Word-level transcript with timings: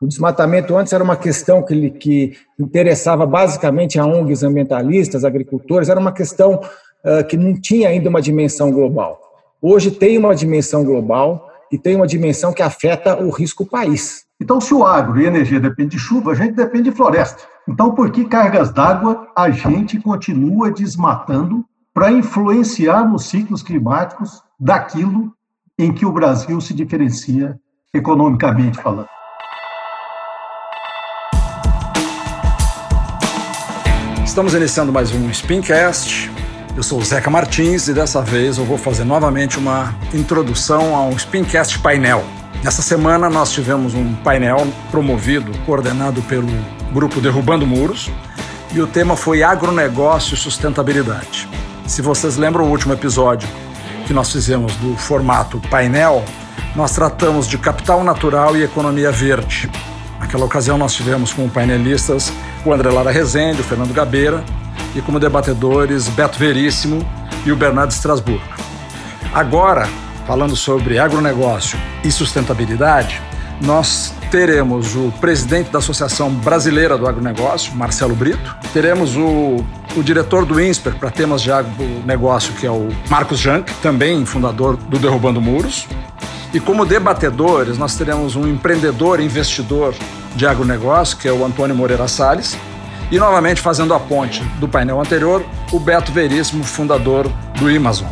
O 0.00 0.08
desmatamento 0.08 0.74
antes 0.74 0.94
era 0.94 1.04
uma 1.04 1.16
questão 1.16 1.62
que, 1.62 1.90
que 1.90 2.32
interessava 2.58 3.26
basicamente 3.26 3.98
a 3.98 4.06
ONGs 4.06 4.42
ambientalistas, 4.42 5.26
agricultores, 5.26 5.90
era 5.90 6.00
uma 6.00 6.10
questão 6.10 6.54
uh, 6.54 7.22
que 7.28 7.36
não 7.36 7.60
tinha 7.60 7.90
ainda 7.90 8.08
uma 8.08 8.22
dimensão 8.22 8.72
global. 8.72 9.20
Hoje 9.60 9.90
tem 9.90 10.16
uma 10.16 10.34
dimensão 10.34 10.82
global 10.82 11.46
e 11.70 11.76
tem 11.76 11.96
uma 11.96 12.06
dimensão 12.06 12.50
que 12.50 12.62
afeta 12.62 13.22
o 13.22 13.28
risco 13.28 13.66
país. 13.66 14.24
Então, 14.40 14.58
se 14.58 14.72
o 14.72 14.86
agro 14.86 15.20
e 15.20 15.26
a 15.26 15.28
energia 15.28 15.60
depende 15.60 15.90
de 15.90 15.98
chuva, 15.98 16.32
a 16.32 16.34
gente 16.34 16.54
depende 16.54 16.88
de 16.88 16.96
floresta. 16.96 17.42
Então, 17.68 17.94
por 17.94 18.10
que 18.10 18.24
cargas 18.24 18.72
d'água 18.72 19.28
a 19.36 19.50
gente 19.50 20.00
continua 20.00 20.70
desmatando 20.70 21.62
para 21.92 22.10
influenciar 22.10 23.06
nos 23.06 23.26
ciclos 23.26 23.62
climáticos 23.62 24.42
daquilo 24.58 25.30
em 25.78 25.92
que 25.92 26.06
o 26.06 26.12
Brasil 26.12 26.58
se 26.58 26.72
diferencia 26.72 27.54
economicamente 27.92 28.80
falando? 28.80 29.19
Estamos 34.40 34.54
iniciando 34.54 34.90
mais 34.90 35.12
um 35.12 35.30
Spincast. 35.30 36.30
Eu 36.74 36.82
sou 36.82 36.98
o 36.98 37.04
Zeca 37.04 37.28
Martins 37.28 37.88
e 37.88 37.92
dessa 37.92 38.22
vez 38.22 38.56
eu 38.56 38.64
vou 38.64 38.78
fazer 38.78 39.04
novamente 39.04 39.58
uma 39.58 39.94
introdução 40.14 40.96
a 40.96 41.02
um 41.02 41.18
Spincast 41.18 41.78
painel. 41.80 42.24
Nessa 42.64 42.80
semana 42.80 43.28
nós 43.28 43.52
tivemos 43.52 43.92
um 43.92 44.14
painel 44.14 44.66
promovido, 44.90 45.52
coordenado 45.66 46.22
pelo 46.22 46.48
grupo 46.90 47.20
Derrubando 47.20 47.66
Muros, 47.66 48.10
e 48.72 48.80
o 48.80 48.86
tema 48.86 49.14
foi 49.14 49.42
agronegócio 49.42 50.32
e 50.32 50.38
sustentabilidade. 50.38 51.46
Se 51.86 52.00
vocês 52.00 52.38
lembram 52.38 52.64
o 52.64 52.70
último 52.70 52.94
episódio 52.94 53.46
que 54.06 54.14
nós 54.14 54.32
fizemos 54.32 54.74
do 54.76 54.96
formato 54.96 55.60
painel, 55.68 56.24
nós 56.74 56.92
tratamos 56.92 57.46
de 57.46 57.58
capital 57.58 58.02
natural 58.02 58.56
e 58.56 58.62
economia 58.62 59.12
verde. 59.12 59.70
Naquela 60.20 60.44
ocasião 60.44 60.78
nós 60.78 60.94
tivemos 60.94 61.32
como 61.32 61.48
painelistas 61.50 62.32
o 62.64 62.72
André 62.72 62.90
Lara 62.90 63.10
Rezende, 63.10 63.62
o 63.62 63.64
Fernando 63.64 63.92
Gabeira 63.92 64.44
e 64.94 65.00
como 65.00 65.18
debatedores 65.18 66.08
Beto 66.08 66.38
Veríssimo 66.38 67.04
e 67.44 67.50
o 67.50 67.56
Bernardo 67.56 67.90
Strasburgo. 67.90 68.44
Agora, 69.32 69.88
falando 70.26 70.54
sobre 70.54 70.98
agronegócio 70.98 71.78
e 72.04 72.12
sustentabilidade, 72.12 73.20
nós 73.60 74.12
teremos 74.30 74.94
o 74.94 75.12
presidente 75.20 75.70
da 75.70 75.78
Associação 75.78 76.30
Brasileira 76.30 76.96
do 76.96 77.06
Agronegócio, 77.06 77.74
Marcelo 77.74 78.14
Brito, 78.14 78.56
teremos 78.72 79.16
o, 79.16 79.64
o 79.96 80.02
diretor 80.02 80.44
do 80.44 80.60
INSPER 80.60 80.94
para 80.94 81.10
temas 81.10 81.42
de 81.42 81.50
agronegócio, 81.50 82.54
que 82.54 82.66
é 82.66 82.70
o 82.70 82.88
Marcos 83.08 83.38
Jank, 83.38 83.72
também 83.82 84.24
fundador 84.24 84.76
do 84.76 84.98
Derrubando 84.98 85.40
Muros, 85.40 85.86
e 86.52 86.58
como 86.58 86.84
debatedores, 86.84 87.78
nós 87.78 87.94
teremos 87.94 88.34
um 88.34 88.46
empreendedor 88.46 89.20
investidor 89.20 89.94
de 90.34 90.46
agronegócio, 90.46 91.16
que 91.16 91.28
é 91.28 91.32
o 91.32 91.44
Antônio 91.44 91.76
Moreira 91.76 92.08
Salles, 92.08 92.56
e 93.10 93.18
novamente 93.18 93.60
fazendo 93.60 93.94
a 93.94 94.00
ponte 94.00 94.42
do 94.58 94.66
painel 94.66 95.00
anterior, 95.00 95.44
o 95.72 95.78
Beto 95.78 96.10
Veríssimo, 96.10 96.64
fundador 96.64 97.30
do 97.58 97.68
Amazon. 97.68 98.08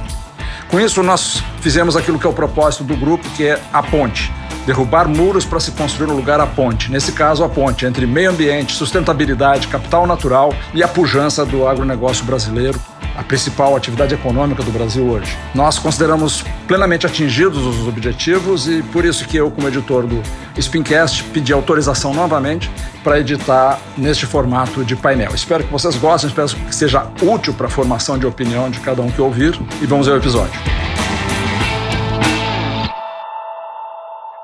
Com 0.68 0.78
isso, 0.78 1.02
nós 1.02 1.42
fizemos 1.60 1.96
aquilo 1.96 2.18
que 2.18 2.26
é 2.26 2.30
o 2.30 2.32
propósito 2.32 2.84
do 2.84 2.96
grupo, 2.96 3.28
que 3.30 3.46
é 3.46 3.60
a 3.72 3.82
ponte. 3.82 4.32
Derrubar 4.66 5.08
muros 5.08 5.44
para 5.44 5.58
se 5.58 5.72
construir 5.72 6.10
um 6.10 6.16
lugar 6.16 6.40
a 6.40 6.46
ponte. 6.46 6.92
Nesse 6.92 7.12
caso, 7.12 7.42
a 7.42 7.48
ponte 7.48 7.86
entre 7.86 8.06
meio 8.06 8.30
ambiente, 8.30 8.74
sustentabilidade, 8.74 9.66
capital 9.66 10.06
natural 10.06 10.54
e 10.74 10.82
a 10.82 10.88
pujança 10.88 11.44
do 11.44 11.66
agronegócio 11.66 12.24
brasileiro 12.24 12.78
a 13.18 13.22
principal 13.24 13.74
atividade 13.74 14.14
econômica 14.14 14.62
do 14.62 14.70
Brasil 14.70 15.04
hoje. 15.04 15.36
Nós 15.52 15.76
consideramos 15.76 16.44
plenamente 16.68 17.04
atingidos 17.04 17.58
os 17.58 17.88
objetivos 17.88 18.68
e 18.68 18.80
por 18.80 19.04
isso 19.04 19.26
que 19.26 19.36
eu, 19.36 19.50
como 19.50 19.66
editor 19.66 20.06
do 20.06 20.22
Spincast, 20.56 21.24
pedi 21.24 21.52
autorização 21.52 22.14
novamente 22.14 22.70
para 23.02 23.18
editar 23.18 23.80
neste 23.96 24.24
formato 24.24 24.84
de 24.84 24.94
painel. 24.94 25.34
Espero 25.34 25.64
que 25.64 25.72
vocês 25.72 25.96
gostem, 25.96 26.28
espero 26.28 26.48
que 26.48 26.74
seja 26.74 27.10
útil 27.20 27.52
para 27.54 27.66
a 27.66 27.70
formação 27.70 28.16
de 28.16 28.24
opinião 28.24 28.70
de 28.70 28.78
cada 28.78 29.02
um 29.02 29.10
que 29.10 29.20
ouvir 29.20 29.58
e 29.82 29.86
vamos 29.86 30.06
ver 30.06 30.12
o 30.12 30.16
episódio. 30.16 30.60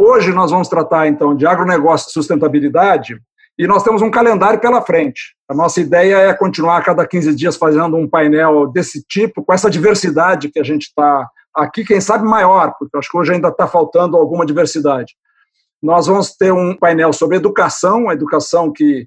Hoje 0.01 0.33
nós 0.33 0.51
vamos 0.51 0.67
tratar 0.67 1.07
então 1.07 1.37
de 1.37 1.47
agronegócio 1.47 2.09
e 2.09 2.13
sustentabilidade 2.13 3.21
e 3.59 3.67
nós 3.67 3.83
temos 3.83 4.03
um 4.03 4.11
calendário 4.11 4.61
pela 4.61 4.83
frente. 4.83 5.35
A 5.49 5.55
nossa 5.55 5.81
ideia 5.81 6.17
é 6.17 6.35
continuar 6.35 6.79
a 6.79 6.83
cada 6.83 7.07
15 7.07 7.35
dias 7.35 7.57
fazendo 7.57 7.97
um 7.97 8.09
painel 8.09 8.67
desse 8.67 9.03
tipo, 9.07 9.45
com 9.45 9.53
essa 9.53 9.71
diversidade 9.71 10.51
que 10.51 10.59
a 10.59 10.65
gente 10.65 10.85
está 10.85 11.29
aqui, 11.55 11.85
quem 11.85 12.01
sabe 12.01 12.25
maior, 12.25 12.75
porque 12.79 12.97
acho 12.97 13.11
que 13.11 13.17
hoje 13.17 13.33
ainda 13.33 13.49
está 13.49 13.67
faltando 13.67 14.17
alguma 14.17 14.45
diversidade. 14.45 15.15
Nós 15.81 16.07
vamos 16.07 16.35
ter 16.35 16.53
um 16.53 16.75
painel 16.75 17.13
sobre 17.13 17.37
educação, 17.37 18.09
a 18.09 18.15
educação 18.15 18.73
que 18.73 19.07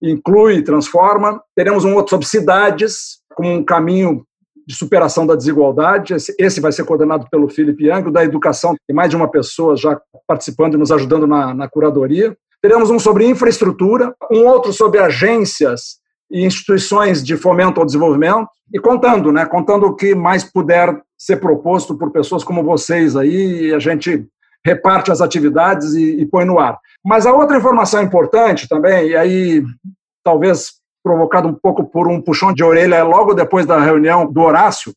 inclui 0.00 0.56
e 0.56 0.62
transforma. 0.62 1.42
Teremos 1.56 1.84
um 1.84 1.94
outro 1.94 2.10
sobre 2.10 2.26
cidades, 2.26 3.18
como 3.34 3.50
um 3.50 3.64
caminho 3.64 4.24
de 4.66 4.74
superação 4.74 5.26
da 5.26 5.34
desigualdade. 5.34 6.14
Esse, 6.38 6.60
vai 6.60 6.70
ser 6.70 6.84
coordenado 6.84 7.26
pelo 7.30 7.48
Felipe 7.48 7.86
Yang, 7.86 8.12
da 8.12 8.22
educação. 8.22 8.76
Tem 8.86 8.94
mais 8.94 9.10
de 9.10 9.16
uma 9.16 9.28
pessoa 9.28 9.74
já 9.74 9.98
participando 10.26 10.74
e 10.74 10.76
nos 10.76 10.92
ajudando 10.92 11.26
na, 11.26 11.54
na 11.54 11.68
curadoria. 11.68 12.36
Teremos 12.62 12.90
um 12.90 12.98
sobre 12.98 13.26
infraestrutura, 13.26 14.14
um 14.30 14.46
outro 14.46 14.72
sobre 14.72 15.00
agências 15.00 15.98
e 16.30 16.44
instituições 16.44 17.22
de 17.22 17.36
fomento 17.36 17.80
ao 17.80 17.86
desenvolvimento, 17.86 18.48
e 18.72 18.78
contando, 18.78 19.32
né, 19.32 19.46
contando 19.46 19.86
o 19.86 19.94
que 19.94 20.14
mais 20.14 20.44
puder 20.44 21.00
ser 21.16 21.38
proposto 21.38 21.96
por 21.96 22.10
pessoas 22.10 22.44
como 22.44 22.62
vocês 22.62 23.16
aí, 23.16 23.68
e 23.68 23.74
a 23.74 23.78
gente 23.78 24.26
reparte 24.64 25.10
as 25.10 25.20
atividades 25.20 25.94
e, 25.94 26.20
e 26.20 26.26
põe 26.26 26.44
no 26.44 26.58
ar. 26.58 26.78
Mas 27.04 27.24
a 27.24 27.32
outra 27.32 27.56
informação 27.56 28.02
importante 28.02 28.68
também, 28.68 29.08
e 29.08 29.16
aí 29.16 29.64
talvez 30.22 30.72
provocado 31.02 31.48
um 31.48 31.54
pouco 31.54 31.84
por 31.84 32.06
um 32.06 32.20
puxão 32.20 32.52
de 32.52 32.62
orelha 32.62 33.02
logo 33.02 33.32
depois 33.32 33.64
da 33.64 33.80
reunião 33.80 34.30
do 34.30 34.42
Horácio, 34.42 34.92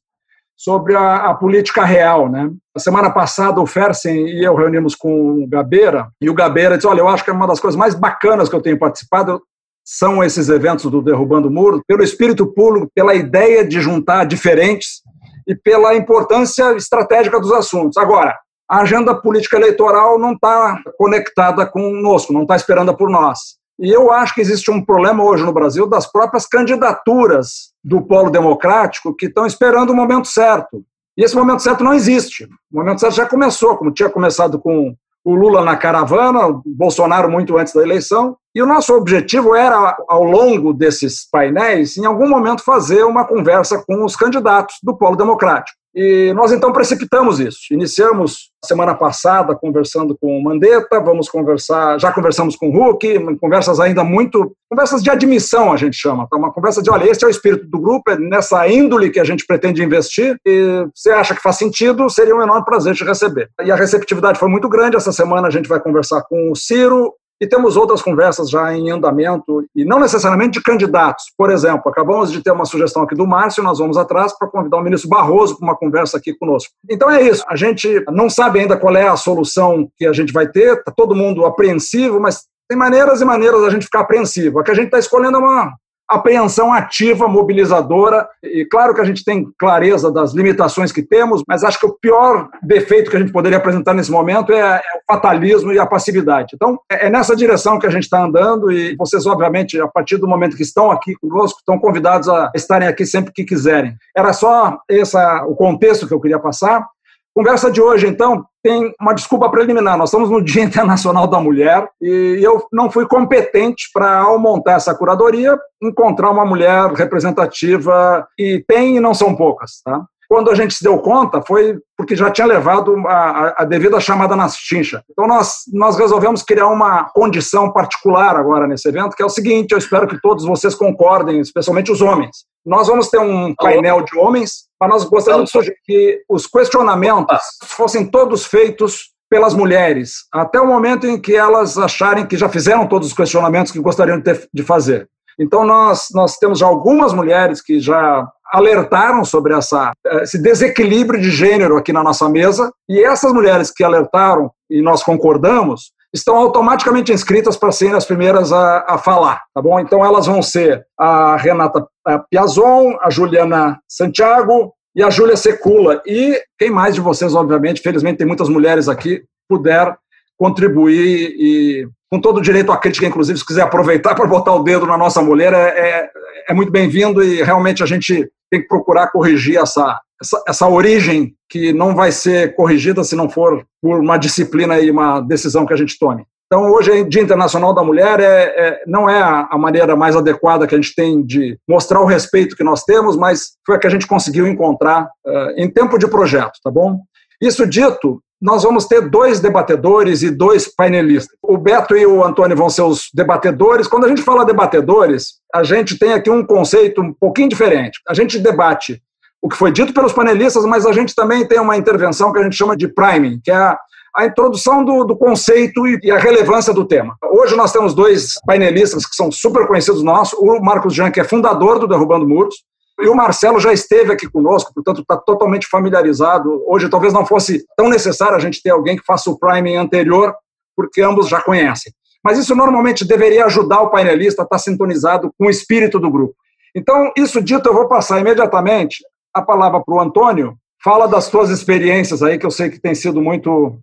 sobre 0.57 0.95
a, 0.95 1.29
a, 1.29 1.33
política 1.33 1.85
real. 1.85 2.29
Né? 2.29 2.51
A 2.75 2.79
semana 2.79 3.09
passada, 3.09 3.59
o 3.59 3.67
Fersen 3.67 4.27
e 4.27 4.45
eu 4.45 4.55
reunimos 4.55 4.95
com 4.95 5.43
o 5.43 5.47
Gabeira, 5.47 6.09
e 6.21 6.29
o 6.29 6.33
Gabeira 6.33 6.77
disse: 6.77 6.87
Olha, 6.87 7.01
eu 7.01 7.07
acho 7.07 7.23
que 7.23 7.29
é 7.29 7.33
uma 7.33 7.47
das 7.47 7.59
coisas 7.59 7.77
mais 7.77 7.93
bacanas 7.93 8.47
que 8.47 8.55
eu 8.55 8.61
tenho 8.61 8.79
participado 8.79 9.41
são 9.83 10.23
esses 10.23 10.47
eventos 10.47 10.89
do 10.89 11.01
Derrubando 11.01 11.49
o 11.49 11.51
Muro, 11.51 11.81
pelo 11.85 12.03
espírito 12.03 12.45
público, 12.53 12.89
pela 12.95 13.13
ideia 13.13 13.67
de 13.67 13.81
juntar 13.81 14.25
diferentes 14.25 15.01
e 15.47 15.55
pela 15.55 15.95
importância 15.95 16.73
estratégica 16.75 17.39
dos 17.39 17.51
assuntos. 17.51 17.97
Agora, 17.97 18.37
a 18.69 18.81
agenda 18.81 19.13
política 19.13 19.57
eleitoral 19.57 20.17
não 20.17 20.33
está 20.33 20.81
conectada 20.97 21.65
conosco, 21.65 22.31
não 22.31 22.43
está 22.43 22.55
esperando 22.55 22.95
por 22.95 23.09
nós. 23.09 23.57
E 23.77 23.89
eu 23.89 24.11
acho 24.11 24.35
que 24.35 24.41
existe 24.41 24.69
um 24.71 24.85
problema 24.85 25.23
hoje 25.23 25.43
no 25.43 25.51
Brasil 25.51 25.87
das 25.87 26.09
próprias 26.09 26.45
candidaturas 26.45 27.71
do 27.83 28.01
polo 28.01 28.29
democrático 28.29 29.15
que 29.15 29.25
estão 29.25 29.45
esperando 29.45 29.89
o 29.89 29.95
momento 29.95 30.27
certo. 30.27 30.83
E 31.21 31.23
esse 31.23 31.35
momento 31.35 31.61
certo 31.61 31.83
não 31.83 31.93
existe. 31.93 32.45
O 32.73 32.77
momento 32.79 32.99
certo 32.99 33.13
já 33.13 33.27
começou, 33.27 33.77
como 33.77 33.91
tinha 33.91 34.09
começado 34.09 34.57
com 34.57 34.95
o 35.23 35.35
Lula 35.35 35.63
na 35.63 35.77
caravana, 35.77 36.47
o 36.47 36.63
Bolsonaro 36.65 37.29
muito 37.29 37.59
antes 37.59 37.75
da 37.75 37.83
eleição. 37.83 38.35
E 38.55 38.61
o 38.63 38.65
nosso 38.65 38.91
objetivo 38.95 39.53
era, 39.53 39.95
ao 40.09 40.23
longo 40.23 40.73
desses 40.73 41.29
painéis, 41.29 41.95
em 41.95 42.07
algum 42.07 42.27
momento 42.27 42.63
fazer 42.63 43.03
uma 43.03 43.23
conversa 43.23 43.83
com 43.85 44.03
os 44.03 44.15
candidatos 44.15 44.77
do 44.81 44.97
Polo 44.97 45.15
Democrático. 45.15 45.77
E 45.93 46.31
nós 46.33 46.51
então 46.51 46.71
precipitamos 46.71 47.39
isso. 47.39 47.59
Iniciamos 47.71 48.49
semana 48.63 48.95
passada 48.95 49.55
conversando 49.55 50.15
com 50.17 50.37
o 50.37 50.43
Mandetta, 50.43 50.99
vamos 51.01 51.27
conversar, 51.27 51.99
já 51.99 52.11
conversamos 52.11 52.55
com 52.55 52.69
o 52.69 52.89
Huck, 52.89 53.37
conversas 53.39 53.79
ainda 53.79 54.03
muito, 54.03 54.55
conversas 54.69 55.03
de 55.03 55.09
admissão 55.09 55.73
a 55.73 55.77
gente 55.77 55.97
chama, 55.97 56.27
tá? 56.29 56.37
uma 56.37 56.53
conversa 56.53 56.81
de, 56.81 56.89
olha, 56.89 57.09
esse 57.09 57.23
é 57.23 57.27
o 57.27 57.31
espírito 57.31 57.67
do 57.67 57.79
grupo, 57.79 58.11
é 58.11 58.17
nessa 58.17 58.67
índole 58.67 59.09
que 59.09 59.19
a 59.19 59.23
gente 59.23 59.45
pretende 59.45 59.83
investir, 59.83 60.37
e 60.45 60.87
você 60.95 61.11
acha 61.11 61.35
que 61.35 61.41
faz 61.41 61.57
sentido, 61.57 62.09
seria 62.09 62.35
um 62.35 62.41
enorme 62.41 62.63
prazer 62.63 62.95
te 62.95 63.03
receber. 63.03 63.49
E 63.63 63.71
a 63.71 63.75
receptividade 63.75 64.39
foi 64.39 64.47
muito 64.47 64.69
grande, 64.69 64.95
essa 64.95 65.11
semana 65.11 65.47
a 65.47 65.51
gente 65.51 65.67
vai 65.67 65.79
conversar 65.79 66.21
com 66.21 66.51
o 66.51 66.55
Ciro, 66.55 67.13
e 67.41 67.47
temos 67.47 67.75
outras 67.75 68.03
conversas 68.03 68.51
já 68.51 68.71
em 68.71 68.91
andamento, 68.91 69.65
e 69.75 69.83
não 69.83 69.99
necessariamente 69.99 70.59
de 70.59 70.63
candidatos. 70.63 71.25
Por 71.35 71.49
exemplo, 71.49 71.89
acabamos 71.89 72.31
de 72.31 72.43
ter 72.43 72.51
uma 72.51 72.65
sugestão 72.65 73.01
aqui 73.01 73.15
do 73.15 73.25
Márcio, 73.25 73.63
nós 73.63 73.79
vamos 73.79 73.97
atrás 73.97 74.37
para 74.37 74.47
convidar 74.47 74.77
o 74.77 74.83
ministro 74.83 75.09
Barroso 75.09 75.57
para 75.57 75.65
uma 75.65 75.75
conversa 75.75 76.17
aqui 76.17 76.35
conosco. 76.35 76.71
Então 76.87 77.09
é 77.09 77.23
isso, 77.23 77.43
a 77.47 77.55
gente 77.55 78.03
não 78.11 78.29
sabe 78.29 78.59
ainda 78.59 78.77
qual 78.77 78.95
é 78.95 79.07
a 79.07 79.15
solução 79.15 79.89
que 79.97 80.05
a 80.05 80.13
gente 80.13 80.31
vai 80.31 80.47
ter, 80.47 80.77
está 80.77 80.91
todo 80.95 81.15
mundo 81.15 81.43
apreensivo, 81.43 82.19
mas 82.19 82.43
tem 82.69 82.77
maneiras 82.77 83.21
e 83.21 83.25
maneiras 83.25 83.61
da 83.61 83.69
gente 83.69 83.85
ficar 83.85 84.01
apreensivo. 84.01 84.59
A 84.59 84.63
que 84.63 84.71
a 84.71 84.75
gente 84.75 84.85
está 84.85 84.99
escolhendo 84.99 85.37
é 85.37 85.39
uma, 85.39 85.73
apreensão 86.11 86.73
ativa, 86.73 87.27
mobilizadora. 87.27 88.27
E 88.43 88.65
claro 88.65 88.93
que 88.93 89.01
a 89.01 89.05
gente 89.05 89.23
tem 89.23 89.47
clareza 89.57 90.11
das 90.11 90.33
limitações 90.33 90.91
que 90.91 91.01
temos, 91.01 91.41
mas 91.47 91.63
acho 91.63 91.79
que 91.79 91.85
o 91.85 91.93
pior 91.93 92.49
defeito 92.61 93.09
que 93.09 93.15
a 93.15 93.19
gente 93.19 93.31
poderia 93.31 93.57
apresentar 93.57 93.93
nesse 93.93 94.11
momento 94.11 94.51
é, 94.51 94.59
é 94.59 94.77
o 94.77 95.13
fatalismo 95.13 95.71
e 95.71 95.79
a 95.79 95.85
passividade. 95.85 96.51
Então, 96.53 96.77
é, 96.91 97.07
é 97.07 97.09
nessa 97.09 97.35
direção 97.35 97.79
que 97.79 97.87
a 97.87 97.89
gente 97.89 98.03
está 98.03 98.23
andando 98.23 98.71
e 98.71 98.95
vocês, 98.97 99.25
obviamente, 99.25 99.79
a 99.79 99.87
partir 99.87 100.17
do 100.17 100.27
momento 100.27 100.57
que 100.57 100.63
estão 100.63 100.91
aqui 100.91 101.15
conosco, 101.15 101.59
estão 101.59 101.79
convidados 101.79 102.27
a 102.27 102.51
estarem 102.53 102.87
aqui 102.87 103.05
sempre 103.05 103.31
que 103.31 103.45
quiserem. 103.45 103.95
Era 104.15 104.33
só 104.33 104.79
esse 104.89 105.17
o 105.47 105.55
contexto 105.55 106.07
que 106.07 106.13
eu 106.13 106.19
queria 106.19 106.39
passar. 106.39 106.85
Conversa 107.33 107.71
de 107.71 107.81
hoje, 107.81 108.07
então, 108.07 108.45
tem 108.61 108.93
uma 108.99 109.13
desculpa 109.13 109.49
preliminar. 109.49 109.97
Nós 109.97 110.09
estamos 110.09 110.29
no 110.29 110.43
Dia 110.43 110.63
Internacional 110.65 111.27
da 111.27 111.39
Mulher 111.39 111.87
e 112.01 112.39
eu 112.41 112.65
não 112.71 112.91
fui 112.91 113.07
competente 113.07 113.89
para, 113.93 114.19
ao 114.19 114.37
montar 114.37 114.73
essa 114.73 114.93
curadoria, 114.93 115.57
encontrar 115.81 116.29
uma 116.29 116.45
mulher 116.45 116.91
representativa, 116.91 118.27
e 118.37 118.63
tem 118.67 118.97
e 118.97 118.99
não 118.99 119.13
são 119.13 119.35
poucas. 119.35 119.81
Tá? 119.83 120.03
Quando 120.31 120.49
a 120.49 120.55
gente 120.55 120.73
se 120.73 120.81
deu 120.81 120.97
conta, 120.97 121.41
foi 121.41 121.77
porque 121.97 122.15
já 122.15 122.31
tinha 122.31 122.47
levado 122.47 122.95
a, 123.05 123.63
a 123.63 123.65
devida 123.65 123.99
chamada 123.99 124.33
na 124.33 124.47
chincha. 124.47 125.03
Então, 125.11 125.27
nós, 125.27 125.63
nós 125.73 125.97
resolvemos 125.97 126.41
criar 126.41 126.69
uma 126.69 127.03
condição 127.13 127.69
particular 127.69 128.37
agora 128.37 128.65
nesse 128.65 128.87
evento, 128.87 129.13
que 129.13 129.21
é 129.21 129.25
o 129.25 129.29
seguinte: 129.29 129.73
eu 129.73 129.77
espero 129.77 130.07
que 130.07 130.21
todos 130.21 130.45
vocês 130.45 130.73
concordem, 130.73 131.41
especialmente 131.41 131.91
os 131.91 132.01
homens. 132.01 132.45
Nós 132.65 132.87
vamos 132.87 133.09
ter 133.09 133.19
um 133.19 133.53
painel 133.55 134.05
de 134.05 134.17
homens, 134.17 134.69
mas 134.79 134.89
nós 134.89 135.03
gostaríamos 135.03 135.47
de 135.47 135.51
sugerir 135.51 135.75
que 135.83 136.21
os 136.29 136.47
questionamentos 136.47 137.41
fossem 137.65 138.09
todos 138.09 138.45
feitos 138.45 139.11
pelas 139.29 139.53
mulheres, 139.53 140.27
até 140.33 140.61
o 140.61 140.67
momento 140.67 141.05
em 141.05 141.19
que 141.19 141.35
elas 141.35 141.77
acharem 141.77 142.25
que 142.25 142.37
já 142.37 142.47
fizeram 142.47 142.87
todos 142.87 143.09
os 143.09 143.13
questionamentos 143.13 143.73
que 143.73 143.81
gostariam 143.81 144.17
de, 144.17 144.23
ter, 144.23 144.47
de 144.53 144.63
fazer. 144.63 145.09
Então, 145.41 145.65
nós, 145.65 146.09
nós 146.13 146.37
temos 146.37 146.61
algumas 146.61 147.13
mulheres 147.13 147.61
que 147.61 147.79
já 147.79 148.27
alertaram 148.53 149.25
sobre 149.25 149.55
essa, 149.55 149.91
esse 150.21 150.39
desequilíbrio 150.39 151.19
de 151.19 151.31
gênero 151.31 151.77
aqui 151.77 151.91
na 151.91 152.03
nossa 152.03 152.29
mesa, 152.29 152.71
e 152.87 153.03
essas 153.03 153.33
mulheres 153.33 153.71
que 153.71 153.83
alertaram 153.83 154.51
e 154.69 154.81
nós 154.81 155.01
concordamos, 155.01 155.91
estão 156.13 156.35
automaticamente 156.35 157.11
inscritas 157.11 157.57
para 157.57 157.71
serem 157.71 157.95
as 157.95 158.05
primeiras 158.05 158.51
a, 158.51 158.85
a, 158.87 158.97
falar, 158.97 159.41
tá 159.53 159.61
bom? 159.61 159.79
Então 159.79 160.05
elas 160.05 160.27
vão 160.27 160.41
ser 160.41 160.85
a 160.99 161.37
Renata 161.37 161.87
Piazon, 162.29 162.97
a 163.01 163.09
Juliana 163.09 163.79
Santiago 163.87 164.73
e 164.95 165.01
a 165.01 165.09
Júlia 165.09 165.37
Secula. 165.37 166.01
E 166.05 166.39
quem 166.59 166.69
mais 166.69 166.93
de 166.93 167.01
vocês, 167.01 167.33
obviamente, 167.33 167.81
felizmente 167.81 168.17
tem 168.17 168.27
muitas 168.27 168.49
mulheres 168.49 168.89
aqui, 168.89 169.23
puder 169.47 169.95
contribuir 170.37 171.33
e 171.37 171.87
com 172.11 172.19
todo 172.19 172.37
o 172.37 172.41
direito 172.41 172.71
à 172.71 172.77
crítica, 172.77 173.05
inclusive, 173.05 173.39
se 173.39 173.45
quiser 173.45 173.61
aproveitar 173.61 174.13
para 174.13 174.27
botar 174.27 174.53
o 174.53 174.63
dedo 174.63 174.85
na 174.85 174.97
nossa 174.97 175.21
mulher, 175.21 175.53
é, 175.53 175.57
é, 175.57 176.09
é 176.49 176.53
muito 176.53 176.71
bem-vindo 176.71 177.23
e 177.23 177.41
realmente 177.41 177.81
a 177.81 177.85
gente 177.85 178.29
tem 178.51 178.61
que 178.61 178.67
procurar 178.67 179.07
corrigir 179.07 179.57
essa, 179.57 179.97
essa, 180.21 180.43
essa, 180.45 180.67
origem 180.67 181.33
que 181.49 181.71
não 181.71 181.95
vai 181.95 182.11
ser 182.11 182.53
corrigida 182.53 183.01
se 183.05 183.15
não 183.15 183.29
for 183.29 183.65
por 183.81 184.01
uma 184.01 184.17
disciplina 184.17 184.77
e 184.77 184.91
uma 184.91 185.21
decisão 185.21 185.65
que 185.65 185.73
a 185.73 185.77
gente 185.77 185.97
tome. 185.97 186.25
Então, 186.47 186.69
hoje, 186.69 186.91
é 186.91 187.03
Dia 187.05 187.21
Internacional 187.21 187.73
da 187.73 187.81
Mulher, 187.81 188.19
é, 188.19 188.43
é, 188.43 188.83
não 188.85 189.09
é 189.09 189.21
a, 189.21 189.47
a, 189.49 189.57
maneira 189.57 189.95
mais 189.95 190.17
adequada 190.17 190.67
que 190.67 190.75
a 190.75 190.77
gente 190.77 190.93
tem 190.93 191.25
de 191.25 191.57
mostrar 191.65 192.01
o 192.01 192.05
respeito 192.05 192.57
que 192.57 192.63
nós 192.63 192.83
temos, 192.83 193.15
mas 193.15 193.51
foi 193.65 193.77
a 193.77 193.79
que 193.79 193.87
a 193.87 193.89
gente 193.89 194.05
conseguiu 194.05 194.45
encontrar 194.45 195.05
uh, 195.25 195.51
em 195.55 195.71
tempo 195.71 195.97
de 195.97 196.09
projeto, 196.09 196.59
tá 196.61 196.69
bom? 196.69 196.99
Isso 197.41 197.65
dito, 197.65 198.21
nós 198.41 198.63
vamos 198.63 198.85
ter 198.85 199.07
dois 199.07 199.39
debatedores 199.39 200.23
e 200.23 200.31
dois 200.31 200.67
painelistas. 200.67 201.37
O 201.43 201.57
Beto 201.57 201.95
e 201.95 202.05
o 202.05 202.25
Antônio 202.25 202.57
vão 202.57 202.69
ser 202.69 202.81
os 202.81 203.09
debatedores. 203.13 203.87
Quando 203.87 204.05
a 204.05 204.09
gente 204.09 204.23
fala 204.23 204.43
debatedores, 204.43 205.35
a 205.53 205.63
gente 205.63 205.99
tem 205.99 206.13
aqui 206.13 206.29
um 206.29 206.43
conceito 206.43 207.01
um 207.01 207.13
pouquinho 207.13 207.49
diferente. 207.49 207.99
A 208.07 208.15
gente 208.15 208.39
debate 208.39 208.99
o 209.41 209.47
que 209.47 209.55
foi 209.55 209.71
dito 209.71 209.93
pelos 209.93 210.11
panelistas, 210.11 210.65
mas 210.65 210.85
a 210.85 210.91
gente 210.91 211.13
também 211.13 211.47
tem 211.47 211.59
uma 211.59 211.77
intervenção 211.77 212.31
que 212.31 212.39
a 212.39 212.43
gente 212.43 212.55
chama 212.55 212.75
de 212.75 212.87
priming, 212.87 213.39
que 213.43 213.51
é 213.51 213.55
a, 213.55 213.77
a 214.15 214.25
introdução 214.25 214.83
do, 214.83 215.03
do, 215.03 215.15
conceito 215.15 215.87
e, 215.87 215.99
e, 216.03 216.11
a 216.11 216.17
relevância 216.17 216.73
do 216.73 216.85
tema. 216.85 217.15
Hoje 217.23 217.55
nós 217.55 217.71
temos 217.71 217.93
dois 217.93 218.33
painelistas 218.45 219.05
que 219.05 219.15
são 219.15 219.31
super 219.31 219.67
conhecidos 219.67 220.03
nossos, 220.03 220.37
o 220.39 220.59
Marcos 220.59 220.93
Jean, 220.93 221.11
que 221.11 221.19
é 221.19 221.23
fundador 221.23 221.79
do 221.79 221.87
Derrubando 221.87 222.27
Muros, 222.27 222.55
e 223.01 223.09
o 223.09 223.15
Marcelo 223.15 223.59
já 223.59 223.73
esteve 223.73 224.11
aqui 224.11 224.29
conosco, 224.29 224.73
portanto 224.73 225.01
está 225.01 225.17
totalmente 225.17 225.67
familiarizado. 225.67 226.63
Hoje 226.67 226.89
talvez 226.89 227.13
não 227.13 227.25
fosse 227.25 227.65
tão 227.75 227.89
necessário 227.89 228.35
a 228.35 228.39
gente 228.39 228.61
ter 228.61 228.69
alguém 228.69 228.97
que 228.97 229.05
faça 229.05 229.29
o 229.29 229.37
priming 229.37 229.75
anterior, 229.75 230.33
porque 230.75 231.01
ambos 231.01 231.27
já 231.27 231.41
conhecem. 231.41 231.91
Mas 232.23 232.37
isso 232.37 232.55
normalmente 232.55 233.05
deveria 233.05 233.45
ajudar 233.45 233.81
o 233.81 233.89
painelista 233.89 234.43
a 234.43 234.45
estar 234.45 234.59
sintonizado 234.59 235.33
com 235.37 235.47
o 235.47 235.49
espírito 235.49 235.99
do 235.99 236.11
grupo. 236.11 236.35
Então, 236.75 237.11
isso 237.17 237.41
dito, 237.41 237.67
eu 237.67 237.73
vou 237.73 237.87
passar 237.87 238.19
imediatamente 238.19 239.03
a 239.33 239.41
palavra 239.41 239.81
para 239.81 239.95
o 239.95 239.99
Antônio. 239.99 240.55
Fala 240.83 241.07
das 241.07 241.25
suas 241.25 241.49
experiências 241.49 242.23
aí, 242.23 242.37
que 242.37 242.45
eu 242.45 242.51
sei 242.51 242.69
que 242.69 242.79
tem 242.79 242.95
sido 242.95 243.21
muito 243.21 243.77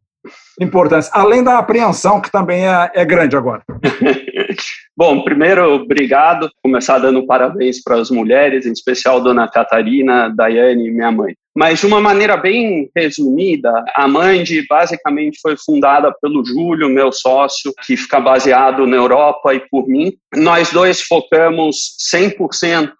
importantes, 0.61 1.11
além 1.13 1.43
da 1.43 1.59
apreensão, 1.59 2.21
que 2.21 2.31
também 2.31 2.67
é, 2.67 2.91
é 2.95 3.05
grande 3.05 3.37
agora. 3.37 3.63
Bom, 4.97 5.23
primeiro, 5.23 5.75
obrigado. 5.75 6.51
Começar 6.63 6.99
dando 6.99 7.25
parabéns 7.25 7.81
para 7.81 7.97
as 7.97 8.11
mulheres, 8.11 8.67
em 8.67 8.73
especial 8.73 9.21
Dona 9.21 9.49
Catarina, 9.49 10.29
Daiane, 10.29 10.91
minha 10.91 11.13
mãe. 11.13 11.35
Mas 11.57 11.81
de 11.81 11.87
uma 11.87 12.01
maneira 12.01 12.37
bem 12.37 12.89
resumida, 12.97 13.73
a 13.95 14.07
Mandi 14.07 14.65
basicamente 14.69 15.39
foi 15.41 15.57
fundada 15.57 16.13
pelo 16.21 16.45
Júlio, 16.45 16.89
meu 16.89 17.13
sócio, 17.13 17.73
que 17.85 17.97
fica 17.97 18.21
baseado 18.21 18.87
na 18.87 18.97
Europa 18.97 19.55
e 19.55 19.61
por 19.69 19.89
mim. 19.89 20.13
Nós 20.35 20.71
dois 20.71 21.01
focamos 21.01 21.97
100% 22.13 22.91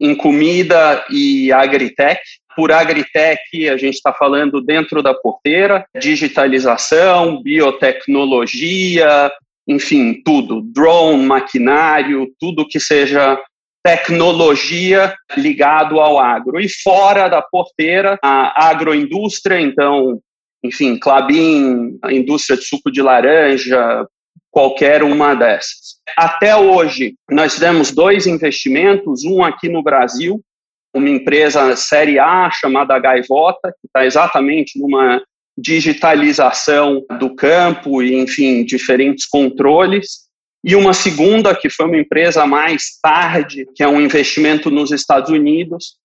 em 0.00 0.14
comida 0.14 1.04
e 1.10 1.52
agritech. 1.52 2.20
Por 2.56 2.72
agritech, 2.72 3.68
a 3.68 3.76
gente 3.76 3.94
está 3.94 4.12
falando 4.12 4.60
dentro 4.60 5.02
da 5.02 5.12
porteira, 5.14 5.84
digitalização, 6.00 7.42
biotecnologia, 7.42 9.30
enfim, 9.66 10.22
tudo, 10.24 10.60
drone, 10.62 11.24
maquinário, 11.24 12.32
tudo 12.38 12.66
que 12.66 12.78
seja 12.78 13.40
tecnologia 13.82 15.14
ligado 15.36 16.00
ao 16.00 16.18
agro. 16.18 16.58
E 16.60 16.68
fora 16.68 17.28
da 17.28 17.42
porteira, 17.42 18.18
a 18.22 18.68
agroindústria, 18.68 19.60
então, 19.60 20.20
enfim, 20.62 20.98
Clabin, 20.98 21.98
a 22.02 22.12
indústria 22.12 22.56
de 22.56 22.64
suco 22.64 22.90
de 22.90 23.02
laranja, 23.02 24.06
qualquer 24.50 25.02
uma 25.02 25.34
dessas. 25.34 25.96
Até 26.16 26.56
hoje, 26.56 27.14
nós 27.30 27.54
tivemos 27.54 27.90
dois 27.90 28.26
investimentos, 28.26 29.24
um 29.24 29.42
aqui 29.42 29.68
no 29.68 29.82
Brasil, 29.82 30.40
uma 30.94 31.10
empresa 31.10 31.74
série 31.74 32.18
A 32.18 32.50
chamada 32.50 32.98
Gaivota, 32.98 33.72
que 33.80 33.86
está 33.86 34.06
exatamente 34.06 34.78
numa 34.78 35.20
digitalização 35.58 37.04
do 37.18 37.34
campo 37.34 38.02
e, 38.02 38.14
enfim, 38.14 38.64
diferentes 38.64 39.26
controles. 39.26 40.24
E 40.64 40.74
uma 40.74 40.92
segunda, 40.92 41.54
que 41.54 41.68
foi 41.68 41.86
uma 41.86 41.98
empresa 41.98 42.46
mais 42.46 42.98
tarde, 43.02 43.66
que 43.74 43.82
é 43.82 43.88
um 43.88 44.00
investimento 44.00 44.70
nos 44.70 44.90
Estados 44.92 45.30
Unidos, 45.30 45.96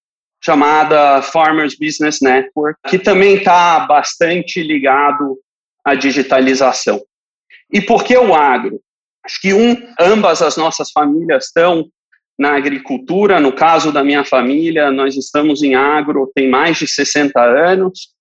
chamada 0.44 1.21
Farmers 1.21 1.75
Business 1.77 2.19
Network, 2.21 2.80
que 2.88 2.97
também 2.97 3.36
está 3.36 3.81
bastante 3.81 4.62
ligado 4.62 5.38
à 5.86 5.95
digitalização. 5.95 7.01
E 7.71 7.81
por 7.81 8.03
que 8.03 8.18
o 8.18 8.33
agro? 8.33 8.81
Acho 9.24 9.41
que 9.41 9.53
um, 9.53 9.75
ambas 10.00 10.41
as 10.41 10.57
nossas 10.57 10.91
famílias 10.91 11.46
estão 11.46 11.86
na 12.39 12.55
agricultura. 12.55 13.39
No 13.41 13.51
caso 13.51 13.91
da 13.91 14.01
minha 14.01 14.24
família, 14.24 14.89
nós 14.89 15.17
estamos 15.17 15.62
em 15.62 15.75
agro 15.75 16.31
tem 16.34 16.50
mais 16.50 16.77
de 16.77 16.88
60 16.88 17.39
anos. 17.41 18.13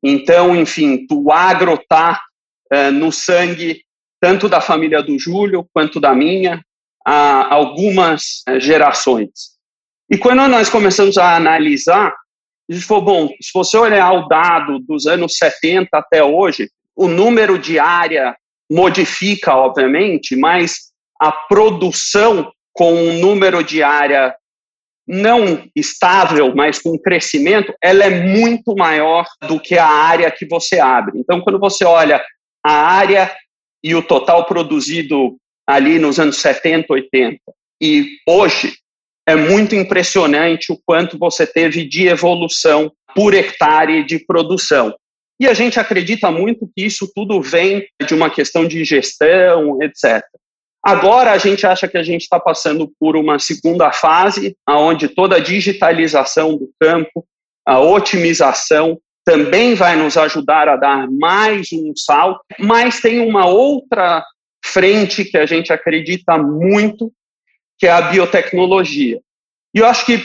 Então, 0.00 0.54
enfim, 0.54 1.04
o 1.10 1.32
agro 1.32 1.74
está 1.74 2.22
é, 2.70 2.90
no 2.92 3.10
sangue 3.10 3.82
tanto 4.20 4.48
da 4.48 4.60
família 4.60 5.02
do 5.02 5.18
Júlio 5.18 5.68
quanto 5.72 6.00
da 6.00 6.14
minha 6.14 6.64
há 7.04 7.52
algumas 7.52 8.42
é, 8.46 8.60
gerações. 8.60 9.54
E 10.08 10.16
quando 10.16 10.46
nós 10.48 10.70
começamos 10.70 11.18
a 11.18 11.34
analisar, 11.34 12.14
a 12.70 12.72
gente 12.72 12.86
falou, 12.86 13.04
bom, 13.04 13.28
se 13.40 13.50
você 13.52 13.76
olhar 13.76 14.12
o 14.12 14.28
dado 14.28 14.78
dos 14.78 15.06
anos 15.06 15.36
70 15.36 15.88
até 15.92 16.22
hoje, 16.22 16.70
o 16.94 17.08
número 17.08 17.58
de 17.58 17.78
área 17.78 18.36
modifica, 18.70 19.54
obviamente, 19.54 20.36
mas 20.36 20.92
a 21.20 21.32
produção 21.32 22.50
com 22.74 22.92
um 22.92 23.18
número 23.20 23.62
de 23.62 23.82
área 23.82 24.34
não 25.06 25.68
estável, 25.76 26.54
mas 26.54 26.78
com 26.78 26.98
crescimento, 26.98 27.74
ela 27.82 28.04
é 28.04 28.10
muito 28.10 28.74
maior 28.74 29.26
do 29.46 29.60
que 29.60 29.78
a 29.78 29.86
área 29.86 30.30
que 30.30 30.46
você 30.46 30.80
abre. 30.80 31.18
Então, 31.18 31.40
quando 31.40 31.58
você 31.58 31.84
olha 31.84 32.22
a 32.64 32.72
área 32.72 33.30
e 33.82 33.94
o 33.94 34.02
total 34.02 34.46
produzido 34.46 35.36
ali 35.66 35.98
nos 35.98 36.18
anos 36.18 36.38
70, 36.38 36.92
80 36.92 37.38
e 37.80 38.18
hoje, 38.26 38.74
é 39.26 39.36
muito 39.36 39.74
impressionante 39.74 40.72
o 40.72 40.78
quanto 40.84 41.18
você 41.18 41.46
teve 41.46 41.86
de 41.86 42.06
evolução 42.06 42.90
por 43.14 43.34
hectare 43.34 44.04
de 44.04 44.18
produção. 44.18 44.94
E 45.40 45.46
a 45.46 45.54
gente 45.54 45.80
acredita 45.80 46.30
muito 46.30 46.68
que 46.74 46.84
isso 46.84 47.10
tudo 47.14 47.40
vem 47.40 47.86
de 48.06 48.14
uma 48.14 48.30
questão 48.30 48.66
de 48.66 48.84
gestão, 48.84 49.82
etc. 49.82 50.22
Agora 50.84 51.32
a 51.32 51.38
gente 51.38 51.66
acha 51.66 51.88
que 51.88 51.96
a 51.96 52.02
gente 52.02 52.22
está 52.22 52.38
passando 52.38 52.92
por 53.00 53.16
uma 53.16 53.38
segunda 53.38 53.90
fase, 53.90 54.54
onde 54.68 55.08
toda 55.08 55.36
a 55.36 55.40
digitalização 55.40 56.58
do 56.58 56.70
campo, 56.78 57.26
a 57.66 57.80
otimização 57.80 59.00
também 59.24 59.74
vai 59.74 59.96
nos 59.96 60.18
ajudar 60.18 60.68
a 60.68 60.76
dar 60.76 61.10
mais 61.10 61.72
um 61.72 61.96
salto, 61.96 62.40
mas 62.60 63.00
tem 63.00 63.20
uma 63.20 63.46
outra 63.46 64.22
frente 64.62 65.24
que 65.24 65.38
a 65.38 65.46
gente 65.46 65.72
acredita 65.72 66.36
muito, 66.36 67.10
que 67.78 67.86
é 67.86 67.90
a 67.90 68.02
biotecnologia. 68.02 69.18
E 69.74 69.78
eu 69.78 69.86
acho 69.86 70.04
que, 70.04 70.22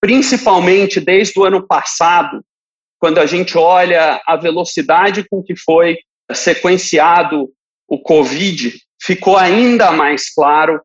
principalmente 0.00 1.00
desde 1.00 1.36
o 1.40 1.44
ano 1.44 1.66
passado, 1.66 2.40
quando 3.00 3.18
a 3.18 3.26
gente 3.26 3.58
olha 3.58 4.22
a 4.24 4.36
velocidade 4.36 5.26
com 5.28 5.42
que 5.42 5.56
foi 5.56 5.98
sequenciado 6.32 7.50
o 7.88 7.98
Covid, 7.98 8.72
ficou 9.02 9.36
ainda 9.36 9.90
mais 9.92 10.32
claro 10.32 10.80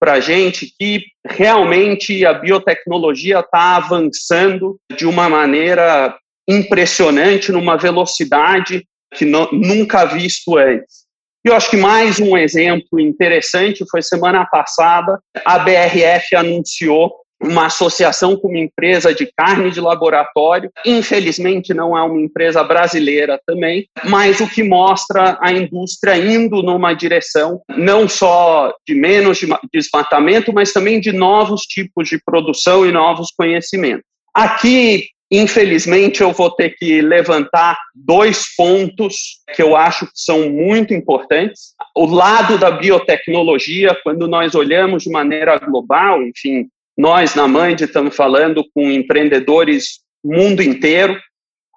para 0.00 0.14
a 0.14 0.20
gente 0.20 0.72
que 0.78 1.04
realmente 1.26 2.24
a 2.24 2.32
biotecnologia 2.32 3.40
está 3.40 3.76
avançando 3.76 4.78
de 4.96 5.06
uma 5.06 5.28
maneira 5.28 6.16
impressionante, 6.48 7.52
numa 7.52 7.76
velocidade 7.76 8.84
que 9.14 9.24
não, 9.24 9.48
nunca 9.52 10.04
visto 10.04 10.56
antes. 10.56 11.04
E 11.44 11.48
eu 11.48 11.54
acho 11.54 11.70
que 11.70 11.76
mais 11.76 12.18
um 12.18 12.36
exemplo 12.36 12.98
interessante 12.98 13.84
foi 13.90 14.02
semana 14.02 14.44
passada, 14.46 15.18
a 15.44 15.58
BRF 15.58 16.34
anunciou 16.34 17.14
uma 17.42 17.66
associação 17.66 18.36
com 18.36 18.48
uma 18.48 18.58
empresa 18.58 19.14
de 19.14 19.30
carne 19.34 19.70
de 19.70 19.80
laboratório. 19.80 20.70
Infelizmente, 20.84 21.72
não 21.72 21.96
é 21.96 22.02
uma 22.02 22.20
empresa 22.20 22.62
brasileira 22.62 23.40
também, 23.46 23.86
mas 24.04 24.40
o 24.40 24.48
que 24.48 24.62
mostra 24.62 25.38
a 25.40 25.52
indústria 25.52 26.16
indo 26.16 26.62
numa 26.62 26.92
direção 26.92 27.60
não 27.76 28.08
só 28.08 28.74
de 28.86 28.94
menos 28.94 29.40
desmatamento, 29.72 30.52
mas 30.52 30.72
também 30.72 31.00
de 31.00 31.12
novos 31.12 31.62
tipos 31.62 32.08
de 32.08 32.20
produção 32.22 32.86
e 32.86 32.92
novos 32.92 33.28
conhecimentos. 33.36 34.04
Aqui, 34.34 35.08
infelizmente, 35.30 36.20
eu 36.20 36.32
vou 36.32 36.50
ter 36.50 36.76
que 36.76 37.00
levantar 37.00 37.78
dois 37.94 38.54
pontos 38.56 39.40
que 39.54 39.62
eu 39.62 39.74
acho 39.74 40.06
que 40.06 40.12
são 40.14 40.50
muito 40.50 40.94
importantes. 40.94 41.74
O 41.96 42.06
lado 42.06 42.58
da 42.58 42.70
biotecnologia, 42.70 43.96
quando 44.02 44.28
nós 44.28 44.54
olhamos 44.54 45.04
de 45.04 45.10
maneira 45.10 45.58
global, 45.58 46.22
enfim, 46.22 46.68
nós, 47.00 47.34
na 47.34 47.48
Mande, 47.48 47.84
estamos 47.84 48.14
falando 48.14 48.62
com 48.74 48.90
empreendedores 48.90 50.00
mundo 50.22 50.62
inteiro, 50.62 51.18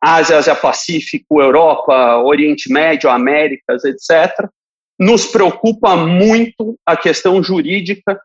Ásia, 0.04 0.38
Ásia 0.38 0.54
Pacífico, 0.54 1.42
Europa, 1.42 2.18
Oriente 2.18 2.70
Médio, 2.70 3.10
Américas, 3.10 3.86
etc. 3.86 4.50
Nos 5.00 5.26
preocupa 5.26 5.96
muito 5.96 6.78
a 6.86 6.98
questão 6.98 7.42
jurídica 7.42 8.20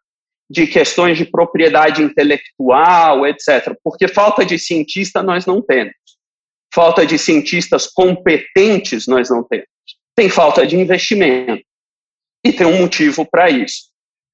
de 0.50 0.66
questões 0.66 1.16
de 1.16 1.24
propriedade 1.24 2.02
intelectual, 2.02 3.24
etc. 3.24 3.76
Porque 3.84 4.08
falta 4.08 4.44
de 4.44 4.58
cientista 4.58 5.22
nós 5.22 5.46
não 5.46 5.62
temos. 5.62 5.94
Falta 6.74 7.06
de 7.06 7.16
cientistas 7.16 7.86
competentes 7.86 9.06
nós 9.06 9.30
não 9.30 9.44
temos. 9.44 9.68
Tem 10.16 10.28
falta 10.28 10.66
de 10.66 10.76
investimento. 10.76 11.62
E 12.44 12.52
tem 12.52 12.66
um 12.66 12.78
motivo 12.78 13.24
para 13.24 13.48
isso. 13.50 13.87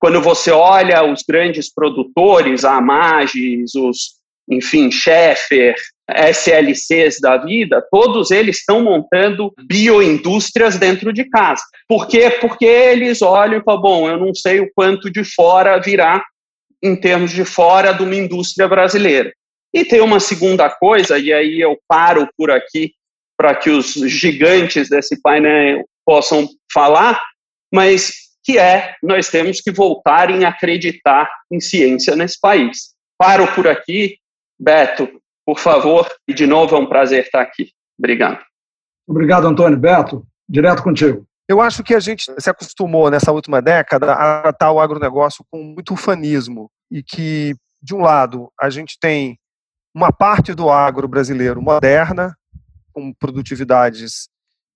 Quando 0.04 0.20
você 0.20 0.50
olha 0.50 1.02
os 1.02 1.22
grandes 1.26 1.72
produtores, 1.72 2.62
a 2.62 2.76
Amagis, 2.76 3.74
os, 3.74 4.16
enfim, 4.50 4.90
Schaeffer, 4.90 5.74
SLCs 6.06 7.18
da 7.22 7.38
vida, 7.38 7.82
todos 7.90 8.30
eles 8.30 8.58
estão 8.58 8.82
montando 8.82 9.50
bioindústrias 9.66 10.76
dentro 10.76 11.10
de 11.10 11.24
casa. 11.24 11.62
Por 11.88 12.06
quê? 12.06 12.28
Porque 12.38 12.66
eles 12.66 13.22
olham 13.22 13.60
e 13.60 13.64
falam, 13.64 13.80
bom, 13.80 14.10
eu 14.10 14.18
não 14.18 14.34
sei 14.34 14.60
o 14.60 14.70
quanto 14.74 15.10
de 15.10 15.24
fora 15.24 15.80
virá 15.80 16.22
em 16.82 16.94
termos 16.94 17.32
de 17.32 17.46
fora 17.46 17.92
de 17.92 18.02
uma 18.02 18.14
indústria 18.14 18.68
brasileira. 18.68 19.32
E 19.72 19.86
tem 19.86 20.02
uma 20.02 20.20
segunda 20.20 20.68
coisa, 20.68 21.18
e 21.18 21.32
aí 21.32 21.62
eu 21.62 21.78
paro 21.88 22.28
por 22.36 22.50
aqui 22.50 22.92
para 23.38 23.54
que 23.54 23.70
os 23.70 23.94
gigantes 23.94 24.90
desse 24.90 25.18
painel 25.22 25.82
possam 26.04 26.46
falar, 26.70 27.18
mas 27.72 28.23
que 28.44 28.58
é 28.58 28.94
nós 29.02 29.28
temos 29.28 29.60
que 29.60 29.72
voltar 29.72 30.30
em 30.30 30.44
acreditar 30.44 31.28
em 31.50 31.58
ciência 31.60 32.14
nesse 32.14 32.38
país. 32.38 32.94
Paro 33.18 33.46
por 33.54 33.66
aqui. 33.66 34.18
Beto, 34.60 35.08
por 35.44 35.58
favor, 35.58 36.08
e 36.28 36.34
de 36.34 36.46
novo 36.46 36.76
é 36.76 36.78
um 36.78 36.86
prazer 36.86 37.24
estar 37.24 37.40
aqui. 37.40 37.70
Obrigado. 37.98 38.44
Obrigado, 39.08 39.46
Antônio. 39.46 39.78
Beto, 39.78 40.26
direto 40.48 40.82
contigo. 40.82 41.26
Eu 41.48 41.60
acho 41.60 41.82
que 41.82 41.94
a 41.94 42.00
gente 42.00 42.32
se 42.38 42.50
acostumou 42.50 43.10
nessa 43.10 43.32
última 43.32 43.60
década 43.60 44.12
a 44.12 44.42
tratar 44.42 44.72
o 44.72 44.80
agronegócio 44.80 45.44
com 45.50 45.62
muito 45.62 45.92
ufanismo 45.92 46.70
e 46.90 47.02
que, 47.02 47.54
de 47.82 47.94
um 47.94 48.00
lado, 48.00 48.50
a 48.58 48.70
gente 48.70 48.98
tem 48.98 49.38
uma 49.94 50.10
parte 50.10 50.54
do 50.54 50.70
agro 50.70 51.06
brasileiro 51.06 51.60
moderna, 51.60 52.34
com 52.92 53.12
produtividades 53.12 54.28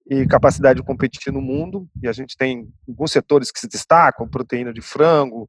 e 0.08 0.26
capacidade 0.26 0.80
de 0.80 0.86
competir 0.86 1.32
no 1.32 1.40
mundo. 1.40 1.86
E 2.02 2.08
a 2.08 2.12
gente 2.12 2.36
tem 2.36 2.66
alguns 2.88 3.12
setores 3.12 3.50
que 3.50 3.60
se 3.60 3.68
destacam: 3.68 4.28
proteína 4.28 4.72
de 4.72 4.80
frango, 4.80 5.48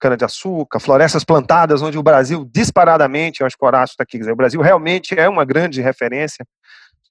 cana-de-açúcar, 0.00 0.80
florestas 0.80 1.22
plantadas, 1.22 1.82
onde 1.82 1.98
o 1.98 2.02
Brasil, 2.02 2.48
disparadamente, 2.50 3.40
eu 3.40 3.46
acho 3.46 3.56
que 3.56 3.64
o 3.64 3.68
Horácio 3.68 3.92
está 3.92 4.02
aqui, 4.02 4.18
dizer, 4.18 4.32
o 4.32 4.36
Brasil 4.36 4.60
realmente 4.60 5.18
é 5.18 5.28
uma 5.28 5.44
grande 5.44 5.80
referência. 5.82 6.44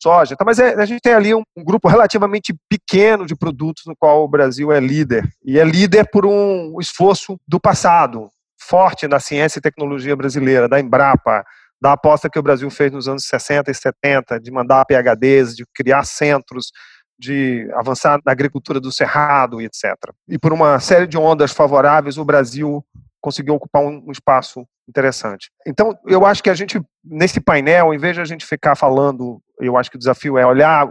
Soja, 0.01 0.33
tá, 0.35 0.45
mas 0.45 0.59
é, 0.59 0.75
a 0.75 0.85
gente 0.85 1.01
tem 1.01 1.13
ali 1.13 1.35
um, 1.35 1.43
um, 1.57 1.63
grupo 1.63 1.89
relativamente 1.89 2.55
pequeno 2.69 3.25
de 3.25 3.35
produtos 3.35 3.83
no 3.85 3.93
qual 3.93 4.23
o 4.23 4.29
Brasil 4.29 4.71
é 4.71 4.79
líder. 4.79 5.27
E 5.43 5.59
é 5.59 5.63
líder 5.65 6.09
por 6.09 6.25
um 6.25 6.79
esforço 6.79 7.37
do 7.45 7.59
passado, 7.59 8.29
forte 8.57 9.09
na 9.09 9.19
ciência 9.19 9.59
e 9.59 9.61
tecnologia 9.61 10.15
brasileira, 10.15 10.69
da 10.69 10.79
Embrapa, 10.79 11.43
da 11.81 11.93
aposta 11.93 12.29
que 12.29 12.39
o 12.39 12.43
Brasil 12.43 12.69
fez 12.69 12.91
nos 12.91 13.07
anos 13.07 13.25
60 13.25 13.71
e 13.71 13.73
70 13.73 14.39
de 14.39 14.51
mandar 14.51 14.85
PHDs, 14.85 15.55
de 15.55 15.65
criar 15.73 16.03
centros, 16.03 16.71
de 17.17 17.69
avançar 17.73 18.19
na 18.25 18.31
agricultura 18.31 18.79
do 18.79 18.91
cerrado 18.91 19.61
etc. 19.61 19.95
E 20.27 20.37
por 20.37 20.53
uma 20.53 20.79
série 20.79 21.07
de 21.07 21.17
ondas 21.17 21.51
favoráveis, 21.51 22.17
o 22.17 22.25
Brasil 22.25 22.83
conseguiu 23.21 23.55
ocupar 23.55 23.83
um, 23.83 24.11
espaço 24.11 24.65
interessante. 24.87 25.51
Então, 25.67 25.97
eu 26.05 26.25
acho 26.25 26.41
que 26.41 26.49
a 26.49 26.55
gente, 26.55 26.81
nesse 27.03 27.39
painel, 27.39 27.93
em 27.93 27.97
vez 27.97 28.15
de 28.15 28.21
a 28.21 28.25
gente 28.25 28.45
ficar 28.45 28.75
falando, 28.75 29.41
eu 29.59 29.77
acho 29.77 29.91
que 29.91 29.97
o 29.97 29.99
desafio 29.99 30.37
é 30.37 30.45
olhar 30.45 30.87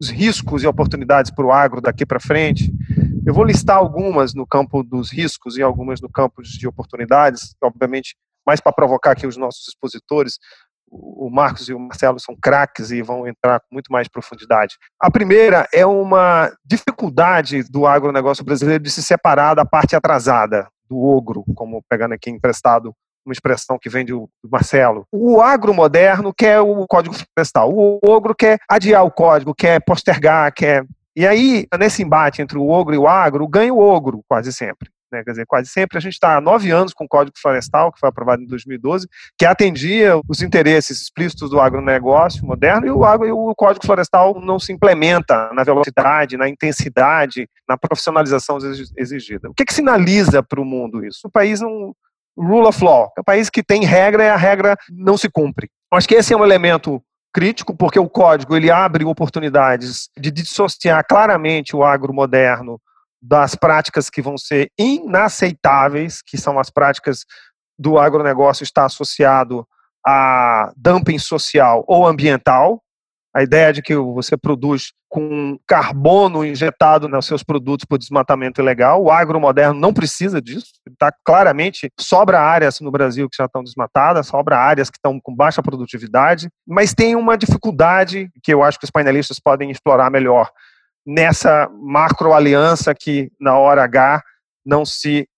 os 0.00 0.08
riscos 0.08 0.62
e 0.62 0.66
oportunidades 0.66 1.30
para 1.30 1.44
o 1.44 1.52
agro 1.52 1.80
daqui 1.80 2.06
para 2.06 2.20
frente, 2.20 2.72
eu 3.26 3.34
vou 3.34 3.44
listar 3.44 3.76
algumas 3.76 4.34
no 4.34 4.46
campo 4.46 4.82
dos 4.82 5.10
riscos 5.10 5.56
e 5.56 5.62
algumas 5.62 6.00
no 6.00 6.10
campo 6.10 6.42
de 6.42 6.68
oportunidades, 6.68 7.54
obviamente 7.60 8.16
mais 8.46 8.60
para 8.60 8.72
provocar 8.72 9.12
aqui 9.12 9.26
os 9.26 9.36
nossos 9.36 9.68
expositores, 9.68 10.38
o 10.90 11.28
Marcos 11.30 11.68
e 11.68 11.74
o 11.74 11.78
Marcelo 11.78 12.20
são 12.20 12.36
craques 12.40 12.90
e 12.90 13.02
vão 13.02 13.26
entrar 13.26 13.60
com 13.60 13.66
muito 13.72 13.90
mais 13.90 14.06
profundidade. 14.06 14.76
A 15.00 15.10
primeira 15.10 15.66
é 15.72 15.84
uma 15.84 16.52
dificuldade 16.64 17.64
do 17.64 17.86
agronegócio 17.86 18.44
brasileiro 18.44 18.84
de 18.84 18.90
se 18.90 19.02
separar 19.02 19.54
da 19.54 19.64
parte 19.64 19.96
atrasada, 19.96 20.68
do 20.88 21.02
ogro, 21.02 21.44
como 21.54 21.82
pegando 21.88 22.14
aqui 22.14 22.30
emprestado 22.30 22.94
uma 23.26 23.32
expressão 23.32 23.78
que 23.80 23.88
vem 23.88 24.04
do 24.04 24.28
Marcelo. 24.44 25.06
O 25.10 25.40
agro 25.40 25.72
moderno 25.72 26.32
quer 26.32 26.60
o 26.60 26.86
código 26.86 27.14
florestal, 27.14 27.72
o 27.72 27.98
ogro 28.04 28.34
quer 28.34 28.58
adiar 28.68 29.04
o 29.04 29.10
código, 29.10 29.54
quer 29.54 29.82
postergar, 29.82 30.52
quer. 30.52 30.84
E 31.16 31.26
aí, 31.26 31.66
nesse 31.78 32.02
embate 32.02 32.42
entre 32.42 32.58
o 32.58 32.68
ogro 32.68 32.94
e 32.94 32.98
o 32.98 33.08
agro, 33.08 33.48
ganha 33.48 33.72
o 33.72 33.78
ogro 33.78 34.22
quase 34.28 34.52
sempre. 34.52 34.90
Né? 35.14 35.22
Quer 35.24 35.30
dizer, 35.30 35.46
quase 35.46 35.68
sempre 35.68 35.96
a 35.96 36.00
gente 36.00 36.14
está 36.14 36.36
há 36.36 36.40
nove 36.40 36.70
anos 36.70 36.92
com 36.92 37.04
o 37.04 37.08
Código 37.08 37.38
Florestal, 37.40 37.92
que 37.92 38.00
foi 38.00 38.08
aprovado 38.08 38.42
em 38.42 38.46
2012, 38.46 39.06
que 39.38 39.46
atendia 39.46 40.20
os 40.28 40.42
interesses 40.42 41.00
explícitos 41.02 41.50
do 41.50 41.60
agronegócio 41.60 42.44
moderno, 42.44 42.86
e 42.86 42.90
o, 42.90 43.04
agro, 43.04 43.26
e 43.26 43.32
o 43.32 43.54
Código 43.54 43.86
Florestal 43.86 44.40
não 44.40 44.58
se 44.58 44.72
implementa 44.72 45.50
na 45.52 45.62
velocidade, 45.62 46.36
na 46.36 46.48
intensidade, 46.48 47.48
na 47.68 47.78
profissionalização 47.78 48.58
exigida. 48.96 49.48
O 49.48 49.54
que, 49.54 49.64
que 49.64 49.72
sinaliza 49.72 50.42
para 50.42 50.60
o 50.60 50.64
mundo 50.64 51.04
isso? 51.04 51.26
O 51.26 51.30
país 51.30 51.60
não. 51.60 51.94
Rule 52.36 52.66
of 52.66 52.82
law. 52.82 53.12
É 53.16 53.20
um 53.20 53.24
país 53.24 53.48
que 53.48 53.62
tem 53.62 53.84
regra 53.84 54.24
e 54.24 54.28
a 54.28 54.36
regra 54.36 54.76
não 54.90 55.16
se 55.16 55.30
cumpre. 55.30 55.70
Acho 55.92 56.08
que 56.08 56.16
esse 56.16 56.34
é 56.34 56.36
um 56.36 56.44
elemento 56.44 57.00
crítico, 57.32 57.76
porque 57.76 57.98
o 57.98 58.08
código 58.08 58.56
ele 58.56 58.72
abre 58.72 59.04
oportunidades 59.04 60.08
de 60.18 60.32
dissociar 60.32 61.04
claramente 61.08 61.76
o 61.76 61.84
agro 61.84 62.12
moderno 62.12 62.80
das 63.26 63.54
práticas 63.54 64.10
que 64.10 64.20
vão 64.20 64.36
ser 64.36 64.70
inaceitáveis, 64.78 66.20
que 66.20 66.36
são 66.36 66.58
as 66.58 66.68
práticas 66.68 67.24
do 67.78 67.98
agronegócio 67.98 68.62
estar 68.62 68.84
associado 68.84 69.66
a 70.06 70.70
dumping 70.76 71.18
social 71.18 71.82
ou 71.88 72.06
ambiental, 72.06 72.82
a 73.34 73.42
ideia 73.42 73.72
de 73.72 73.80
que 73.80 73.96
você 73.96 74.36
produz 74.36 74.92
com 75.08 75.58
carbono 75.66 76.44
injetado 76.44 77.08
nos 77.08 77.24
seus 77.24 77.42
produtos 77.42 77.84
por 77.84 77.98
desmatamento 77.98 78.60
ilegal. 78.60 79.02
O 79.02 79.10
agro 79.10 79.40
moderno 79.40 79.80
não 79.80 79.92
precisa 79.92 80.40
disso. 80.40 80.66
Está 80.88 81.12
claramente 81.24 81.90
sobra 81.98 82.40
áreas 82.40 82.78
no 82.80 82.90
Brasil 82.90 83.28
que 83.28 83.36
já 83.36 83.46
estão 83.46 83.64
desmatadas, 83.64 84.26
sobra 84.26 84.58
áreas 84.58 84.90
que 84.90 84.98
estão 84.98 85.18
com 85.20 85.34
baixa 85.34 85.62
produtividade, 85.62 86.48
mas 86.66 86.94
tem 86.94 87.16
uma 87.16 87.38
dificuldade 87.38 88.28
que 88.42 88.52
eu 88.52 88.62
acho 88.62 88.78
que 88.78 88.84
os 88.84 88.90
painelistas 88.90 89.40
podem 89.40 89.70
explorar 89.70 90.10
melhor, 90.10 90.50
nessa 91.06 91.68
macroaliança 91.80 92.94
que, 92.94 93.30
na 93.40 93.58
hora 93.58 93.84
H, 93.84 94.22
não 94.64 94.84
se 94.84 95.28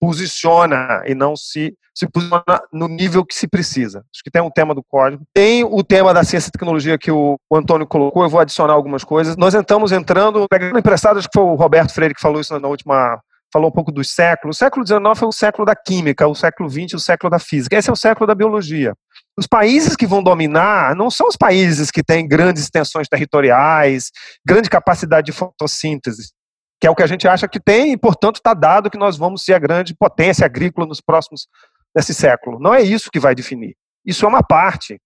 posiciona 0.00 1.02
e 1.06 1.14
não 1.14 1.36
se, 1.36 1.76
se 1.94 2.08
posiciona 2.08 2.44
no 2.72 2.88
nível 2.88 3.24
que 3.24 3.34
se 3.34 3.46
precisa. 3.46 3.98
Acho 4.12 4.24
que 4.24 4.30
tem 4.30 4.40
um 4.40 4.50
tema 4.50 4.74
do 4.74 4.82
código. 4.82 5.22
Tem 5.34 5.62
o 5.62 5.84
tema 5.84 6.14
da 6.14 6.24
ciência 6.24 6.48
e 6.48 6.52
tecnologia 6.52 6.96
que 6.96 7.10
o, 7.10 7.38
o 7.50 7.56
Antônio 7.56 7.86
colocou, 7.86 8.22
eu 8.22 8.30
vou 8.30 8.40
adicionar 8.40 8.72
algumas 8.72 9.04
coisas. 9.04 9.36
Nós 9.36 9.54
estamos 9.54 9.92
entrando, 9.92 10.46
pegando 10.48 10.78
emprestado, 10.78 11.18
acho 11.18 11.28
que 11.28 11.38
foi 11.38 11.44
o 11.44 11.54
Roberto 11.54 11.92
Freire 11.92 12.14
que 12.14 12.20
falou 12.20 12.40
isso 12.40 12.58
na 12.58 12.68
última 12.68 13.20
falou 13.52 13.68
um 13.68 13.72
pouco 13.72 13.92
dos 13.92 14.10
séculos. 14.10 14.56
O 14.56 14.58
século 14.58 14.86
XIX 14.86 15.00
foi 15.16 15.28
o 15.28 15.32
século 15.32 15.66
da 15.66 15.74
química, 15.74 16.26
o 16.26 16.34
século 16.34 16.70
XX 16.70 16.94
o 16.94 17.00
século 17.00 17.30
da 17.30 17.38
física. 17.38 17.76
Esse 17.76 17.90
é 17.90 17.92
o 17.92 17.96
século 17.96 18.26
da 18.26 18.34
biologia. 18.34 18.94
Os 19.40 19.46
países 19.46 19.96
que 19.96 20.06
vão 20.06 20.22
dominar 20.22 20.94
não 20.94 21.10
são 21.10 21.26
os 21.26 21.34
países 21.34 21.90
que 21.90 22.02
têm 22.02 22.28
grandes 22.28 22.62
extensões 22.64 23.08
territoriais, 23.08 24.10
grande 24.46 24.68
capacidade 24.68 25.24
de 25.24 25.32
fotossíntese, 25.32 26.32
que 26.78 26.86
é 26.86 26.90
o 26.90 26.94
que 26.94 27.02
a 27.02 27.06
gente 27.06 27.26
acha 27.26 27.48
que 27.48 27.58
tem, 27.58 27.92
e, 27.92 27.96
portanto, 27.96 28.36
está 28.36 28.52
dado 28.52 28.90
que 28.90 28.98
nós 28.98 29.16
vamos 29.16 29.42
ser 29.42 29.54
a 29.54 29.58
grande 29.58 29.96
potência 29.98 30.44
agrícola 30.44 30.86
nos 30.86 31.00
próximos 31.00 31.48
desse 31.96 32.12
século. 32.12 32.58
Não 32.60 32.74
é 32.74 32.82
isso 32.82 33.10
que 33.10 33.18
vai 33.18 33.34
definir. 33.34 33.74
Isso 34.04 34.26
é 34.26 34.28
uma 34.28 34.42
parte. 34.42 35.00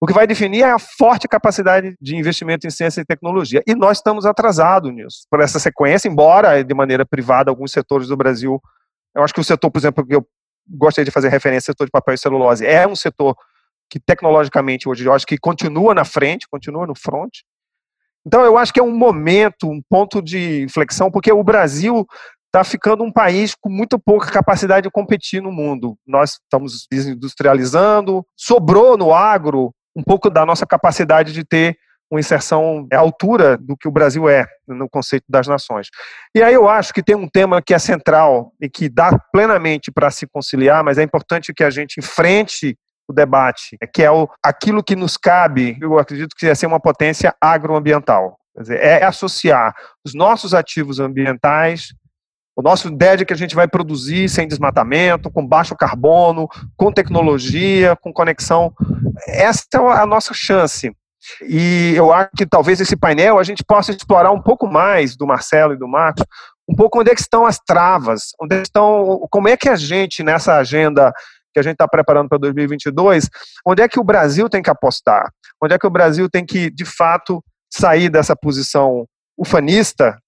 O 0.00 0.06
que 0.06 0.12
vai 0.12 0.24
definir 0.24 0.60
é 0.60 0.70
a 0.70 0.78
forte 0.78 1.26
capacidade 1.26 1.96
de 2.00 2.14
investimento 2.14 2.68
em 2.68 2.70
ciência 2.70 3.00
e 3.00 3.04
tecnologia. 3.04 3.60
E 3.66 3.74
nós 3.74 3.98
estamos 3.98 4.24
atrasados 4.24 4.94
nisso, 4.94 5.26
por 5.28 5.40
essa 5.40 5.58
sequência, 5.58 6.06
embora 6.06 6.62
de 6.62 6.74
maneira 6.74 7.04
privada 7.04 7.50
alguns 7.50 7.72
setores 7.72 8.06
do 8.06 8.16
Brasil. 8.16 8.62
Eu 9.16 9.24
acho 9.24 9.34
que 9.34 9.40
o 9.40 9.44
setor, 9.44 9.68
por 9.68 9.80
exemplo, 9.80 10.06
que 10.06 10.14
eu 10.14 10.24
gostaria 10.64 11.06
de 11.06 11.10
fazer 11.10 11.28
referência, 11.28 11.72
o 11.72 11.72
setor 11.72 11.86
de 11.86 11.90
papel 11.90 12.14
e 12.14 12.18
celulose, 12.18 12.64
é 12.64 12.86
um 12.86 12.94
setor 12.94 13.36
que 13.94 14.00
tecnologicamente 14.00 14.88
hoje 14.88 15.06
eu 15.06 15.12
acho 15.12 15.24
que 15.24 15.38
continua 15.38 15.94
na 15.94 16.04
frente, 16.04 16.48
continua 16.50 16.84
no 16.84 16.96
front. 16.96 17.30
Então 18.26 18.42
eu 18.42 18.58
acho 18.58 18.72
que 18.72 18.80
é 18.80 18.82
um 18.82 18.90
momento, 18.90 19.70
um 19.70 19.80
ponto 19.88 20.20
de 20.20 20.62
inflexão, 20.62 21.12
porque 21.12 21.30
o 21.30 21.44
Brasil 21.44 22.04
está 22.46 22.64
ficando 22.64 23.04
um 23.04 23.12
país 23.12 23.54
com 23.54 23.70
muito 23.70 23.96
pouca 23.96 24.32
capacidade 24.32 24.82
de 24.82 24.90
competir 24.90 25.40
no 25.40 25.52
mundo. 25.52 25.96
Nós 26.04 26.40
estamos 26.42 26.88
desindustrializando, 26.90 28.26
sobrou 28.36 28.96
no 28.96 29.14
agro 29.14 29.72
um 29.94 30.02
pouco 30.02 30.28
da 30.28 30.44
nossa 30.44 30.66
capacidade 30.66 31.32
de 31.32 31.44
ter 31.44 31.76
uma 32.10 32.18
inserção 32.18 32.88
à 32.92 32.98
altura 32.98 33.56
do 33.56 33.76
que 33.76 33.86
o 33.86 33.92
Brasil 33.92 34.28
é 34.28 34.44
no 34.66 34.88
conceito 34.88 35.24
das 35.28 35.46
nações. 35.46 35.86
E 36.34 36.42
aí 36.42 36.54
eu 36.54 36.68
acho 36.68 36.92
que 36.92 37.02
tem 37.02 37.14
um 37.14 37.28
tema 37.28 37.62
que 37.62 37.72
é 37.72 37.78
central 37.78 38.52
e 38.60 38.68
que 38.68 38.88
dá 38.88 39.16
plenamente 39.32 39.92
para 39.92 40.10
se 40.10 40.26
conciliar, 40.26 40.82
mas 40.82 40.98
é 40.98 41.04
importante 41.04 41.54
que 41.54 41.62
a 41.62 41.70
gente 41.70 42.00
enfrente 42.00 42.76
o 43.08 43.12
debate, 43.12 43.76
que 43.92 44.02
é 44.02 44.10
o, 44.10 44.28
aquilo 44.42 44.82
que 44.82 44.96
nos 44.96 45.16
cabe, 45.16 45.76
eu 45.80 45.98
acredito 45.98 46.34
que 46.36 46.46
ia 46.46 46.54
ser 46.54 46.66
uma 46.66 46.80
potência 46.80 47.34
agroambiental. 47.40 48.38
Dizer, 48.56 48.80
é 48.80 49.04
associar 49.04 49.74
os 50.04 50.14
nossos 50.14 50.54
ativos 50.54 51.00
ambientais, 51.00 51.88
o 52.56 52.62
nosso 52.62 52.88
ideia 52.88 53.16
de 53.16 53.24
que 53.24 53.32
a 53.32 53.36
gente 53.36 53.54
vai 53.54 53.66
produzir 53.66 54.28
sem 54.28 54.46
desmatamento, 54.46 55.30
com 55.30 55.46
baixo 55.46 55.74
carbono, 55.74 56.48
com 56.76 56.92
tecnologia, 56.92 57.96
com 57.96 58.12
conexão. 58.12 58.72
Essa 59.26 59.64
é 59.74 59.78
a 59.78 60.06
nossa 60.06 60.32
chance. 60.32 60.92
E 61.42 61.94
eu 61.96 62.12
acho 62.12 62.30
que 62.36 62.46
talvez 62.46 62.80
esse 62.80 62.96
painel 62.96 63.38
a 63.38 63.42
gente 63.42 63.64
possa 63.64 63.90
explorar 63.90 64.30
um 64.30 64.40
pouco 64.40 64.68
mais 64.68 65.16
do 65.16 65.26
Marcelo 65.26 65.72
e 65.72 65.78
do 65.78 65.88
Marcos, 65.88 66.24
um 66.68 66.76
pouco 66.76 67.00
onde 67.00 67.10
é 67.10 67.14
que 67.14 67.20
estão 67.20 67.44
as 67.44 67.58
travas, 67.58 68.32
onde 68.40 68.60
estão, 68.62 69.26
como 69.30 69.48
é 69.48 69.56
que 69.56 69.68
a 69.68 69.76
gente 69.76 70.22
nessa 70.22 70.56
agenda 70.56 71.12
que 71.54 71.60
a 71.60 71.62
gente 71.62 71.74
está 71.74 71.88
preparando 71.88 72.28
para 72.28 72.38
2022, 72.38 73.30
onde 73.64 73.80
é 73.80 73.88
que 73.88 74.00
o 74.00 74.04
Brasil 74.04 74.50
tem 74.50 74.62
que 74.62 74.68
apostar? 74.68 75.30
Onde 75.62 75.74
é 75.74 75.78
que 75.78 75.86
o 75.86 75.90
Brasil 75.90 76.28
tem 76.28 76.44
que, 76.44 76.68
de 76.68 76.84
fato, 76.84 77.42
sair 77.72 78.10
dessa 78.10 78.36
posição 78.36 79.06
ufanista, 79.38 80.18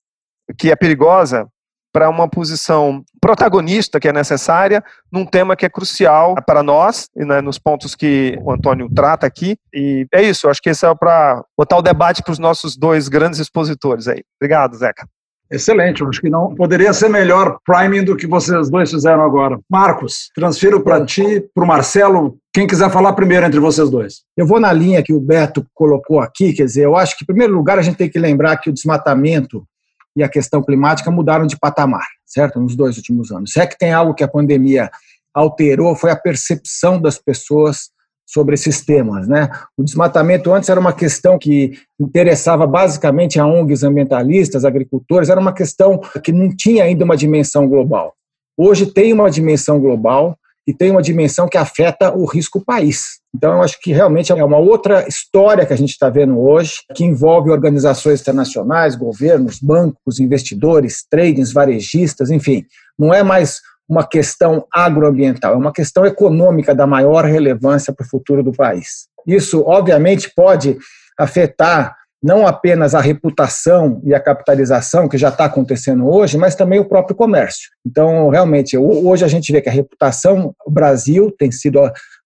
que 0.59 0.71
é 0.71 0.77
perigosa, 0.77 1.47
para 1.93 2.11
uma 2.11 2.29
posição 2.29 3.03
protagonista 3.19 3.99
que 3.99 4.07
é 4.07 4.13
necessária 4.13 4.85
num 5.11 5.25
tema 5.25 5.57
que 5.57 5.65
é 5.65 5.69
crucial 5.69 6.35
para 6.47 6.63
nós 6.63 7.09
e 7.17 7.25
né, 7.25 7.41
nos 7.41 7.59
pontos 7.59 7.95
que 7.95 8.39
o 8.43 8.53
Antônio 8.53 8.87
trata 8.95 9.27
aqui. 9.27 9.57
E 9.73 10.07
é 10.13 10.23
isso, 10.23 10.47
acho 10.47 10.61
que 10.61 10.69
esse 10.69 10.87
é 10.87 10.95
para 10.95 11.43
botar 11.57 11.79
o 11.79 11.83
debate 11.83 12.23
para 12.23 12.33
os 12.33 12.39
nossos 12.39 12.77
dois 12.77 13.09
grandes 13.09 13.41
expositores 13.41 14.09
aí. 14.09 14.23
Obrigado, 14.39 14.77
Zeca. 14.77 15.09
Excelente, 15.51 16.03
acho 16.03 16.21
que 16.21 16.29
não 16.29 16.55
poderia 16.55 16.93
ser 16.93 17.09
melhor 17.09 17.59
priming 17.65 18.05
do 18.05 18.17
que 18.17 18.27
vocês 18.27 18.69
dois 18.69 18.91
fizeram 18.91 19.23
agora. 19.23 19.59
Marcos, 19.71 20.31
transfiro 20.35 20.83
para 20.83 21.05
ti, 21.05 21.45
para 21.55 21.65
o 21.65 21.67
Marcelo, 21.67 22.37
quem 22.53 22.67
quiser 22.67 22.91
falar 22.91 23.13
primeiro 23.13 23.47
entre 23.47 23.61
vocês 23.61 23.89
dois. 23.89 24.23
Eu 24.37 24.47
vou 24.47 24.59
na 24.59 24.73
linha 24.73 25.03
que 25.03 25.13
o 25.13 25.21
Beto 25.21 25.65
colocou 25.73 26.21
aqui, 26.21 26.53
quer 26.53 26.65
dizer, 26.65 26.85
eu 26.85 26.97
acho 26.97 27.17
que, 27.17 27.23
em 27.23 27.27
primeiro 27.27 27.55
lugar, 27.55 27.79
a 27.79 27.83
gente 27.83 27.97
tem 27.97 28.09
que 28.09 28.19
lembrar 28.19 28.57
que 28.57 28.71
o 28.71 28.73
desmatamento 28.73 29.65
e 30.17 30.23
a 30.23 30.29
questão 30.29 30.63
climática 30.63 31.11
mudaram 31.11 31.47
de 31.47 31.57
patamar, 31.57 32.07
certo? 32.25 32.59
Nos 32.59 32.75
dois 32.75 32.97
últimos 32.97 33.31
anos. 33.31 33.53
Se 33.53 33.61
é 33.61 33.67
que 33.67 33.79
tem 33.79 33.93
algo 33.93 34.15
que 34.15 34.25
a 34.25 34.29
pandemia 34.29 34.91
alterou, 35.33 35.95
foi 35.95 36.11
a 36.11 36.17
percepção 36.17 37.01
das 37.01 37.19
pessoas 37.19 37.91
sobre 38.27 38.55
esses 38.55 38.85
temas. 38.85 39.29
Né? 39.29 39.49
O 39.77 39.85
desmatamento 39.85 40.53
antes 40.53 40.69
era 40.69 40.81
uma 40.81 40.93
questão 40.93 41.39
que 41.39 41.73
interessava 41.99 42.67
basicamente 42.67 43.39
a 43.39 43.47
ONGs 43.47 43.85
ambientalistas, 43.85 44.65
agricultores, 44.65 45.29
era 45.29 45.41
uma 45.41 45.53
questão 45.53 46.01
que 46.23 46.33
não 46.33 46.55
tinha 46.55 46.85
ainda 46.85 47.05
uma 47.05 47.17
dimensão 47.17 47.69
global. 47.69 48.15
Hoje 48.59 48.87
tem 48.87 49.13
uma 49.13 49.31
dimensão 49.31 49.79
global 49.79 50.37
e 50.67 50.75
tem 50.75 50.91
uma 50.91 51.03
dimensão 51.03 51.49
que 51.49 51.57
afeta 51.57 52.13
o 52.13 52.25
risco 52.25 52.61
país. 52.61 53.21
Então, 53.33 53.53
eu 53.53 53.63
acho 53.63 53.81
que 53.81 53.93
realmente 53.93 54.33
é 54.33 54.45
uma 54.45 54.59
outra 54.59 55.07
história 55.07 55.65
que 55.65 55.73
a 55.73 55.77
gente 55.77 55.91
está 55.91 56.11
vendo 56.11 56.41
hoje, 56.41 56.79
que 56.95 57.05
envolve 57.05 57.51
organizações 57.51 58.21
internacionais, 58.21 58.97
governos, 58.97 59.61
bancos, 59.61 60.19
investidores, 60.19 61.05
tradings, 61.09 61.53
varejistas, 61.53 62.31
enfim. 62.31 62.65
Não 62.99 63.15
é 63.15 63.23
mais 63.23 63.61
uma 63.89 64.07
questão 64.07 64.67
agroambiental, 64.73 65.55
é 65.55 65.57
uma 65.57 65.73
questão 65.73 66.05
econômica 66.05 66.75
da 66.75 66.87
maior 66.87 67.25
relevância 67.25 67.93
para 67.93 68.05
o 68.05 68.09
futuro 68.09 68.43
do 68.43 68.53
país. 68.53 69.09
Isso, 69.27 69.63
obviamente, 69.67 70.33
pode 70.35 70.77
afetar 71.19 71.97
não 72.23 72.47
apenas 72.47 72.95
a 72.95 73.01
reputação 73.01 74.01
e 74.05 74.15
a 74.15 74.21
capitalização, 74.21 75.09
que 75.09 75.19
já 75.19 75.29
está 75.29 75.45
acontecendo 75.45 76.09
hoje, 76.09 76.37
mas 76.37 76.55
também 76.55 76.81
o 76.81 76.89
próprio 76.89 77.15
comércio. 77.15 77.71
Então, 77.87 78.29
realmente, 78.31 78.77
hoje 78.77 79.25
a 79.25 79.29
gente 79.29 79.53
vê 79.53 79.61
que 79.61 79.69
a 79.69 79.73
reputação 79.73 80.55
do 80.67 80.73
Brasil 80.73 81.33
tem 81.39 81.53
sido 81.53 81.79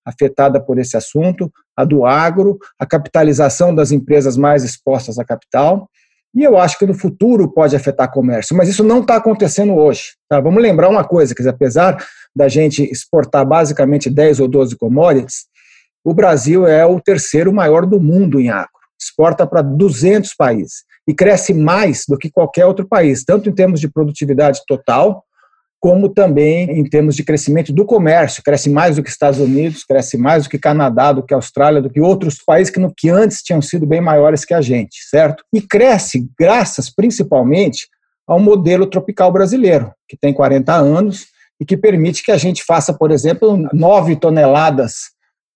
afetada 0.05 0.61
por 0.61 0.79
esse 0.79 0.97
assunto, 0.97 1.53
a 1.77 1.85
do 1.85 2.07
agro, 2.07 2.59
a 2.79 2.87
capitalização 2.87 3.75
das 3.75 3.93
empresas 3.93 4.37
mais 4.37 4.65
expostas 4.65 5.19
a 5.19 5.25
capital, 5.25 5.89
e 6.35 6.43
eu 6.45 6.57
acho 6.57 6.79
que 6.79 6.87
no 6.87 6.95
futuro 6.95 7.53
pode 7.53 7.75
afetar 7.75 8.11
comércio, 8.11 8.57
mas 8.57 8.69
isso 8.69 8.85
não 8.85 9.01
está 9.01 9.17
acontecendo 9.17 9.75
hoje. 9.75 10.13
Tá? 10.29 10.41
Vamos 10.41 10.63
lembrar 10.63 10.89
uma 10.89 11.05
coisa, 11.05 11.35
que 11.35 11.47
apesar 11.49 12.05
da 12.35 12.49
gente 12.49 12.85
exportar 12.85 13.45
basicamente 13.45 14.09
10 14.09 14.41
ou 14.41 14.49
12 14.49 14.77
commodities, 14.77 15.47
o 16.05 16.15
Brasil 16.15 16.67
é 16.67 16.87
o 16.87 17.01
terceiro 17.01 17.53
maior 17.53 17.85
do 17.85 18.01
mundo 18.01 18.41
em 18.41 18.49
agro. 18.49 18.71
Exporta 19.01 19.47
para 19.47 19.61
200 19.63 20.35
países 20.35 20.85
e 21.07 21.15
cresce 21.15 21.53
mais 21.53 22.05
do 22.07 22.17
que 22.17 22.31
qualquer 22.31 22.67
outro 22.67 22.87
país, 22.87 23.25
tanto 23.25 23.49
em 23.49 23.55
termos 23.55 23.81
de 23.81 23.89
produtividade 23.89 24.61
total, 24.67 25.25
como 25.81 26.11
também 26.11 26.71
em 26.71 26.85
termos 26.85 27.17
de 27.17 27.25
crescimento 27.25 27.73
do 27.73 27.87
comércio. 27.87 28.43
Cresce 28.43 28.69
mais 28.69 28.97
do 28.97 29.03
que 29.03 29.09
Estados 29.09 29.41
Unidos, 29.41 29.83
cresce 29.83 30.19
mais 30.19 30.45
do 30.45 30.51
que 30.51 30.59
Canadá, 30.59 31.11
do 31.11 31.23
que 31.23 31.33
Austrália, 31.33 31.81
do 31.81 31.89
que 31.89 32.01
outros 32.01 32.37
países 32.37 32.71
que, 32.71 32.79
no, 32.79 32.93
que 32.95 33.09
antes 33.09 33.43
tinham 33.43 33.63
sido 33.63 33.87
bem 33.87 34.01
maiores 34.01 34.45
que 34.45 34.53
a 34.53 34.61
gente, 34.61 34.99
certo? 35.09 35.43
E 35.53 35.63
cresce 35.63 36.29
graças 36.39 36.91
principalmente 36.95 37.89
ao 38.29 38.39
modelo 38.39 38.87
tropical 38.87 39.33
brasileiro, 39.33 39.91
que 40.07 40.17
tem 40.17 40.35
40 40.35 40.73
anos 40.73 41.29
e 41.59 41.65
que 41.65 41.77
permite 41.77 42.23
que 42.23 42.31
a 42.31 42.37
gente 42.37 42.63
faça, 42.63 42.93
por 42.93 43.11
exemplo, 43.11 43.57
9 43.73 44.17
toneladas 44.17 45.11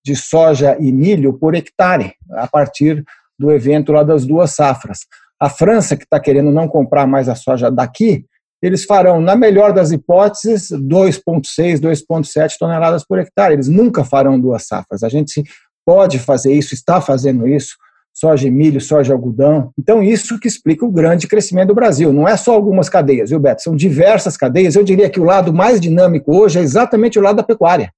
de 0.04 0.16
soja 0.16 0.76
e 0.80 0.90
milho 0.90 1.34
por 1.34 1.54
hectare, 1.54 2.14
a 2.32 2.46
partir 2.46 3.04
do 3.38 3.52
evento 3.52 3.92
lá 3.92 4.02
das 4.02 4.24
duas 4.24 4.54
safras. 4.54 5.00
A 5.40 5.50
França, 5.50 5.96
que 5.96 6.04
está 6.04 6.18
querendo 6.18 6.50
não 6.50 6.66
comprar 6.66 7.06
mais 7.06 7.28
a 7.28 7.34
soja 7.34 7.70
daqui, 7.70 8.24
eles 8.66 8.84
farão, 8.84 9.20
na 9.20 9.36
melhor 9.36 9.72
das 9.72 9.92
hipóteses, 9.92 10.70
2,6, 10.70 11.80
2,7 11.80 12.54
toneladas 12.58 13.04
por 13.06 13.18
hectare. 13.18 13.52
Eles 13.52 13.68
nunca 13.68 14.04
farão 14.04 14.40
duas 14.40 14.66
safras. 14.66 15.02
A 15.02 15.08
gente 15.08 15.42
pode 15.84 16.18
fazer 16.18 16.52
isso, 16.54 16.72
está 16.72 17.00
fazendo 17.00 17.46
isso, 17.46 17.76
soja 18.14 18.48
e 18.48 18.50
milho, 18.50 18.80
soja 18.80 19.12
e 19.12 19.14
algodão. 19.14 19.70
Então, 19.78 20.02
isso 20.02 20.40
que 20.40 20.48
explica 20.48 20.84
o 20.84 20.90
grande 20.90 21.26
crescimento 21.26 21.68
do 21.68 21.74
Brasil. 21.74 22.12
Não 22.12 22.26
é 22.26 22.36
só 22.36 22.54
algumas 22.54 22.88
cadeias, 22.88 23.28
viu, 23.28 23.38
Beto? 23.38 23.62
São 23.62 23.76
diversas 23.76 24.36
cadeias. 24.36 24.74
Eu 24.74 24.82
diria 24.82 25.10
que 25.10 25.20
o 25.20 25.24
lado 25.24 25.52
mais 25.52 25.78
dinâmico 25.80 26.34
hoje 26.34 26.58
é 26.58 26.62
exatamente 26.62 27.18
o 27.18 27.22
lado 27.22 27.36
da 27.36 27.42
pecuária. 27.42 27.92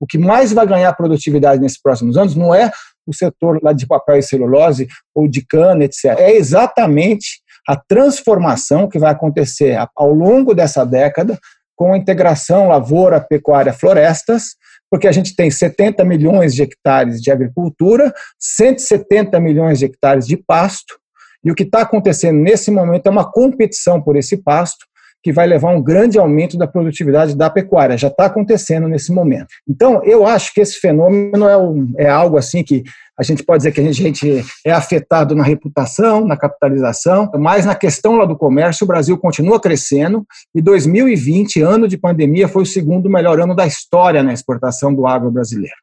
O 0.00 0.06
que 0.06 0.16
mais 0.16 0.52
vai 0.52 0.66
ganhar 0.66 0.92
produtividade 0.94 1.60
nesses 1.60 1.80
próximos 1.80 2.16
anos 2.16 2.34
não 2.34 2.54
é 2.54 2.70
o 3.06 3.12
setor 3.12 3.58
lá 3.62 3.72
de 3.72 3.86
papel 3.86 4.16
e 4.16 4.22
celulose 4.22 4.88
ou 5.14 5.28
de 5.28 5.44
cana, 5.44 5.84
etc. 5.84 6.04
É 6.18 6.36
exatamente 6.36 7.42
a 7.68 7.76
transformação 7.76 8.88
que 8.88 8.98
vai 8.98 9.12
acontecer 9.12 9.76
ao 9.94 10.10
longo 10.10 10.54
dessa 10.54 10.86
década 10.86 11.38
com 11.76 11.92
a 11.92 11.98
integração 11.98 12.68
lavoura, 12.68 13.20
pecuária, 13.20 13.74
florestas, 13.74 14.56
porque 14.90 15.06
a 15.06 15.12
gente 15.12 15.36
tem 15.36 15.50
70 15.50 16.02
milhões 16.02 16.54
de 16.54 16.62
hectares 16.62 17.20
de 17.20 17.30
agricultura, 17.30 18.10
170 18.38 19.38
milhões 19.38 19.78
de 19.78 19.84
hectares 19.84 20.26
de 20.26 20.38
pasto, 20.38 20.98
e 21.44 21.50
o 21.50 21.54
que 21.54 21.62
está 21.62 21.82
acontecendo 21.82 22.38
nesse 22.38 22.70
momento 22.70 23.06
é 23.06 23.10
uma 23.10 23.30
competição 23.30 24.00
por 24.00 24.16
esse 24.16 24.38
pasto, 24.38 24.86
que 25.22 25.32
vai 25.32 25.46
levar 25.46 25.70
a 25.70 25.76
um 25.76 25.82
grande 25.82 26.18
aumento 26.18 26.56
da 26.56 26.66
produtividade 26.66 27.36
da 27.36 27.50
pecuária. 27.50 27.98
Já 27.98 28.08
está 28.08 28.26
acontecendo 28.26 28.88
nesse 28.88 29.12
momento. 29.12 29.48
Então, 29.68 30.02
eu 30.04 30.24
acho 30.26 30.54
que 30.54 30.60
esse 30.60 30.78
fenômeno 30.78 31.46
é, 31.48 31.56
um, 31.56 31.92
é 31.98 32.08
algo 32.08 32.38
assim 32.38 32.62
que 32.62 32.84
a 33.18 33.22
gente 33.24 33.42
pode 33.42 33.58
dizer 33.58 33.72
que 33.72 33.80
a 33.80 33.92
gente 33.92 34.44
é 34.64 34.70
afetado 34.70 35.34
na 35.34 35.42
reputação, 35.42 36.24
na 36.24 36.36
capitalização, 36.36 37.28
mas 37.36 37.66
na 37.66 37.74
questão 37.74 38.16
lá 38.16 38.24
do 38.24 38.36
comércio, 38.36 38.84
o 38.84 38.86
Brasil 38.86 39.18
continua 39.18 39.60
crescendo 39.60 40.24
e 40.54 40.62
2020, 40.62 41.60
ano 41.60 41.88
de 41.88 41.98
pandemia, 41.98 42.46
foi 42.46 42.62
o 42.62 42.66
segundo 42.66 43.10
melhor 43.10 43.40
ano 43.40 43.56
da 43.56 43.66
história 43.66 44.22
na 44.22 44.32
exportação 44.32 44.94
do 44.94 45.06
agro 45.06 45.30
brasileiro. 45.32 45.74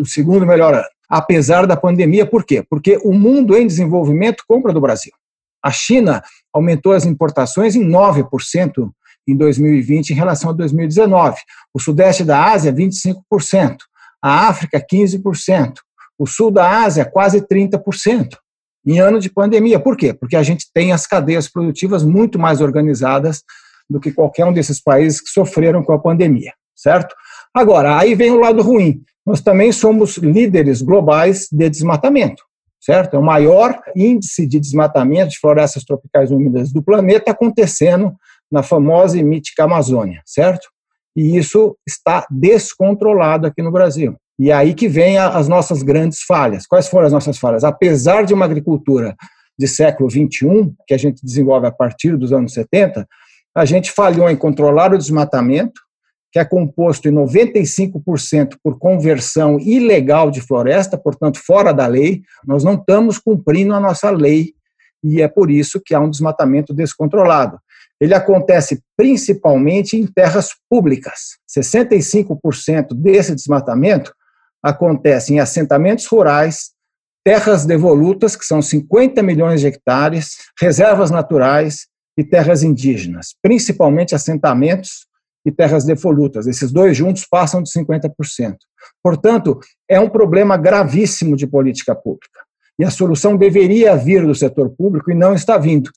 o 0.00 0.06
segundo 0.06 0.46
melhor 0.46 0.74
ano, 0.74 0.86
apesar 1.08 1.66
da 1.66 1.76
pandemia. 1.76 2.24
Por 2.24 2.44
quê? 2.44 2.64
Porque 2.70 2.98
o 3.02 3.12
mundo 3.12 3.56
em 3.56 3.66
desenvolvimento 3.66 4.44
compra 4.46 4.72
do 4.72 4.80
Brasil. 4.80 5.12
A 5.62 5.72
China 5.72 6.22
aumentou 6.52 6.92
as 6.92 7.04
importações 7.04 7.74
em 7.74 7.84
9% 7.84 8.90
em 9.26 9.36
2020 9.36 10.10
em 10.10 10.14
relação 10.14 10.50
a 10.50 10.52
2019. 10.52 11.36
O 11.74 11.80
Sudeste 11.80 12.22
da 12.22 12.52
Ásia, 12.52 12.72
25%. 12.72 13.78
A 14.22 14.48
África, 14.48 14.80
15%. 14.80 15.74
O 16.18 16.26
Sul 16.26 16.50
da 16.50 16.82
Ásia, 16.84 17.04
quase 17.04 17.40
30%. 17.40 18.36
Em 18.86 19.00
ano 19.00 19.18
de 19.18 19.28
pandemia. 19.28 19.80
Por 19.80 19.96
quê? 19.96 20.14
Porque 20.14 20.36
a 20.36 20.42
gente 20.42 20.66
tem 20.72 20.92
as 20.92 21.06
cadeias 21.06 21.48
produtivas 21.48 22.04
muito 22.04 22.38
mais 22.38 22.60
organizadas 22.60 23.42
do 23.90 24.00
que 24.00 24.12
qualquer 24.12 24.44
um 24.44 24.52
desses 24.52 24.80
países 24.80 25.20
que 25.20 25.28
sofreram 25.28 25.82
com 25.82 25.92
a 25.92 25.98
pandemia, 25.98 26.52
certo? 26.74 27.14
Agora, 27.52 27.98
aí 27.98 28.14
vem 28.14 28.30
o 28.30 28.38
lado 28.38 28.62
ruim. 28.62 29.02
Nós 29.24 29.40
também 29.40 29.72
somos 29.72 30.16
líderes 30.18 30.82
globais 30.82 31.48
de 31.50 31.68
desmatamento, 31.68 32.44
certo? 32.80 33.16
É 33.16 33.18
o 33.18 33.22
maior 33.22 33.80
índice 33.96 34.46
de 34.46 34.60
desmatamento 34.60 35.30
de 35.30 35.38
florestas 35.38 35.84
tropicais 35.84 36.30
úmidas 36.30 36.72
do 36.72 36.82
planeta 36.82 37.32
acontecendo 37.32 38.14
na 38.50 38.62
famosa 38.62 39.18
e 39.18 39.22
mítica 39.22 39.64
Amazônia, 39.64 40.22
certo? 40.24 40.68
E 41.16 41.36
isso 41.36 41.76
está 41.86 42.26
descontrolado 42.30 43.46
aqui 43.46 43.62
no 43.62 43.72
Brasil. 43.72 44.16
E 44.38 44.50
é 44.50 44.54
aí 44.54 44.74
que 44.74 44.88
vem 44.88 45.18
as 45.18 45.48
nossas 45.48 45.82
grandes 45.82 46.22
falhas. 46.22 46.66
Quais 46.66 46.88
foram 46.88 47.06
as 47.06 47.12
nossas 47.12 47.38
falhas? 47.38 47.64
Apesar 47.64 48.24
de 48.24 48.34
uma 48.34 48.44
agricultura 48.44 49.16
de 49.58 49.66
século 49.66 50.10
XXI, 50.10 50.72
que 50.86 50.92
a 50.92 50.98
gente 50.98 51.24
desenvolve 51.24 51.66
a 51.66 51.72
partir 51.72 52.16
dos 52.16 52.32
anos 52.32 52.52
70, 52.52 53.06
a 53.54 53.64
gente 53.64 53.90
falhou 53.90 54.28
em 54.28 54.36
controlar 54.36 54.92
o 54.92 54.98
desmatamento, 54.98 55.80
que 56.30 56.38
é 56.38 56.44
composto 56.44 57.08
em 57.08 57.12
95% 57.12 58.56
por 58.62 58.78
conversão 58.78 59.58
ilegal 59.58 60.30
de 60.30 60.42
floresta, 60.42 60.98
portanto, 60.98 61.38
fora 61.38 61.72
da 61.72 61.86
lei. 61.86 62.20
Nós 62.46 62.62
não 62.62 62.74
estamos 62.74 63.18
cumprindo 63.18 63.72
a 63.74 63.80
nossa 63.80 64.10
lei 64.10 64.52
e 65.02 65.22
é 65.22 65.28
por 65.28 65.50
isso 65.50 65.80
que 65.82 65.94
há 65.94 66.00
um 66.00 66.10
desmatamento 66.10 66.74
descontrolado. 66.74 67.58
Ele 67.98 68.12
acontece 68.12 68.82
principalmente 68.94 69.96
em 69.96 70.06
terras 70.06 70.50
públicas. 70.68 71.38
65% 71.48 72.88
desse 72.92 73.34
desmatamento 73.34 74.12
acontece 74.66 75.32
em 75.32 75.38
assentamentos 75.38 76.06
rurais, 76.06 76.72
terras 77.24 77.64
devolutas, 77.64 78.34
que 78.34 78.44
são 78.44 78.60
50 78.60 79.22
milhões 79.22 79.60
de 79.60 79.68
hectares, 79.68 80.38
reservas 80.60 81.08
naturais 81.08 81.86
e 82.18 82.24
terras 82.24 82.64
indígenas, 82.64 83.28
principalmente 83.40 84.14
assentamentos 84.14 85.06
e 85.44 85.52
terras 85.52 85.84
devolutas. 85.84 86.48
Esses 86.48 86.72
dois 86.72 86.96
juntos 86.96 87.24
passam 87.30 87.62
de 87.62 87.70
50%. 87.70 88.56
Portanto, 89.02 89.60
é 89.88 90.00
um 90.00 90.08
problema 90.08 90.56
gravíssimo 90.56 91.36
de 91.36 91.46
política 91.46 91.94
pública. 91.94 92.40
E 92.76 92.84
a 92.84 92.90
solução 92.90 93.36
deveria 93.36 93.96
vir 93.96 94.26
do 94.26 94.34
setor 94.34 94.70
público 94.70 95.12
e 95.12 95.14
não 95.14 95.32
está 95.32 95.56
vindo. 95.56 95.90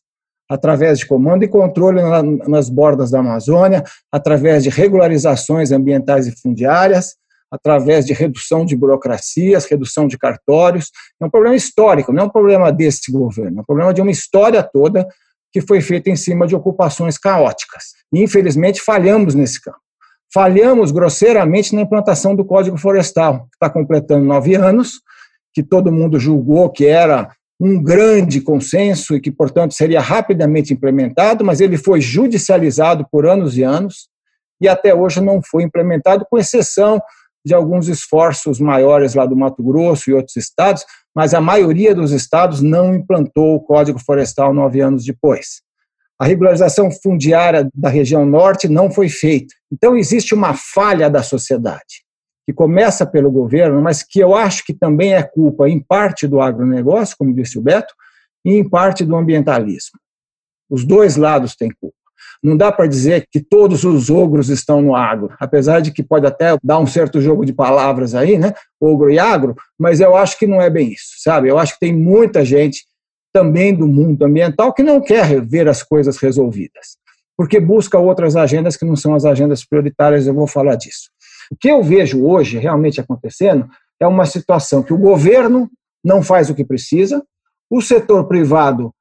Através 0.48 1.00
de 1.00 1.08
comando 1.08 1.44
e 1.44 1.48
controle 1.48 2.02
nas 2.48 2.70
bordas 2.70 3.10
da 3.10 3.20
Amazônia, 3.20 3.84
através 4.12 4.64
de 4.64 4.70
regularizações 4.70 5.72
ambientais 5.72 6.28
e 6.28 6.32
fundiárias, 6.32 7.19
através 7.52 8.06
de 8.06 8.14
redução 8.14 8.66
de 8.66 8.76
burocracias, 8.76 9.66
redução 9.66 10.08
de 10.08 10.18
cartórios. 10.18 10.92
É 11.20 11.26
um 11.26 11.30
problema 11.30 11.56
histórico, 11.56 12.14
não 12.14 12.24
é 12.24 12.26
um 12.26 12.30
problema 12.30 12.72
desse 12.72 13.12
governo, 13.12 13.60
é 13.60 13.62
um 13.62 13.66
problema 13.66 13.94
de 13.94 14.02
uma 14.02 14.12
história 14.12 14.62
toda 14.62 15.08
que 15.52 15.62
foi 15.62 15.82
feita 15.82 16.10
em 16.10 16.16
cima 16.16 16.46
de 16.46 16.56
ocupações 16.56 17.18
caóticas. 17.18 17.94
E, 18.14 18.22
infelizmente, 18.22 18.82
falhamos 18.82 19.34
nesse 19.34 19.60
campo. 19.60 19.80
Falhamos 20.32 20.92
grosseiramente 20.92 21.74
na 21.74 21.82
implantação 21.82 22.36
do 22.36 22.46
Código 22.46 22.78
Florestal, 22.78 23.48
que 23.48 23.56
está 23.56 23.70
completando 23.70 24.24
nove 24.24 24.54
anos, 24.54 25.02
que 25.52 25.64
todo 25.64 25.92
mundo 25.92 26.20
julgou 26.20 26.70
que 26.70 26.86
era 26.86 27.32
um 27.60 27.82
grande 27.82 28.40
consenso 28.40 29.16
e 29.16 29.20
que, 29.20 29.32
portanto, 29.32 29.74
seria 29.74 30.00
rapidamente 30.00 30.72
implementado, 30.72 31.44
mas 31.44 31.60
ele 31.60 31.78
foi 31.78 32.00
judicializado 32.00 33.06
por 33.12 33.26
anos 33.26 33.58
e 33.58 33.64
anos 33.64 34.08
e 34.62 34.68
até 34.68 34.94
hoje 34.94 35.22
não 35.22 35.42
foi 35.42 35.64
implementado, 35.64 36.26
com 36.30 36.38
exceção 36.38 37.02
de 37.50 37.56
alguns 37.56 37.88
esforços 37.88 38.60
maiores 38.60 39.16
lá 39.16 39.26
do 39.26 39.36
Mato 39.36 39.64
Grosso 39.64 40.08
e 40.08 40.14
outros 40.14 40.36
estados, 40.38 40.86
mas 41.16 41.34
a 41.34 41.42
maioria 41.42 41.96
dos 41.96 42.12
estados 42.12 42.62
não 42.62 42.94
implantou 42.94 43.56
o 43.56 43.60
Código 43.60 43.98
Florestal 43.98 44.54
nove 44.54 44.82
anos 44.82 45.04
depois. 45.04 45.62
A 46.20 46.26
regularização 46.26 46.92
fundiária 46.92 47.68
da 47.74 47.90
região 47.90 48.24
norte 48.24 48.68
não 48.68 48.92
foi 48.92 49.10
feita. 49.10 49.52
Então, 49.72 49.98
existe 49.98 50.36
uma 50.36 50.54
falha 50.54 51.10
da 51.10 51.24
sociedade, 51.24 52.04
que 52.46 52.54
começa 52.54 53.04
pelo 53.04 53.32
governo, 53.32 53.82
mas 53.82 54.04
que 54.04 54.20
eu 54.20 54.36
acho 54.36 54.64
que 54.64 54.74
também 54.74 55.16
é 55.16 55.24
culpa, 55.24 55.68
em 55.68 55.80
parte, 55.80 56.28
do 56.28 56.40
agronegócio, 56.40 57.16
como 57.18 57.34
disse 57.34 57.58
o 57.58 57.64
Beto, 57.64 57.96
e 58.46 58.54
em 58.54 58.70
parte 58.70 59.04
do 59.04 59.16
ambientalismo. 59.16 60.00
Os 60.70 60.86
dois 60.86 61.16
lados 61.16 61.56
têm 61.56 61.72
culpa. 61.82 61.98
Não 62.42 62.56
dá 62.56 62.72
para 62.72 62.88
dizer 62.88 63.28
que 63.30 63.42
todos 63.42 63.84
os 63.84 64.10
ogros 64.10 64.50
estão 64.50 64.82
no 64.82 64.96
agro, 64.96 65.34
apesar 65.40 65.82
de 65.82 65.92
que 65.92 66.02
pode 66.02 66.26
até 66.26 66.58
dar 66.64 66.80
um 66.80 66.88
certo 66.88 67.20
jogo 67.20 67.46
de 67.46 67.52
palavras 67.52 68.16
aí, 68.16 68.38
né? 68.38 68.54
Ogro 68.80 69.12
e 69.12 69.20
agro, 69.20 69.56
mas 69.78 70.00
eu 70.00 70.16
acho 70.16 70.40
que 70.40 70.48
não 70.48 70.62
é 70.62 70.70
bem 70.70 70.94
isso, 70.94 71.16
sabe? 71.18 71.50
Eu 71.50 71.58
acho 71.58 71.74
que 71.74 71.82
tem 71.82 71.94
muita 71.94 72.46
gente 72.46 72.86
também 73.34 73.76
do 73.76 73.88
mundo 73.88 74.24
ambiental 74.24 74.74
que 74.74 74.82
não 74.82 75.02
quer 75.02 75.42
ver 75.42 75.68
as 75.68 75.84
coisas 75.84 76.18
resolvidas, 76.18 76.98
porque 77.38 77.60
busca 77.60 78.00
outras 78.00 78.36
agendas 78.36 78.78
que 78.78 78.86
não 78.86 78.96
são 78.96 79.14
as 79.14 79.26
agendas 79.26 79.66
prioritárias, 79.66 80.26
eu 80.26 80.34
vou 80.34 80.48
falar 80.48 80.76
disso. 80.76 81.10
O 81.52 81.56
que 81.56 81.70
eu 81.70 81.84
vejo 81.84 82.26
hoje 82.26 82.58
realmente 82.58 83.02
acontecendo 83.02 83.68
é 84.00 84.08
uma 84.08 84.26
situação 84.26 84.82
que 84.82 84.94
o 84.94 84.98
governo 84.98 85.70
não 86.04 86.24
faz 86.24 86.50
o 86.50 86.56
que 86.56 86.64
precisa, 86.64 87.22
o 87.70 87.82
setor 87.82 88.28
privado 88.28 88.92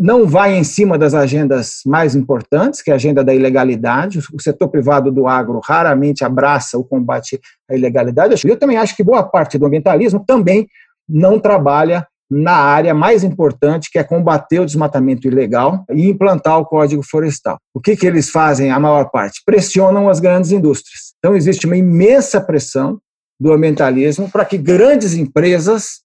não 0.00 0.26
vai 0.26 0.56
em 0.56 0.64
cima 0.64 0.96
das 0.96 1.12
agendas 1.12 1.80
mais 1.84 2.14
importantes, 2.14 2.80
que 2.80 2.90
é 2.90 2.94
a 2.94 2.96
agenda 2.96 3.22
da 3.22 3.34
ilegalidade. 3.34 4.18
O 4.32 4.40
setor 4.40 4.68
privado 4.68 5.12
do 5.12 5.28
agro 5.28 5.60
raramente 5.62 6.24
abraça 6.24 6.78
o 6.78 6.84
combate 6.84 7.38
à 7.70 7.74
ilegalidade. 7.74 8.40
Eu 8.48 8.56
também 8.56 8.78
acho 8.78 8.96
que 8.96 9.04
boa 9.04 9.22
parte 9.22 9.58
do 9.58 9.66
ambientalismo 9.66 10.24
também 10.26 10.66
não 11.06 11.38
trabalha 11.38 12.06
na 12.30 12.54
área 12.54 12.94
mais 12.94 13.22
importante, 13.22 13.90
que 13.90 13.98
é 13.98 14.04
combater 14.04 14.60
o 14.60 14.64
desmatamento 14.64 15.26
ilegal 15.26 15.84
e 15.90 16.08
implantar 16.08 16.58
o 16.58 16.64
Código 16.64 17.02
Florestal. 17.02 17.58
O 17.74 17.80
que, 17.80 17.94
que 17.94 18.06
eles 18.06 18.30
fazem, 18.30 18.70
a 18.70 18.80
maior 18.80 19.10
parte? 19.10 19.42
Pressionam 19.44 20.08
as 20.08 20.18
grandes 20.18 20.50
indústrias. 20.50 21.12
Então, 21.18 21.36
existe 21.36 21.66
uma 21.66 21.76
imensa 21.76 22.40
pressão 22.40 22.98
do 23.38 23.52
ambientalismo 23.52 24.30
para 24.30 24.46
que 24.46 24.56
grandes 24.56 25.12
empresas 25.12 26.00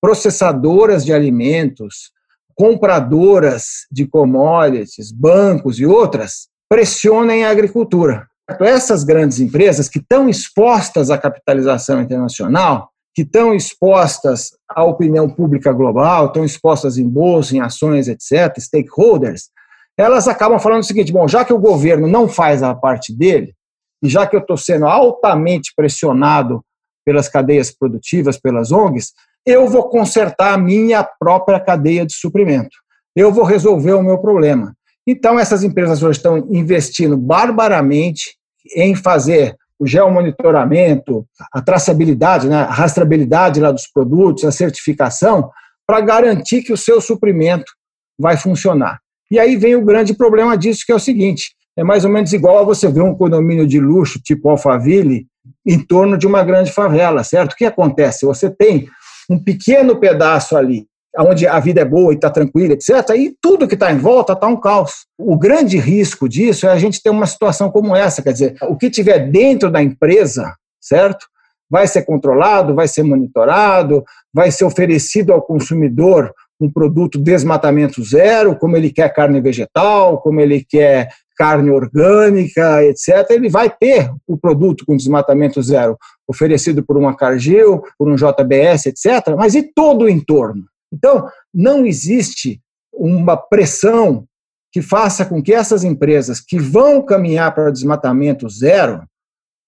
processadoras 0.00 1.04
de 1.04 1.12
alimentos, 1.12 2.12
compradoras 2.54 3.86
de 3.90 4.06
commodities, 4.06 5.12
bancos 5.12 5.78
e 5.78 5.86
outras, 5.86 6.48
pressionem 6.68 7.44
a 7.44 7.50
agricultura. 7.50 8.26
Essas 8.60 9.04
grandes 9.04 9.40
empresas 9.40 9.88
que 9.88 9.98
estão 9.98 10.28
expostas 10.28 11.10
à 11.10 11.18
capitalização 11.18 12.00
internacional, 12.00 12.90
que 13.14 13.22
estão 13.22 13.54
expostas 13.54 14.50
à 14.68 14.82
opinião 14.84 15.28
pública 15.28 15.72
global, 15.72 16.26
estão 16.26 16.44
expostas 16.44 16.96
em 16.98 17.08
bolsa, 17.08 17.56
em 17.56 17.60
ações, 17.60 18.08
etc., 18.08 18.58
stakeholders, 18.58 19.50
elas 19.96 20.26
acabam 20.26 20.58
falando 20.58 20.80
o 20.80 20.86
seguinte: 20.86 21.12
bom, 21.12 21.28
já 21.28 21.44
que 21.44 21.52
o 21.52 21.58
governo 21.58 22.08
não 22.08 22.28
faz 22.28 22.62
a 22.62 22.74
parte 22.74 23.14
dele, 23.14 23.54
e 24.02 24.08
já 24.08 24.26
que 24.26 24.34
eu 24.34 24.40
estou 24.40 24.56
sendo 24.56 24.86
altamente 24.86 25.72
pressionado 25.76 26.64
pelas 27.04 27.28
cadeias 27.28 27.70
produtivas, 27.70 28.38
pelas 28.38 28.72
ONGs, 28.72 29.12
eu 29.46 29.68
vou 29.68 29.88
consertar 29.88 30.54
a 30.54 30.58
minha 30.58 31.02
própria 31.18 31.60
cadeia 31.60 32.06
de 32.06 32.14
suprimento. 32.14 32.76
Eu 33.14 33.32
vou 33.32 33.44
resolver 33.44 33.92
o 33.92 34.02
meu 34.02 34.18
problema. 34.18 34.74
Então, 35.06 35.38
essas 35.38 35.64
empresas 35.64 36.02
hoje 36.02 36.18
estão 36.18 36.38
investindo 36.50 37.16
barbaramente 37.16 38.36
em 38.76 38.94
fazer 38.94 39.56
o 39.78 39.86
geomonitoramento, 39.86 41.26
a 41.52 41.60
traçabilidade, 41.60 42.48
né, 42.48 42.56
a 42.56 42.70
rastreabilidade 42.70 43.60
lá 43.60 43.72
dos 43.72 43.88
produtos, 43.88 44.44
a 44.44 44.52
certificação, 44.52 45.50
para 45.84 46.00
garantir 46.00 46.62
que 46.62 46.72
o 46.72 46.76
seu 46.76 47.00
suprimento 47.00 47.72
vai 48.16 48.36
funcionar. 48.36 49.00
E 49.28 49.40
aí 49.40 49.56
vem 49.56 49.74
o 49.74 49.84
grande 49.84 50.14
problema 50.14 50.56
disso, 50.56 50.84
que 50.86 50.92
é 50.92 50.94
o 50.94 51.00
seguinte: 51.00 51.50
é 51.76 51.82
mais 51.82 52.04
ou 52.04 52.10
menos 52.10 52.32
igual 52.32 52.58
a 52.58 52.62
você 52.62 52.88
ver 52.88 53.02
um 53.02 53.14
condomínio 53.14 53.66
de 53.66 53.80
luxo 53.80 54.20
tipo 54.22 54.48
Alphaville 54.48 55.26
em 55.66 55.80
torno 55.80 56.16
de 56.16 56.26
uma 56.26 56.44
grande 56.44 56.70
favela, 56.70 57.24
certo? 57.24 57.52
O 57.52 57.56
que 57.56 57.64
acontece? 57.64 58.24
Você 58.24 58.48
tem 58.48 58.86
um 59.28 59.38
pequeno 59.38 59.98
pedaço 59.98 60.56
ali, 60.56 60.86
onde 61.18 61.46
a 61.46 61.58
vida 61.60 61.80
é 61.80 61.84
boa 61.84 62.12
e 62.12 62.16
está 62.16 62.30
tranquila, 62.30 62.72
etc., 62.72 63.10
e 63.16 63.34
tudo 63.40 63.68
que 63.68 63.74
está 63.74 63.92
em 63.92 63.98
volta 63.98 64.32
está 64.32 64.46
um 64.46 64.58
caos. 64.58 65.06
O 65.18 65.36
grande 65.36 65.78
risco 65.78 66.28
disso 66.28 66.66
é 66.66 66.70
a 66.70 66.78
gente 66.78 67.02
ter 67.02 67.10
uma 67.10 67.26
situação 67.26 67.70
como 67.70 67.94
essa, 67.94 68.22
quer 68.22 68.32
dizer, 68.32 68.56
o 68.62 68.76
que 68.76 68.90
tiver 68.90 69.30
dentro 69.30 69.70
da 69.70 69.82
empresa, 69.82 70.54
certo? 70.80 71.26
Vai 71.70 71.86
ser 71.86 72.02
controlado, 72.02 72.74
vai 72.74 72.88
ser 72.88 73.02
monitorado, 73.02 74.04
vai 74.32 74.50
ser 74.50 74.64
oferecido 74.64 75.32
ao 75.32 75.42
consumidor 75.42 76.32
um 76.60 76.70
produto 76.70 77.18
desmatamento 77.18 78.02
zero, 78.04 78.56
como 78.56 78.76
ele 78.76 78.90
quer 78.90 79.12
carne 79.12 79.40
vegetal, 79.40 80.20
como 80.20 80.40
ele 80.40 80.64
quer 80.64 81.08
carne 81.42 81.72
orgânica, 81.72 82.84
etc., 82.84 83.28
ele 83.30 83.48
vai 83.48 83.68
ter 83.68 84.08
o 84.28 84.38
produto 84.38 84.86
com 84.86 84.96
desmatamento 84.96 85.60
zero, 85.60 85.98
oferecido 86.24 86.84
por 86.84 86.96
uma 86.96 87.16
Cargill, 87.16 87.82
por 87.98 88.08
um 88.08 88.14
JBS, 88.14 88.86
etc., 88.86 89.34
mas 89.36 89.56
e 89.56 89.64
todo 89.74 90.04
o 90.04 90.08
entorno? 90.08 90.62
Então, 90.92 91.28
não 91.52 91.84
existe 91.84 92.60
uma 92.92 93.36
pressão 93.36 94.24
que 94.70 94.80
faça 94.80 95.24
com 95.24 95.42
que 95.42 95.52
essas 95.52 95.82
empresas 95.82 96.40
que 96.40 96.60
vão 96.60 97.02
caminhar 97.04 97.52
para 97.52 97.70
o 97.70 97.72
desmatamento 97.72 98.48
zero 98.48 99.02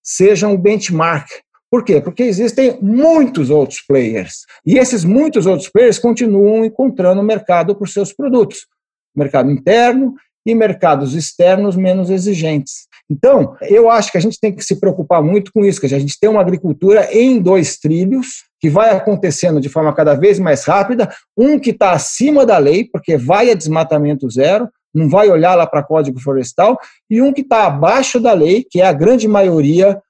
sejam 0.01 0.53
um 0.53 0.57
benchmark. 0.57 1.27
Por 1.69 1.83
quê? 1.83 2.01
Porque 2.01 2.23
existem 2.23 2.79
muitos 2.81 3.51
outros 3.51 3.81
players. 3.81 4.45
E 4.65 4.79
esses 4.79 5.03
muitos 5.03 5.45
outros 5.45 5.69
players 5.69 5.99
continuam 5.99 6.65
encontrando 6.65 7.21
mercado 7.21 7.75
para 7.75 7.85
os 7.85 7.93
seus 7.93 8.13
produtos. 8.13 8.65
Mercado 9.17 9.51
interno 9.51 10.15
e 10.47 10.55
mercados 10.55 11.15
externos 11.15 11.77
menos 11.77 12.11
exigentes. 12.11 12.87
Então, 13.11 13.57
eu 13.63 13.91
acho 13.91 14.11
que 14.11 14.19
a 14.19 14.21
gente 14.21 14.41
tem 14.41 14.53
que 14.53 14.65
se 14.65 14.81
preocupar 14.81 15.23
muito 15.23 15.53
com 15.53 15.65
isso, 15.65 15.81
que 15.81 15.87
a 15.87 15.99
gente 16.01 16.19
tem 16.19 16.31
uma 16.31 16.41
agricultura 16.41 17.09
em 17.13 17.39
dois 17.39 17.77
trilhos, 17.77 18.45
que 18.61 18.71
vai 18.71 18.91
acontecendo 18.91 19.61
de 19.61 19.69
forma 19.69 19.93
cada 19.93 20.15
vez 20.15 20.39
mais 20.39 20.65
rápida, 20.65 21.13
um 21.37 21.59
que 21.59 21.71
está 21.71 21.93
acima 21.93 22.47
da 22.47 22.57
lei, 22.57 22.85
porque 22.85 23.17
vai 23.17 23.51
a 23.51 23.55
desmatamento 23.55 24.31
zero, 24.31 24.69
não 24.95 25.09
vai 25.09 25.29
olhar 25.29 25.55
lá 25.55 25.67
para 25.67 25.83
Código 25.83 26.21
Florestal, 26.21 26.79
e 27.11 27.21
um 27.21 27.33
que 27.33 27.43
está 27.43 27.67
abaixo 27.67 28.19
da 28.19 28.33
lei, 28.33 28.65
que 28.69 28.81
é 28.81 28.87
a 28.87 28.93
grande 28.93 29.29
maioria 29.29 30.01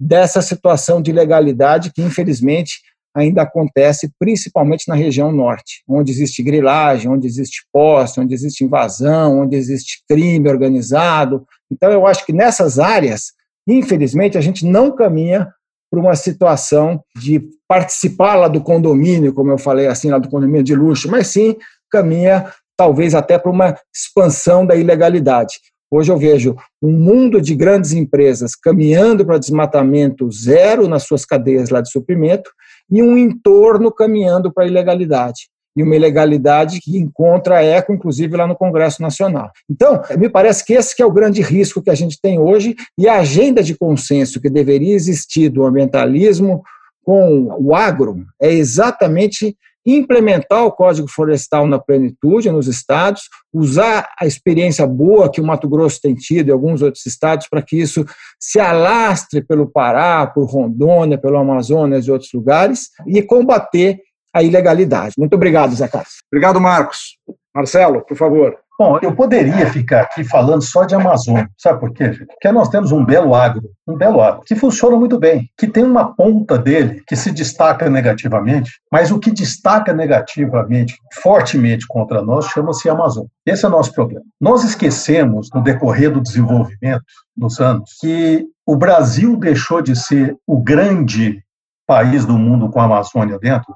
dessa 0.00 0.40
situação 0.40 1.00
de 1.02 1.10
ilegalidade 1.10 1.92
que, 1.92 2.02
infelizmente, 2.02 2.80
ainda 3.14 3.42
acontece 3.42 4.10
principalmente 4.18 4.88
na 4.88 4.94
região 4.94 5.32
norte, 5.32 5.82
onde 5.88 6.12
existe 6.12 6.42
grilagem, 6.42 7.10
onde 7.10 7.26
existe 7.26 7.66
posse, 7.72 8.20
onde 8.20 8.34
existe 8.34 8.64
invasão, 8.64 9.40
onde 9.40 9.56
existe 9.56 10.02
crime 10.08 10.48
organizado. 10.48 11.44
Então, 11.70 11.90
eu 11.90 12.06
acho 12.06 12.24
que 12.24 12.32
nessas 12.32 12.78
áreas, 12.78 13.32
infelizmente, 13.68 14.38
a 14.38 14.40
gente 14.40 14.64
não 14.64 14.94
caminha 14.94 15.48
para 15.90 16.00
uma 16.00 16.14
situação 16.14 17.02
de 17.16 17.42
participar 17.66 18.36
lá 18.36 18.48
do 18.48 18.60
condomínio, 18.60 19.34
como 19.34 19.50
eu 19.50 19.58
falei 19.58 19.88
assim, 19.88 20.10
lá 20.10 20.18
do 20.18 20.28
condomínio 20.28 20.62
de 20.62 20.74
luxo, 20.74 21.10
mas 21.10 21.26
sim 21.26 21.56
caminha 21.90 22.52
talvez 22.76 23.14
até 23.14 23.36
para 23.38 23.50
uma 23.50 23.76
expansão 23.94 24.64
da 24.64 24.76
ilegalidade. 24.76 25.58
Hoje 25.90 26.12
eu 26.12 26.16
vejo 26.16 26.56
um 26.80 26.92
mundo 26.92 27.42
de 27.42 27.54
grandes 27.56 27.92
empresas 27.92 28.54
caminhando 28.54 29.26
para 29.26 29.38
desmatamento 29.38 30.30
zero 30.30 30.86
nas 30.86 31.02
suas 31.02 31.24
cadeias 31.24 31.68
lá 31.68 31.80
de 31.80 31.90
suprimento 31.90 32.48
e 32.90 33.02
um 33.02 33.16
entorno 33.16 33.92
caminhando 33.92 34.52
para 34.52 34.64
a 34.64 34.66
ilegalidade. 34.66 35.48
E 35.76 35.82
uma 35.82 35.94
ilegalidade 35.94 36.80
que 36.80 36.98
encontra 36.98 37.62
eco, 37.62 37.92
inclusive, 37.92 38.36
lá 38.36 38.46
no 38.46 38.56
Congresso 38.56 39.00
Nacional. 39.00 39.50
Então, 39.70 40.02
me 40.18 40.28
parece 40.28 40.64
que 40.64 40.72
esse 40.72 40.96
que 40.96 41.02
é 41.02 41.06
o 41.06 41.12
grande 41.12 41.40
risco 41.42 41.80
que 41.80 41.90
a 41.90 41.94
gente 41.94 42.18
tem 42.20 42.40
hoje 42.40 42.74
e 42.98 43.08
a 43.08 43.20
agenda 43.20 43.62
de 43.62 43.76
consenso 43.76 44.40
que 44.40 44.50
deveria 44.50 44.94
existir 44.94 45.48
do 45.48 45.64
ambientalismo 45.64 46.62
com 47.04 47.56
o 47.58 47.74
agro 47.74 48.24
é 48.40 48.52
exatamente 48.52 49.56
implementar 49.86 50.64
o 50.64 50.72
Código 50.72 51.08
Florestal 51.08 51.66
na 51.66 51.78
plenitude 51.78 52.50
nos 52.50 52.66
estados, 52.66 53.22
usar 53.52 54.08
a 54.18 54.26
experiência 54.26 54.86
boa 54.86 55.30
que 55.30 55.40
o 55.40 55.44
Mato 55.44 55.68
Grosso 55.68 56.00
tem 56.00 56.14
tido 56.14 56.48
e 56.48 56.52
alguns 56.52 56.82
outros 56.82 57.06
estados 57.06 57.48
para 57.48 57.62
que 57.62 57.76
isso 57.76 58.04
se 58.38 58.60
alastre 58.60 59.42
pelo 59.42 59.70
Pará, 59.70 60.26
por 60.26 60.44
Rondônia, 60.44 61.18
pelo 61.18 61.38
Amazonas 61.38 62.06
e 62.06 62.10
outros 62.10 62.32
lugares 62.32 62.90
e 63.06 63.22
combater 63.22 64.00
a 64.34 64.42
ilegalidade. 64.42 65.14
Muito 65.18 65.34
obrigado, 65.34 65.74
Zé 65.74 65.88
Carlos. 65.88 66.18
Obrigado, 66.30 66.60
Marcos. 66.60 67.18
Marcelo, 67.54 68.04
por 68.06 68.16
favor. 68.16 68.56
Bom, 68.80 68.98
eu 69.02 69.14
poderia 69.14 69.66
ficar 69.66 70.00
aqui 70.00 70.24
falando 70.24 70.62
só 70.62 70.86
de 70.86 70.94
Amazônia. 70.94 71.50
Sabe 71.58 71.78
por 71.78 71.92
quê? 71.92 72.12
Porque 72.26 72.50
nós 72.50 72.70
temos 72.70 72.90
um 72.92 73.04
belo 73.04 73.34
agro, 73.34 73.68
um 73.86 73.94
belo 73.94 74.22
agro, 74.22 74.40
que 74.40 74.56
funciona 74.56 74.96
muito 74.96 75.18
bem, 75.18 75.50
que 75.58 75.66
tem 75.66 75.84
uma 75.84 76.14
ponta 76.14 76.56
dele 76.56 77.02
que 77.06 77.14
se 77.14 77.30
destaca 77.30 77.90
negativamente, 77.90 78.80
mas 78.90 79.10
o 79.10 79.18
que 79.18 79.30
destaca 79.30 79.92
negativamente, 79.92 80.96
fortemente 81.22 81.86
contra 81.86 82.22
nós, 82.22 82.46
chama-se 82.46 82.88
Amazônia. 82.88 83.28
Esse 83.44 83.66
é 83.66 83.68
o 83.68 83.70
nosso 83.70 83.92
problema. 83.92 84.24
Nós 84.40 84.64
esquecemos, 84.64 85.50
no 85.54 85.62
decorrer 85.62 86.10
do 86.10 86.22
desenvolvimento 86.22 87.04
dos 87.36 87.60
anos, 87.60 87.98
que 88.00 88.46
o 88.64 88.76
Brasil 88.76 89.36
deixou 89.36 89.82
de 89.82 89.94
ser 89.94 90.34
o 90.46 90.58
grande 90.58 91.44
país 91.86 92.24
do 92.24 92.38
mundo 92.38 92.70
com 92.70 92.80
a 92.80 92.84
Amazônia 92.84 93.38
dentro, 93.38 93.74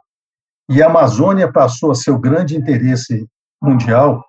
e 0.71 0.83
a 0.83 0.87
Amazônia 0.87 1.53
passou 1.53 1.91
a 1.91 1.95
ser 1.95 2.11
o 2.11 2.19
grande 2.19 2.57
interesse 2.57 3.27
mundial 3.63 4.25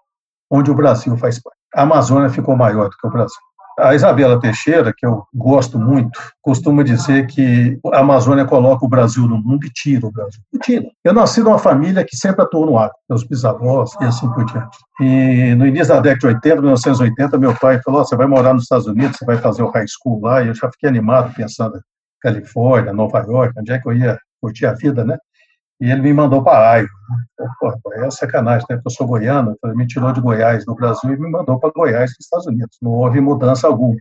onde 0.50 0.72
o 0.72 0.76
Brasil 0.76 1.16
faz 1.18 1.42
parte. 1.42 1.58
A 1.74 1.82
Amazônia 1.82 2.30
ficou 2.30 2.56
maior 2.56 2.90
do 2.90 2.98
que 2.98 3.08
o 3.08 3.12
Brasil. 3.12 3.36
A 3.78 3.94
Isabela 3.94 4.40
Teixeira, 4.40 4.94
que 4.96 5.06
eu 5.06 5.26
gosto 5.34 5.78
muito, 5.78 6.18
costuma 6.42 6.82
dizer 6.82 7.28
que 7.28 7.78
a 7.92 8.00
Amazônia 8.00 8.46
coloca 8.46 8.86
o 8.86 8.88
Brasil 8.88 9.28
no 9.28 9.38
mundo 9.38 9.66
e 9.66 9.70
tira 9.70 10.08
o 10.08 10.12
Brasil. 10.12 10.40
E 10.54 10.60
tira. 10.60 10.86
Eu 11.04 11.14
nasci 11.14 11.42
numa 11.42 11.60
família 11.60 12.06
que 12.06 12.16
sempre 12.16 12.42
atuou 12.42 12.66
no 12.66 12.78
agro, 12.78 12.96
meus 13.10 13.26
bisavós 13.26 13.92
e 14.00 14.06
assim 14.06 14.32
por 14.32 14.46
diante. 14.46 14.78
E 15.02 15.54
no 15.56 15.68
início 15.68 15.94
da 15.94 16.00
década 16.00 16.20
de 16.20 16.28
80, 16.28 16.62
1980, 16.62 17.38
meu 17.38 17.54
pai 17.54 17.82
falou: 17.82 18.06
você 18.06 18.16
vai 18.16 18.28
morar 18.28 18.54
nos 18.54 18.64
Estados 18.64 18.88
Unidos, 18.88 19.18
você 19.18 19.26
vai 19.26 19.38
fazer 19.38 19.62
o 19.62 19.70
high 19.72 19.88
school 19.88 20.22
lá. 20.22 20.42
E 20.42 20.48
eu 20.48 20.56
já 20.56 20.72
fiquei 20.72 20.88
animado 20.88 21.34
pensando 21.36 21.78
Califórnia, 22.22 22.94
Nova 22.94 23.20
York, 23.20 23.54
onde 23.60 23.74
é 23.74 23.80
que 23.80 23.90
eu 23.90 23.94
ia 23.94 24.18
curtir 24.42 24.68
a 24.68 24.74
vida, 24.74 25.04
né? 25.04 25.18
E 25.82 25.92
ele 25.92 26.02
me 26.02 26.14
mandou 26.14 26.44
para 26.44 26.72
Aiva. 26.72 26.90
Pô, 27.60 27.74
é 27.94 28.10
sacanagem, 28.10 28.66
né? 28.70 28.78
Porque 28.78 28.88
eu 28.88 28.92
sou 28.92 29.08
goiano, 29.08 29.58
ele 29.64 29.76
me 29.76 29.86
tirou 29.86 30.12
de 30.12 30.22
Goiás, 30.22 30.66
no 30.66 30.76
Brasil, 30.76 31.14
e 31.14 31.20
me 31.20 31.30
mandou 31.30 31.60
para 31.60 31.72
Goiás, 31.76 32.12
nos 32.12 32.20
Estados 32.22 32.48
Unidos. 32.48 32.78
Não 32.82 32.92
houve 32.92 33.20
mudança 33.20 33.68
alguma. 33.68 33.98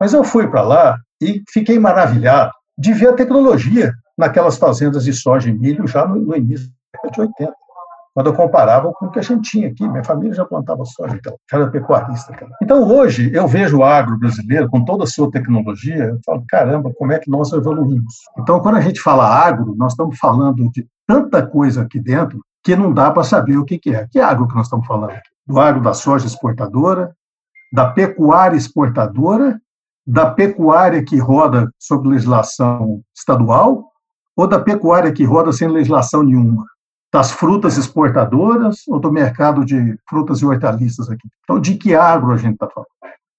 Mas 0.00 0.12
eu 0.12 0.24
fui 0.24 0.48
para 0.48 0.62
lá 0.62 0.98
e 1.20 1.42
fiquei 1.48 1.78
maravilhado 1.78 2.52
de 2.76 2.92
ver 2.92 3.08
a 3.08 3.14
tecnologia 3.14 3.92
naquelas 4.18 4.58
fazendas 4.58 5.04
de 5.04 5.12
soja 5.12 5.48
e 5.48 5.52
milho 5.52 5.86
já 5.86 6.06
no, 6.06 6.16
no 6.16 6.36
início 6.36 6.66
da 6.66 7.00
década 7.02 7.12
de 7.12 7.20
80 7.20 7.66
quando 8.16 8.28
eu 8.28 8.34
comparava 8.34 8.90
com 8.94 9.04
o 9.04 9.10
que 9.10 9.18
a 9.18 9.22
gente 9.22 9.50
tinha 9.50 9.68
aqui. 9.68 9.86
Minha 9.86 10.02
família 10.02 10.32
já 10.32 10.42
plantava 10.46 10.82
soja, 10.86 11.14
então, 11.16 11.36
era 11.52 11.68
pecuarista. 11.68 12.32
Cara. 12.32 12.50
Então, 12.62 12.82
hoje, 12.82 13.30
eu 13.34 13.46
vejo 13.46 13.76
o 13.76 13.84
agro 13.84 14.18
brasileiro, 14.18 14.70
com 14.70 14.82
toda 14.82 15.04
a 15.04 15.06
sua 15.06 15.30
tecnologia, 15.30 16.04
eu 16.04 16.18
falo, 16.24 16.42
caramba, 16.48 16.90
como 16.96 17.12
é 17.12 17.18
que 17.18 17.30
nós 17.30 17.52
evoluímos? 17.52 18.14
Então, 18.38 18.58
quando 18.60 18.76
a 18.76 18.80
gente 18.80 19.02
fala 19.02 19.28
agro, 19.28 19.74
nós 19.76 19.92
estamos 19.92 20.18
falando 20.18 20.66
de 20.70 20.86
tanta 21.06 21.46
coisa 21.46 21.82
aqui 21.82 22.00
dentro 22.00 22.40
que 22.62 22.74
não 22.74 22.92
dá 22.92 23.10
para 23.10 23.22
saber 23.22 23.56
o 23.56 23.64
que, 23.64 23.78
que 23.78 23.94
é. 23.94 24.06
Que 24.08 24.18
agro 24.18 24.48
que 24.48 24.54
nós 24.54 24.66
estamos 24.66 24.86
falando? 24.86 25.14
Do 25.46 25.60
agro 25.60 25.80
da 25.80 25.94
soja 25.94 26.26
exportadora, 26.26 27.14
da 27.72 27.90
pecuária 27.90 28.56
exportadora, 28.56 29.60
da 30.06 30.30
pecuária 30.30 31.04
que 31.04 31.16
roda 31.18 31.70
sob 31.78 32.08
legislação 32.08 33.02
estadual 33.14 33.90
ou 34.36 34.46
da 34.46 34.58
pecuária 34.58 35.12
que 35.12 35.24
roda 35.24 35.52
sem 35.52 35.68
legislação 35.68 36.22
nenhuma? 36.22 36.66
das 37.12 37.30
frutas 37.30 37.78
exportadoras 37.78 38.82
ou 38.88 38.98
do 38.98 39.10
mercado 39.10 39.64
de 39.64 39.98
frutas 40.06 40.40
e 40.40 40.44
hortaliças 40.44 41.08
aqui. 41.08 41.26
Então, 41.44 41.58
de 41.58 41.76
que 41.76 41.94
agro 41.94 42.32
a 42.32 42.36
gente 42.36 42.54
está 42.54 42.68
falando? 42.68 42.90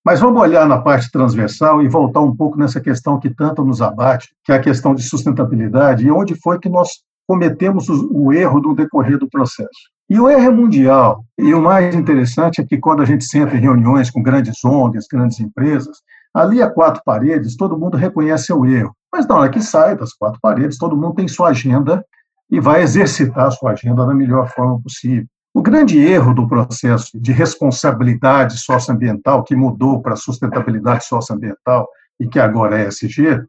Mas 0.04 0.20
vamos 0.20 0.42
olhar 0.42 0.68
na 0.68 0.80
parte 0.80 1.12
transversal 1.12 1.82
e 1.82 1.88
voltar 1.88 2.22
um 2.22 2.36
pouco 2.36 2.58
nessa 2.58 2.80
questão 2.80 3.20
que 3.20 3.30
tanto 3.30 3.64
nos 3.64 3.82
abate, 3.82 4.30
que 4.44 4.52
é 4.52 4.56
a 4.56 4.62
questão 4.62 4.96
de 4.96 5.04
sustentabilidade, 5.04 6.06
e 6.06 6.12
onde 6.12 6.34
foi 6.34 6.58
que 6.60 6.70
nós 6.70 6.90
cometemos 7.28 7.90
o 7.90 8.32
erro 8.32 8.60
do 8.60 8.74
decorrer 8.74 9.18
do 9.18 9.30
processo. 9.30 9.92
E 10.10 10.18
o 10.20 10.30
erro 10.30 10.46
é 10.46 10.50
mundial. 10.50 11.26
E 11.38 11.54
o 11.54 11.62
mais 11.62 11.94
interessante 11.94 12.62
é 12.62 12.64
que 12.66 12.78
quando 12.78 13.02
a 13.02 13.06
gente 13.06 13.26
senta 13.26 13.56
em 13.56 13.60
reuniões 13.60 14.10
com 14.10 14.24
grandes 14.24 14.64
ONGs, 14.64 15.06
grandes 15.12 15.40
empresas, 15.40 15.98
ali 16.34 16.62
a 16.62 16.70
quatro 16.70 17.02
paredes, 17.04 17.58
todo 17.58 17.78
mundo 17.78 17.98
reconhece 17.98 18.54
o 18.54 18.66
erro. 18.66 18.96
Mas 19.12 19.28
na 19.28 19.36
hora 19.36 19.50
que 19.50 19.62
sai 19.62 19.98
das 19.98 20.14
quatro 20.14 20.40
paredes, 20.42 20.78
todo 20.78 20.96
mundo 20.96 21.16
tem 21.16 21.28
sua 21.28 21.50
agenda 21.50 22.06
e 22.50 22.60
vai 22.60 22.82
exercitar 22.82 23.48
a 23.48 23.52
sua 23.52 23.72
agenda 23.72 24.06
da 24.06 24.14
melhor 24.14 24.48
forma 24.50 24.82
possível. 24.82 25.26
O 25.54 25.62
grande 25.62 26.00
erro 26.00 26.34
do 26.34 26.48
processo 26.48 27.20
de 27.20 27.32
responsabilidade 27.32 28.60
socioambiental, 28.60 29.44
que 29.44 29.56
mudou 29.56 30.02
para 30.02 30.16
sustentabilidade 30.16 31.06
socioambiental 31.06 31.88
e 32.20 32.28
que 32.28 32.40
agora 32.40 32.80
é 32.80 32.88
SG, 32.88 33.44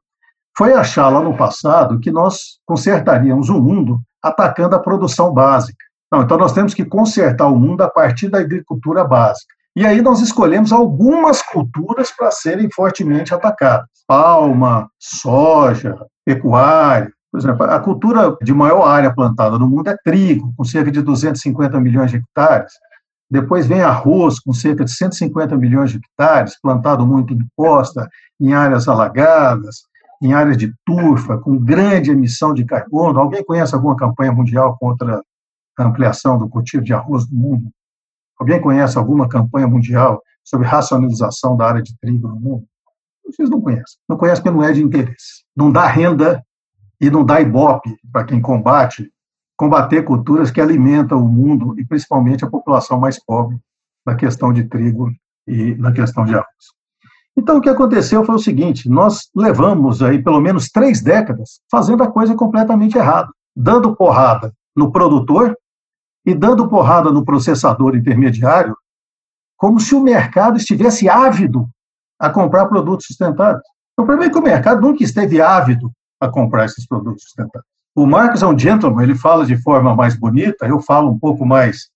foi 0.59 0.73
achar 0.73 1.09
lá 1.09 1.23
no 1.23 1.37
passado 1.37 2.01
que 2.01 2.11
nós 2.11 2.59
consertaríamos 2.66 3.49
o 3.49 3.62
mundo 3.62 4.01
atacando 4.21 4.75
a 4.75 4.81
produção 4.81 5.33
básica. 5.33 5.79
Não, 6.11 6.23
então 6.23 6.37
nós 6.37 6.53
temos 6.53 6.75
que 6.75 6.85
consertar 6.85 7.47
o 7.47 7.55
mundo 7.55 7.83
a 7.83 7.88
partir 7.88 8.29
da 8.29 8.40
agricultura 8.40 9.05
básica. 9.05 9.55
E 9.77 9.87
aí 9.87 10.03
nós 10.03 10.21
escolhemos 10.21 10.73
algumas 10.73 11.40
culturas 11.42 12.11
para 12.11 12.33
serem 12.33 12.68
fortemente 12.75 13.33
atacadas: 13.33 13.87
palma, 14.05 14.90
soja, 14.99 15.97
pecuária, 16.25 17.12
por 17.31 17.38
exemplo, 17.38 17.62
a 17.64 17.79
cultura 17.79 18.37
de 18.42 18.53
maior 18.53 18.85
área 18.85 19.14
plantada 19.14 19.59
no 19.61 19.68
mundo 19.68 19.90
é 19.90 19.97
trigo, 20.03 20.53
com 20.57 20.64
cerca 20.64 20.90
de 20.90 21.03
250 21.03 21.79
milhões 21.79 22.11
de 22.11 22.16
hectares. 22.16 22.73
Depois 23.31 23.64
vem 23.64 23.83
arroz, 23.83 24.40
com 24.40 24.53
cerca 24.53 24.85
de 24.85 24.90
150 24.90 25.57
milhões 25.57 25.92
de 25.92 25.99
hectares, 25.99 26.59
plantado 26.61 27.07
muito 27.07 27.33
em 27.33 27.47
costa, 27.55 28.09
em 28.40 28.55
áreas 28.55 28.88
alagadas, 28.88 29.83
em 30.22 30.33
áreas 30.33 30.57
de 30.57 30.72
turfa, 30.85 31.38
com 31.38 31.57
grande 31.59 32.11
emissão 32.11 32.52
de 32.52 32.64
carbono. 32.64 33.20
Alguém 33.20 33.44
conhece 33.44 33.74
alguma 33.74 33.96
campanha 33.96 34.33
mundial 34.33 34.76
contra 34.78 35.22
a 35.78 35.85
ampliação 35.85 36.38
do 36.38 36.48
cultivo 36.48 36.83
de 36.83 36.92
arroz 36.92 37.31
no 37.31 37.38
mundo? 37.38 37.70
Alguém 38.38 38.61
conhece 38.61 38.96
alguma 38.98 39.28
campanha 39.28 39.66
mundial 39.66 40.22
sobre 40.44 40.66
racionalização 40.66 41.57
da 41.57 41.66
área 41.66 41.83
de 41.83 41.96
trigo 41.98 42.28
no 42.28 42.37
mundo? 42.37 42.64
Vocês 43.24 43.50
não 43.50 43.61
conhecem. 43.61 43.98
Não 44.09 44.16
conhecem 44.16 44.42
porque 44.42 44.57
não 44.57 44.64
é 44.64 44.72
de 44.72 44.83
interesse. 44.83 45.44
Não 45.57 45.70
dá 45.70 45.87
renda 45.87 46.42
e 47.00 47.11
não 47.11 47.24
dá 47.24 47.40
ibope 47.40 47.96
para 48.12 48.24
quem 48.24 48.40
combate, 48.40 49.12
combater 49.57 50.02
culturas 50.02 50.50
que 50.50 50.61
alimentam 50.61 51.22
o 51.22 51.28
mundo 51.28 51.78
e 51.78 51.85
principalmente 51.85 52.44
a 52.44 52.50
população 52.50 52.98
mais 52.98 53.22
pobre 53.22 53.59
na 54.07 54.14
questão 54.14 54.52
de 54.52 54.64
trigo 54.64 55.12
e 55.46 55.74
na 55.74 55.92
questão 55.92 56.24
de 56.24 56.35
arroz. 56.35 56.78
Então, 57.38 57.59
o 57.59 57.61
que 57.61 57.68
aconteceu 57.68 58.24
foi 58.24 58.35
o 58.35 58.40
seguinte: 58.40 58.88
nós 58.88 59.29
levamos 59.35 60.03
aí 60.03 60.20
pelo 60.20 60.40
menos 60.40 60.70
três 60.70 61.01
décadas 61.01 61.61
fazendo 61.70 62.03
a 62.03 62.11
coisa 62.11 62.35
completamente 62.35 62.98
errada, 62.98 63.29
dando 63.57 63.94
porrada 63.94 64.53
no 64.77 64.90
produtor 64.90 65.57
e 66.27 66.35
dando 66.35 66.68
porrada 66.68 67.12
no 67.12 67.24
processador 67.24 67.94
intermediário, 67.94 68.77
como 69.57 69.79
se 69.79 69.94
o 69.94 70.03
mercado 70.03 70.57
estivesse 70.57 71.09
ávido 71.09 71.68
a 72.18 72.29
comprar 72.29 72.66
produtos 72.66 73.07
sustentáveis. 73.07 73.62
O 73.96 74.03
problema 74.03 74.24
é 74.24 74.31
que 74.31 74.38
o 74.38 74.42
mercado 74.42 74.81
nunca 74.81 75.05
esteve 75.05 75.40
ávido 75.40 75.92
a 76.20 76.29
comprar 76.29 76.64
esses 76.64 76.88
produtos 76.88 77.22
sustentáveis. 77.22 77.64
O 77.94 78.05
Marcos 78.05 78.42
é 78.42 78.46
um 78.48 78.59
gentleman, 78.59 79.05
ele 79.05 79.14
fala 79.14 79.46
de 79.46 79.57
forma 79.62 79.94
mais 79.94 80.18
bonita, 80.18 80.66
eu 80.66 80.81
falo 80.81 81.09
um 81.09 81.18
pouco 81.18 81.46
mais. 81.46 81.88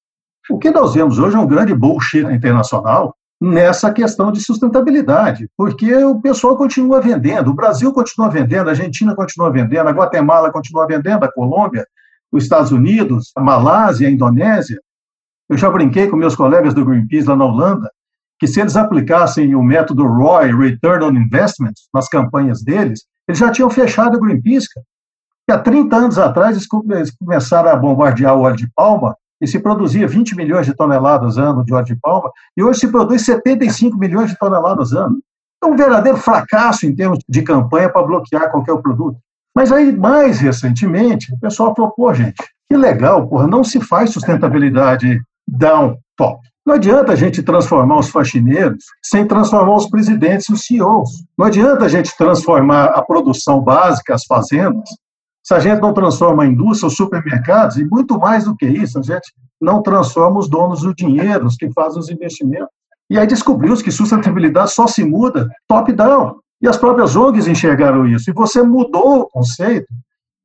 O 0.49 0.57
que 0.57 0.71
nós 0.71 0.95
vemos 0.95 1.19
hoje 1.19 1.35
é 1.35 1.41
um 1.41 1.47
grande 1.49 1.75
bullshit 1.75 2.25
internacional 2.33 3.13
nessa 3.43 3.93
questão 3.93 4.31
de 4.31 4.41
sustentabilidade, 4.41 5.49
porque 5.57 5.93
o 6.05 6.21
pessoal 6.21 6.57
continua 6.57 7.01
vendendo, 7.01 7.51
o 7.51 7.55
Brasil 7.55 7.93
continua 7.93 8.31
vendendo, 8.31 8.69
a 8.69 8.71
Argentina 8.71 9.17
continua 9.17 9.51
vendendo, 9.51 9.89
a 9.89 9.93
Guatemala 9.93 10.53
continua 10.53 10.87
vendendo, 10.87 11.25
a 11.25 11.33
Colômbia, 11.33 11.85
os 12.31 12.45
Estados 12.45 12.71
Unidos, 12.71 13.33
a 13.35 13.41
Malásia, 13.41 14.07
a 14.07 14.11
Indonésia. 14.11 14.81
Eu 15.49 15.57
já 15.59 15.69
brinquei 15.69 16.07
com 16.07 16.17
meus 16.17 16.37
colegas 16.37 16.73
do 16.73 16.85
Greenpeace 16.85 17.27
lá 17.27 17.35
na 17.35 17.45
Holanda, 17.45 17.91
que 18.39 18.47
se 18.47 18.61
eles 18.61 18.77
aplicassem 18.77 19.57
o 19.57 19.63
método 19.63 20.07
ROI, 20.07 20.55
Return 20.55 21.05
on 21.05 21.21
Investment, 21.21 21.75
nas 21.93 22.09
campanhas 22.09 22.63
deles, 22.63 23.01
eles 23.27 23.41
já 23.41 23.51
tinham 23.51 23.69
fechado 23.69 24.19
o 24.19 24.21
Greenpeace. 24.21 24.69
E 25.49 25.53
há 25.53 25.59
30 25.59 25.97
anos 25.97 26.17
atrás, 26.17 26.57
eles 26.57 27.13
começaram 27.19 27.71
a 27.71 27.77
bombardear 27.77 28.37
o 28.37 28.43
óleo 28.43 28.57
de 28.57 28.71
palma 28.73 29.17
e 29.43 29.47
se 29.49 29.59
produzia 29.59 30.07
20 30.07 30.37
milhões 30.37 30.65
de 30.65 30.75
toneladas 30.75 31.37
ano 31.37 31.65
de 31.65 31.75
óleo 31.75 31.85
de 31.85 31.97
palma, 31.97 32.31
e 32.57 32.63
hoje 32.63 32.79
se 32.79 32.89
produz 32.89 33.25
75 33.25 33.99
milhões 33.99 34.31
de 34.31 34.39
toneladas 34.39 34.93
ano. 34.93 35.19
É 35.63 35.67
um 35.67 35.77
verdadeiro 35.77 36.17
fracasso 36.17 36.87
em 36.87 36.95
termos 36.95 37.19
de 37.29 37.43
campanha 37.43 37.89
para 37.89 38.07
bloquear 38.07 38.51
qualquer 38.51 38.77
produto. 38.79 39.19
Mas 39.55 39.73
aí, 39.73 39.93
mais 39.93 40.39
recentemente, 40.39 41.33
o 41.35 41.39
pessoal 41.39 41.75
falou, 41.75 41.91
pô, 41.91 42.15
gente, 42.15 42.43
que 42.71 42.77
legal, 42.77 43.27
porra, 43.29 43.47
não 43.47 43.65
se 43.65 43.81
faz 43.81 44.11
sustentabilidade 44.11 45.21
down 45.47 45.99
top. 46.17 46.41
Não 46.65 46.75
adianta 46.75 47.13
a 47.13 47.17
gente 47.17 47.43
transformar 47.43 47.99
os 47.99 48.09
faxineiros 48.09 48.85
sem 49.05 49.27
transformar 49.27 49.75
os 49.75 49.91
presidentes 49.91 50.49
e 50.49 50.53
os 50.53 50.65
CEOs. 50.65 51.11
Não 51.37 51.47
adianta 51.47 51.85
a 51.85 51.89
gente 51.89 52.17
transformar 52.17 52.85
a 52.87 53.03
produção 53.03 53.61
básica, 53.61 54.15
as 54.15 54.25
fazendas, 54.25 54.89
se 55.53 55.57
a 55.57 55.61
gente 55.61 55.83
não 55.83 55.93
transforma 55.93 56.45
a 56.45 56.47
indústria, 56.47 56.89
os 56.89 56.97
supermercados, 56.97 57.77
e 57.77 57.85
muito 57.85 58.19
mais 58.19 58.45
do 58.45 58.57
que 58.57 58.65
isso, 58.65 58.99
a 58.99 59.03
gente 59.03 59.33
não 59.61 59.83
transforma 59.83 60.39
os 60.39 60.49
donos 60.49 60.81
do 60.81 60.95
dinheiro, 60.95 61.45
os 61.47 61.57
que 61.57 61.71
fazem 61.73 62.01
os 62.01 62.09
investimentos. 62.09 62.71
E 63.11 63.19
aí 63.19 63.27
descobriu-se 63.27 63.85
que 63.85 63.91
sustentabilidade 63.91 64.73
só 64.73 64.87
se 64.87 65.05
muda 65.05 65.51
top-down. 65.69 66.37
E 66.63 66.67
as 66.67 66.79
próprias 66.79 67.15
ONGs 67.17 67.47
enxergaram 67.49 68.07
isso. 68.07 68.31
E 68.31 68.33
você 68.33 68.63
mudou 68.63 69.21
o 69.21 69.29
conceito. 69.29 69.87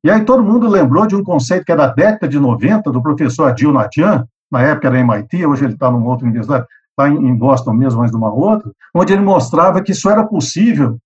E 0.03 0.11
aí 0.11 0.25
todo 0.25 0.43
mundo 0.43 0.67
lembrou 0.67 1.07
de 1.07 1.15
um 1.15 1.23
conceito 1.23 1.63
que 1.63 1.71
é 1.71 1.75
da 1.75 1.87
década 1.87 2.27
de 2.27 2.37
90, 2.37 2.91
do 2.91 3.01
professor 3.01 3.45
Adil 3.45 3.71
Nadian, 3.71 4.25
na 4.51 4.61
época 4.61 4.87
era 4.87 4.99
MIT, 4.99 5.45
hoje 5.45 5.63
ele 5.63 5.73
está 5.73 5.89
numa 5.89 6.09
outra 6.09 6.25
universidade, 6.25 6.65
está 6.89 7.09
em 7.09 7.35
Boston 7.35 7.73
mesmo, 7.73 8.01
mas 8.01 8.11
numa 8.11 8.33
outra, 8.33 8.69
onde 8.93 9.13
ele 9.13 9.21
mostrava 9.21 9.81
que 9.81 9.93
isso 9.93 10.09
era 10.09 10.25
possível, 10.25 10.97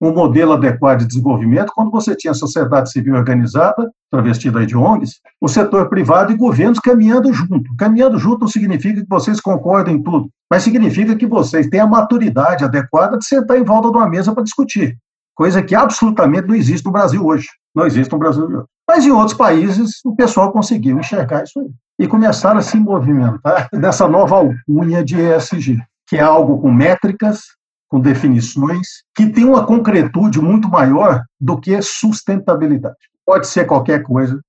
um 0.00 0.14
modelo 0.14 0.52
adequado 0.52 1.00
de 1.00 1.06
desenvolvimento, 1.06 1.72
quando 1.74 1.90
você 1.90 2.16
tinha 2.16 2.30
a 2.30 2.34
sociedade 2.34 2.90
civil 2.90 3.14
organizada, 3.14 3.90
travestida 4.10 4.64
de 4.64 4.76
ONGs, 4.76 5.20
o 5.40 5.46
setor 5.46 5.88
privado 5.88 6.32
e 6.32 6.36
governos 6.36 6.78
caminhando 6.78 7.32
junto. 7.32 7.74
Caminhando 7.76 8.18
junto 8.18 8.40
não 8.40 8.48
significa 8.48 9.02
que 9.02 9.08
vocês 9.08 9.40
concordem 9.40 9.96
em 9.96 10.02
tudo, 10.02 10.30
mas 10.50 10.62
significa 10.62 11.14
que 11.14 11.26
vocês 11.26 11.68
têm 11.68 11.80
a 11.80 11.86
maturidade 11.86 12.64
adequada 12.64 13.18
de 13.18 13.26
sentar 13.26 13.58
em 13.58 13.64
volta 13.64 13.90
de 13.90 13.96
uma 13.96 14.08
mesa 14.08 14.32
para 14.32 14.42
discutir, 14.42 14.96
coisa 15.34 15.62
que 15.62 15.74
absolutamente 15.74 16.48
não 16.48 16.54
existe 16.54 16.84
no 16.86 16.92
Brasil 16.92 17.24
hoje. 17.24 17.46
Não 17.74 17.86
existe 17.86 18.10
no 18.10 18.18
Brasil 18.18 18.44
hoje. 18.44 18.64
Mas 18.88 19.06
em 19.06 19.12
outros 19.12 19.36
países 19.36 20.00
o 20.04 20.16
pessoal 20.16 20.50
conseguiu 20.50 20.98
enxergar 20.98 21.44
isso 21.44 21.60
aí. 21.60 21.68
E 21.98 22.08
começaram 22.08 22.58
a 22.58 22.62
se 22.62 22.78
movimentar 22.78 23.68
nessa 23.74 24.08
nova 24.08 24.36
alcunha 24.36 25.04
de 25.04 25.20
ESG, 25.20 25.78
que 26.08 26.16
é 26.16 26.20
algo 26.20 26.60
com 26.60 26.72
métricas, 26.72 27.42
com 27.90 28.00
definições, 28.00 29.02
que 29.14 29.28
tem 29.28 29.44
uma 29.44 29.66
concretude 29.66 30.40
muito 30.40 30.68
maior 30.68 31.24
do 31.40 31.60
que 31.60 31.82
sustentabilidade. 31.82 32.96
Pode 33.26 33.48
ser 33.48 33.66
qualquer 33.66 34.02
coisa 34.02 34.40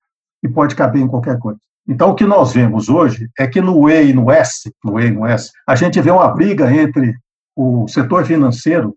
e 0.44 0.48
pode 0.48 0.76
caber 0.76 1.02
em 1.02 1.08
qualquer 1.08 1.40
coisa. 1.40 1.60
Então, 1.88 2.12
o 2.12 2.16
que 2.16 2.24
nós 2.24 2.54
vemos 2.54 2.88
hoje 2.88 3.28
é 3.38 3.48
que 3.48 3.60
no 3.60 3.90
E 3.90 4.10
e 4.10 4.14
no 4.14 4.32
S, 4.32 4.72
no 4.84 5.00
E 5.00 5.08
e 5.08 5.12
no 5.12 5.26
S, 5.26 5.52
a 5.68 5.76
gente 5.76 6.00
vê 6.00 6.12
uma 6.12 6.28
briga 6.28 6.72
entre 6.72 7.16
o 7.56 7.88
setor 7.88 8.26
financeiro 8.26 8.96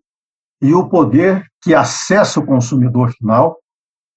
e 0.61 0.75
o 0.75 0.89
poder 0.89 1.45
que 1.63 1.75
acessa 1.75 2.39
o 2.39 2.47
consumidor 2.47 3.13
final 3.13 3.59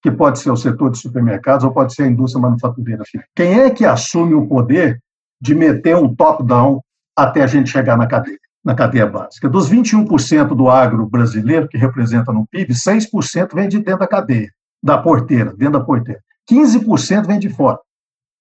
que 0.02 0.10
pode 0.10 0.38
ser 0.38 0.50
o 0.50 0.56
setor 0.56 0.90
de 0.90 0.98
supermercados 0.98 1.64
ou 1.64 1.72
pode 1.72 1.94
ser 1.94 2.04
a 2.04 2.06
indústria 2.06 2.40
manufatureira. 2.40 3.02
Quem 3.34 3.60
é 3.60 3.70
que 3.70 3.84
assume 3.84 4.34
o 4.34 4.46
poder 4.46 5.00
de 5.40 5.54
meter 5.54 5.96
um 5.96 6.14
top-down 6.14 6.80
até 7.16 7.42
a 7.42 7.46
gente 7.46 7.70
chegar 7.70 7.96
na 7.96 8.06
cadeia, 8.06 8.38
na 8.64 8.74
cadeia 8.74 9.06
básica? 9.06 9.48
Dos 9.48 9.70
21% 9.70 10.48
do 10.54 10.68
agro 10.68 11.06
brasileiro, 11.06 11.68
que 11.68 11.78
representa 11.78 12.32
no 12.32 12.46
PIB, 12.46 12.74
6% 12.74 13.54
vem 13.54 13.68
de 13.68 13.78
dentro 13.78 14.00
da 14.00 14.06
cadeia, 14.06 14.50
da 14.82 14.98
porteira, 14.98 15.54
dentro 15.54 15.78
da 15.78 15.84
porteira. 15.84 16.20
15% 16.50 17.26
vem 17.26 17.38
de 17.38 17.48
fora. 17.48 17.78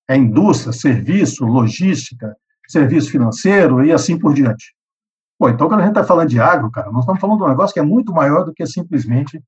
É 0.09 0.15
indústria, 0.15 0.71
serviço, 0.71 1.45
logística, 1.45 2.35
serviço 2.67 3.11
financeiro 3.11 3.83
e 3.83 3.91
assim 3.91 4.17
por 4.17 4.33
diante. 4.33 4.73
Bom, 5.39 5.49
então, 5.49 5.67
quando 5.67 5.81
a 5.81 5.83
gente 5.83 5.93
está 5.93 6.03
falando 6.03 6.29
de 6.29 6.39
agro, 6.39 6.71
cara, 6.71 6.91
nós 6.91 7.01
estamos 7.01 7.21
falando 7.21 7.37
de 7.37 7.43
um 7.43 7.49
negócio 7.49 7.73
que 7.73 7.79
é 7.79 7.83
muito 7.83 8.11
maior 8.11 8.43
do 8.43 8.53
que 8.53 8.65
simplesmente 8.65 9.41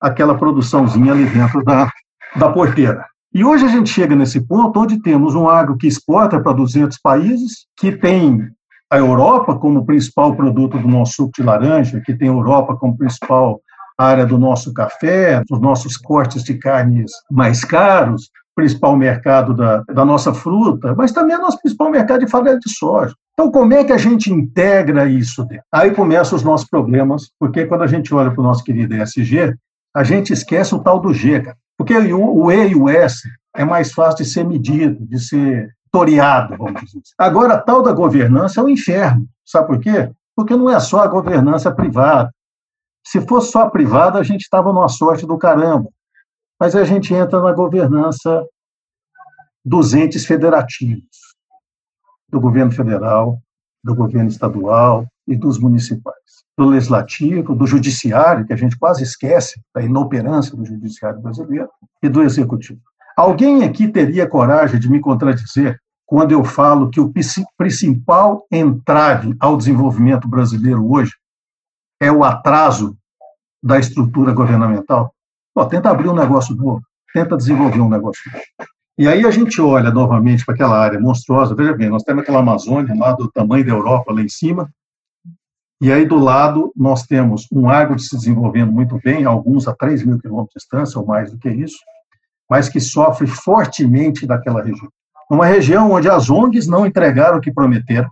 aquela 0.00 0.36
produçãozinha 0.36 1.12
ali 1.12 1.26
dentro 1.26 1.64
da, 1.64 1.90
da 2.36 2.52
porteira. 2.52 3.06
E 3.32 3.44
hoje 3.44 3.64
a 3.64 3.68
gente 3.68 3.88
chega 3.88 4.14
nesse 4.14 4.46
ponto 4.46 4.78
onde 4.78 5.00
temos 5.00 5.34
um 5.34 5.48
agro 5.48 5.76
que 5.76 5.86
exporta 5.86 6.38
para 6.40 6.52
200 6.52 6.98
países, 6.98 7.66
que 7.78 7.92
tem 7.92 8.50
a 8.92 8.98
Europa 8.98 9.58
como 9.58 9.86
principal 9.86 10.36
produto 10.36 10.78
do 10.78 10.86
nosso 10.86 11.14
suco 11.14 11.32
de 11.38 11.42
laranja, 11.42 12.02
que 12.04 12.14
tem 12.14 12.28
a 12.28 12.32
Europa 12.32 12.76
como 12.76 12.94
principal 12.94 13.58
área 13.96 14.26
do 14.26 14.38
nosso 14.38 14.74
café, 14.74 15.42
dos 15.48 15.58
nossos 15.62 15.96
cortes 15.96 16.44
de 16.44 16.58
carnes 16.58 17.10
mais 17.30 17.64
caros, 17.64 18.28
principal 18.54 18.94
mercado 18.94 19.54
da, 19.54 19.78
da 19.84 20.04
nossa 20.04 20.34
fruta, 20.34 20.94
mas 20.94 21.10
também 21.10 21.34
é 21.34 21.38
nosso 21.38 21.58
principal 21.62 21.90
mercado 21.90 22.20
de 22.20 22.30
farelo 22.30 22.60
de 22.60 22.70
soja. 22.70 23.14
Então, 23.32 23.50
como 23.50 23.72
é 23.72 23.82
que 23.82 23.94
a 23.94 23.96
gente 23.96 24.30
integra 24.30 25.06
isso 25.06 25.42
dentro? 25.46 25.64
Aí 25.72 25.92
começam 25.92 26.36
os 26.36 26.44
nossos 26.44 26.68
problemas, 26.68 27.30
porque 27.40 27.64
quando 27.64 27.84
a 27.84 27.86
gente 27.86 28.14
olha 28.14 28.30
para 28.30 28.42
o 28.42 28.44
nosso 28.44 28.62
querido 28.62 28.94
ESG, 28.94 29.54
a 29.96 30.04
gente 30.04 30.34
esquece 30.34 30.74
o 30.74 30.80
tal 30.80 31.00
do 31.00 31.14
G, 31.14 31.40
cara. 31.40 31.56
Porque 31.78 31.96
o, 31.96 32.52
E 32.52 32.68
e 32.68 32.74
o 32.74 32.90
S 32.90 33.26
é 33.56 33.64
mais 33.64 33.90
fácil 33.90 34.22
de 34.22 34.30
ser 34.30 34.44
medido, 34.44 34.98
de 35.06 35.18
ser 35.18 35.70
toreado, 35.92 36.56
vamos 36.56 36.82
dizer 36.82 36.98
assim. 36.98 37.14
Agora, 37.18 37.54
a 37.54 37.60
tal 37.60 37.82
da 37.82 37.92
governança 37.92 38.60
é 38.60 38.64
um 38.64 38.68
inferno. 38.68 39.28
Sabe 39.44 39.66
por 39.66 39.78
quê? 39.78 40.10
Porque 40.34 40.56
não 40.56 40.70
é 40.70 40.80
só 40.80 41.00
a 41.00 41.06
governança 41.06 41.70
privada. 41.70 42.34
Se 43.06 43.20
fosse 43.26 43.52
só 43.52 43.62
a 43.62 43.70
privada, 43.70 44.18
a 44.18 44.22
gente 44.22 44.40
estava 44.40 44.72
numa 44.72 44.88
sorte 44.88 45.26
do 45.26 45.36
caramba. 45.36 45.88
Mas 46.58 46.74
a 46.74 46.84
gente 46.84 47.12
entra 47.12 47.40
na 47.40 47.52
governança 47.52 48.44
dos 49.64 49.92
entes 49.92 50.24
federativos, 50.24 51.36
do 52.28 52.40
governo 52.40 52.72
federal, 52.72 53.38
do 53.84 53.94
governo 53.94 54.28
estadual 54.28 55.06
e 55.26 55.36
dos 55.36 55.58
municipais 55.58 56.42
do 56.56 56.66
legislativo, 56.66 57.54
do 57.54 57.66
judiciário, 57.66 58.46
que 58.46 58.52
a 58.52 58.56
gente 58.56 58.78
quase 58.78 59.02
esquece 59.02 59.60
da 59.74 59.82
inoperância 59.82 60.56
do 60.56 60.64
judiciário 60.64 61.20
brasileiro, 61.20 61.68
e 62.02 62.08
do 62.08 62.22
executivo. 62.22 62.80
Alguém 63.16 63.64
aqui 63.64 63.88
teria 63.88 64.28
coragem 64.28 64.78
de 64.78 64.90
me 64.90 65.00
contradizer 65.00 65.78
quando 66.06 66.32
eu 66.32 66.44
falo 66.44 66.90
que 66.90 67.00
o 67.00 67.12
principal 67.56 68.46
entrave 68.50 69.34
ao 69.40 69.56
desenvolvimento 69.56 70.28
brasileiro 70.28 70.90
hoje 70.90 71.12
é 72.00 72.10
o 72.10 72.24
atraso 72.24 72.96
da 73.62 73.78
estrutura 73.78 74.32
governamental? 74.32 75.14
Pô, 75.54 75.64
tenta 75.66 75.90
abrir 75.90 76.08
um 76.08 76.14
negócio 76.14 76.54
novo, 76.54 76.82
tenta 77.12 77.36
desenvolver 77.36 77.80
um 77.80 77.88
negócio 77.88 78.22
novo. 78.32 78.44
E 78.98 79.08
aí 79.08 79.24
a 79.24 79.30
gente 79.30 79.60
olha 79.60 79.90
novamente 79.90 80.44
para 80.44 80.54
aquela 80.54 80.78
área 80.78 81.00
monstruosa, 81.00 81.54
veja 81.54 81.74
bem, 81.74 81.88
nós 81.88 82.02
temos 82.02 82.22
aquela 82.22 82.40
Amazônia 82.40 82.94
lá 82.94 83.12
do 83.12 83.30
tamanho 83.30 83.64
da 83.64 83.72
Europa 83.72 84.12
lá 84.12 84.20
em 84.20 84.28
cima, 84.28 84.70
e 85.82 85.90
aí, 85.90 86.06
do 86.06 86.16
lado, 86.16 86.72
nós 86.76 87.02
temos 87.08 87.48
um 87.50 87.68
agro 87.68 87.98
se 87.98 88.14
desenvolvendo 88.14 88.70
muito 88.70 89.00
bem, 89.02 89.24
alguns 89.24 89.66
a 89.66 89.74
3 89.74 90.04
mil 90.04 90.16
quilômetros 90.16 90.52
de 90.52 90.60
distância, 90.60 91.00
ou 91.00 91.04
mais 91.04 91.32
do 91.32 91.38
que 91.38 91.48
isso, 91.48 91.76
mas 92.52 92.68
que 92.68 92.78
sofre 92.78 93.26
fortemente 93.26 94.26
daquela 94.26 94.62
região. 94.62 94.92
Uma 95.30 95.46
região 95.46 95.90
onde 95.90 96.10
as 96.10 96.28
ONGs 96.28 96.66
não 96.66 96.84
entregaram 96.84 97.38
o 97.38 97.40
que 97.40 97.50
prometeram, 97.50 98.10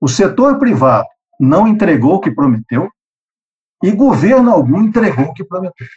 o 0.00 0.06
setor 0.06 0.60
privado 0.60 1.08
não 1.40 1.66
entregou 1.66 2.14
o 2.14 2.20
que 2.20 2.30
prometeu, 2.30 2.88
e 3.82 3.90
governo 3.90 4.52
algum 4.52 4.80
entregou 4.82 5.24
o 5.24 5.34
que 5.34 5.42
prometeu. 5.42 5.88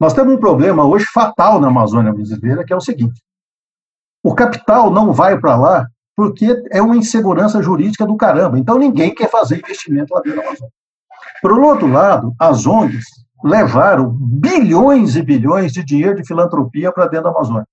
Nós 0.00 0.12
temos 0.12 0.34
um 0.34 0.40
problema 0.40 0.84
hoje 0.84 1.04
fatal 1.14 1.60
na 1.60 1.68
Amazônia 1.68 2.12
brasileira, 2.12 2.64
que 2.64 2.72
é 2.72 2.76
o 2.76 2.80
seguinte: 2.80 3.22
o 4.20 4.34
capital 4.34 4.90
não 4.90 5.12
vai 5.12 5.38
para 5.38 5.54
lá 5.54 5.86
porque 6.16 6.60
é 6.72 6.82
uma 6.82 6.96
insegurança 6.96 7.62
jurídica 7.62 8.04
do 8.04 8.16
caramba. 8.16 8.58
Então 8.58 8.76
ninguém 8.76 9.14
quer 9.14 9.30
fazer 9.30 9.58
investimento 9.58 10.12
lá 10.12 10.20
dentro 10.22 10.40
da 10.40 10.48
Amazônia. 10.48 10.72
Por 11.40 11.52
outro 11.60 11.86
lado, 11.86 12.34
as 12.36 12.66
ONGs 12.66 13.06
levaram 13.42 14.08
bilhões 14.10 15.16
e 15.16 15.22
bilhões 15.22 15.72
de 15.72 15.84
dinheiro 15.84 16.16
de 16.16 16.26
filantropia 16.26 16.92
para 16.92 17.06
dentro 17.06 17.24
da 17.24 17.30
Amazônia. 17.30 17.66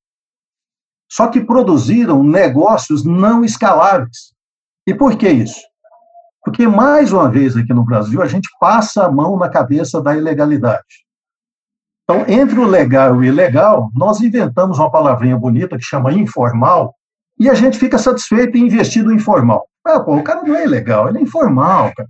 Só 1.11 1.28
que 1.28 1.41
produziram 1.41 2.24
negócios 2.24 3.03
não 3.03 3.43
escaláveis. 3.43 4.34
E 4.88 4.93
por 4.93 5.18
que 5.18 5.30
isso? 5.30 5.61
Porque, 6.43 6.68
mais 6.68 7.11
uma 7.11 7.30
vez, 7.30 7.57
aqui 7.57 7.74
no 7.74 7.84
Brasil, 7.84 8.22
a 8.22 8.28
gente 8.28 8.47
passa 8.59 9.05
a 9.05 9.11
mão 9.11 9.38
na 9.38 9.49
cabeça 9.49 9.99
da 9.99 10.16
ilegalidade. 10.16 10.84
Então, 12.03 12.24
entre 12.28 12.59
o 12.59 12.66
legal 12.66 13.16
e 13.16 13.18
o 13.18 13.24
ilegal, 13.24 13.89
nós 13.95 14.22
inventamos 14.22 14.78
uma 14.78 14.91
palavrinha 14.91 15.36
bonita 15.36 15.76
que 15.76 15.84
chama 15.84 16.13
informal, 16.13 16.93
e 17.39 17.49
a 17.49 17.55
gente 17.55 17.80
fica 17.80 17.97
satisfeito 17.97 18.57
em 18.57 18.66
investir 18.68 19.03
no 19.03 19.11
informal. 19.11 19.68
Ah, 19.84 19.99
pô, 19.99 20.16
o 20.16 20.24
cara 20.24 20.43
não 20.43 20.55
é 20.55 20.66
ilegal, 20.66 21.09
ele 21.09 21.18
é 21.18 21.22
informal, 21.22 21.91
cara. 21.95 22.09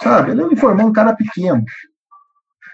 Sabe? 0.00 0.30
Ele 0.30 0.42
é 0.42 0.44
um 0.44 0.52
informal, 0.52 0.86
um 0.86 0.92
cara 0.92 1.14
pequeno. 1.16 1.64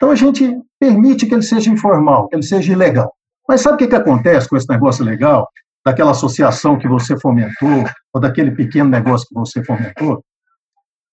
Então 0.03 0.11
a 0.11 0.17
gente 0.17 0.61
permite 0.81 1.27
que 1.27 1.33
ele 1.33 1.45
seja 1.45 1.71
informal, 1.71 2.27
que 2.27 2.35
ele 2.35 2.43
seja 2.43 2.73
ilegal. 2.73 3.15
Mas 3.49 3.61
sabe 3.61 3.77
o 3.77 3.79
que, 3.79 3.87
que 3.87 3.95
acontece 3.95 4.49
com 4.49 4.57
esse 4.57 4.69
negócio 4.69 5.05
legal? 5.05 5.49
Daquela 5.87 6.11
associação 6.11 6.77
que 6.77 6.89
você 6.89 7.17
fomentou, 7.21 7.85
ou 8.13 8.21
daquele 8.21 8.51
pequeno 8.51 8.91
negócio 8.91 9.29
que 9.29 9.35
você 9.35 9.63
fomentou? 9.63 10.21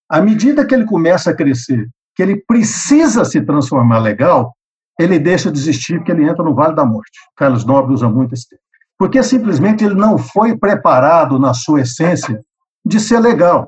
À 0.10 0.20
medida 0.24 0.66
que 0.66 0.74
ele 0.74 0.86
começa 0.86 1.30
a 1.30 1.36
crescer, 1.36 1.88
que 2.16 2.24
ele 2.24 2.44
precisa 2.48 3.24
se 3.24 3.40
transformar 3.42 4.00
legal, 4.00 4.56
ele 5.00 5.20
deixa 5.20 5.52
de 5.52 5.60
existir 5.60 6.00
porque 6.00 6.12
ele 6.12 6.28
entra 6.28 6.44
no 6.44 6.56
Vale 6.56 6.74
da 6.74 6.84
Morte. 6.84 7.20
Carlos 7.38 7.64
Nobre 7.64 7.94
usa 7.94 8.10
muito 8.10 8.34
esse 8.34 8.50
termo. 8.50 8.64
Porque 8.98 9.22
simplesmente 9.22 9.86
ele 9.86 9.94
não 9.94 10.18
foi 10.18 10.58
preparado 10.58 11.38
na 11.38 11.54
sua 11.54 11.82
essência 11.82 12.42
de 12.84 13.00
ser 13.00 13.20
legal. 13.20 13.68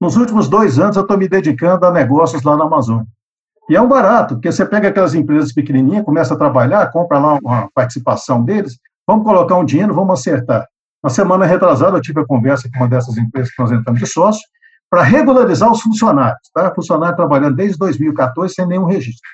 Nos 0.00 0.16
últimos 0.16 0.48
dois 0.48 0.76
anos 0.76 0.96
eu 0.96 1.02
estou 1.02 1.16
me 1.16 1.28
dedicando 1.28 1.86
a 1.86 1.92
negócios 1.92 2.42
lá 2.42 2.56
na 2.56 2.64
Amazônia. 2.64 3.06
E 3.68 3.76
é 3.76 3.80
um 3.80 3.88
barato, 3.88 4.34
porque 4.34 4.50
você 4.50 4.64
pega 4.64 4.88
aquelas 4.88 5.14
empresas 5.14 5.52
pequenininhas, 5.52 6.04
começa 6.04 6.34
a 6.34 6.36
trabalhar, 6.36 6.90
compra 6.90 7.18
lá 7.18 7.38
uma 7.42 7.68
participação 7.74 8.42
deles, 8.42 8.78
vamos 9.06 9.24
colocar 9.24 9.56
um 9.56 9.64
dinheiro, 9.64 9.94
vamos 9.94 10.18
acertar. 10.18 10.66
Na 11.02 11.10
semana 11.10 11.46
retrasada, 11.46 11.96
eu 11.96 12.02
tive 12.02 12.20
a 12.20 12.26
conversa 12.26 12.68
com 12.70 12.78
uma 12.78 12.88
dessas 12.88 13.16
empresas 13.16 13.52
que 13.52 13.62
nós 13.62 13.70
entramos 13.70 14.00
de 14.00 14.06
sócio, 14.06 14.42
para 14.90 15.02
regularizar 15.02 15.70
os 15.70 15.80
funcionários, 15.80 16.50
tá? 16.52 16.74
Funcionário 16.74 17.16
trabalhando 17.16 17.54
desde 17.54 17.78
2014 17.78 18.54
sem 18.54 18.66
nenhum 18.66 18.86
registro. 18.86 19.28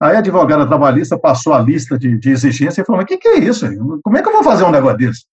Aí 0.00 0.16
a 0.16 0.18
advogada 0.18 0.66
trabalhista 0.66 1.16
passou 1.16 1.54
a 1.54 1.60
lista 1.60 1.98
de, 1.98 2.18
de 2.18 2.30
exigência 2.30 2.82
e 2.82 2.84
falou: 2.84 3.00
Mas 3.00 3.04
o 3.04 3.06
que, 3.06 3.16
que 3.16 3.28
é 3.28 3.38
isso? 3.38 3.66
Como 4.02 4.16
é 4.16 4.22
que 4.22 4.28
eu 4.28 4.32
vou 4.32 4.42
fazer 4.42 4.64
um 4.64 4.70
negócio 4.70 4.98
desse? 4.98 5.24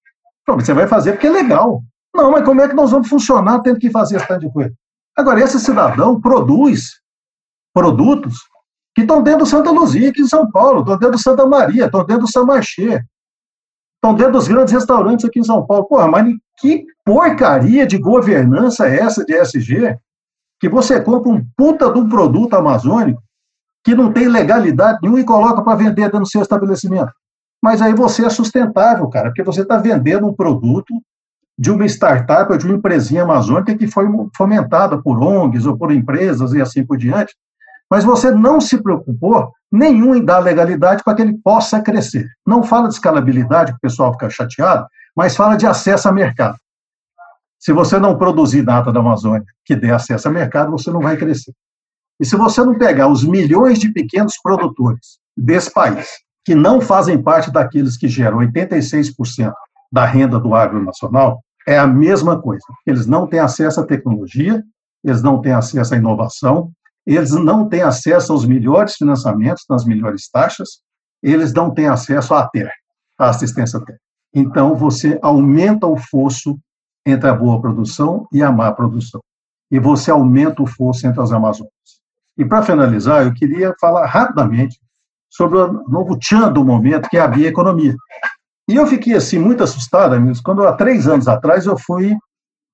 Falei, 0.46 0.64
você 0.64 0.74
vai 0.74 0.88
fazer 0.88 1.14
porque 1.14 1.28
é 1.28 1.32
legal. 1.32 1.82
Não, 2.16 2.32
mas 2.32 2.46
como 2.46 2.62
é 2.62 2.68
que 2.68 2.76
nós 2.76 2.92
vamos 2.92 3.10
funcionar 3.10 3.60
tendo 3.62 3.80
que 3.80 3.90
fazer 3.90 4.18
esse 4.18 4.28
tanto 4.28 4.42
de 4.42 4.54
coisa? 4.54 4.72
Agora, 5.18 5.42
esse 5.42 5.60
cidadão 5.60 6.22
produz 6.22 7.02
produtos 7.74 8.38
que 8.96 9.02
estão 9.02 9.24
dentro 9.24 9.40
do 9.40 9.46
Santa 9.46 9.72
Luzia, 9.72 10.10
aqui 10.10 10.22
em 10.22 10.28
São 10.28 10.50
Paulo, 10.52 10.82
estão 10.82 10.98
dentro 10.98 11.18
do 11.18 11.22
Santa 11.22 11.46
Maria, 11.46 11.86
estão 11.86 12.06
dentro 12.06 12.24
do 12.24 12.32
São 12.32 12.46
Marché, 12.46 13.04
estão 13.96 14.14
dentro 14.16 14.34
dos 14.34 14.48
grandes 14.48 14.74
restaurantes 14.74 15.26
aqui 15.26 15.40
em 15.40 15.44
São 15.44 15.66
Paulo. 15.66 15.86
Porra, 15.86 16.08
mas 16.08 16.36
que 16.60 16.86
porcaria 17.04 17.88
de 17.88 17.98
governança 17.98 18.88
é 18.88 19.00
essa 19.00 19.26
de 19.26 19.34
SG 19.34 19.98
que 20.60 20.70
você 20.70 21.02
compra 21.02 21.30
um 21.30 21.46
puta 21.58 21.92
de 21.92 22.00
um 22.00 22.08
produto 22.08 22.54
amazônico 22.54 23.22
que 23.84 23.96
não 23.96 24.14
tem 24.14 24.28
legalidade 24.30 25.00
nenhuma 25.02 25.20
e 25.20 25.26
coloca 25.26 25.62
para 25.62 25.76
vender 25.76 26.04
dentro 26.04 26.20
do 26.20 26.30
seu 26.30 26.42
estabelecimento. 26.42 27.12
Mas 27.62 27.82
aí 27.82 27.94
você 27.94 28.26
é 28.26 28.30
sustentável, 28.30 29.08
cara, 29.10 29.30
porque 29.30 29.44
você 29.44 29.62
está 29.62 29.78
vendendo 29.78 30.28
um 30.28 30.34
produto 30.34 30.94
de 31.58 31.70
uma 31.72 31.86
startup 31.86 32.52
ou 32.52 32.58
de 32.58 32.66
uma 32.66 32.76
empresinha 32.76 33.24
amazônica 33.24 33.78
que 33.78 33.88
foi 33.88 34.06
fomentada 34.36 35.02
por 35.02 35.22
ONGs 35.22 35.66
ou 35.66 35.78
por 35.78 35.92
empresas 35.92 36.54
e 36.54 36.62
assim 36.62 36.86
por 36.86 36.98
diante, 36.98 37.36
mas 37.94 38.04
você 38.04 38.32
não 38.32 38.60
se 38.60 38.82
preocupou 38.82 39.54
nenhum 39.72 40.16
em 40.16 40.26
dar 40.26 40.40
legalidade 40.40 41.04
para 41.04 41.14
que 41.14 41.22
ele 41.22 41.38
possa 41.44 41.80
crescer. 41.80 42.28
Não 42.44 42.64
fala 42.64 42.88
de 42.88 42.96
escalabilidade, 42.96 43.72
que 43.72 43.78
o 43.78 43.82
pessoal 43.82 44.12
fica 44.14 44.32
chateado, 44.32 44.88
mas 45.16 45.36
fala 45.36 45.56
de 45.56 45.68
acesso 45.68 46.10
a 46.10 46.12
mercado. 46.12 46.58
Se 47.60 47.72
você 47.72 48.00
não 48.00 48.18
produzir 48.18 48.64
nada 48.64 48.92
da 48.92 49.00
Amazônia 49.00 49.46
que 49.64 49.76
dê 49.76 49.92
acesso 49.92 50.28
a 50.28 50.32
mercado, 50.32 50.72
você 50.72 50.90
não 50.90 51.02
vai 51.02 51.16
crescer. 51.18 51.54
E 52.20 52.26
se 52.26 52.36
você 52.36 52.66
não 52.66 52.80
pegar 52.80 53.10
os 53.10 53.24
milhões 53.24 53.78
de 53.78 53.94
pequenos 53.94 54.40
produtores 54.42 55.20
desse 55.38 55.72
país, 55.72 56.08
que 56.44 56.56
não 56.56 56.82
fazem 56.82 57.22
parte 57.22 57.52
daqueles 57.52 57.96
que 57.96 58.08
geram 58.08 58.40
86% 58.40 59.54
da 59.92 60.04
renda 60.04 60.40
do 60.40 60.56
agro 60.56 60.84
nacional, 60.84 61.44
é 61.68 61.78
a 61.78 61.86
mesma 61.86 62.42
coisa. 62.42 62.66
Eles 62.88 63.06
não 63.06 63.28
têm 63.28 63.40
acesso 63.40 63.82
à 63.82 63.86
tecnologia, 63.86 64.64
eles 65.04 65.22
não 65.22 65.40
têm 65.40 65.54
acesso 65.54 65.94
à 65.94 65.98
inovação, 65.98 66.72
eles 67.06 67.32
não 67.32 67.68
têm 67.68 67.82
acesso 67.82 68.32
aos 68.32 68.46
melhores 68.46 68.96
financiamentos, 68.96 69.66
nas 69.70 69.86
melhores 69.86 70.30
taxas, 70.30 70.82
eles 71.22 71.54
não 71.54 71.74
têm 71.74 71.88
acesso 71.88 72.34
à 72.34 72.48
terra, 72.48 72.74
à 73.18 73.30
assistência 73.30 73.80
técnica. 73.80 74.02
Então, 74.34 74.76
você 74.76 75.20
aumenta 75.22 75.86
o 75.86 75.98
fosso 75.98 76.58
entre 77.06 77.30
a 77.30 77.34
boa 77.34 77.62
produção 77.62 78.28
e 78.32 78.42
a 78.42 78.52
má 78.52 78.72
produção. 78.72 79.22
E 79.70 79.80
você 79.80 80.10
aumenta 80.10 80.62
o 80.64 80.68
fosso 80.68 81.06
entre 81.06 81.22
as 81.22 81.32
Amazônias. 81.32 81.74
E, 82.38 82.44
para 82.44 82.64
finalizar, 82.64 83.26
eu 83.26 83.34
queria 83.34 83.74
falar 83.80 84.08
rapidamente 84.08 84.80
sobre 85.30 85.58
o 85.58 85.84
novo 85.88 86.18
tchan 86.18 86.52
do 86.52 86.64
momento, 86.64 87.10
que 87.10 87.18
é 87.18 87.22
a 87.22 87.28
bioeconomia. 87.28 87.96
E 88.70 88.76
eu 88.76 88.88
fiquei, 88.88 89.14
assim, 89.14 89.38
muito 89.38 89.64
assustado, 89.64 90.14
amigos, 90.14 90.42
quando 90.42 90.66
há 90.66 90.74
três 90.74 91.08
anos 91.08 91.28
atrás 91.28 91.66
eu 91.66 91.78
fui 91.78 92.16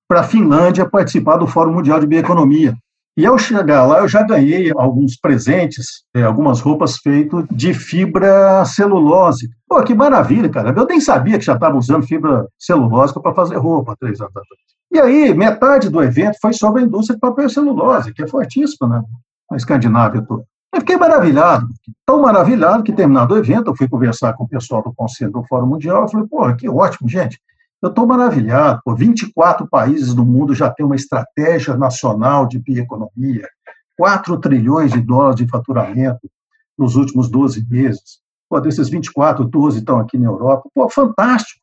para 0.08 0.20
a 0.20 0.24
Finlândia 0.24 0.88
participar 0.88 1.36
do 1.36 1.46
Fórum 1.46 1.72
Mundial 1.72 2.00
de 2.00 2.06
Bioeconomia. 2.06 2.76
E 3.20 3.26
ao 3.26 3.36
chegar 3.36 3.84
lá, 3.84 3.98
eu 3.98 4.08
já 4.08 4.22
ganhei 4.22 4.72
alguns 4.74 5.14
presentes, 5.14 6.04
é, 6.16 6.22
algumas 6.22 6.58
roupas 6.58 6.96
feitas 6.96 7.44
de 7.50 7.74
fibra 7.74 8.64
celulose. 8.64 9.50
Pô, 9.68 9.82
que 9.82 9.94
maravilha, 9.94 10.48
cara. 10.48 10.72
Eu 10.74 10.86
nem 10.86 11.02
sabia 11.02 11.38
que 11.38 11.44
já 11.44 11.52
estava 11.52 11.76
usando 11.76 12.06
fibra 12.06 12.46
celulósica 12.58 13.20
para 13.20 13.34
fazer 13.34 13.58
roupa 13.58 13.94
três 14.00 14.22
anos 14.22 14.34
atrás. 14.34 14.48
E 14.90 14.98
aí, 14.98 15.34
metade 15.34 15.90
do 15.90 16.02
evento 16.02 16.38
foi 16.40 16.54
sobre 16.54 16.80
a 16.80 16.86
indústria 16.86 17.14
de 17.14 17.20
papel 17.20 17.50
celulose, 17.50 18.14
que 18.14 18.22
é 18.22 18.26
fortíssima 18.26 18.88
né, 18.88 19.02
na 19.50 19.58
Escandinávia 19.58 20.22
toda. 20.22 20.42
Eu 20.72 20.80
fiquei 20.80 20.96
maravilhado, 20.96 21.68
tão 22.06 22.22
maravilhado 22.22 22.82
que, 22.82 22.90
terminado 22.90 23.34
o 23.34 23.36
evento, 23.36 23.70
eu 23.70 23.76
fui 23.76 23.86
conversar 23.86 24.32
com 24.32 24.44
o 24.44 24.48
pessoal 24.48 24.82
do 24.82 24.94
Conselho 24.94 25.30
do 25.30 25.44
Fórum 25.44 25.66
Mundial, 25.66 26.04
eu 26.04 26.08
falei, 26.08 26.26
pô, 26.26 26.56
que 26.56 26.70
ótimo, 26.70 27.06
gente. 27.06 27.38
Eu 27.82 27.88
estou 27.88 28.06
maravilhado, 28.06 28.80
por 28.84 28.96
24 28.96 29.66
países 29.66 30.12
do 30.12 30.24
mundo 30.24 30.54
já 30.54 30.68
têm 30.68 30.84
uma 30.84 30.96
estratégia 30.96 31.76
nacional 31.76 32.46
de 32.46 32.58
bioeconomia, 32.58 33.48
4 33.96 34.38
trilhões 34.38 34.92
de 34.92 35.00
dólares 35.00 35.36
de 35.36 35.48
faturamento 35.48 36.30
nos 36.76 36.94
últimos 36.94 37.30
12 37.30 37.66
meses. 37.70 38.20
Pô, 38.50 38.60
desses 38.60 38.88
24, 38.88 39.44
12 39.44 39.78
estão 39.78 39.98
aqui 39.98 40.18
na 40.18 40.26
Europa. 40.26 40.68
Pô, 40.74 40.90
fantástico. 40.90 41.60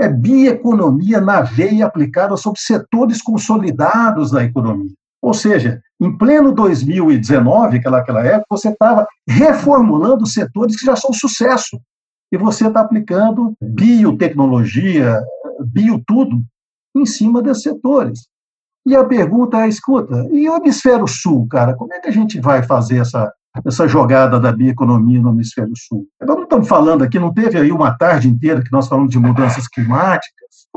É 0.00 0.08
bioeconomia 0.08 1.20
na 1.20 1.42
veia 1.42 1.86
aplicada 1.86 2.36
sobre 2.36 2.58
setores 2.58 3.22
consolidados 3.22 4.32
da 4.32 4.42
economia. 4.42 4.94
Ou 5.20 5.32
seja, 5.32 5.80
em 6.00 6.16
pleno 6.18 6.52
2019, 6.52 7.78
aquela, 7.78 7.98
aquela 7.98 8.26
época, 8.26 8.46
você 8.50 8.70
estava 8.70 9.06
reformulando 9.28 10.26
setores 10.26 10.76
que 10.76 10.86
já 10.86 10.96
são 10.96 11.12
sucesso. 11.12 11.80
E 12.32 12.36
você 12.36 12.66
está 12.66 12.80
aplicando 12.80 13.54
biotecnologia, 13.62 15.22
bio 15.60 16.02
tudo, 16.06 16.42
em 16.94 17.06
cima 17.06 17.42
desses 17.42 17.62
setores. 17.62 18.28
E 18.84 18.96
a 18.96 19.04
pergunta 19.04 19.64
é, 19.64 19.68
escuta, 19.68 20.26
e 20.32 20.48
o 20.48 20.56
hemisfério 20.56 21.06
sul, 21.06 21.46
cara, 21.48 21.74
como 21.74 21.94
é 21.94 22.00
que 22.00 22.08
a 22.08 22.12
gente 22.12 22.40
vai 22.40 22.64
fazer 22.64 22.98
essa, 22.98 23.32
essa 23.64 23.86
jogada 23.86 24.40
da 24.40 24.50
bioeconomia 24.50 25.20
no 25.20 25.30
hemisfério 25.30 25.72
sul? 25.76 26.06
Nós 26.20 26.36
não 26.36 26.42
estamos 26.42 26.68
falando 26.68 27.02
aqui, 27.02 27.18
não 27.18 27.32
teve 27.32 27.58
aí 27.58 27.70
uma 27.70 27.96
tarde 27.96 28.28
inteira 28.28 28.62
que 28.62 28.72
nós 28.72 28.88
falamos 28.88 29.12
de 29.12 29.20
mudanças 29.20 29.68
climáticas? 29.68 30.32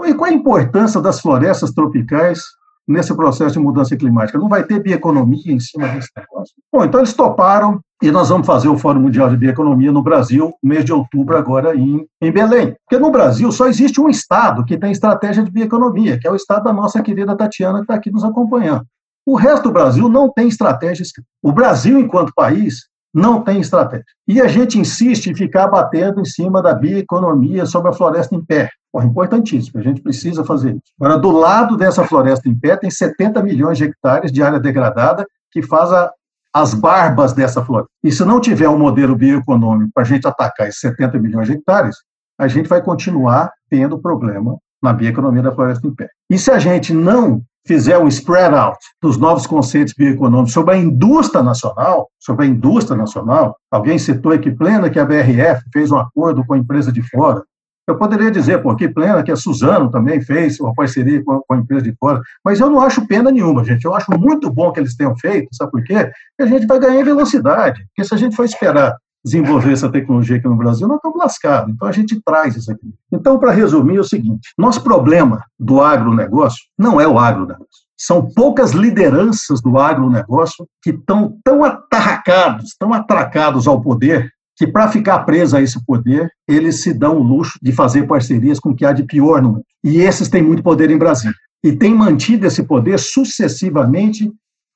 E 0.06 0.14
qual 0.14 0.30
a 0.30 0.34
importância 0.34 1.02
das 1.02 1.20
florestas 1.20 1.72
tropicais 1.72 2.42
nesse 2.88 3.16
processo 3.16 3.54
de 3.54 3.60
mudança 3.60 3.98
climática? 3.98 4.38
Não 4.38 4.50
vai 4.50 4.64
ter 4.64 4.84
bioeconomia 4.84 5.52
em 5.52 5.60
cima 5.60 5.88
desse 5.88 6.10
negócio? 6.16 6.54
Bom, 6.72 6.86
então 6.86 7.00
eles 7.00 7.14
toparam 7.14 7.82
e 8.02 8.12
nós 8.12 8.30
vamos 8.30 8.46
fazer 8.46 8.68
o 8.68 8.78
Fórum 8.78 9.00
Mundial 9.00 9.30
de 9.30 9.38
Bioeconomia 9.38 9.92
no 9.92 10.04
Brasil, 10.04 10.54
mês 10.62 10.84
de 10.84 10.92
outubro, 10.92 11.38
agora 11.38 11.76
em, 11.76 12.06
em 12.22 12.32
Belém. 12.32 12.76
Porque 12.86 13.02
no 13.02 13.10
Brasil 13.10 13.52
só 13.52 13.68
existe 13.68 14.02
um 14.02 14.10
estado 14.10 14.66
que 14.66 14.78
tem 14.78 14.92
estratégia 14.92 15.44
de 15.44 15.50
bioeconomia, 15.52 16.20
que 16.20 16.28
é 16.28 16.32
o 16.32 16.36
estado 16.36 16.66
da 16.66 16.74
nossa 16.74 17.02
querida 17.02 17.36
Tatiana, 17.36 17.80
que 17.80 17.84
está 17.86 17.96
aqui 17.96 18.12
nos 18.12 18.24
acompanhando. 18.24 18.86
O 19.26 19.36
resto 19.36 19.64
do 19.64 19.72
Brasil 19.72 20.10
não 20.10 20.30
tem 20.30 20.48
estratégia. 20.48 21.04
O 21.42 21.52
Brasil, 21.52 22.00
enquanto 22.00 22.34
país, 22.36 22.82
não 23.14 23.42
tem 23.42 23.62
estratégia. 23.62 24.06
E 24.28 24.42
a 24.42 24.48
gente 24.48 24.78
insiste 24.78 25.28
em 25.28 25.36
ficar 25.36 25.68
batendo 25.68 26.20
em 26.20 26.26
cima 26.26 26.62
da 26.62 26.74
bioeconomia 26.74 27.66
sobre 27.66 27.90
a 27.90 27.94
floresta 27.94 28.36
em 28.36 28.44
pé. 28.44 28.70
Porra, 28.92 29.06
importantíssimo, 29.06 29.80
a 29.80 29.84
gente 29.84 30.02
precisa 30.02 30.44
fazer 30.44 30.72
isso. 30.72 30.94
Agora, 31.00 31.18
do 31.18 31.32
lado 31.32 31.78
dessa 31.78 32.04
floresta 32.04 32.50
em 32.50 32.54
pé, 32.54 32.76
tem 32.76 32.92
70 32.92 33.42
milhões 33.42 33.78
de 33.78 33.86
hectares 33.86 34.34
de 34.34 34.44
área 34.44 34.60
degradada 34.60 35.26
que 35.50 35.62
faz 35.62 35.92
a, 35.94 36.12
as 36.56 36.74
barbas 36.74 37.34
dessa 37.34 37.62
floresta. 37.66 37.92
E 38.02 38.10
se 38.10 38.24
não 38.24 38.40
tiver 38.40 38.70
um 38.70 38.80
modelo 38.80 39.14
bioeconômico 39.14 39.92
para 39.94 40.04
a 40.04 40.06
gente 40.06 40.26
atacar 40.26 40.70
esses 40.70 40.80
70 40.80 41.20
milhões 41.20 41.48
de 41.48 41.54
hectares, 41.54 41.98
a 42.40 42.48
gente 42.48 42.70
vai 42.70 42.82
continuar 42.82 43.52
tendo 43.70 44.00
problema 44.00 44.58
na 44.82 44.94
bioeconomia 44.94 45.44
da 45.44 45.52
floresta 45.52 45.86
em 45.86 45.94
pé. 45.94 46.08
E 46.30 46.38
se 46.38 46.50
a 46.50 46.58
gente 46.58 46.94
não 46.94 47.42
fizer 47.68 47.98
um 47.98 48.08
spread 48.08 48.56
out 48.56 48.78
dos 49.02 49.18
novos 49.18 49.46
conceitos 49.46 49.94
bioeconômicos 49.98 50.54
sobre 50.54 50.76
a 50.76 50.78
indústria 50.78 51.44
nacional, 51.44 52.08
sobre 52.18 52.46
a 52.46 52.48
indústria 52.48 52.96
nacional, 52.96 53.58
alguém 53.70 54.00
citou 54.00 54.32
aqui 54.32 54.50
plena 54.50 54.90
que 54.90 55.00
a 55.00 55.06
BRF 55.06 55.62
fez 55.74 55.92
um 55.92 55.98
acordo 55.98 56.46
com 56.46 56.54
a 56.54 56.58
empresa 56.58 56.90
de 56.90 57.02
fora. 57.10 57.44
Eu 57.88 57.98
poderia 57.98 58.32
dizer, 58.32 58.62
pô, 58.64 58.76
que 58.76 58.90
plena 58.90 59.22
que 59.22 59.32
a 59.32 59.36
Suzano 59.36 59.92
também 59.92 60.20
fez 60.20 60.60
uma 60.60 60.74
parceria 60.74 61.24
com 61.24 61.34
a, 61.34 61.42
com 61.48 61.54
a, 61.54 61.58
empresa 61.58 61.84
de 61.84 61.96
fora, 62.00 62.20
mas 62.44 62.60
eu 62.60 62.70
não 62.70 62.82
acho 62.82 63.06
pena 63.06 63.30
nenhuma, 63.32 63.64
gente. 63.64 63.86
Eu 63.86 63.94
acho 63.94 64.12
muito 64.18 64.52
bom 64.52 64.72
que 64.72 64.80
eles 64.80 64.96
tenham 64.96 65.16
feito, 65.16 65.48
sabe 65.54 65.72
por 65.72 65.84
quê? 65.84 66.12
Porque 66.36 66.42
a 66.42 66.48
gente 66.48 66.66
vai 66.66 66.80
ganhar 66.80 67.04
velocidade. 67.04 67.86
Porque 67.88 68.08
se 68.08 68.14
a 68.14 68.18
gente 68.18 68.36
for 68.36 68.44
esperar 68.44 68.98
desenvolver 69.26 69.74
essa 69.74 69.90
tecnologia 69.90 70.38
aqui 70.38 70.48
no 70.48 70.56
Brasil, 70.56 70.88
nós 70.88 70.98
estamos 70.98 71.18
lascados. 71.18 71.74
Então, 71.74 71.88
a 71.88 71.92
gente 71.92 72.22
traz 72.24 72.56
isso 72.56 72.72
aqui. 72.72 72.94
Então, 73.12 73.40
para 73.40 73.52
resumir, 73.52 73.98
é 73.98 74.00
o 74.00 74.04
seguinte: 74.04 74.50
nosso 74.58 74.82
problema 74.84 75.44
do 75.60 75.82
agronegócio 75.82 76.64
não 76.78 77.02
é 77.02 77.08
o 77.08 77.18
agronegócio. 77.18 77.86
São 77.98 78.30
poucas 78.30 78.72
lideranças 78.72 79.62
do 79.62 79.80
agronegócio 79.80 80.68
que 80.84 80.92
estão 80.92 81.38
tão 81.44 81.64
atarracados, 81.64 82.76
tão 82.78 82.94
atracados 82.94 83.68
ao 83.68 83.82
poder, 83.82 84.30
que 84.56 84.68
para 84.68 84.88
ficar 84.88 85.20
preso 85.20 85.58
a 85.58 85.62
esse 85.62 85.84
poder, 85.86 86.30
eles 86.48 86.82
se 86.82 86.94
dão 86.94 87.18
o 87.18 87.24
luxo 87.24 87.60
de 87.62 87.72
fazer 87.72 88.08
parcerias 88.08 88.60
com 88.60 88.70
o 88.70 88.76
que 88.76 88.86
há 88.86 88.94
de 88.94 89.04
pior 89.04 89.42
no 89.42 89.50
mundo. 89.50 89.66
E 89.84 89.98
esses 89.98 90.30
têm 90.30 90.42
muito 90.42 90.64
poder 90.64 90.90
em 90.90 90.98
Brasília. 90.98 91.36
E 91.64 91.74
têm 91.74 91.94
mantido 91.94 92.46
esse 92.46 92.64
poder 92.64 93.00
sucessivamente, 93.00 94.32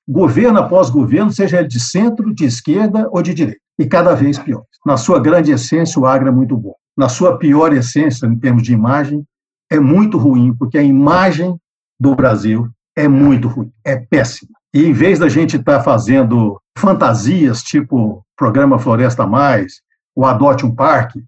governo 0.07 0.59
após 0.59 0.89
governo, 0.89 1.31
seja 1.31 1.59
ele 1.59 1.67
de 1.67 1.79
centro, 1.79 2.33
de 2.33 2.45
esquerda 2.45 3.07
ou 3.11 3.21
de 3.21 3.33
direita 3.33 3.59
e 3.79 3.85
cada 3.85 4.13
vez 4.13 4.37
pior. 4.37 4.63
Na 4.85 4.97
sua 4.97 5.19
grande 5.19 5.51
essência, 5.51 5.99
o 5.99 6.05
agro 6.05 6.27
é 6.27 6.31
muito 6.31 6.55
bom. 6.57 6.75
Na 6.97 7.07
sua 7.07 7.37
pior 7.37 7.73
essência, 7.73 8.27
em 8.27 8.37
termos 8.37 8.61
de 8.61 8.73
imagem, 8.73 9.23
é 9.71 9.79
muito 9.79 10.17
ruim, 10.17 10.53
porque 10.53 10.77
a 10.77 10.83
imagem 10.83 11.55
do 11.97 12.13
Brasil 12.13 12.67
é 12.95 13.07
muito 13.07 13.47
ruim, 13.47 13.71
é 13.85 13.95
péssima. 13.95 14.51
E 14.73 14.85
em 14.85 14.93
vez 14.93 15.19
da 15.19 15.27
gente 15.27 15.57
estar 15.57 15.77
tá 15.77 15.83
fazendo 15.83 16.59
fantasias, 16.77 17.63
tipo 17.63 18.23
programa 18.37 18.79
Floresta 18.79 19.25
Mais, 19.25 19.81
o 20.15 20.25
Adote 20.25 20.65
um 20.65 20.73
Parque, 20.73 21.23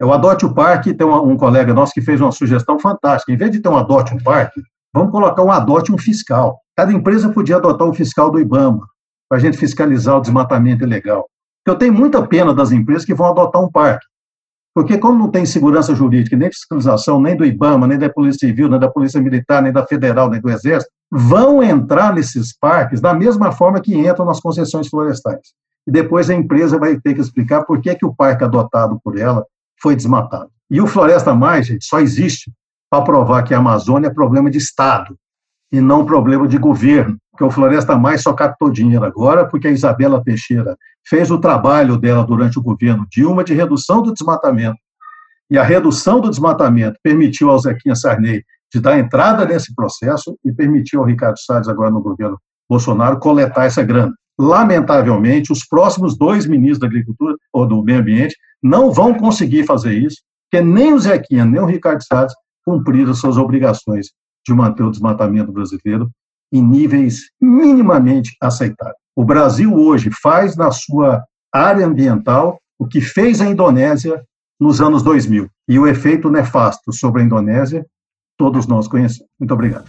é 0.00 0.04
o 0.04 0.12
Adote 0.12 0.44
um 0.44 0.52
Parque, 0.52 0.92
tem 0.92 1.06
um, 1.06 1.30
um 1.30 1.36
colega 1.36 1.72
nosso 1.72 1.92
que 1.92 2.02
fez 2.02 2.20
uma 2.20 2.32
sugestão 2.32 2.78
fantástica. 2.78 3.32
Em 3.32 3.36
vez 3.36 3.50
de 3.50 3.60
ter 3.60 3.68
um 3.68 3.76
Adote 3.76 4.14
um 4.14 4.18
Parque, 4.18 4.60
vamos 4.92 5.10
colocar 5.10 5.42
um 5.42 5.50
Adote 5.50 5.90
um 5.90 5.98
Fiscal. 5.98 6.60
Cada 6.76 6.92
empresa 6.92 7.32
podia 7.32 7.56
adotar 7.56 7.88
um 7.88 7.94
fiscal 7.94 8.30
do 8.30 8.38
IBAMA, 8.38 8.86
para 9.28 9.38
a 9.38 9.40
gente 9.40 9.56
fiscalizar 9.56 10.18
o 10.18 10.20
desmatamento 10.20 10.84
ilegal. 10.84 11.26
Eu 11.66 11.76
tenho 11.76 11.92
muita 11.92 12.24
pena 12.24 12.54
das 12.54 12.70
empresas 12.70 13.04
que 13.04 13.14
vão 13.14 13.26
adotar 13.26 13.62
um 13.62 13.70
parque. 13.70 14.06
Porque, 14.74 14.98
como 14.98 15.18
não 15.18 15.30
tem 15.30 15.46
segurança 15.46 15.94
jurídica, 15.94 16.36
nem 16.36 16.50
fiscalização, 16.50 17.18
nem 17.20 17.34
do 17.34 17.46
IBAMA, 17.46 17.86
nem 17.86 17.98
da 17.98 18.10
Polícia 18.10 18.46
Civil, 18.46 18.68
nem 18.68 18.78
da 18.78 18.90
Polícia 18.90 19.20
Militar, 19.20 19.62
nem 19.62 19.72
da 19.72 19.86
Federal, 19.86 20.28
nem 20.28 20.40
do 20.40 20.50
Exército, 20.50 20.92
vão 21.10 21.62
entrar 21.62 22.14
nesses 22.14 22.56
parques 22.56 23.00
da 23.00 23.14
mesma 23.14 23.52
forma 23.52 23.80
que 23.80 23.96
entram 23.96 24.24
nas 24.24 24.40
concessões 24.40 24.88
florestais. 24.88 25.54
E 25.86 25.90
depois 25.90 26.28
a 26.28 26.34
empresa 26.34 26.78
vai 26.78 26.98
ter 26.98 27.14
que 27.14 27.20
explicar 27.20 27.64
por 27.64 27.80
que, 27.80 27.94
que 27.94 28.04
o 28.04 28.14
parque 28.14 28.44
adotado 28.44 29.00
por 29.04 29.18
ela 29.18 29.44
foi 29.80 29.94
desmatado. 29.94 30.50
E 30.70 30.80
o 30.80 30.86
Floresta 30.86 31.34
Mais, 31.34 31.66
gente, 31.66 31.84
só 31.84 32.00
existe 32.00 32.52
para 32.90 33.04
provar 33.04 33.42
que 33.44 33.54
a 33.54 33.58
Amazônia 33.58 34.08
é 34.08 34.14
problema 34.14 34.50
de 34.50 34.58
Estado 34.58 35.16
e 35.70 35.80
não 35.80 36.04
problema 36.04 36.48
de 36.48 36.58
governo 36.58 37.16
porque 37.36 37.44
o 37.44 37.50
Floresta 37.50 37.98
Mais 37.98 38.22
só 38.22 38.32
captou 38.32 38.70
dinheiro 38.70 39.04
agora 39.04 39.46
porque 39.46 39.68
a 39.68 39.70
Isabela 39.70 40.24
Teixeira 40.24 40.74
fez 41.06 41.30
o 41.30 41.38
trabalho 41.38 41.98
dela 41.98 42.24
durante 42.24 42.58
o 42.58 42.62
governo 42.62 43.06
Dilma 43.10 43.44
de 43.44 43.52
redução 43.52 44.02
do 44.02 44.10
desmatamento. 44.10 44.78
E 45.50 45.58
a 45.58 45.62
redução 45.62 46.18
do 46.18 46.30
desmatamento 46.30 46.98
permitiu 47.02 47.50
ao 47.50 47.58
Zequinha 47.58 47.94
Sarney 47.94 48.42
de 48.76 48.82
dar 48.82 48.98
entrada 48.98 49.46
nesse 49.46 49.74
processo 49.74 50.36
e 50.44 50.52
permitiu 50.52 51.00
ao 51.00 51.06
Ricardo 51.06 51.38
Salles, 51.38 51.66
agora 51.66 51.90
no 51.90 52.02
governo 52.02 52.38
Bolsonaro, 52.68 53.18
coletar 53.18 53.64
essa 53.64 53.82
grana. 53.82 54.12
Lamentavelmente, 54.38 55.50
os 55.50 55.66
próximos 55.66 56.16
dois 56.16 56.46
ministros 56.46 56.78
da 56.78 56.86
Agricultura 56.86 57.34
ou 57.52 57.66
do 57.66 57.82
Meio 57.82 58.00
Ambiente 58.00 58.36
não 58.62 58.92
vão 58.92 59.14
conseguir 59.14 59.64
fazer 59.64 59.94
isso, 59.94 60.18
porque 60.50 60.62
nem 60.62 60.92
o 60.92 60.98
Zequinha, 60.98 61.46
nem 61.46 61.60
o 61.60 61.64
Ricardo 61.64 62.02
Salles 62.02 62.34
cumpriram 62.66 63.14
suas 63.14 63.38
obrigações 63.38 64.08
de 64.46 64.52
manter 64.52 64.82
o 64.82 64.90
desmatamento 64.90 65.50
brasileiro 65.50 66.10
em 66.52 66.62
níveis 66.62 67.30
minimamente 67.40 68.36
aceitáveis. 68.40 68.96
O 69.16 69.24
Brasil 69.24 69.74
hoje 69.74 70.10
faz 70.22 70.54
na 70.54 70.70
sua 70.70 71.24
área 71.52 71.86
ambiental 71.86 72.58
o 72.78 72.86
que 72.86 73.00
fez 73.00 73.40
a 73.40 73.48
Indonésia 73.48 74.22
nos 74.60 74.82
anos 74.82 75.02
2000. 75.02 75.48
E 75.66 75.78
o 75.78 75.86
efeito 75.86 76.30
nefasto 76.30 76.92
sobre 76.92 77.22
a 77.22 77.24
Indonésia, 77.24 77.86
todos 78.36 78.66
nós 78.66 78.86
conhecemos. 78.88 79.28
Muito 79.38 79.52
obrigado. 79.52 79.84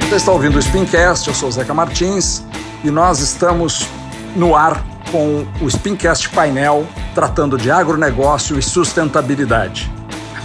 Você 0.00 0.16
está 0.16 0.32
ouvindo 0.32 0.58
o 0.58 0.62
Spincast, 0.62 1.28
eu 1.28 1.34
sou 1.34 1.48
o 1.48 1.52
Zeca 1.52 1.72
Martins 1.72 2.44
e 2.84 2.90
nós 2.90 3.20
estamos 3.20 3.88
no 4.36 4.54
ar 4.54 4.84
com 5.10 5.46
o 5.62 5.70
Spincast 5.70 6.28
Painel 6.30 6.86
tratando 7.14 7.56
de 7.56 7.70
agronegócio 7.70 8.58
e 8.58 8.62
sustentabilidade. 8.62 9.90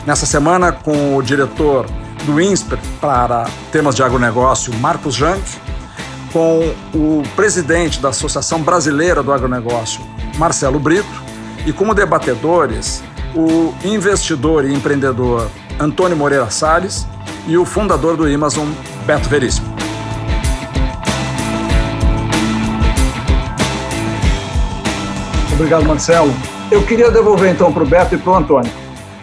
Nessa 0.06 0.26
semana, 0.26 0.72
com 0.72 1.18
o 1.18 1.22
diretor 1.22 1.86
do 2.26 2.40
INSPER 2.40 2.80
para 3.02 3.46
temas 3.72 3.96
de 3.96 4.04
agronegócio, 4.04 4.74
Marcos 4.76 5.16
Jank, 5.16 5.42
com 6.32 6.74
o 6.94 7.24
presidente 7.36 8.00
da 8.02 8.10
Associação 8.10 8.62
Brasileira 8.62 9.22
do 9.24 9.34
Agronegócio, 9.34 10.02
Marcelo 10.38 10.80
Brito, 10.80 11.28
e 11.66 11.74
como 11.74 11.94
debatedores, 11.94 13.04
o 13.36 13.74
investidor 13.84 14.66
e 14.66 14.74
empreendedor 14.74 15.50
Antônio 15.80 16.18
Moreira 16.18 16.50
Salles 16.50 17.08
e 17.48 17.58
o 17.58 17.66
fundador 17.66 18.18
do 18.18 18.26
Amazon, 18.26 18.68
Beto 19.06 19.30
Veríssimo. 19.30 19.68
Obrigado, 25.54 25.86
Marcelo. 25.86 26.32
Eu 26.70 26.84
queria 26.84 27.10
devolver 27.10 27.52
então 27.52 27.74
para 27.74 27.84
o 27.84 27.86
Beto 27.86 28.16
e 28.16 28.18
para 28.18 28.32
o 28.32 28.36
Antônio, 28.36 28.72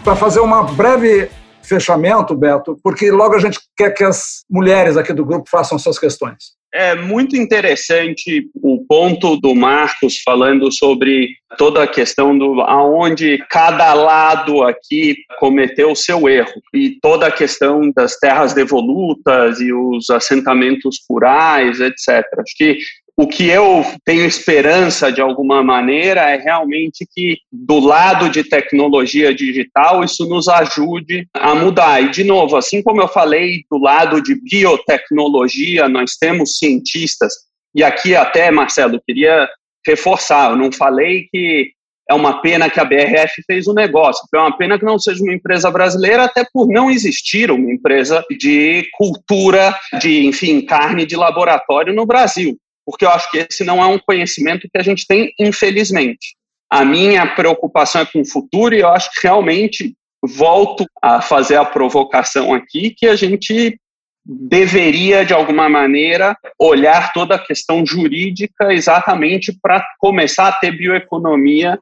para 0.02 0.16
fazer 0.16 0.40
uma 0.40 0.64
breve 0.64 1.30
fechamento, 1.64 2.34
Beto, 2.34 2.78
porque 2.82 3.10
logo 3.10 3.34
a 3.34 3.40
gente 3.40 3.58
quer 3.76 3.90
que 3.90 4.04
as 4.04 4.44
mulheres 4.50 4.96
aqui 4.96 5.12
do 5.12 5.24
grupo 5.24 5.48
façam 5.50 5.78
suas 5.78 5.98
questões. 5.98 6.54
É 6.72 6.96
muito 6.96 7.36
interessante 7.36 8.50
o 8.56 8.84
ponto 8.84 9.36
do 9.36 9.54
Marcos 9.54 10.20
falando 10.24 10.72
sobre 10.72 11.28
toda 11.56 11.84
a 11.84 11.86
questão 11.86 12.36
do 12.36 12.60
aonde 12.62 13.38
cada 13.48 13.94
lado 13.94 14.64
aqui 14.64 15.14
cometeu 15.38 15.92
o 15.92 15.96
seu 15.96 16.28
erro 16.28 16.60
e 16.74 16.98
toda 17.00 17.28
a 17.28 17.32
questão 17.32 17.92
das 17.94 18.18
terras 18.18 18.52
devolutas 18.54 19.60
e 19.60 19.72
os 19.72 20.10
assentamentos 20.10 20.96
rurais, 21.08 21.78
etc. 21.78 22.26
Acho 22.40 22.56
que 22.56 22.78
o 23.16 23.28
que 23.28 23.48
eu 23.48 23.84
tenho 24.04 24.24
esperança 24.24 25.12
de 25.12 25.20
alguma 25.20 25.62
maneira 25.62 26.22
é 26.22 26.36
realmente 26.36 27.06
que 27.08 27.38
do 27.52 27.78
lado 27.78 28.28
de 28.28 28.42
tecnologia 28.42 29.32
digital 29.32 30.02
isso 30.02 30.28
nos 30.28 30.48
ajude 30.48 31.28
a 31.32 31.54
mudar. 31.54 32.02
E 32.02 32.10
de 32.10 32.24
novo, 32.24 32.56
assim 32.56 32.82
como 32.82 33.00
eu 33.00 33.06
falei 33.06 33.64
do 33.70 33.78
lado 33.78 34.20
de 34.20 34.34
biotecnologia, 34.34 35.88
nós 35.88 36.16
temos 36.18 36.58
cientistas. 36.58 37.32
E 37.72 37.84
aqui 37.84 38.16
até 38.16 38.50
Marcelo 38.50 39.00
queria 39.06 39.48
reforçar, 39.86 40.50
eu 40.50 40.56
não 40.56 40.72
falei 40.72 41.28
que 41.30 41.70
é 42.10 42.14
uma 42.14 42.42
pena 42.42 42.68
que 42.68 42.80
a 42.80 42.84
BRF 42.84 43.42
fez 43.46 43.66
o 43.66 43.70
um 43.70 43.74
negócio, 43.74 44.26
é 44.34 44.38
uma 44.38 44.56
pena 44.56 44.78
que 44.78 44.84
não 44.84 44.98
seja 44.98 45.22
uma 45.22 45.32
empresa 45.32 45.70
brasileira, 45.70 46.24
até 46.24 46.44
por 46.52 46.68
não 46.68 46.90
existir 46.90 47.50
uma 47.50 47.70
empresa 47.72 48.24
de 48.38 48.86
cultura 48.92 49.74
de, 50.00 50.26
enfim, 50.26 50.60
carne 50.60 51.06
de 51.06 51.16
laboratório 51.16 51.94
no 51.94 52.04
Brasil 52.04 52.58
porque 52.84 53.04
eu 53.04 53.10
acho 53.10 53.30
que 53.30 53.38
esse 53.38 53.64
não 53.64 53.82
é 53.82 53.86
um 53.86 53.98
conhecimento 53.98 54.68
que 54.72 54.78
a 54.78 54.82
gente 54.82 55.06
tem, 55.06 55.32
infelizmente. 55.38 56.36
A 56.70 56.84
minha 56.84 57.26
preocupação 57.34 58.02
é 58.02 58.06
com 58.06 58.20
o 58.20 58.26
futuro 58.26 58.74
e 58.74 58.80
eu 58.80 58.88
acho 58.88 59.10
que 59.12 59.26
realmente 59.26 59.94
volto 60.22 60.86
a 61.02 61.20
fazer 61.20 61.56
a 61.56 61.64
provocação 61.64 62.54
aqui 62.54 62.94
que 62.96 63.06
a 63.06 63.14
gente 63.14 63.78
deveria, 64.26 65.24
de 65.24 65.34
alguma 65.34 65.68
maneira, 65.68 66.36
olhar 66.58 67.12
toda 67.12 67.34
a 67.34 67.38
questão 67.38 67.84
jurídica 67.84 68.72
exatamente 68.72 69.56
para 69.60 69.84
começar 69.98 70.48
a 70.48 70.52
ter 70.52 70.72
bioeconomia 70.72 71.78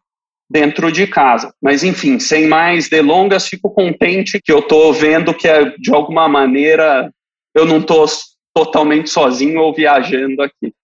dentro 0.50 0.90
de 0.90 1.06
casa. 1.06 1.54
Mas, 1.62 1.84
enfim, 1.84 2.18
sem 2.18 2.46
mais 2.46 2.88
delongas, 2.88 3.46
fico 3.46 3.70
contente 3.70 4.40
que 4.42 4.52
eu 4.52 4.58
estou 4.58 4.92
vendo 4.92 5.32
que, 5.32 5.48
de 5.78 5.94
alguma 5.94 6.28
maneira, 6.28 7.12
eu 7.54 7.64
não 7.64 7.78
estou 7.78 8.06
totalmente 8.54 9.08
sozinho 9.08 9.60
ou 9.60 9.72
viajando 9.72 10.42
aqui. 10.42 10.74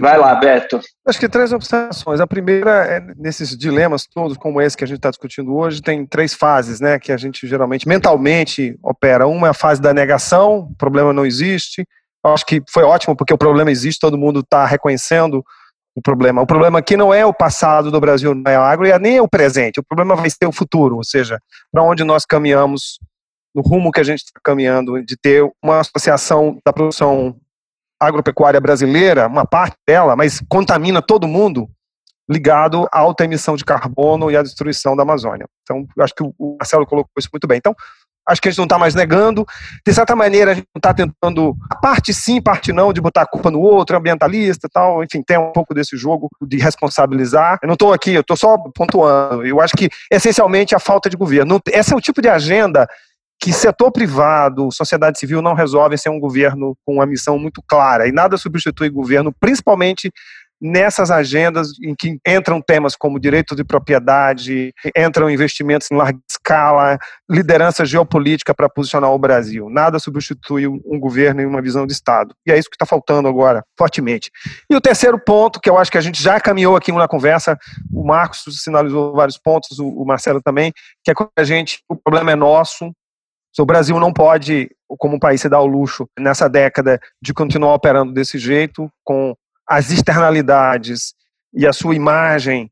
Vai 0.00 0.16
lá, 0.16 0.34
Beto. 0.36 0.80
Acho 1.06 1.18
que 1.18 1.28
três 1.28 1.52
observações. 1.52 2.20
A 2.20 2.26
primeira 2.26 2.70
é 2.84 3.00
nesses 3.16 3.56
dilemas 3.56 4.06
todos, 4.06 4.36
como 4.36 4.60
esse 4.60 4.76
que 4.76 4.84
a 4.84 4.86
gente 4.86 4.98
está 4.98 5.10
discutindo 5.10 5.56
hoje, 5.56 5.82
tem 5.82 6.06
três 6.06 6.34
fases, 6.34 6.80
né? 6.80 6.98
Que 6.98 7.10
a 7.10 7.16
gente 7.16 7.46
geralmente 7.48 7.88
mentalmente 7.88 8.78
opera. 8.82 9.26
Uma 9.26 9.48
é 9.48 9.50
a 9.50 9.54
fase 9.54 9.80
da 9.80 9.92
negação, 9.92 10.68
o 10.70 10.76
problema 10.76 11.12
não 11.12 11.26
existe. 11.26 11.86
Eu 12.24 12.32
acho 12.32 12.46
que 12.46 12.62
foi 12.70 12.84
ótimo 12.84 13.16
porque 13.16 13.34
o 13.34 13.38
problema 13.38 13.70
existe, 13.70 14.00
todo 14.00 14.16
mundo 14.16 14.40
está 14.40 14.64
reconhecendo 14.64 15.44
o 15.96 16.02
problema. 16.02 16.42
O 16.42 16.46
problema 16.46 16.78
aqui 16.78 16.96
não 16.96 17.12
é 17.12 17.24
o 17.26 17.34
passado 17.34 17.90
do 17.90 18.00
Brasil, 18.00 18.34
não 18.34 18.50
é 18.50 18.58
o 18.58 18.62
agro, 18.62 18.86
e 18.86 18.98
nem 18.98 19.16
é 19.16 19.22
o 19.22 19.28
presente. 19.28 19.80
O 19.80 19.84
problema 19.84 20.14
vai 20.14 20.28
ser 20.30 20.46
o 20.46 20.52
futuro, 20.52 20.96
ou 20.96 21.04
seja, 21.04 21.40
para 21.72 21.82
onde 21.82 22.04
nós 22.04 22.24
caminhamos, 22.24 22.98
no 23.54 23.62
rumo 23.62 23.90
que 23.90 24.00
a 24.00 24.04
gente 24.04 24.18
está 24.18 24.38
caminhando, 24.44 25.02
de 25.02 25.16
ter 25.16 25.42
uma 25.62 25.80
associação 25.80 26.58
da 26.64 26.72
produção 26.72 27.36
agropecuária 28.00 28.60
brasileira, 28.60 29.26
uma 29.26 29.46
parte 29.46 29.76
dela, 29.86 30.14
mas 30.16 30.42
contamina 30.48 31.00
todo 31.00 31.26
mundo, 31.26 31.68
ligado 32.28 32.88
à 32.92 32.98
alta 32.98 33.24
emissão 33.24 33.56
de 33.56 33.64
carbono 33.64 34.30
e 34.30 34.36
à 34.36 34.42
destruição 34.42 34.96
da 34.96 35.02
Amazônia. 35.02 35.46
Então, 35.62 35.86
acho 36.00 36.14
que 36.14 36.22
o 36.22 36.56
Marcelo 36.58 36.86
colocou 36.86 37.12
isso 37.18 37.28
muito 37.32 37.46
bem. 37.46 37.58
Então, 37.58 37.74
acho 38.28 38.42
que 38.42 38.48
a 38.48 38.50
gente 38.50 38.58
não 38.58 38.64
está 38.64 38.78
mais 38.78 38.94
negando. 38.94 39.46
De 39.86 39.94
certa 39.94 40.16
maneira, 40.16 40.50
a 40.50 40.54
gente 40.54 40.66
não 40.74 40.78
está 40.80 40.92
tentando, 40.92 41.56
a 41.70 41.76
parte 41.76 42.12
sim, 42.12 42.42
parte 42.42 42.72
não, 42.72 42.92
de 42.92 43.00
botar 43.00 43.22
a 43.22 43.26
culpa 43.26 43.50
no 43.50 43.60
outro, 43.60 43.96
ambientalista 43.96 44.68
tal. 44.70 45.04
Enfim, 45.04 45.22
tem 45.22 45.38
um 45.38 45.52
pouco 45.52 45.72
desse 45.72 45.96
jogo 45.96 46.28
de 46.42 46.58
responsabilizar. 46.58 47.58
Eu 47.62 47.68
não 47.68 47.74
estou 47.74 47.92
aqui, 47.92 48.12
eu 48.12 48.22
estou 48.22 48.36
só 48.36 48.58
pontuando. 48.74 49.46
Eu 49.46 49.60
acho 49.60 49.74
que, 49.76 49.88
essencialmente, 50.10 50.74
a 50.74 50.80
falta 50.80 51.08
de 51.08 51.16
governo. 51.16 51.60
Esse 51.68 51.94
é 51.94 51.96
o 51.96 52.00
tipo 52.00 52.20
de 52.20 52.28
agenda 52.28 52.88
que 53.46 53.52
setor 53.52 53.92
privado, 53.92 54.72
sociedade 54.72 55.20
civil 55.20 55.40
não 55.40 55.54
resolvem 55.54 55.96
sem 55.96 56.10
um 56.10 56.18
governo 56.18 56.76
com 56.84 56.94
uma 56.94 57.06
missão 57.06 57.38
muito 57.38 57.62
clara. 57.64 58.08
E 58.08 58.10
nada 58.10 58.36
substitui 58.36 58.90
governo, 58.90 59.32
principalmente 59.38 60.10
nessas 60.60 61.12
agendas 61.12 61.68
em 61.80 61.94
que 61.94 62.18
entram 62.26 62.60
temas 62.60 62.96
como 62.96 63.20
direito 63.20 63.54
de 63.54 63.62
propriedade, 63.62 64.72
entram 64.96 65.30
investimentos 65.30 65.88
em 65.92 65.94
larga 65.94 66.18
escala, 66.28 66.98
liderança 67.30 67.84
geopolítica 67.84 68.52
para 68.52 68.68
posicionar 68.68 69.12
o 69.12 69.18
Brasil. 69.18 69.70
Nada 69.70 70.00
substitui 70.00 70.66
um 70.66 70.98
governo 70.98 71.40
e 71.40 71.46
uma 71.46 71.62
visão 71.62 71.86
de 71.86 71.92
Estado. 71.92 72.34
E 72.44 72.50
é 72.50 72.58
isso 72.58 72.68
que 72.68 72.74
está 72.74 72.84
faltando 72.84 73.28
agora, 73.28 73.62
fortemente. 73.78 74.28
E 74.68 74.74
o 74.74 74.80
terceiro 74.80 75.20
ponto, 75.24 75.60
que 75.60 75.70
eu 75.70 75.78
acho 75.78 75.92
que 75.92 75.98
a 75.98 76.00
gente 76.02 76.20
já 76.20 76.40
caminhou 76.40 76.74
aqui 76.74 76.90
na 76.90 77.06
conversa, 77.06 77.56
o 77.92 78.04
Marcos 78.04 78.42
sinalizou 78.60 79.14
vários 79.14 79.38
pontos, 79.38 79.78
o 79.78 80.04
Marcelo 80.04 80.42
também, 80.42 80.72
que 81.04 81.12
é 81.12 81.14
que 81.14 81.24
a 81.38 81.44
gente, 81.44 81.78
o 81.88 81.94
problema 81.94 82.32
é 82.32 82.34
nosso, 82.34 82.90
o 83.62 83.66
Brasil 83.66 83.98
não 83.98 84.12
pode, 84.12 84.70
como 84.98 85.18
país, 85.18 85.40
se 85.40 85.48
dar 85.48 85.60
o 85.60 85.66
luxo 85.66 86.08
nessa 86.18 86.48
década 86.48 87.00
de 87.22 87.32
continuar 87.32 87.74
operando 87.74 88.12
desse 88.12 88.38
jeito, 88.38 88.90
com 89.04 89.34
as 89.66 89.90
externalidades 89.90 91.14
e 91.54 91.66
a 91.66 91.72
sua 91.72 91.94
imagem 91.94 92.70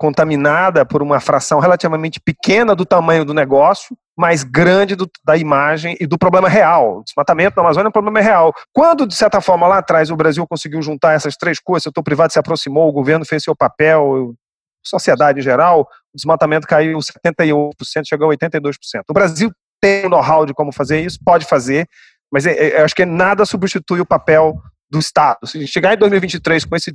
contaminada 0.00 0.86
por 0.86 1.02
uma 1.02 1.20
fração 1.20 1.60
relativamente 1.60 2.18
pequena 2.18 2.74
do 2.74 2.86
tamanho 2.86 3.22
do 3.22 3.34
negócio, 3.34 3.94
mas 4.16 4.42
grande 4.42 4.96
do, 4.96 5.10
da 5.22 5.36
imagem 5.36 5.94
e 6.00 6.06
do 6.06 6.16
problema 6.16 6.48
real. 6.48 6.98
O 6.98 7.04
desmatamento 7.04 7.56
da 7.56 7.60
Amazônia 7.60 7.88
é 7.88 7.90
um 7.90 7.92
problema 7.92 8.18
real. 8.18 8.54
Quando, 8.72 9.06
de 9.06 9.14
certa 9.14 9.42
forma, 9.42 9.66
lá 9.66 9.76
atrás 9.76 10.10
o 10.10 10.16
Brasil 10.16 10.46
conseguiu 10.46 10.80
juntar 10.80 11.12
essas 11.12 11.36
três 11.36 11.60
coisas, 11.60 11.84
o 11.84 11.90
setor 11.90 12.02
privado 12.02 12.32
se 12.32 12.38
aproximou, 12.38 12.88
o 12.88 12.92
governo 12.92 13.26
fez 13.26 13.42
seu 13.42 13.54
papel, 13.54 14.34
sociedade 14.82 15.40
em 15.40 15.42
geral, 15.42 15.82
o 16.14 16.16
desmatamento 16.16 16.66
caiu 16.66 16.98
71%, 16.98 17.72
chegou 18.06 18.30
a 18.30 18.34
82%. 18.34 18.72
O 19.08 19.12
Brasil 19.12 19.50
tem 19.80 20.06
o 20.06 20.08
know-how 20.08 20.44
de 20.44 20.54
como 20.54 20.72
fazer 20.72 21.00
isso, 21.00 21.18
pode 21.24 21.44
fazer, 21.46 21.88
mas 22.30 22.46
eu 22.46 22.52
é, 22.52 22.68
é, 22.70 22.82
acho 22.82 22.94
que 22.94 23.04
nada 23.04 23.44
substitui 23.44 24.00
o 24.00 24.06
papel 24.06 24.54
do 24.90 24.98
Estado. 24.98 25.46
Se 25.46 25.66
chegar 25.66 25.94
em 25.94 25.98
2023 25.98 26.64
com 26.64 26.76
esse 26.76 26.92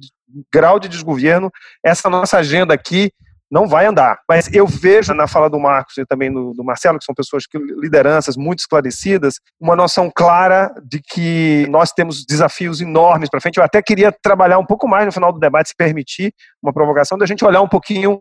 grau 0.54 0.80
de 0.80 0.88
desgoverno, 0.88 1.52
essa 1.84 2.10
nossa 2.10 2.38
agenda 2.38 2.74
aqui 2.74 3.12
não 3.50 3.68
vai 3.68 3.86
andar. 3.86 4.20
Mas 4.28 4.52
eu 4.54 4.66
vejo 4.66 5.14
na 5.14 5.28
fala 5.28 5.50
do 5.50 5.60
Marcos 5.60 5.98
e 5.98 6.06
também 6.06 6.32
do, 6.32 6.52
do 6.54 6.64
Marcelo, 6.64 6.98
que 6.98 7.06
são 7.06 7.16
pessoas 7.16 7.46
que 7.46 7.58
lideranças 7.58 8.36
muito 8.36 8.60
esclarecidas, 8.60 9.36
uma 9.60 9.76
noção 9.76 10.12
clara 10.14 10.74
de 10.84 11.00
que 11.00 11.66
nós 11.70 11.92
temos 11.92 12.26
desafios 12.26 12.82
enormes 12.82 13.30
para 13.30 13.40
frente. 13.40 13.58
Eu 13.58 13.64
até 13.64 13.82
queria 13.82 14.12
trabalhar 14.12 14.58
um 14.58 14.66
pouco 14.66 14.88
mais 14.88 15.06
no 15.06 15.12
final 15.12 15.32
do 15.32 15.40
debate, 15.40 15.70
se 15.70 15.76
permitir 15.76 16.34
uma 16.62 16.74
provocação, 16.74 17.18
da 17.18 17.26
gente 17.26 17.46
olhar 17.46 17.62
um 17.62 17.68
pouquinho 17.68 18.20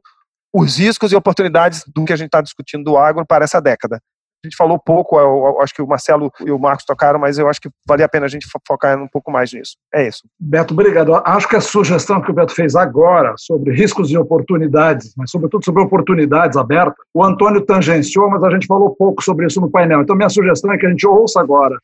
os 0.53 0.79
riscos 0.79 1.11
e 1.11 1.17
oportunidades 1.17 1.83
do 1.87 2.05
que 2.05 2.13
a 2.13 2.17
gente 2.17 2.27
está 2.27 2.41
discutindo 2.41 2.85
do 2.85 2.97
agro 2.97 3.27
para 3.27 3.45
essa 3.45 3.61
década 3.61 4.01
a 4.45 4.49
gente 4.49 4.57
falou 4.57 4.79
pouco, 4.79 5.19
eu, 5.19 5.47
eu, 5.47 5.61
acho 5.61 5.75
que 5.75 5.83
o 5.83 5.87
Marcelo 5.87 6.31
e 6.45 6.51
o 6.51 6.59
Marcos 6.59 6.85
tocaram, 6.85 7.19
mas 7.19 7.39
eu 7.39 7.49
acho 7.49 7.61
que 7.61 7.71
valia 7.87 8.07
a 8.07 8.09
pena 8.09 8.27
a 8.27 8.29
gente 8.29 8.47
focar 8.67 8.99
um 9.01 9.09
pouco 9.09 9.31
mais 9.31 9.53
nisso. 9.53 9.77
É 9.93 10.07
isso. 10.07 10.23
Beto, 10.39 10.75
obrigado. 10.75 11.15
Acho 11.15 11.49
que 11.49 11.57
a 11.57 11.61
sugestão 11.61 12.21
que 12.21 12.31
o 12.31 12.35
Beto 12.35 12.55
fez 12.55 12.77
agora 12.77 13.35
sobre 13.39 13.75
riscos 13.75 14.11
e 14.11 14.19
oportunidades, 14.19 15.15
mas 15.17 15.31
sobretudo 15.31 15.65
sobre 15.65 15.83
oportunidades 15.83 16.57
abertas, 16.57 16.95
o 17.15 17.25
Antônio 17.25 17.65
tangenciou, 17.65 18.29
mas 18.29 18.43
a 18.43 18.51
gente 18.51 18.67
falou 18.67 18.95
pouco 18.95 19.23
sobre 19.23 19.47
isso 19.47 19.61
no 19.61 19.71
painel. 19.71 20.03
Então, 20.03 20.17
minha 20.17 20.29
sugestão 20.29 20.73
é 20.73 20.79
que 20.79 20.87
a 20.87 20.91
gente 20.91 21.07
ouça 21.07 21.41
agora 21.41 21.79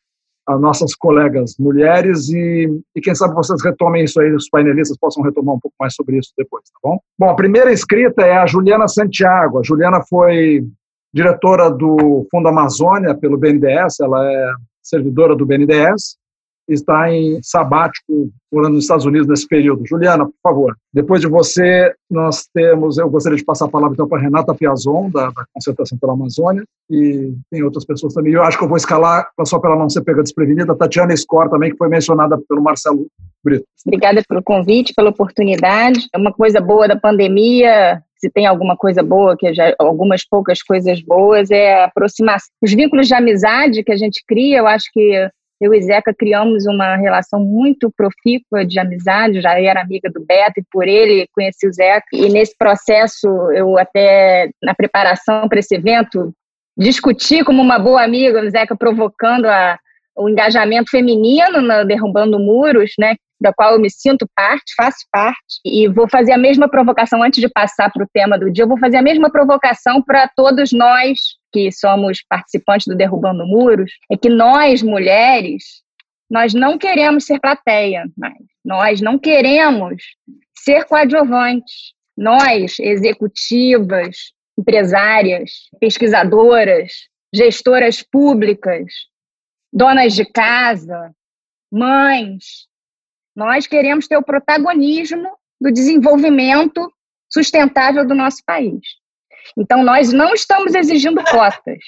as 0.47 0.61
nossas 0.61 0.95
colegas 0.95 1.55
mulheres 1.59 2.29
e, 2.29 2.69
e 2.95 3.01
quem 3.01 3.15
sabe 3.15 3.35
vocês 3.35 3.63
retomem 3.63 4.05
isso 4.05 4.21
aí, 4.21 4.33
os 4.33 4.49
painelistas 4.49 4.97
possam 4.99 5.23
retomar 5.23 5.55
um 5.55 5.61
pouco 5.61 5.77
mais 5.79 5.95
sobre 5.95 6.19
isso 6.19 6.33
depois, 6.37 6.65
tá 6.65 6.79
bom? 6.83 6.99
Bom, 7.19 7.31
a 7.31 7.35
primeira 7.35 7.73
inscrita 7.73 8.23
é 8.23 8.37
a 8.37 8.47
Juliana 8.47 8.89
Santiago. 8.89 9.61
A 9.61 9.63
Juliana 9.63 10.01
foi 10.09 10.65
diretora 11.13 11.71
do 11.71 12.27
Fundo 12.31 12.49
Amazônia 12.49 13.15
pelo 13.15 13.39
BNDES, 13.39 14.01
ela 14.01 14.25
é 14.25 14.53
servidora 14.83 15.37
do 15.37 15.47
BNDES, 15.47 16.19
está 16.69 17.13
em 17.13 17.41
sabático 17.43 18.31
morando 18.53 18.75
nos 18.75 18.85
Estados 18.85 19.05
Unidos 19.05 19.27
nesse 19.27 19.47
período. 19.47 19.87
Juliana, 19.87 20.27
por 20.27 20.35
favor. 20.43 20.77
Depois 20.93 21.21
de 21.21 21.29
você, 21.29 21.93
nós 22.11 22.47
temos, 22.53 22.99
eu 22.99 23.09
gostaria 23.09 23.37
de 23.37 23.45
passar 23.45 23.67
a 23.67 23.71
palavra 23.71 23.95
então 23.95 24.09
para 24.09 24.21
Renata 24.21 24.55
Piazon, 24.55 25.11
da, 25.11 25.27
da 25.31 25.45
Concertação 25.53 25.99
pela 25.99 26.13
Amazônia, 26.13 26.65
e 26.89 27.33
tem 27.51 27.63
outras 27.63 27.85
pessoas 27.85 28.15
também. 28.15 28.33
Eu 28.33 28.43
acho 28.43 28.59
que 28.59 28.65
eu 28.65 28.69
vou 28.69 28.77
escalar, 28.77 29.29
só 29.45 29.59
para 29.59 29.71
ela 29.71 29.81
não 29.81 29.89
ser 29.89 30.03
pega 30.03 30.23
desprevenida, 30.23 30.77
Tatiana 30.77 31.17
Scor 31.17 31.49
também, 31.49 31.71
que 31.71 31.77
foi 31.77 31.89
mencionada 31.89 32.41
pelo 32.49 32.63
Marcelo 32.63 33.07
Brito. 33.45 33.65
Obrigada 33.87 34.23
pelo 34.29 34.43
convite, 34.43 34.95
pela 34.95 35.11
oportunidade. 35.11 36.09
É 36.13 36.19
uma 36.19 36.33
coisa 36.33 36.61
boa 36.61 36.87
da 36.87 36.97
pandemia, 36.97 38.03
se 38.21 38.31
tem 38.31 38.47
alguma 38.47 38.77
coisa 38.77 39.03
boa, 39.03 39.37
que 39.37 39.53
já 39.55 39.75
algumas 39.79 40.25
poucas 40.25 40.63
coisas 40.63 41.01
boas, 41.01 41.51
é 41.51 41.85
aproximação. 41.85 42.49
Os 42.63 42.73
vínculos 42.73 43.09
de 43.09 43.15
amizade 43.15 43.83
que 43.83 43.93
a 43.93 43.97
gente 43.97 44.23
cria, 44.27 44.59
eu 44.59 44.67
acho 44.67 44.91
que 44.93 45.31
eu 45.61 45.75
e 45.75 45.83
Zeca 45.83 46.15
criamos 46.15 46.67
uma 46.67 46.97
relação 46.97 47.41
muito 47.41 47.91
profícua 47.95 48.65
de 48.65 48.79
amizade, 48.79 49.43
já 49.43 49.59
era 49.61 49.83
amiga 49.83 50.11
do 50.11 50.25
Beto 50.25 50.61
e 50.61 50.65
por 50.71 50.89
ele 50.89 51.29
conheci 51.35 51.67
o 51.67 51.73
Zeca. 51.73 52.07
E 52.13 52.29
nesse 52.31 52.57
processo, 52.57 53.29
eu 53.53 53.79
até, 53.79 54.51
na 54.63 54.75
preparação 54.75 55.49
para 55.49 55.59
esse 55.59 55.75
evento, 55.75 56.33
discuti 56.77 57.45
como 57.45 57.61
uma 57.61 57.79
boa 57.79 58.03
amiga, 58.03 58.43
o 58.43 58.51
Zeca 58.51 58.75
provocando 58.75 59.47
a, 59.47 59.79
o 60.17 60.29
engajamento 60.29 60.91
feminino 60.91 61.61
no 61.61 61.85
Derrubando 61.85 62.39
Muros, 62.39 62.93
né, 62.99 63.17
da 63.41 63.53
qual 63.53 63.73
eu 63.73 63.81
me 63.81 63.91
sinto 63.91 64.29
parte, 64.35 64.75
faço 64.77 65.07
parte, 65.11 65.61
e 65.65 65.89
vou 65.89 66.09
fazer 66.09 66.33
a 66.33 66.39
mesma 66.39 66.69
provocação 66.69 67.23
antes 67.23 67.41
de 67.41 67.49
passar 67.49 67.91
para 67.91 68.05
o 68.05 68.09
tema 68.13 68.39
do 68.39 68.51
dia, 68.51 68.65
eu 68.65 68.69
vou 68.69 68.79
fazer 68.79 68.99
a 68.99 69.03
mesma 69.03 69.31
provocação 69.31 70.03
para 70.03 70.29
todos 70.29 70.73
nós 70.73 71.19
que 71.53 71.73
somos 71.73 72.23
participantes 72.29 72.87
do 72.87 72.97
Derrubando 72.97 73.47
Muros, 73.47 73.93
é 74.11 74.17
que 74.17 74.29
nós, 74.29 74.83
mulheres, 74.83 75.83
nós 76.31 76.55
não 76.55 76.79
queremos 76.79 77.25
ser 77.25 77.41
plateia, 77.41 78.05
nós 78.65 79.01
não 79.01 79.19
queremos 79.19 80.03
ser 80.55 80.85
coadjuvantes. 80.85 81.93
Nós, 82.17 82.79
executivas, 82.79 84.33
empresárias, 84.59 85.53
pesquisadoras, 85.81 86.93
gestoras 87.33 88.03
públicas, 88.03 88.93
donas 89.73 90.15
de 90.15 90.25
casa, 90.27 91.13
mães, 91.73 92.69
nós 93.35 93.67
queremos 93.67 94.07
ter 94.07 94.17
o 94.17 94.23
protagonismo 94.23 95.31
do 95.61 95.73
desenvolvimento 95.73 96.93
sustentável 97.33 98.07
do 98.07 98.15
nosso 98.15 98.39
país. 98.45 98.81
Então, 99.57 99.83
nós 99.83 100.13
não 100.13 100.35
estamos 100.35 100.75
exigindo 100.75 101.23
cotas. 101.25 101.79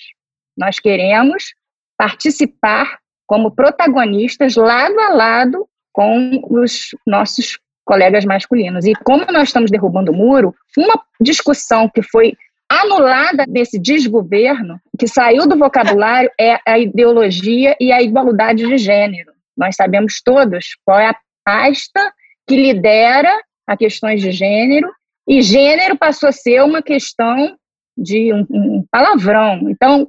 Nós 0.57 0.79
queremos 0.79 1.55
participar 1.97 2.99
como 3.27 3.55
protagonistas 3.55 4.57
lado 4.57 4.99
a 5.01 5.09
lado 5.11 5.69
com 5.93 6.41
os 6.51 6.91
nossos 7.07 7.59
colegas 7.85 8.25
masculinos. 8.25 8.85
E 8.85 8.95
como 8.95 9.25
nós 9.27 9.49
estamos 9.49 9.71
derrubando 9.71 10.13
o 10.13 10.15
muro, 10.15 10.55
uma 10.77 11.01
discussão 11.21 11.89
que 11.89 12.03
foi 12.03 12.35
anulada 12.69 13.45
desse 13.47 13.79
desgoverno, 13.79 14.81
que 14.99 15.07
saiu 15.07 15.47
do 15.47 15.59
vocabulário, 15.59 16.31
é 16.41 16.59
a 16.67 16.79
ideologia 16.79 17.77
e 17.79 17.93
a 17.93 18.01
igualdade 18.01 18.67
de 18.67 18.79
gênero. 18.79 19.33
Nós 19.57 19.77
sabemos 19.77 20.23
todos 20.25 20.77
qual 20.85 20.99
é 20.99 21.09
a 21.09 21.17
pasta 21.45 22.13
que 22.47 22.57
lidera 22.57 23.33
a 23.67 23.77
questões 23.77 24.21
de 24.21 24.33
gênero, 24.33 24.91
e 25.29 25.41
gênero 25.41 25.97
passou 25.97 26.29
a 26.29 26.33
ser 26.33 26.63
uma 26.63 26.83
questão 26.83 27.57
de 27.97 28.33
um, 28.33 28.47
um 28.51 28.85
palavrão. 28.91 29.69
Então, 29.71 30.09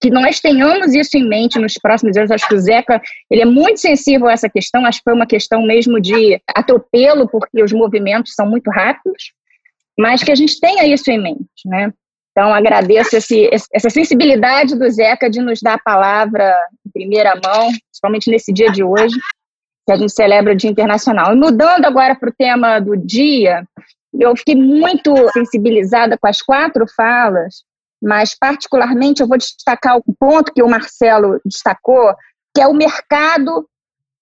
que 0.00 0.10
nós 0.10 0.40
tenhamos 0.40 0.94
isso 0.94 1.16
em 1.16 1.28
mente 1.28 1.58
nos 1.58 1.74
próximos 1.74 2.16
anos. 2.16 2.30
Acho 2.30 2.46
que 2.48 2.54
o 2.54 2.60
Zeca 2.60 3.00
ele 3.30 3.42
é 3.42 3.46
muito 3.46 3.80
sensível 3.80 4.28
a 4.28 4.32
essa 4.32 4.48
questão. 4.48 4.84
Acho 4.86 4.98
que 4.98 5.04
foi 5.04 5.14
uma 5.14 5.26
questão 5.26 5.62
mesmo 5.62 6.00
de 6.00 6.40
atropelo, 6.54 7.28
porque 7.28 7.62
os 7.62 7.72
movimentos 7.72 8.34
são 8.34 8.48
muito 8.48 8.70
rápidos, 8.70 9.32
mas 9.98 10.22
que 10.22 10.30
a 10.30 10.36
gente 10.36 10.60
tenha 10.60 10.86
isso 10.86 11.10
em 11.10 11.20
mente, 11.20 11.66
né? 11.66 11.92
Então, 12.30 12.54
agradeço 12.54 13.16
esse, 13.16 13.50
essa 13.52 13.90
sensibilidade 13.90 14.78
do 14.78 14.88
Zeca 14.88 15.28
de 15.28 15.40
nos 15.40 15.60
dar 15.60 15.74
a 15.74 15.82
palavra 15.82 16.56
em 16.86 16.90
primeira 16.92 17.34
mão, 17.34 17.68
principalmente 17.90 18.30
nesse 18.30 18.52
dia 18.52 18.70
de 18.70 18.84
hoje, 18.84 19.16
que 19.88 19.92
a 19.92 19.96
gente 19.96 20.12
celebra 20.12 20.52
o 20.52 20.54
Dia 20.54 20.68
Internacional. 20.68 21.32
E 21.32 21.36
mudando 21.36 21.86
agora 21.86 22.14
para 22.14 22.28
o 22.28 22.34
tema 22.34 22.78
do 22.78 22.94
dia, 22.94 23.66
eu 24.12 24.36
fiquei 24.36 24.54
muito 24.54 25.14
sensibilizada 25.32 26.18
com 26.18 26.28
as 26.28 26.42
quatro 26.42 26.84
falas, 26.94 27.64
mas 28.02 28.36
particularmente 28.38 29.22
eu 29.22 29.26
vou 29.26 29.38
destacar 29.38 29.96
o 29.96 30.14
ponto 30.20 30.52
que 30.52 30.62
o 30.62 30.68
Marcelo 30.68 31.40
destacou, 31.42 32.14
que 32.54 32.60
é 32.60 32.66
o 32.66 32.74
mercado 32.74 33.66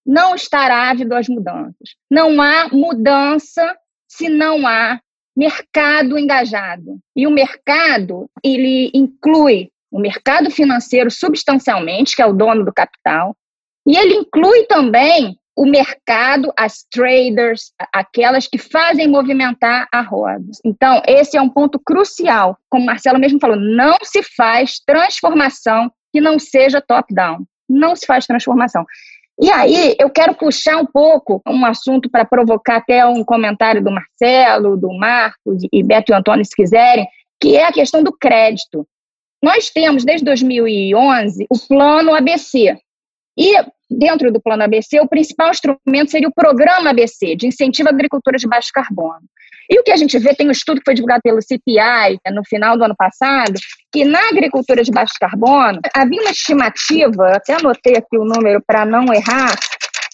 não 0.05 0.35
estar 0.35 0.71
ávido 0.71 1.13
às 1.13 1.27
mudanças. 1.27 1.89
Não 2.09 2.41
há 2.41 2.69
mudança 2.71 3.75
se 4.07 4.29
não 4.29 4.65
há 4.65 5.01
mercado 5.35 6.17
engajado. 6.17 6.97
E 7.13 7.27
o 7.27 7.31
mercado, 7.31 8.29
ele 8.41 8.89
inclui 8.93 9.69
o 9.91 9.99
mercado 9.99 10.49
financeiro 10.49 11.11
substancialmente, 11.11 12.15
que 12.15 12.21
é 12.21 12.25
o 12.25 12.31
dono 12.31 12.63
do 12.63 12.73
capital, 12.73 13.35
e 13.85 13.97
ele 13.97 14.13
inclui 14.13 14.63
também 14.63 15.37
o 15.57 15.65
mercado, 15.65 16.53
as 16.55 16.83
traders, 16.83 17.73
aquelas 17.91 18.47
que 18.47 18.59
fazem 18.59 19.07
movimentar 19.07 19.87
a 19.91 20.01
roda. 20.01 20.45
Então, 20.63 21.01
esse 21.07 21.35
é 21.35 21.41
um 21.41 21.49
ponto 21.49 21.79
crucial. 21.79 22.55
Como 22.69 22.83
o 22.83 22.85
Marcelo 22.85 23.17
mesmo 23.17 23.39
falou, 23.39 23.57
não 23.57 23.97
se 24.03 24.21
faz 24.21 24.79
transformação 24.85 25.91
que 26.13 26.21
não 26.21 26.37
seja 26.37 26.79
top-down. 26.79 27.39
Não 27.67 27.95
se 27.95 28.05
faz 28.05 28.27
transformação. 28.27 28.85
E 29.41 29.49
aí, 29.49 29.95
eu 29.99 30.11
quero 30.11 30.35
puxar 30.35 30.77
um 30.77 30.85
pouco 30.85 31.41
um 31.47 31.65
assunto 31.65 32.07
para 32.07 32.23
provocar 32.23 32.77
até 32.77 33.03
um 33.03 33.23
comentário 33.23 33.83
do 33.83 33.91
Marcelo, 33.91 34.77
do 34.77 34.95
Marcos 34.95 35.63
e 35.73 35.81
Beto 35.81 36.11
e 36.11 36.15
Antônio, 36.15 36.45
se 36.45 36.55
quiserem, 36.55 37.07
que 37.41 37.57
é 37.57 37.65
a 37.65 37.73
questão 37.73 38.03
do 38.03 38.11
crédito. 38.11 38.87
Nós 39.41 39.71
temos, 39.71 40.05
desde 40.05 40.23
2011, 40.23 41.47
o 41.49 41.57
Plano 41.67 42.13
ABC. 42.13 42.77
E 43.35 43.55
dentro 43.89 44.31
do 44.31 44.41
plano 44.41 44.63
ABC, 44.63 44.99
o 44.99 45.07
principal 45.07 45.49
instrumento 45.49 46.11
seria 46.11 46.27
o 46.27 46.33
programa 46.33 46.89
ABC, 46.89 47.35
de 47.35 47.47
incentivo 47.47 47.89
à 47.89 47.91
agricultura 47.91 48.37
de 48.37 48.47
baixo 48.47 48.69
carbono. 48.73 49.21
E 49.69 49.79
o 49.79 49.83
que 49.83 49.91
a 49.91 49.97
gente 49.97 50.17
vê, 50.17 50.33
tem 50.33 50.47
um 50.47 50.51
estudo 50.51 50.79
que 50.79 50.85
foi 50.85 50.93
divulgado 50.93 51.21
pelo 51.21 51.41
CPI 51.41 52.19
no 52.33 52.41
final 52.47 52.77
do 52.77 52.85
ano 52.85 52.95
passado, 52.97 53.53
que 53.91 54.05
na 54.05 54.29
agricultura 54.29 54.81
de 54.81 54.91
baixo 54.91 55.13
carbono 55.19 55.79
havia 55.93 56.21
uma 56.21 56.31
estimativa, 56.31 57.31
até 57.33 57.53
anotei 57.53 57.97
aqui 57.97 58.17
o 58.17 58.23
número 58.23 58.61
para 58.65 58.85
não 58.85 59.13
errar, 59.13 59.55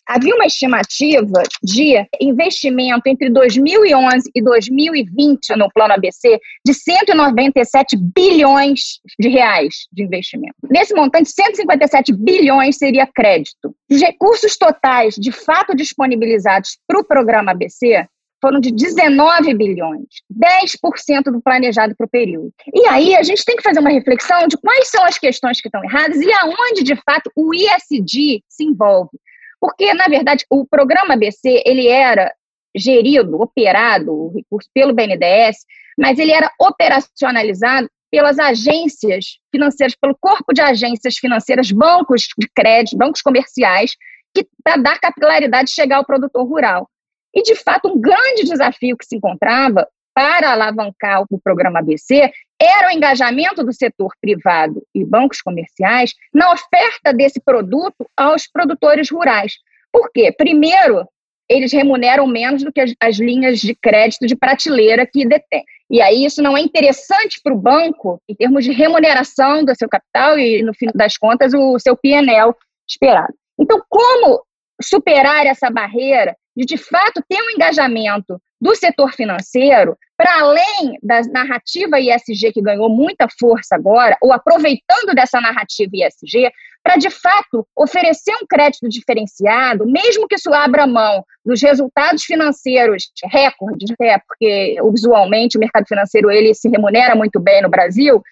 havia 0.07 0.35
uma 0.35 0.45
estimativa 0.45 1.43
de 1.63 1.95
investimento 2.19 3.03
entre 3.07 3.29
2011 3.29 4.29
e 4.33 4.41
2020 4.41 5.55
no 5.55 5.69
plano 5.71 5.93
ABC 5.93 6.39
de 6.65 6.73
197 6.73 7.97
bilhões 7.97 8.99
de 9.19 9.29
reais 9.29 9.87
de 9.91 10.03
investimento. 10.03 10.55
Nesse 10.69 10.93
montante, 10.93 11.29
157 11.29 12.13
bilhões 12.13 12.77
seria 12.77 13.07
crédito. 13.07 13.75
Os 13.89 14.01
recursos 14.01 14.57
totais 14.57 15.15
de 15.15 15.31
fato 15.31 15.75
disponibilizados 15.75 16.77
para 16.87 16.99
o 16.99 17.05
programa 17.05 17.51
ABC 17.51 18.07
foram 18.43 18.59
de 18.59 18.73
19 18.73 19.53
bilhões, 19.53 20.05
10% 20.29 21.31
do 21.31 21.41
planejado 21.41 21.95
para 21.95 22.05
o 22.05 22.09
período. 22.09 22.51
E 22.73 22.85
aí 22.87 23.15
a 23.15 23.23
gente 23.23 23.45
tem 23.45 23.55
que 23.55 23.63
fazer 23.63 23.79
uma 23.79 23.89
reflexão 23.89 24.49
de 24.49 24.57
quais 24.57 24.89
são 24.89 25.05
as 25.05 25.17
questões 25.17 25.61
que 25.61 25.69
estão 25.69 25.81
erradas 25.81 26.19
e 26.19 26.29
aonde, 26.33 26.83
de 26.83 26.93
fato, 26.97 27.31
o 27.37 27.53
ISD 27.53 28.43
se 28.49 28.65
envolve. 28.65 29.17
Porque, 29.63 29.93
na 29.93 30.09
verdade, 30.09 30.45
o 30.49 30.67
programa 30.67 31.13
ABC, 31.13 31.63
ele 31.65 31.87
era 31.87 32.33
gerido, 32.75 33.41
operado, 33.41 34.11
o 34.11 34.33
recurso 34.35 34.69
pelo 34.73 34.93
BNDES, 34.93 35.55
mas 35.97 36.19
ele 36.19 36.33
era 36.33 36.51
operacionalizado 36.59 37.89
pelas 38.11 38.37
agências 38.39 39.37
financeiras, 39.49 39.95
pelo 39.95 40.17
corpo 40.19 40.51
de 40.53 40.59
agências 40.59 41.15
financeiras, 41.15 41.71
bancos 41.71 42.27
de 42.37 42.49
crédito, 42.53 42.97
bancos 42.97 43.21
comerciais, 43.21 43.91
que 44.35 44.45
para 44.61 44.81
dar 44.81 44.99
capilaridade 44.99 45.71
chegar 45.71 45.95
ao 45.95 46.05
produtor 46.05 46.45
rural. 46.45 46.89
E, 47.33 47.41
de 47.41 47.55
fato, 47.55 47.87
um 47.87 48.01
grande 48.01 48.43
desafio 48.43 48.97
que 48.97 49.05
se 49.05 49.15
encontrava 49.15 49.87
para 50.13 50.51
alavancar 50.51 51.23
o 51.31 51.39
programa 51.39 51.79
ABC 51.79 52.29
era 52.63 52.87
o 52.87 52.91
engajamento 52.91 53.63
do 53.63 53.73
setor 53.73 54.11
privado 54.21 54.81
e 54.93 55.03
bancos 55.03 55.41
comerciais 55.41 56.13
na 56.33 56.51
oferta 56.51 57.13
desse 57.13 57.41
produto 57.41 58.07
aos 58.15 58.47
produtores 58.47 59.09
rurais. 59.09 59.53
Por 59.91 60.09
quê? 60.11 60.31
Primeiro, 60.31 61.07
eles 61.49 61.73
remuneram 61.73 62.25
menos 62.25 62.63
do 62.63 62.71
que 62.71 62.81
as, 62.81 62.93
as 62.99 63.17
linhas 63.17 63.59
de 63.59 63.75
crédito 63.75 64.25
de 64.25 64.35
prateleira 64.35 65.05
que 65.05 65.27
detêm. 65.27 65.63
E 65.89 66.01
aí 66.01 66.25
isso 66.25 66.41
não 66.41 66.57
é 66.57 66.61
interessante 66.61 67.39
para 67.43 67.53
o 67.53 67.57
banco 67.57 68.19
em 68.27 68.33
termos 68.33 68.63
de 68.63 68.71
remuneração 68.71 69.63
do 69.63 69.75
seu 69.75 69.87
capital 69.87 70.39
e, 70.39 70.63
no 70.63 70.73
fim 70.73 70.87
das 70.95 71.17
contas, 71.17 71.53
o 71.53 71.77
seu 71.77 71.95
PNL 71.95 72.53
esperado. 72.87 73.33
Então, 73.59 73.81
como 73.89 74.43
superar 74.81 75.45
essa 75.45 75.69
barreira 75.69 76.35
de, 76.55 76.65
de 76.65 76.77
fato, 76.77 77.23
ter 77.27 77.41
um 77.41 77.51
engajamento 77.51 78.41
do 78.63 78.73
setor 78.75 79.11
financeiro, 79.11 79.97
para 80.15 80.39
além 80.39 80.97
da 81.03 81.21
narrativa 81.23 81.99
ISG 81.99 82.53
que 82.53 82.61
ganhou 82.61 82.87
muita 82.89 83.27
força 83.37 83.75
agora, 83.75 84.17
ou 84.21 84.31
aproveitando 84.31 85.13
dessa 85.13 85.41
narrativa 85.41 85.91
ISG, 85.93 86.49
para 86.81 86.95
de 86.95 87.09
fato 87.09 87.67
oferecer 87.75 88.33
um 88.41 88.47
crédito 88.47 88.87
diferenciado, 88.87 89.85
mesmo 89.85 90.29
que 90.29 90.35
isso 90.35 90.53
abra 90.53 90.87
mão 90.87 91.25
dos 91.45 91.61
resultados 91.61 92.23
financeiros 92.23 93.11
recordes, 93.25 93.93
é, 94.01 94.17
porque 94.19 94.77
usualmente 94.81 95.57
o 95.57 95.59
mercado 95.59 95.85
financeiro 95.85 96.31
ele 96.31 96.53
se 96.53 96.69
remunera 96.69 97.15
muito 97.15 97.41
bem 97.41 97.61
no 97.61 97.69
Brasil, 97.69 98.23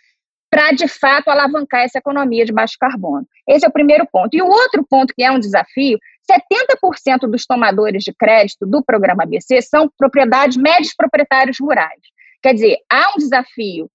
para 0.50 0.72
de 0.72 0.88
fato 0.88 1.30
alavancar 1.30 1.82
essa 1.82 2.00
economia 2.00 2.46
de 2.46 2.54
baixo 2.54 2.76
carbono. 2.80 3.26
Esse 3.46 3.66
é 3.66 3.70
o 3.70 3.74
primeiro 3.74 4.08
ponto. 4.10 4.34
E 4.34 4.42
o 4.42 4.48
outro 4.48 4.86
ponto 4.90 5.14
que 5.14 5.24
é 5.24 5.32
um 5.32 5.40
desafio 5.40 5.98
70% 6.32 7.30
dos 7.30 7.46
tomadores 7.46 8.04
de 8.04 8.14
crédito 8.14 8.66
do 8.66 8.84
programa 8.84 9.24
ABC 9.24 9.62
são 9.62 9.90
propriedades, 9.98 10.58
médios 10.58 10.94
proprietários 10.96 11.58
rurais. 11.60 12.00
Quer 12.42 12.54
dizer, 12.54 12.78
há 12.92 13.12
um 13.16 13.18
desafio. 13.18 13.90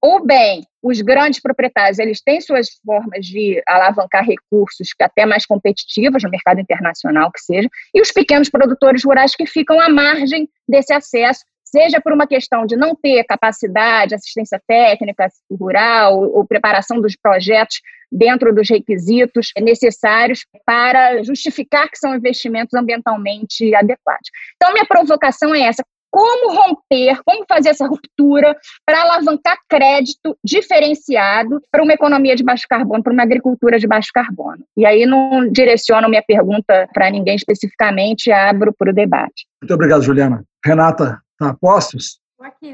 Ou 0.00 0.24
bem, 0.24 0.62
os 0.82 1.00
grandes 1.00 1.40
proprietários 1.40 1.98
eles 1.98 2.22
têm 2.22 2.40
suas 2.40 2.68
formas 2.84 3.24
de 3.24 3.62
alavancar 3.66 4.24
recursos 4.24 4.88
até 5.00 5.24
mais 5.24 5.46
competitivas 5.46 6.22
no 6.22 6.30
mercado 6.30 6.60
internacional 6.60 7.32
que 7.32 7.40
seja, 7.40 7.68
e 7.94 8.00
os 8.00 8.12
pequenos 8.12 8.50
produtores 8.50 9.04
rurais 9.04 9.34
que 9.34 9.46
ficam 9.46 9.80
à 9.80 9.88
margem 9.88 10.48
desse 10.68 10.92
acesso 10.92 11.44
seja 11.70 12.00
por 12.00 12.12
uma 12.12 12.26
questão 12.26 12.66
de 12.66 12.76
não 12.76 12.94
ter 12.94 13.24
capacidade, 13.24 14.14
assistência 14.14 14.60
técnica 14.66 15.28
rural 15.50 16.18
ou 16.18 16.46
preparação 16.46 17.00
dos 17.00 17.16
projetos 17.16 17.80
dentro 18.10 18.52
dos 18.52 18.68
requisitos 18.68 19.52
necessários 19.58 20.40
para 20.66 21.22
justificar 21.22 21.88
que 21.88 21.98
são 21.98 22.14
investimentos 22.14 22.74
ambientalmente 22.74 23.74
adequados. 23.74 24.28
Então, 24.56 24.72
minha 24.72 24.84
provocação 24.84 25.54
é 25.54 25.60
essa: 25.60 25.84
como 26.10 26.52
romper, 26.52 27.20
como 27.24 27.44
fazer 27.48 27.70
essa 27.70 27.86
ruptura 27.86 28.56
para 28.84 29.02
alavancar 29.02 29.56
crédito 29.68 30.36
diferenciado 30.44 31.60
para 31.70 31.82
uma 31.82 31.92
economia 31.92 32.34
de 32.34 32.42
baixo 32.42 32.66
carbono, 32.68 33.02
para 33.02 33.12
uma 33.12 33.22
agricultura 33.22 33.78
de 33.78 33.86
baixo 33.86 34.10
carbono. 34.12 34.64
E 34.76 34.84
aí 34.84 35.06
não 35.06 35.48
direciono 35.50 36.08
minha 36.08 36.22
pergunta 36.26 36.88
para 36.92 37.10
ninguém 37.10 37.36
especificamente, 37.36 38.32
abro 38.32 38.74
para 38.76 38.90
o 38.90 38.94
debate. 38.94 39.46
Muito 39.62 39.74
obrigado, 39.74 40.02
Juliana. 40.02 40.42
Renata, 40.64 41.20
Tá, 41.40 41.56
postos? 41.58 42.18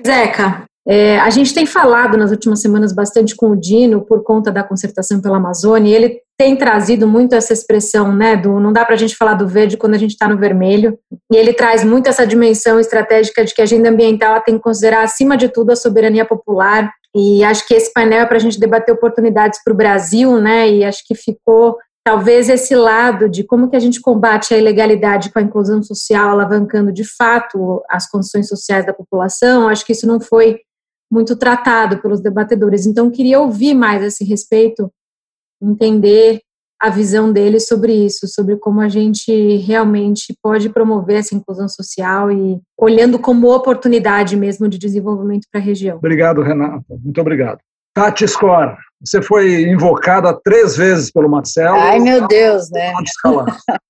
Zeca, 0.04 0.64
é, 0.88 1.20
a 1.20 1.30
gente 1.30 1.54
tem 1.54 1.64
falado 1.64 2.16
nas 2.16 2.32
últimas 2.32 2.60
semanas 2.60 2.92
bastante 2.92 3.36
com 3.36 3.50
o 3.50 3.56
Dino 3.56 4.04
por 4.04 4.24
conta 4.24 4.50
da 4.50 4.64
concertação 4.64 5.20
pela 5.20 5.36
Amazônia, 5.36 5.88
e 5.88 5.94
ele 5.94 6.20
tem 6.36 6.56
trazido 6.56 7.06
muito 7.06 7.36
essa 7.36 7.52
expressão, 7.52 8.12
né, 8.12 8.36
do 8.36 8.58
não 8.58 8.72
dá 8.72 8.84
para 8.84 8.94
a 8.94 8.98
gente 8.98 9.14
falar 9.14 9.34
do 9.34 9.46
verde 9.46 9.76
quando 9.76 9.94
a 9.94 9.98
gente 9.98 10.10
está 10.10 10.26
no 10.26 10.36
vermelho, 10.36 10.98
e 11.32 11.36
ele 11.36 11.52
traz 11.52 11.84
muito 11.84 12.08
essa 12.08 12.26
dimensão 12.26 12.80
estratégica 12.80 13.44
de 13.44 13.54
que 13.54 13.60
a 13.60 13.64
agenda 13.64 13.88
ambiental 13.88 14.40
tem 14.40 14.56
que 14.56 14.62
considerar, 14.62 15.04
acima 15.04 15.36
de 15.36 15.48
tudo, 15.48 15.70
a 15.70 15.76
soberania 15.76 16.24
popular, 16.24 16.90
e 17.14 17.44
acho 17.44 17.66
que 17.68 17.74
esse 17.74 17.92
painel 17.92 18.22
é 18.22 18.26
para 18.26 18.36
a 18.36 18.40
gente 18.40 18.58
debater 18.58 18.92
oportunidades 18.92 19.60
para 19.62 19.72
o 19.72 19.76
Brasil, 19.76 20.40
né, 20.40 20.68
e 20.68 20.84
acho 20.84 21.04
que 21.06 21.14
ficou 21.14 21.76
talvez 22.06 22.48
esse 22.48 22.72
lado 22.72 23.28
de 23.28 23.42
como 23.42 23.68
que 23.68 23.74
a 23.74 23.80
gente 23.80 24.00
combate 24.00 24.54
a 24.54 24.56
ilegalidade 24.56 25.32
com 25.32 25.40
a 25.40 25.42
inclusão 25.42 25.82
social, 25.82 26.30
alavancando 26.30 26.92
de 26.92 27.02
fato 27.02 27.82
as 27.90 28.08
condições 28.08 28.46
sociais 28.46 28.86
da 28.86 28.94
população, 28.94 29.68
acho 29.68 29.84
que 29.84 29.90
isso 29.90 30.06
não 30.06 30.20
foi 30.20 30.60
muito 31.10 31.34
tratado 31.34 32.00
pelos 32.00 32.20
debatedores. 32.20 32.86
Então, 32.86 33.10
queria 33.10 33.40
ouvir 33.40 33.74
mais 33.74 34.04
a 34.04 34.06
esse 34.06 34.22
respeito, 34.22 34.88
entender 35.60 36.40
a 36.80 36.90
visão 36.90 37.32
deles 37.32 37.66
sobre 37.66 37.92
isso, 37.92 38.28
sobre 38.28 38.56
como 38.56 38.80
a 38.80 38.88
gente 38.88 39.56
realmente 39.56 40.32
pode 40.40 40.68
promover 40.68 41.16
essa 41.16 41.34
inclusão 41.34 41.68
social 41.68 42.30
e 42.30 42.60
olhando 42.78 43.18
como 43.18 43.52
oportunidade 43.52 44.36
mesmo 44.36 44.68
de 44.68 44.78
desenvolvimento 44.78 45.48
para 45.50 45.60
a 45.60 45.64
região. 45.64 45.96
Obrigado, 45.96 46.40
Renata. 46.40 46.84
Muito 47.02 47.20
obrigado. 47.20 47.58
Tati 47.96 48.28
Score, 48.28 48.76
você 49.00 49.22
foi 49.22 49.62
invocada 49.62 50.38
três 50.44 50.76
vezes 50.76 51.10
pelo 51.10 51.30
Marcelo. 51.30 51.78
Ai, 51.78 51.98
meu 51.98 52.28
Deus, 52.28 52.70
né? 52.70 52.92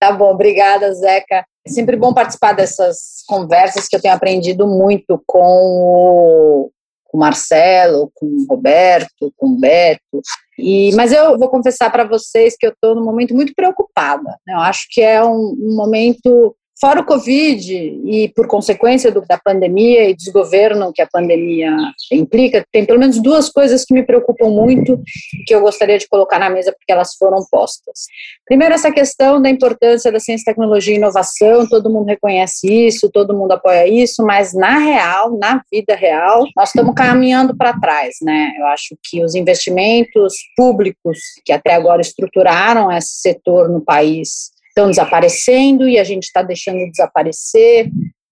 tá 0.00 0.10
bom, 0.10 0.32
obrigada, 0.32 0.92
Zeca. 0.92 1.46
É 1.64 1.70
sempre 1.70 1.96
bom 1.96 2.12
participar 2.12 2.50
dessas 2.50 3.22
conversas 3.28 3.86
que 3.86 3.94
eu 3.94 4.02
tenho 4.02 4.12
aprendido 4.12 4.66
muito 4.66 5.22
com 5.24 5.38
o, 5.38 6.70
com 7.04 7.16
o 7.16 7.20
Marcelo, 7.20 8.10
com 8.12 8.26
o 8.26 8.46
Roberto, 8.50 9.32
com 9.36 9.50
o 9.50 9.60
Beto. 9.60 10.20
E, 10.58 10.92
mas 10.96 11.12
eu 11.12 11.38
vou 11.38 11.48
confessar 11.48 11.92
para 11.92 12.02
vocês 12.02 12.56
que 12.58 12.66
eu 12.66 12.72
estou 12.72 12.96
num 12.96 13.04
momento 13.04 13.36
muito 13.36 13.54
preocupada. 13.54 14.36
Né? 14.44 14.54
Eu 14.54 14.58
acho 14.58 14.84
que 14.90 15.00
é 15.00 15.22
um, 15.22 15.56
um 15.60 15.76
momento 15.76 16.56
Fora 16.80 17.00
o 17.00 17.04
Covid 17.04 17.74
e 17.74 18.28
por 18.28 18.46
consequência 18.46 19.10
do, 19.10 19.22
da 19.22 19.36
pandemia 19.36 20.08
e 20.08 20.14
desgoverno 20.14 20.92
que 20.92 21.02
a 21.02 21.08
pandemia 21.10 21.74
implica, 22.12 22.64
tem 22.70 22.86
pelo 22.86 23.00
menos 23.00 23.20
duas 23.20 23.48
coisas 23.48 23.84
que 23.84 23.92
me 23.92 24.04
preocupam 24.04 24.48
muito 24.48 25.00
e 25.34 25.44
que 25.44 25.52
eu 25.52 25.60
gostaria 25.60 25.98
de 25.98 26.06
colocar 26.06 26.38
na 26.38 26.48
mesa 26.48 26.72
porque 26.72 26.92
elas 26.92 27.16
foram 27.16 27.38
postas. 27.50 28.06
Primeiro, 28.46 28.74
essa 28.74 28.92
questão 28.92 29.42
da 29.42 29.50
importância 29.50 30.12
da 30.12 30.20
ciência, 30.20 30.52
tecnologia 30.52 30.94
e 30.94 30.98
inovação, 30.98 31.68
todo 31.68 31.90
mundo 31.90 32.06
reconhece 32.06 32.72
isso, 32.86 33.10
todo 33.10 33.36
mundo 33.36 33.52
apoia 33.52 33.88
isso, 33.88 34.22
mas 34.24 34.54
na 34.54 34.78
real, 34.78 35.36
na 35.36 35.60
vida 35.72 35.96
real, 35.96 36.46
nós 36.56 36.68
estamos 36.68 36.94
caminhando 36.94 37.56
para 37.56 37.78
trás, 37.80 38.16
né? 38.22 38.52
Eu 38.56 38.66
acho 38.66 38.96
que 39.02 39.24
os 39.24 39.34
investimentos 39.34 40.34
públicos 40.56 41.18
que 41.44 41.52
até 41.52 41.74
agora 41.74 42.00
estruturaram 42.00 42.90
esse 42.92 43.20
setor 43.20 43.68
no 43.68 43.80
país 43.80 44.56
estão 44.78 44.88
desaparecendo 44.88 45.88
e 45.88 45.98
a 45.98 46.04
gente 46.04 46.24
está 46.24 46.42
deixando 46.42 46.78
de 46.78 46.90
desaparecer. 46.90 47.90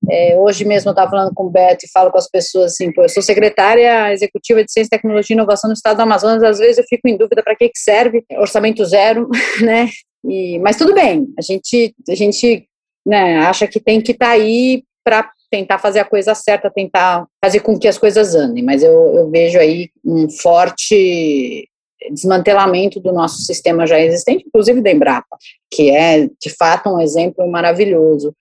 É, 0.09 0.37
hoje 0.39 0.65
mesmo 0.65 0.89
eu 0.89 0.93
estava 0.93 1.11
falando 1.11 1.35
com 1.35 1.45
o 1.45 1.51
Beto 1.51 1.85
e 1.85 1.91
falo 1.91 2.13
com 2.13 2.19
as 2.19 2.31
pessoas 2.31 2.73
assim, 2.73 2.93
eu 2.97 3.09
sou 3.09 3.23
secretária 3.23 4.13
executiva 4.13 4.63
de 4.63 4.71
Ciência, 4.71 4.91
Tecnologia 4.91 5.35
e 5.35 5.37
Inovação 5.37 5.69
no 5.69 5.75
Estado 5.75 5.97
do 5.97 6.03
Amazonas, 6.03 6.45
às 6.45 6.59
vezes 6.61 6.79
eu 6.79 6.85
fico 6.89 7.09
em 7.09 7.17
dúvida 7.17 7.43
para 7.43 7.57
que, 7.57 7.69
que 7.69 7.79
serve, 7.79 8.25
orçamento 8.39 8.85
zero, 8.85 9.29
né, 9.61 9.89
e, 10.25 10.61
mas 10.61 10.77
tudo 10.77 10.95
bem, 10.95 11.27
a 11.37 11.43
gente, 11.43 11.93
a 12.09 12.15
gente 12.15 12.69
né, 13.05 13.39
acha 13.39 13.67
que 13.67 13.81
tem 13.81 14.01
que 14.01 14.13
estar 14.13 14.27
tá 14.27 14.33
aí 14.33 14.85
para 15.03 15.29
tentar 15.51 15.79
fazer 15.79 15.99
a 15.99 16.05
coisa 16.05 16.37
certa, 16.37 16.71
tentar 16.71 17.27
fazer 17.45 17.59
com 17.61 17.77
que 17.77 17.89
as 17.89 17.99
coisas 17.99 18.37
andem, 18.37 18.63
mas 18.63 18.85
eu, 18.85 18.93
eu 18.93 19.29
vejo 19.29 19.59
aí 19.59 19.89
um 20.05 20.31
forte 20.31 21.69
desmantelamento 22.11 23.01
do 23.01 23.13
nosso 23.13 23.43
sistema 23.43 23.87
já 23.87 23.99
existente, 24.01 24.45
inclusive 24.47 24.81
da 24.81 24.91
Embrapa, 24.91 25.37
que 25.71 25.91
é 25.91 26.27
de 26.27 26.51
fato 26.57 26.91
um 26.91 27.01
exemplo 27.01 27.47
maravilhoso. 27.51 28.35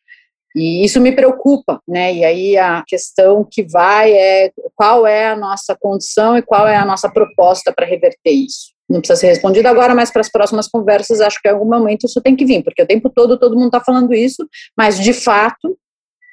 E 0.55 0.85
isso 0.85 1.01
me 1.01 1.11
preocupa, 1.11 1.81
né? 1.85 2.13
E 2.13 2.23
aí 2.23 2.57
a 2.57 2.81
questão 2.87 3.45
que 3.49 3.61
vai 3.63 4.13
é 4.13 4.51
qual 4.73 5.05
é 5.05 5.27
a 5.27 5.35
nossa 5.35 5.75
condição 5.77 6.37
e 6.37 6.41
qual 6.41 6.65
é 6.65 6.77
a 6.77 6.85
nossa 6.85 7.09
proposta 7.09 7.73
para 7.75 7.85
reverter 7.85 8.31
isso. 8.31 8.73
Não 8.89 8.99
precisa 8.99 9.19
ser 9.19 9.27
respondido 9.27 9.67
agora, 9.67 9.93
mas 9.93 10.11
para 10.11 10.21
as 10.21 10.31
próximas 10.31 10.67
conversas 10.67 11.19
acho 11.19 11.41
que 11.41 11.49
em 11.49 11.51
algum 11.51 11.69
momento 11.69 12.05
isso 12.05 12.21
tem 12.21 12.35
que 12.35 12.45
vir, 12.45 12.63
porque 12.63 12.83
o 12.83 12.87
tempo 12.87 13.09
todo 13.09 13.37
todo 13.37 13.55
mundo 13.55 13.65
está 13.65 13.81
falando 13.81 14.13
isso, 14.13 14.47
mas 14.77 14.97
de 14.97 15.11
fato 15.11 15.77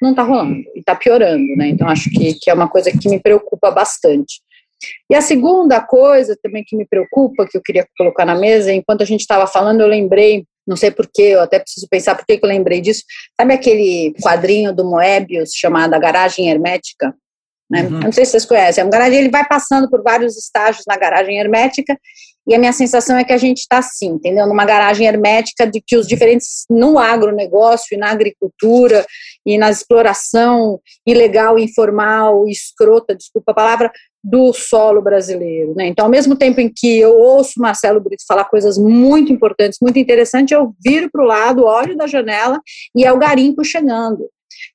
não 0.01 0.11
está 0.11 0.23
rolando 0.23 0.55
e 0.75 0.79
está 0.79 0.95
piorando, 0.95 1.55
né? 1.57 1.67
Então 1.69 1.89
acho 1.89 2.09
que, 2.09 2.35
que 2.35 2.49
é 2.49 2.53
uma 2.53 2.69
coisa 2.69 2.91
que 2.91 3.09
me 3.09 3.19
preocupa 3.19 3.71
bastante. 3.71 4.41
E 5.09 5.15
a 5.15 5.21
segunda 5.21 5.81
coisa 5.81 6.37
também 6.41 6.63
que 6.65 6.75
me 6.75 6.85
preocupa, 6.85 7.47
que 7.47 7.57
eu 7.57 7.61
queria 7.61 7.85
colocar 7.97 8.25
na 8.25 8.35
mesa, 8.35 8.73
enquanto 8.73 9.01
a 9.01 9.05
gente 9.05 9.21
estava 9.21 9.47
falando, 9.47 9.81
eu 9.81 9.87
lembrei, 9.87 10.45
não 10.65 10.75
sei 10.75 10.91
porquê, 10.91 11.21
eu 11.21 11.41
até 11.41 11.59
preciso 11.59 11.87
pensar 11.89 12.15
por 12.15 12.25
que 12.25 12.39
eu 12.41 12.49
lembrei 12.49 12.81
disso. 12.81 13.03
Sabe 13.39 13.53
aquele 13.53 14.13
quadrinho 14.21 14.73
do 14.73 14.85
Moebius 14.85 15.51
chamado 15.53 15.93
A 15.93 15.99
Garagem 15.99 16.49
Hermética? 16.49 17.13
Né? 17.69 17.83
Uhum. 17.83 17.99
Não 18.01 18.11
sei 18.11 18.25
se 18.25 18.31
vocês 18.31 18.45
conhecem. 18.45 18.81
É 18.81 18.85
um 18.85 18.89
garagem, 18.89 19.19
ele 19.19 19.29
vai 19.29 19.47
passando 19.47 19.89
por 19.89 20.03
vários 20.03 20.37
estágios 20.37 20.85
na 20.87 20.95
garagem 20.95 21.39
hermética 21.39 21.97
e 22.45 22.53
a 22.53 22.59
minha 22.59 22.73
sensação 22.73 23.17
é 23.17 23.23
que 23.23 23.31
a 23.31 23.37
gente 23.37 23.59
está 23.59 23.77
assim, 23.77 24.09
entendeu? 24.09 24.45
Numa 24.45 24.65
garagem 24.65 25.07
hermética 25.07 25.65
de 25.65 25.81
que 25.81 25.95
os 25.95 26.05
diferentes, 26.05 26.65
no 26.69 26.99
agronegócio 26.99 27.95
e 27.95 27.97
na 27.97 28.11
agricultura 28.11 29.05
e 29.45 29.57
na 29.57 29.71
exploração 29.71 30.79
ilegal, 31.07 31.57
informal, 31.57 32.45
escrota, 32.47 33.15
desculpa 33.15 33.53
a 33.53 33.55
palavra, 33.55 33.91
do 34.23 34.53
solo 34.53 35.01
brasileiro. 35.01 35.73
Né? 35.75 35.87
Então, 35.87 36.05
ao 36.05 36.11
mesmo 36.11 36.35
tempo 36.35 36.61
em 36.61 36.71
que 36.73 36.97
eu 36.99 37.17
ouço 37.17 37.59
Marcelo 37.59 37.99
Brito 37.99 38.23
falar 38.27 38.45
coisas 38.45 38.77
muito 38.77 39.33
importantes, 39.33 39.79
muito 39.81 39.99
interessantes, 39.99 40.51
eu 40.51 40.73
viro 40.83 41.09
para 41.11 41.23
o 41.23 41.27
lado, 41.27 41.65
olho 41.65 41.97
da 41.97 42.07
janela 42.07 42.61
e 42.95 43.03
é 43.03 43.11
o 43.11 43.17
garimpo 43.17 43.63
chegando 43.63 44.29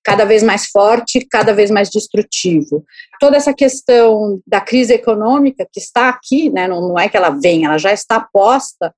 cada 0.05 0.25
vez 0.25 0.43
mais 0.43 0.67
forte, 0.67 1.27
cada 1.31 1.53
vez 1.53 1.71
mais 1.71 1.89
destrutivo. 1.89 2.85
Toda 3.21 3.37
essa 3.37 3.55
questão 3.55 4.41
da 4.47 4.61
crise 4.61 4.93
econômica 4.93 5.67
que 5.73 5.81
está 5.81 6.09
aqui, 6.09 6.51
né, 6.51 6.67
não, 6.69 6.89
não 6.89 6.99
é 6.99 7.09
que 7.09 7.17
ela 7.17 7.31
vem, 7.31 7.65
ela 7.65 7.79
já 7.79 7.93
está 7.93 8.21
posta, 8.21 8.93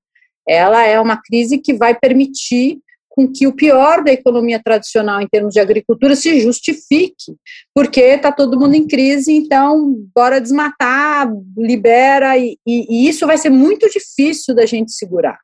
ela 0.47 0.85
é 0.85 0.99
uma 0.99 1.21
crise 1.21 1.59
que 1.59 1.73
vai 1.73 1.97
permitir 1.97 2.79
com 3.11 3.31
que 3.31 3.45
o 3.45 3.53
pior 3.53 4.03
da 4.03 4.11
economia 4.11 4.61
tradicional 4.63 5.21
em 5.21 5.27
termos 5.27 5.53
de 5.53 5.59
agricultura 5.59 6.15
se 6.15 6.39
justifique, 6.39 7.35
porque 7.75 7.99
está 8.01 8.31
todo 8.31 8.59
mundo 8.59 8.73
em 8.75 8.87
crise, 8.87 9.33
então 9.33 9.95
bora 10.15 10.39
desmatar, 10.39 11.29
libera, 11.57 12.37
e, 12.37 12.57
e, 12.65 13.05
e 13.05 13.09
isso 13.09 13.27
vai 13.27 13.37
ser 13.37 13.49
muito 13.49 13.87
difícil 13.89 14.55
da 14.55 14.65
gente 14.65 14.93
segurar 14.93 15.37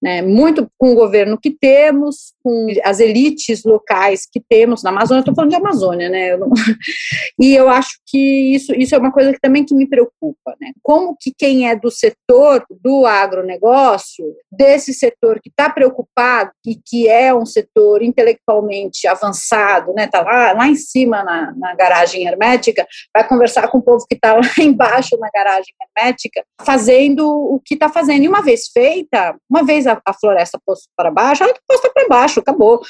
né, 0.00 0.22
muito 0.22 0.70
com 0.78 0.92
o 0.92 0.94
governo 0.94 1.38
que 1.38 1.50
temos, 1.50 2.32
com 2.42 2.68
as 2.84 3.00
elites 3.00 3.64
locais 3.64 4.26
que 4.30 4.40
temos 4.40 4.82
na 4.82 4.90
Amazônia, 4.90 5.20
estou 5.20 5.34
falando 5.34 5.50
de 5.50 5.56
Amazônia, 5.56 6.08
né, 6.08 6.32
eu 6.32 6.38
não... 6.38 6.50
e 7.40 7.54
eu 7.54 7.68
acho 7.68 7.98
que 8.06 8.54
isso, 8.54 8.72
isso 8.74 8.94
é 8.94 8.98
uma 8.98 9.12
coisa 9.12 9.32
que 9.32 9.40
também 9.40 9.64
que 9.64 9.74
me 9.74 9.88
preocupa, 9.88 10.54
né, 10.60 10.72
como 10.82 11.16
que 11.18 11.32
quem 11.36 11.68
é 11.68 11.74
do 11.74 11.90
setor 11.90 12.64
do 12.70 13.06
agronegócio, 13.06 14.24
desse 14.50 14.94
setor 14.94 15.40
que 15.40 15.50
está 15.50 15.68
preocupado 15.68 16.52
e 16.64 16.76
que 16.76 17.08
é 17.08 17.34
um 17.34 17.44
setor 17.44 18.02
intelectualmente 18.02 19.06
avançado, 19.08 19.92
né, 19.94 20.04
está 20.04 20.22
lá, 20.22 20.52
lá 20.52 20.68
em 20.68 20.76
cima 20.76 21.24
na, 21.24 21.52
na 21.56 21.74
garagem 21.74 22.26
hermética, 22.26 22.86
vai 23.12 23.26
conversar 23.26 23.68
com 23.68 23.78
o 23.78 23.82
povo 23.82 24.06
que 24.08 24.14
está 24.14 24.34
lá 24.38 24.42
embaixo 24.60 25.18
na 25.18 25.28
garagem 25.34 25.74
hermética, 25.82 26.44
fazendo 26.64 27.28
o 27.28 27.60
que 27.64 27.74
está 27.74 27.88
fazendo, 27.88 28.22
e 28.22 28.28
uma 28.28 28.42
vez 28.42 28.68
feita, 28.68 29.36
uma 29.50 29.64
vez 29.64 29.87
a, 29.88 30.00
a 30.04 30.12
floresta 30.12 30.60
posta 30.64 30.88
para 30.96 31.10
baixo, 31.10 31.42
ela 31.42 31.54
posta 31.66 31.90
para 31.92 32.08
baixo, 32.08 32.40
acabou. 32.40 32.80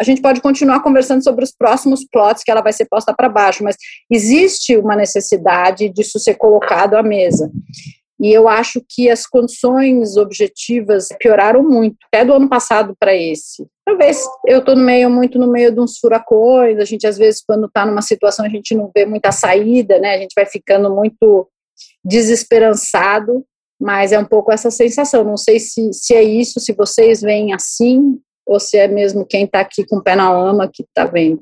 A 0.00 0.04
gente 0.04 0.22
pode 0.22 0.40
continuar 0.40 0.82
conversando 0.82 1.22
sobre 1.22 1.44
os 1.44 1.52
próximos 1.52 2.06
plots 2.10 2.42
que 2.42 2.50
ela 2.50 2.62
vai 2.62 2.72
ser 2.72 2.86
posta 2.86 3.14
para 3.14 3.28
baixo, 3.28 3.62
mas 3.62 3.76
existe 4.10 4.76
uma 4.76 4.96
necessidade 4.96 5.88
disso 5.90 6.18
ser 6.18 6.34
colocado 6.34 6.94
à 6.94 7.02
mesa. 7.02 7.50
E 8.20 8.32
eu 8.32 8.48
acho 8.48 8.82
que 8.88 9.10
as 9.10 9.26
condições 9.26 10.16
objetivas 10.16 11.08
pioraram 11.20 11.62
muito, 11.62 11.96
até 12.06 12.24
do 12.24 12.32
ano 12.32 12.48
passado 12.48 12.94
para 12.98 13.14
esse. 13.14 13.66
Talvez 13.84 14.24
eu 14.46 14.60
estou 14.60 14.76
meio, 14.76 15.10
muito 15.10 15.38
no 15.38 15.50
meio 15.50 15.72
de 15.72 15.80
uns 15.80 15.98
furacões, 15.98 16.78
a 16.78 16.84
gente 16.84 17.06
às 17.06 17.18
vezes 17.18 17.42
quando 17.46 17.66
está 17.66 17.84
numa 17.84 18.00
situação 18.00 18.46
a 18.46 18.48
gente 18.48 18.74
não 18.74 18.90
vê 18.94 19.04
muita 19.04 19.30
saída, 19.32 19.98
né? 19.98 20.14
A 20.14 20.18
gente 20.18 20.32
vai 20.34 20.46
ficando 20.46 20.94
muito 20.94 21.48
desesperançado 22.04 23.44
mas 23.84 24.12
é 24.12 24.18
um 24.18 24.24
pouco 24.24 24.50
essa 24.50 24.70
sensação. 24.70 25.22
Não 25.22 25.36
sei 25.36 25.60
se, 25.60 25.92
se 25.92 26.14
é 26.14 26.22
isso, 26.22 26.58
se 26.58 26.72
vocês 26.72 27.20
veem 27.20 27.52
assim, 27.52 28.18
ou 28.46 28.58
se 28.58 28.78
é 28.78 28.88
mesmo 28.88 29.26
quem 29.26 29.44
está 29.44 29.60
aqui 29.60 29.84
com 29.86 29.98
o 29.98 30.02
pé 30.02 30.16
na 30.16 30.32
lama 30.32 30.70
que 30.72 30.82
está 30.82 31.04
vendo. 31.04 31.40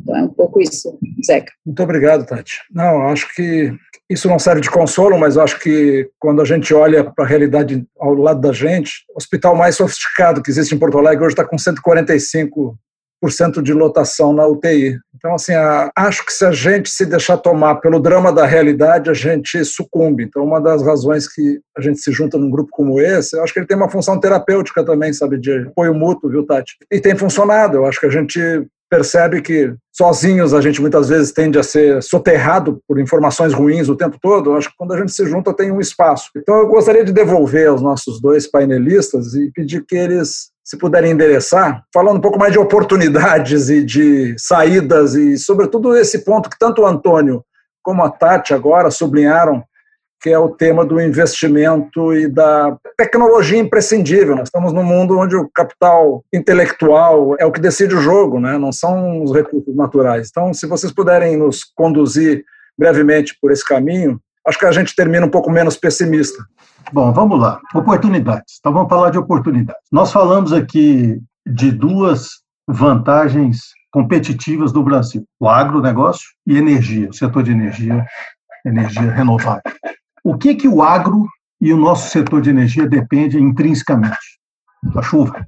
Então 0.00 0.16
é 0.16 0.22
um 0.22 0.28
pouco 0.28 0.60
isso, 0.60 0.98
Zeca. 1.24 1.52
Muito 1.64 1.80
obrigado, 1.80 2.26
Tati. 2.26 2.58
Não, 2.72 3.06
acho 3.08 3.32
que 3.32 3.72
isso 4.10 4.28
não 4.28 4.40
serve 4.40 4.60
de 4.60 4.70
consolo, 4.70 5.16
mas 5.20 5.38
acho 5.38 5.60
que 5.60 6.10
quando 6.18 6.42
a 6.42 6.44
gente 6.44 6.74
olha 6.74 7.04
para 7.04 7.24
a 7.24 7.28
realidade 7.28 7.86
ao 7.96 8.12
lado 8.12 8.40
da 8.40 8.52
gente, 8.52 9.04
o 9.10 9.16
hospital 9.16 9.54
mais 9.54 9.76
sofisticado 9.76 10.42
que 10.42 10.50
existe 10.50 10.74
em 10.74 10.78
Porto 10.78 10.98
Alegre 10.98 11.26
hoje 11.26 11.34
está 11.34 11.44
com 11.44 11.56
145 11.56 12.76
de 13.62 13.72
lotação 13.72 14.32
na 14.32 14.46
UTI. 14.46 14.98
Então, 15.16 15.34
assim, 15.34 15.52
acho 15.96 16.24
que 16.24 16.32
se 16.32 16.44
a 16.44 16.52
gente 16.52 16.88
se 16.88 17.04
deixar 17.04 17.36
tomar 17.36 17.76
pelo 17.76 17.98
drama 17.98 18.32
da 18.32 18.46
realidade, 18.46 19.10
a 19.10 19.14
gente 19.14 19.64
sucumbe. 19.64 20.24
Então, 20.24 20.44
uma 20.44 20.60
das 20.60 20.82
razões 20.82 21.26
que 21.26 21.60
a 21.76 21.80
gente 21.80 21.98
se 22.00 22.12
junta 22.12 22.38
num 22.38 22.50
grupo 22.50 22.70
como 22.70 23.00
esse, 23.00 23.36
eu 23.36 23.42
acho 23.42 23.52
que 23.52 23.58
ele 23.58 23.66
tem 23.66 23.76
uma 23.76 23.90
função 23.90 24.20
terapêutica 24.20 24.84
também, 24.84 25.12
sabe, 25.12 25.38
de 25.38 25.66
apoio 25.68 25.94
mútuo, 25.94 26.30
viu, 26.30 26.46
Tati? 26.46 26.76
E 26.92 27.00
tem 27.00 27.16
funcionado. 27.16 27.78
Eu 27.78 27.86
acho 27.86 27.98
que 27.98 28.06
a 28.06 28.10
gente 28.10 28.40
percebe 28.90 29.42
que 29.42 29.74
sozinhos 29.92 30.54
a 30.54 30.60
gente 30.60 30.80
muitas 30.80 31.08
vezes 31.08 31.32
tende 31.32 31.58
a 31.58 31.62
ser 31.62 32.02
soterrado 32.02 32.80
por 32.88 32.98
informações 32.98 33.52
ruins 33.52 33.88
o 33.88 33.96
tempo 33.96 34.18
todo. 34.20 34.50
Eu 34.50 34.56
acho 34.56 34.70
que 34.70 34.76
quando 34.76 34.92
a 34.92 34.98
gente 34.98 35.12
se 35.12 35.26
junta 35.26 35.52
tem 35.52 35.70
um 35.70 35.80
espaço. 35.80 36.30
Então 36.36 36.56
eu 36.56 36.66
gostaria 36.66 37.04
de 37.04 37.12
devolver 37.12 37.68
aos 37.68 37.82
nossos 37.82 38.20
dois 38.20 38.50
painelistas 38.50 39.34
e 39.34 39.50
pedir 39.52 39.84
que 39.84 39.96
eles 39.96 40.50
se 40.68 40.76
puderem 40.76 41.12
endereçar, 41.12 41.82
falando 41.94 42.18
um 42.18 42.20
pouco 42.20 42.38
mais 42.38 42.52
de 42.52 42.58
oportunidades 42.58 43.70
e 43.70 43.82
de 43.82 44.34
saídas 44.38 45.14
e, 45.14 45.38
sobretudo, 45.38 45.96
esse 45.96 46.22
ponto 46.22 46.50
que 46.50 46.58
tanto 46.58 46.82
o 46.82 46.86
Antônio 46.86 47.42
como 47.82 48.04
a 48.04 48.10
Tati 48.10 48.52
agora 48.52 48.90
sublinharam, 48.90 49.64
que 50.20 50.28
é 50.28 50.38
o 50.38 50.50
tema 50.50 50.84
do 50.84 51.00
investimento 51.00 52.12
e 52.12 52.28
da 52.28 52.76
tecnologia 52.98 53.58
imprescindível. 53.58 54.36
Nós 54.36 54.48
estamos 54.48 54.74
num 54.74 54.82
mundo 54.82 55.18
onde 55.18 55.36
o 55.36 55.48
capital 55.48 56.22
intelectual 56.30 57.34
é 57.38 57.46
o 57.46 57.52
que 57.52 57.62
decide 57.62 57.94
o 57.94 58.02
jogo, 58.02 58.38
né? 58.38 58.58
não 58.58 58.70
são 58.70 59.22
os 59.22 59.32
recursos 59.32 59.74
naturais. 59.74 60.28
Então, 60.30 60.52
se 60.52 60.66
vocês 60.66 60.92
puderem 60.92 61.34
nos 61.38 61.64
conduzir 61.64 62.44
brevemente 62.78 63.34
por 63.40 63.50
esse 63.50 63.66
caminho, 63.66 64.20
acho 64.48 64.58
que 64.58 64.66
a 64.66 64.72
gente 64.72 64.94
termina 64.94 65.26
um 65.26 65.30
pouco 65.30 65.50
menos 65.50 65.76
pessimista. 65.76 66.42
Bom, 66.92 67.12
vamos 67.12 67.38
lá. 67.38 67.60
Oportunidades. 67.74 68.56
Então 68.58 68.72
vamos 68.72 68.88
falar 68.88 69.10
de 69.10 69.18
oportunidades. 69.18 69.82
Nós 69.92 70.10
falamos 70.10 70.52
aqui 70.52 71.20
de 71.46 71.70
duas 71.70 72.28
vantagens 72.66 73.60
competitivas 73.90 74.72
do 74.72 74.82
Brasil: 74.82 75.24
o 75.38 75.48
agronegócio 75.48 76.28
e 76.46 76.56
energia, 76.56 77.10
o 77.10 77.12
setor 77.12 77.42
de 77.42 77.52
energia, 77.52 78.06
energia 78.64 79.12
renovável. 79.12 79.62
O 80.24 80.36
que 80.36 80.54
que 80.54 80.68
o 80.68 80.82
agro 80.82 81.26
e 81.60 81.72
o 81.72 81.76
nosso 81.76 82.10
setor 82.10 82.40
de 82.40 82.50
energia 82.50 82.88
depende 82.88 83.38
intrinsecamente? 83.38 84.38
Da 84.82 85.02
chuva. 85.02 85.46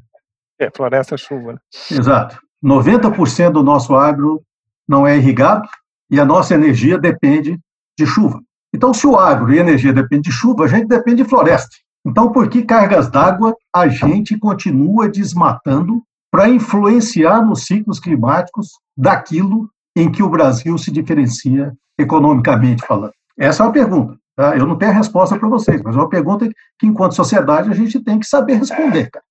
É, 0.58 0.70
floresta, 0.74 1.16
chuva. 1.16 1.54
Né? 1.54 1.58
Exato. 1.90 2.38
90% 2.62 3.52
do 3.52 3.62
nosso 3.62 3.94
agro 3.94 4.42
não 4.86 5.06
é 5.06 5.16
irrigado 5.16 5.66
e 6.10 6.20
a 6.20 6.24
nossa 6.24 6.54
energia 6.54 6.98
depende 6.98 7.58
de 7.98 8.06
chuva. 8.06 8.40
Então, 8.74 8.94
se 8.94 9.06
o 9.06 9.16
agro 9.16 9.52
e 9.52 9.58
a 9.58 9.62
energia 9.62 9.92
dependem 9.92 10.22
de 10.22 10.32
chuva, 10.32 10.64
a 10.64 10.68
gente 10.68 10.86
depende 10.86 11.22
de 11.22 11.28
floresta. 11.28 11.76
Então, 12.06 12.32
por 12.32 12.48
que 12.48 12.62
cargas 12.62 13.10
d'água 13.10 13.54
a 13.74 13.88
gente 13.88 14.38
continua 14.38 15.08
desmatando 15.08 16.02
para 16.30 16.48
influenciar 16.48 17.44
nos 17.44 17.66
ciclos 17.66 17.98
climáticos 17.98 18.68
daquilo 18.96 19.68
em 19.96 20.10
que 20.10 20.22
o 20.22 20.30
Brasil 20.30 20.78
se 20.78 20.90
diferencia 20.90 21.72
economicamente 21.98 22.86
falando? 22.86 23.12
Essa 23.38 23.62
é 23.62 23.66
uma 23.66 23.72
pergunta. 23.72 24.16
Tá? 24.36 24.56
Eu 24.56 24.66
não 24.66 24.76
tenho 24.76 24.92
a 24.92 24.94
resposta 24.94 25.36
para 25.38 25.48
vocês, 25.48 25.82
mas 25.82 25.94
é 25.94 25.98
uma 25.98 26.08
pergunta 26.08 26.48
que, 26.78 26.86
enquanto 26.86 27.14
sociedade, 27.14 27.70
a 27.70 27.74
gente 27.74 28.00
tem 28.00 28.18
que 28.18 28.26
saber 28.26 28.54
responder. 28.54 29.10
Cara. 29.10 29.24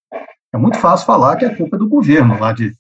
É 0.54 0.58
muito 0.58 0.78
fácil 0.78 1.06
falar 1.06 1.36
que 1.38 1.46
é 1.46 1.56
culpa 1.56 1.78
do 1.78 1.88
governo 1.88 2.38
lá 2.40 2.52
de, 2.52 2.74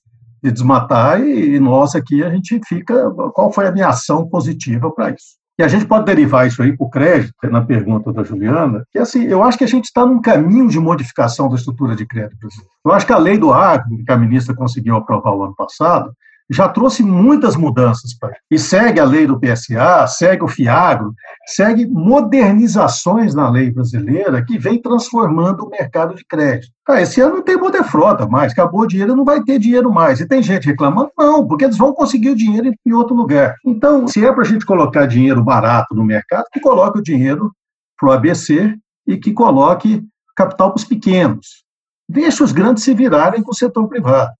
de 0.43 0.51
desmatar 0.51 1.21
e, 1.21 1.55
e 1.55 1.59
nós 1.59 1.95
aqui 1.95 2.23
a 2.23 2.29
gente 2.29 2.59
fica. 2.67 3.09
Qual 3.33 3.51
foi 3.51 3.67
a 3.67 3.71
minha 3.71 3.87
ação 3.87 4.27
positiva 4.27 4.91
para 4.91 5.11
isso? 5.11 5.39
E 5.59 5.63
a 5.63 5.67
gente 5.67 5.85
pode 5.85 6.05
derivar 6.05 6.47
isso 6.47 6.63
aí 6.63 6.71
para 6.71 6.87
o 6.87 6.89
crédito, 6.89 7.33
na 7.51 7.59
pergunta 7.59 8.13
da 8.13 8.23
Juliana, 8.23 8.85
que 8.93 8.97
assim, 8.97 9.25
eu 9.25 9.43
acho 9.43 9.57
que 9.57 9.65
a 9.65 9.67
gente 9.67 9.83
está 9.83 10.05
num 10.05 10.21
caminho 10.21 10.69
de 10.69 10.79
modificação 10.79 11.49
da 11.49 11.57
estrutura 11.57 11.97
de 11.97 12.05
crédito. 12.05 12.47
Eu 12.85 12.93
acho 12.93 13.05
que 13.05 13.11
a 13.11 13.17
lei 13.17 13.37
do 13.37 13.51
agro, 13.51 13.89
que 14.05 14.09
a 14.09 14.15
ministra 14.15 14.55
conseguiu 14.55 14.95
aprovar 14.95 15.35
o 15.35 15.43
ano 15.43 15.53
passado, 15.53 16.13
já 16.49 16.67
trouxe 16.67 17.03
muitas 17.03 17.55
mudanças 17.55 18.13
para 18.13 18.33
E 18.49 18.57
segue 18.57 18.99
a 18.99 19.05
lei 19.05 19.27
do 19.27 19.39
PSA, 19.39 20.07
segue 20.07 20.43
o 20.43 20.47
FIAGRO, 20.47 21.13
segue 21.45 21.85
modernizações 21.85 23.35
na 23.35 23.49
lei 23.49 23.69
brasileira 23.69 24.43
que 24.43 24.57
vem 24.57 24.81
transformando 24.81 25.65
o 25.65 25.69
mercado 25.69 26.15
de 26.15 26.25
crédito. 26.25 26.71
Ah, 26.87 27.01
esse 27.01 27.21
ano 27.21 27.35
não 27.35 27.43
tem 27.43 27.59
frota 27.83 28.27
mais, 28.27 28.51
acabou 28.51 28.81
o 28.81 28.87
dinheiro, 28.87 29.15
não 29.15 29.23
vai 29.23 29.43
ter 29.43 29.59
dinheiro 29.59 29.91
mais. 29.91 30.19
E 30.19 30.27
tem 30.27 30.41
gente 30.41 30.65
reclamando? 30.65 31.11
Não, 31.17 31.47
porque 31.47 31.65
eles 31.65 31.77
vão 31.77 31.93
conseguir 31.93 32.31
o 32.31 32.35
dinheiro 32.35 32.71
em 32.85 32.93
outro 32.93 33.15
lugar. 33.15 33.55
Então, 33.65 34.07
se 34.07 34.25
é 34.25 34.31
para 34.31 34.41
a 34.41 34.47
gente 34.47 34.65
colocar 34.65 35.05
dinheiro 35.05 35.43
barato 35.43 35.93
no 35.93 36.03
mercado, 36.03 36.45
que 36.51 36.59
coloque 36.59 36.99
o 36.99 37.03
dinheiro 37.03 37.51
para 37.99 38.09
o 38.09 38.11
ABC 38.11 38.75
e 39.07 39.17
que 39.17 39.33
coloque 39.33 40.03
capital 40.35 40.71
para 40.71 40.79
os 40.79 40.85
pequenos. 40.85 41.63
Deixa 42.07 42.43
os 42.43 42.51
grandes 42.51 42.83
se 42.83 42.93
virarem 42.93 43.43
com 43.43 43.51
o 43.51 43.55
setor 43.55 43.87
privado. 43.87 44.31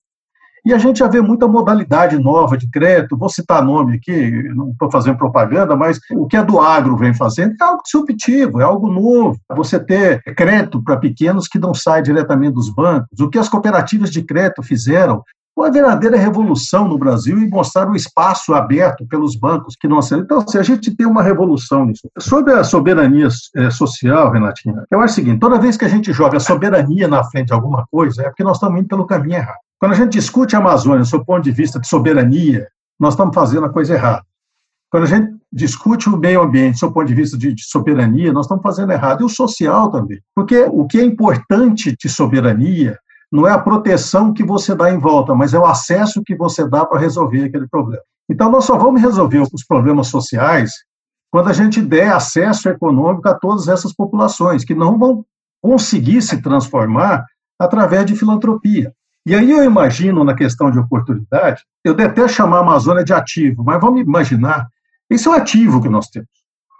E 0.64 0.74
a 0.74 0.78
gente 0.78 0.98
já 0.98 1.08
vê 1.08 1.20
muita 1.20 1.48
modalidade 1.48 2.18
nova 2.18 2.56
de 2.56 2.68
crédito, 2.70 3.16
vou 3.16 3.28
citar 3.28 3.64
nome 3.64 3.96
aqui, 3.96 4.48
não 4.54 4.70
estou 4.70 4.90
fazendo 4.90 5.16
propaganda, 5.16 5.74
mas 5.74 5.98
o 6.12 6.26
que 6.26 6.36
a 6.36 6.42
do 6.42 6.60
agro 6.60 6.96
vem 6.96 7.14
fazendo 7.14 7.54
é 7.60 7.64
algo 7.64 7.82
disruptivo, 7.82 8.60
é 8.60 8.64
algo 8.64 8.90
novo. 8.90 9.38
Você 9.56 9.78
ter 9.78 10.22
crédito 10.34 10.82
para 10.82 10.96
pequenos 10.96 11.48
que 11.48 11.58
não 11.58 11.72
sai 11.74 12.02
diretamente 12.02 12.54
dos 12.54 12.68
bancos, 12.68 13.20
o 13.20 13.28
que 13.28 13.38
as 13.38 13.48
cooperativas 13.48 14.10
de 14.10 14.22
crédito 14.22 14.62
fizeram 14.62 15.22
uma 15.56 15.70
verdadeira 15.70 16.16
revolução 16.16 16.88
no 16.88 16.96
Brasil 16.96 17.38
e 17.38 17.48
mostrar 17.48 17.88
o 17.88 17.96
espaço 17.96 18.54
aberto 18.54 19.06
pelos 19.06 19.36
bancos 19.36 19.76
que 19.78 19.88
não 19.88 20.00
são. 20.00 20.20
Então, 20.20 20.46
se 20.46 20.58
a 20.58 20.62
gente 20.62 20.94
tem 20.94 21.06
uma 21.06 21.22
revolução 21.22 21.84
nisso. 21.84 22.08
Sobre 22.18 22.54
a 22.54 22.64
soberania 22.64 23.28
é, 23.56 23.70
social, 23.70 24.30
Renatinha, 24.30 24.84
eu 24.90 25.00
acho 25.00 25.12
o 25.12 25.16
seguinte: 25.16 25.40
toda 25.40 25.58
vez 25.58 25.76
que 25.76 25.84
a 25.84 25.88
gente 25.88 26.12
joga 26.12 26.38
a 26.38 26.40
soberania 26.40 27.08
na 27.08 27.22
frente 27.24 27.48
de 27.48 27.52
alguma 27.52 27.84
coisa, 27.90 28.22
é 28.22 28.28
porque 28.28 28.44
nós 28.44 28.56
estamos 28.56 28.78
indo 28.80 28.88
pelo 28.88 29.06
caminho 29.06 29.36
errado. 29.36 29.58
Quando 29.80 29.92
a 29.92 29.96
gente 29.96 30.12
discute 30.12 30.54
a 30.54 30.58
Amazônia, 30.58 31.02
do 31.10 31.24
ponto 31.24 31.42
de 31.42 31.50
vista 31.50 31.80
de 31.80 31.88
soberania, 31.88 32.68
nós 32.98 33.14
estamos 33.14 33.34
fazendo 33.34 33.64
a 33.64 33.70
coisa 33.70 33.94
errada. 33.94 34.22
Quando 34.90 35.04
a 35.04 35.06
gente 35.06 35.34
discute 35.50 36.06
o 36.06 36.18
meio 36.18 36.42
ambiente, 36.42 36.80
do 36.80 36.92
ponto 36.92 37.06
de 37.06 37.14
vista 37.14 37.38
de, 37.38 37.54
de, 37.54 37.64
soberania, 37.64 38.30
nós 38.30 38.44
estamos 38.44 38.62
fazendo 38.62 38.92
errado. 38.92 39.22
E 39.22 39.24
o 39.24 39.28
social 39.28 39.90
também. 39.90 40.20
Porque 40.34 40.64
o 40.64 40.86
que 40.86 41.00
é 41.00 41.04
importante 41.04 41.96
de 41.98 42.08
soberania 42.10 42.98
não 43.32 43.48
é 43.48 43.52
a 43.52 43.58
proteção 43.58 44.34
que 44.34 44.44
você 44.44 44.74
dá 44.74 44.90
em 44.90 44.98
volta, 44.98 45.34
mas 45.34 45.54
é 45.54 45.58
o 45.58 45.64
acesso 45.64 46.22
que 46.26 46.36
você 46.36 46.68
dá 46.68 46.84
para 46.84 47.00
resolver 47.00 47.44
aquele 47.44 47.66
problema. 47.66 48.02
Então, 48.28 48.50
nós 48.50 48.66
só 48.66 48.76
vamos 48.76 49.00
resolver 49.00 49.38
os 49.40 49.64
problemas 49.64 50.08
sociais 50.08 50.72
quando 51.32 51.48
a 51.48 51.54
gente 51.54 51.80
der 51.80 52.12
acesso 52.12 52.68
econômico 52.68 53.28
a 53.28 53.34
todas 53.34 53.66
essas 53.66 53.94
populações, 53.94 54.62
que 54.62 54.74
não 54.74 54.98
vão 54.98 55.24
conseguir 55.62 56.20
se 56.20 56.42
transformar 56.42 57.24
através 57.58 58.04
de 58.04 58.14
filantropia. 58.14 58.92
E 59.26 59.34
aí 59.34 59.50
eu 59.50 59.62
imagino, 59.62 60.24
na 60.24 60.34
questão 60.34 60.70
de 60.70 60.78
oportunidade, 60.78 61.62
eu 61.84 61.94
detesto 61.94 62.36
chamar 62.36 62.58
a 62.58 62.60
Amazônia 62.60 63.04
de 63.04 63.12
ativo, 63.12 63.62
mas 63.62 63.80
vamos 63.80 64.00
imaginar, 64.00 64.68
esse 65.10 65.28
é 65.28 65.30
o 65.30 65.34
ativo 65.34 65.82
que 65.82 65.88
nós 65.88 66.08
temos, 66.08 66.28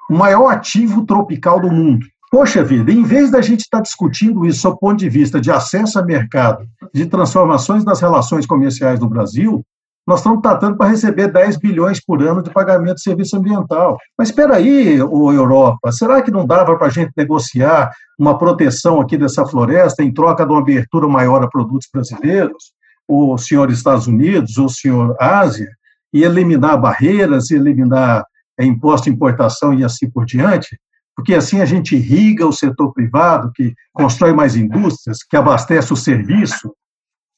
o 0.08 0.14
maior 0.16 0.48
ativo 0.48 1.04
tropical 1.04 1.60
do 1.60 1.70
mundo. 1.70 2.06
Poxa 2.30 2.62
vida, 2.62 2.92
em 2.92 3.02
vez 3.02 3.30
da 3.30 3.42
gente 3.42 3.60
estar 3.60 3.80
discutindo 3.80 4.46
isso 4.46 4.70
do 4.70 4.78
ponto 4.78 4.98
de 4.98 5.08
vista 5.08 5.40
de 5.40 5.50
acesso 5.50 5.98
a 5.98 6.02
mercado, 6.02 6.64
de 6.94 7.06
transformações 7.06 7.84
das 7.84 8.00
relações 8.00 8.46
comerciais 8.46 9.00
do 9.00 9.08
Brasil, 9.08 9.64
nós 10.10 10.18
estamos 10.18 10.42
tratando 10.42 10.76
para 10.76 10.90
receber 10.90 11.28
10 11.28 11.56
bilhões 11.58 12.04
por 12.04 12.20
ano 12.20 12.42
de 12.42 12.50
pagamento 12.50 12.96
de 12.96 13.02
serviço 13.02 13.36
ambiental. 13.36 13.96
Mas 14.18 14.30
espera 14.30 14.56
aí, 14.56 14.96
Europa, 14.96 15.92
será 15.92 16.20
que 16.20 16.32
não 16.32 16.44
dava 16.44 16.76
para 16.76 16.88
a 16.88 16.90
gente 16.90 17.12
negociar 17.16 17.92
uma 18.18 18.36
proteção 18.36 19.00
aqui 19.00 19.16
dessa 19.16 19.46
floresta 19.46 20.02
em 20.02 20.12
troca 20.12 20.44
de 20.44 20.50
uma 20.50 20.62
abertura 20.62 21.06
maior 21.06 21.44
a 21.44 21.48
produtos 21.48 21.88
brasileiros? 21.94 22.72
O 23.06 23.38
senhor 23.38 23.70
Estados 23.70 24.08
Unidos, 24.08 24.58
o 24.58 24.68
senhor 24.68 25.14
Ásia, 25.20 25.70
e 26.12 26.24
eliminar 26.24 26.80
barreiras, 26.80 27.52
eliminar 27.52 28.24
é, 28.58 28.64
imposto 28.64 29.08
de 29.08 29.14
importação 29.14 29.72
e 29.72 29.84
assim 29.84 30.10
por 30.10 30.26
diante? 30.26 30.76
Porque 31.14 31.34
assim 31.34 31.60
a 31.60 31.64
gente 31.64 31.94
irriga 31.94 32.44
o 32.44 32.52
setor 32.52 32.92
privado, 32.92 33.52
que 33.54 33.74
constrói 33.92 34.32
mais 34.32 34.56
indústrias, 34.56 35.18
que 35.22 35.36
abastece 35.36 35.92
o 35.92 35.96
serviço, 35.96 36.74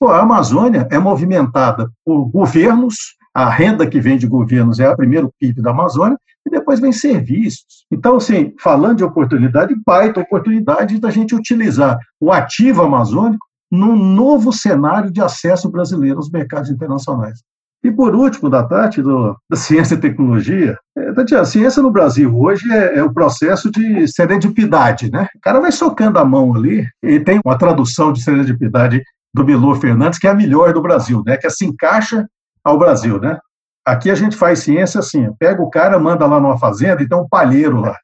Pô, 0.02 0.08
a 0.08 0.22
Amazônia 0.22 0.88
é 0.90 0.98
movimentada 0.98 1.88
por 2.04 2.24
governos, 2.24 3.14
a 3.32 3.48
renda 3.48 3.86
que 3.86 4.00
vem 4.00 4.18
de 4.18 4.26
governos 4.26 4.80
é 4.80 4.86
a 4.86 4.96
primeiro 4.96 5.32
PIB 5.38 5.62
da 5.62 5.70
Amazônia, 5.70 6.18
e 6.44 6.50
depois 6.50 6.80
vem 6.80 6.90
serviços. 6.90 7.86
Então, 7.88 8.16
assim, 8.16 8.52
falando 8.58 8.96
de 8.96 9.04
oportunidade, 9.04 9.76
baita 9.86 10.18
oportunidade 10.18 10.98
da 10.98 11.08
gente 11.08 11.36
utilizar 11.36 11.96
o 12.20 12.32
ativo 12.32 12.82
amazônico 12.82 13.46
num 13.70 13.94
novo 13.94 14.52
cenário 14.52 15.08
de 15.08 15.22
acesso 15.22 15.70
brasileiro 15.70 16.16
aos 16.16 16.30
mercados 16.30 16.68
internacionais. 16.68 17.38
E 17.84 17.88
por 17.92 18.12
último, 18.12 18.50
da 18.50 18.64
Tati, 18.64 19.00
do, 19.00 19.36
da 19.48 19.56
ciência 19.56 19.94
e 19.94 20.00
tecnologia, 20.00 20.76
é, 20.98 21.12
Tati, 21.12 21.36
a 21.36 21.44
ciência 21.44 21.80
no 21.80 21.92
Brasil 21.92 22.36
hoje 22.36 22.68
é, 22.72 22.98
é, 22.98 23.04
o 23.04 23.14
processo 23.14 23.70
de 23.70 24.08
serendipidade, 24.08 25.12
né? 25.12 25.28
O 25.36 25.40
cara 25.40 25.60
vai 25.60 25.70
socando 25.70 26.18
a 26.18 26.24
mão 26.24 26.56
ali, 26.56 26.88
e 27.00 27.20
tem 27.20 27.40
uma 27.44 27.56
tradução 27.56 28.12
de 28.12 28.20
serendipidade 28.20 29.00
do 29.34 29.44
Bilu 29.44 29.74
Fernandes, 29.74 30.18
que 30.18 30.26
é 30.26 30.30
a 30.30 30.34
melhor 30.34 30.72
do 30.72 30.82
Brasil, 30.82 31.22
né? 31.24 31.36
Que 31.36 31.48
se 31.50 31.64
encaixa 31.64 32.26
ao 32.62 32.78
Brasil, 32.78 33.20
né? 33.20 33.38
Aqui 33.84 34.10
a 34.10 34.14
gente 34.14 34.36
faz 34.36 34.60
ciência 34.60 35.00
assim, 35.00 35.32
pega 35.38 35.60
o 35.60 35.70
cara, 35.70 35.98
manda 35.98 36.26
lá 36.26 36.38
numa 36.38 36.58
fazenda 36.58 37.02
e 37.02 37.08
tem 37.08 37.18
um 37.18 37.28
palheiro 37.28 37.80
lá. 37.80 37.96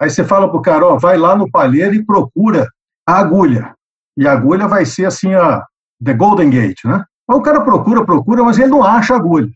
Aí 0.00 0.10
você 0.10 0.24
fala 0.24 0.50
pro 0.50 0.62
cara, 0.62 0.86
ó, 0.86 0.98
vai 0.98 1.16
lá 1.16 1.36
no 1.36 1.50
palheiro 1.50 1.94
e 1.94 2.04
procura 2.04 2.66
a 3.06 3.18
agulha. 3.18 3.74
E 4.16 4.26
a 4.26 4.32
agulha 4.32 4.66
vai 4.66 4.84
ser 4.84 5.04
assim, 5.04 5.34
a 5.34 5.64
The 6.02 6.14
Golden 6.14 6.50
Gate, 6.50 6.84
né? 6.84 7.04
Aí 7.28 7.36
o 7.36 7.42
cara 7.42 7.60
procura, 7.60 8.04
procura, 8.04 8.42
mas 8.42 8.58
ele 8.58 8.70
não 8.70 8.82
acha 8.82 9.14
a 9.14 9.18
agulha. 9.18 9.50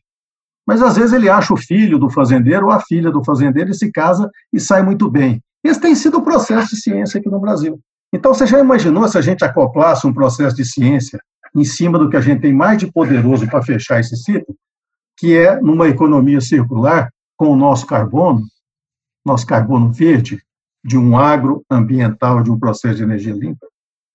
Mas 0.66 0.80
às 0.80 0.96
vezes 0.96 1.12
ele 1.12 1.28
acha 1.28 1.52
o 1.52 1.56
filho 1.56 1.98
do 1.98 2.08
fazendeiro 2.08 2.66
ou 2.66 2.72
a 2.72 2.80
filha 2.80 3.10
do 3.10 3.24
fazendeiro 3.24 3.70
e 3.70 3.74
se 3.74 3.90
casa 3.90 4.30
e 4.52 4.60
sai 4.60 4.82
muito 4.82 5.10
bem. 5.10 5.42
Esse 5.62 5.80
tem 5.80 5.94
sido 5.94 6.18
o 6.18 6.22
processo 6.22 6.70
de 6.70 6.80
ciência 6.80 7.18
aqui 7.18 7.28
no 7.28 7.40
Brasil. 7.40 7.80
Então, 8.14 8.32
você 8.32 8.46
já 8.46 8.60
imaginou 8.60 9.08
se 9.08 9.18
a 9.18 9.20
gente 9.20 9.44
acoplasse 9.44 10.06
um 10.06 10.14
processo 10.14 10.54
de 10.54 10.64
ciência 10.64 11.20
em 11.52 11.64
cima 11.64 11.98
do 11.98 12.08
que 12.08 12.16
a 12.16 12.20
gente 12.20 12.42
tem 12.42 12.52
mais 12.52 12.78
de 12.78 12.86
poderoso 12.86 13.44
para 13.48 13.60
fechar 13.60 13.98
esse 13.98 14.16
ciclo, 14.16 14.54
que 15.18 15.36
é 15.36 15.60
numa 15.60 15.88
economia 15.88 16.40
circular 16.40 17.10
com 17.36 17.48
o 17.48 17.56
nosso 17.56 17.84
carbono, 17.84 18.44
nosso 19.26 19.44
carbono 19.44 19.92
verde, 19.92 20.40
de 20.84 20.96
um 20.96 21.18
agroambiental, 21.18 22.40
de 22.40 22.52
um 22.52 22.58
processo 22.58 22.94
de 22.94 23.02
energia 23.02 23.34
limpa, 23.34 23.66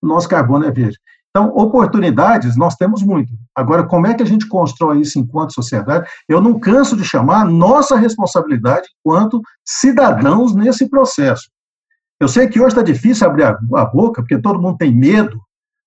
nosso 0.02 0.26
carbono 0.26 0.64
é 0.64 0.70
verde. 0.70 0.96
Então, 1.28 1.54
oportunidades 1.54 2.56
nós 2.56 2.76
temos 2.76 3.02
muito. 3.02 3.30
Agora, 3.54 3.86
como 3.86 4.06
é 4.06 4.14
que 4.14 4.22
a 4.22 4.26
gente 4.26 4.48
constrói 4.48 5.02
isso 5.02 5.18
enquanto 5.18 5.52
sociedade? 5.52 6.08
Eu 6.26 6.40
não 6.40 6.58
canso 6.58 6.96
de 6.96 7.04
chamar 7.04 7.44
nossa 7.44 7.96
responsabilidade 7.96 8.88
enquanto 9.04 9.42
cidadãos 9.62 10.54
nesse 10.54 10.88
processo. 10.88 11.50
Eu 12.20 12.28
sei 12.28 12.46
que 12.48 12.60
hoje 12.60 12.68
está 12.68 12.82
difícil 12.82 13.26
abrir 13.26 13.44
a, 13.44 13.84
boca, 13.84 14.20
porque 14.20 14.36
todo 14.36 14.60
mundo 14.60 14.76
tem 14.76 14.94
medo, 14.94 15.40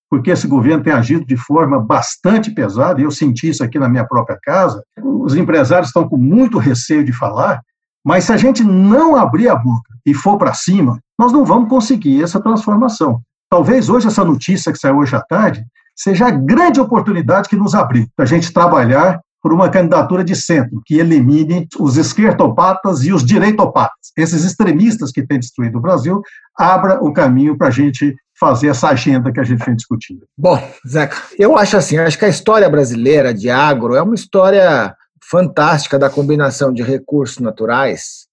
porque 0.09 0.31
esse 0.31 0.47
governo 0.47 0.83
tem 0.83 0.91
agido 0.91 1.25
de 1.25 1.37
forma 1.37 1.79
bastante 1.79 2.49
pesada, 2.51 2.99
e 2.99 3.03
eu 3.03 3.11
senti 3.11 3.49
isso 3.49 3.63
aqui 3.63 3.77
na 3.77 3.87
minha 3.87 4.05
própria 4.05 4.37
casa. 4.41 4.83
Os 4.97 5.35
empresários 5.35 5.89
estão 5.89 6.09
com 6.09 6.17
muito 6.17 6.57
receio 6.57 7.03
de 7.03 7.13
falar, 7.13 7.61
Mas 8.05 8.25
se 8.25 8.33
a 8.33 8.37
gente 8.37 8.63
não 8.63 9.15
abrir 9.15 9.47
a 9.47 9.55
boca 9.55 9.93
e 10.05 10.13
for 10.13 10.37
para 10.37 10.53
cima, 10.53 10.99
nós 11.17 11.31
não 11.31 11.45
vamos 11.45 11.69
conseguir 11.69 12.21
essa 12.21 12.41
transformação. 12.41 13.21
Talvez 13.49 13.87
hoje 13.87 14.07
essa 14.07 14.25
notícia 14.25 14.73
que 14.73 14.79
saiu 14.79 14.97
hoje 14.97 15.15
à 15.15 15.21
tarde 15.21 15.63
seja 15.95 16.27
a 16.27 16.31
grande 16.31 16.81
oportunidade 16.81 17.47
que 17.47 17.55
nos 17.55 17.73
abriu 17.73 18.07
para 18.15 18.25
a 18.25 18.27
gente 18.27 18.51
trabalhar 18.51 19.21
por 19.43 19.51
uma 19.51 19.69
candidatura 19.69 20.23
de 20.23 20.37
centro 20.37 20.81
que 20.85 20.97
elimine 20.97 21.67
os 21.77 21.97
esquerdopatas 21.97 23.03
e 23.03 23.11
os 23.11 23.25
direitopatas. 23.25 24.13
Esses 24.17 24.45
extremistas 24.45 25.11
que 25.11 25.21
têm 25.21 25.37
destruído 25.37 25.79
o 25.79 25.81
Brasil, 25.81 26.21
abra 26.57 27.03
o 27.03 27.11
caminho 27.11 27.57
para 27.57 27.67
a 27.67 27.71
gente 27.71 28.15
fazer 28.39 28.69
essa 28.69 28.87
agenda 28.87 29.33
que 29.33 29.39
a 29.41 29.43
gente 29.43 29.63
vem 29.63 29.75
discutindo. 29.75 30.25
Bom, 30.37 30.57
Zeca, 30.87 31.17
eu 31.37 31.57
acho 31.57 31.75
assim, 31.75 31.97
acho 31.97 32.17
que 32.17 32.23
a 32.23 32.29
história 32.29 32.69
brasileira 32.69 33.33
de 33.33 33.49
agro 33.49 33.95
é 33.95 34.01
uma 34.01 34.15
história 34.15 34.95
fantástica 35.29 35.99
da 35.99 36.09
combinação 36.09 36.73
de 36.73 36.81
recursos 36.81 37.39
naturais 37.39 38.27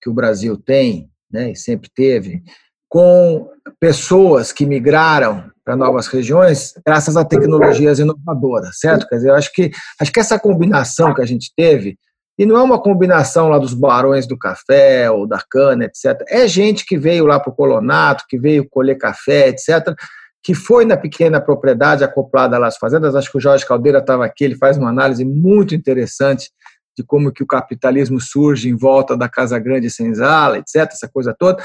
que 0.00 0.08
o 0.08 0.14
Brasil 0.14 0.56
tem, 0.56 1.10
né, 1.30 1.52
e 1.52 1.56
sempre 1.56 1.90
teve, 1.94 2.42
com 2.94 3.50
pessoas 3.80 4.52
que 4.52 4.64
migraram 4.64 5.50
para 5.64 5.74
novas 5.74 6.06
regiões 6.06 6.74
graças 6.86 7.16
a 7.16 7.24
tecnologias 7.24 7.98
inovadoras, 7.98 8.78
certo? 8.78 9.08
Quer 9.08 9.16
dizer, 9.16 9.30
eu 9.30 9.34
acho 9.34 9.52
que 9.52 9.72
acho 10.00 10.12
que 10.12 10.20
essa 10.20 10.38
combinação 10.38 11.12
que 11.12 11.20
a 11.20 11.26
gente 11.26 11.52
teve 11.56 11.98
e 12.38 12.46
não 12.46 12.56
é 12.56 12.62
uma 12.62 12.80
combinação 12.80 13.48
lá 13.48 13.58
dos 13.58 13.74
barões 13.74 14.28
do 14.28 14.38
café 14.38 15.10
ou 15.10 15.26
da 15.26 15.40
cana, 15.50 15.86
etc. 15.86 16.22
É 16.28 16.46
gente 16.46 16.86
que 16.86 16.96
veio 16.96 17.26
lá 17.26 17.40
para 17.40 17.50
o 17.50 17.56
colonato, 17.56 18.26
que 18.28 18.38
veio 18.38 18.68
colher 18.70 18.96
café, 18.96 19.48
etc., 19.48 19.92
que 20.40 20.54
foi 20.54 20.84
na 20.84 20.96
pequena 20.96 21.40
propriedade 21.40 22.04
acoplada 22.04 22.56
lá 22.58 22.68
às 22.68 22.76
fazendas. 22.76 23.16
Acho 23.16 23.32
que 23.32 23.38
o 23.38 23.40
Jorge 23.40 23.66
Caldeira 23.66 23.98
estava 23.98 24.24
aqui, 24.24 24.44
ele 24.44 24.56
faz 24.56 24.76
uma 24.76 24.90
análise 24.90 25.24
muito 25.24 25.74
interessante 25.74 26.48
de 26.96 27.02
como 27.02 27.32
que 27.32 27.42
o 27.42 27.46
capitalismo 27.46 28.20
surge 28.20 28.68
em 28.68 28.76
volta 28.76 29.16
da 29.16 29.28
Casa 29.28 29.58
Grande 29.58 29.90
Senzala, 29.90 30.58
etc., 30.58 30.92
essa 30.92 31.08
coisa 31.08 31.34
toda. 31.36 31.60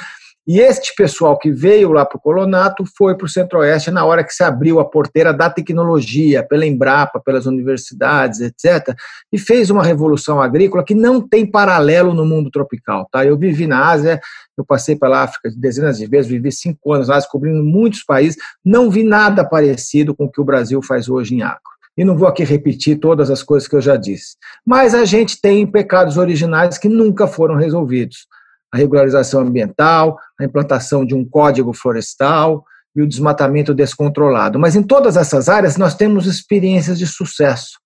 E 0.51 0.59
este 0.59 0.95
pessoal 0.95 1.37
que 1.37 1.51
veio 1.51 1.91
lá 1.91 2.03
para 2.03 2.17
o 2.17 2.19
Colonato 2.19 2.83
foi 2.97 3.15
para 3.15 3.25
o 3.25 3.29
Centro-Oeste 3.29 3.91
na 3.91 4.03
hora 4.03 4.23
que 4.23 4.33
se 4.33 4.43
abriu 4.43 4.79
a 4.79 4.83
porteira 4.83 5.31
da 5.31 5.47
tecnologia, 5.47 6.41
pela 6.41 6.65
Embrapa, 6.65 7.19
pelas 7.19 7.45
universidades, 7.45 8.39
etc., 8.41 8.95
e 9.31 9.37
fez 9.37 9.69
uma 9.69 9.83
revolução 9.83 10.41
agrícola 10.41 10.83
que 10.83 10.95
não 10.95 11.21
tem 11.21 11.45
paralelo 11.45 12.15
no 12.15 12.25
mundo 12.25 12.49
tropical. 12.49 13.07
Tá? 13.11 13.23
Eu 13.23 13.37
vivi 13.37 13.67
na 13.67 13.91
Ásia, 13.91 14.19
eu 14.57 14.65
passei 14.65 14.95
pela 14.95 15.21
África 15.21 15.51
dezenas 15.55 15.99
de 15.99 16.07
vezes, 16.07 16.31
vivi 16.31 16.51
cinco 16.51 16.93
anos 16.93 17.09
lá, 17.09 17.17
descobrindo 17.17 17.63
muitos 17.63 18.03
países, 18.03 18.41
não 18.65 18.89
vi 18.89 19.03
nada 19.03 19.47
parecido 19.47 20.15
com 20.15 20.25
o 20.25 20.31
que 20.31 20.41
o 20.41 20.45
Brasil 20.45 20.81
faz 20.81 21.07
hoje 21.07 21.35
em 21.35 21.43
agro 21.43 21.61
e 21.95 22.03
não 22.03 22.17
vou 22.17 22.27
aqui 22.27 22.43
repetir 22.43 22.97
todas 22.97 23.29
as 23.29 23.43
coisas 23.43 23.67
que 23.67 23.75
eu 23.75 23.81
já 23.81 23.97
disse. 23.97 24.35
Mas 24.65 24.95
a 24.95 25.05
gente 25.05 25.39
tem 25.39 25.67
pecados 25.67 26.17
originais 26.17 26.79
que 26.79 26.89
nunca 26.89 27.27
foram 27.27 27.55
resolvidos 27.55 28.25
a 28.73 28.77
regularização 28.77 29.41
ambiental, 29.41 30.17
a 30.39 30.43
implantação 30.43 31.05
de 31.05 31.15
um 31.15 31.27
código 31.27 31.73
florestal 31.73 32.63
e 32.95 33.01
o 33.01 33.07
desmatamento 33.07 33.73
descontrolado. 33.73 34.59
Mas 34.59 34.75
em 34.75 34.83
todas 34.83 35.17
essas 35.17 35.49
áreas 35.49 35.77
nós 35.77 35.95
temos 35.95 36.25
experiências 36.25 36.97
de 36.97 37.07
sucesso, 37.07 37.79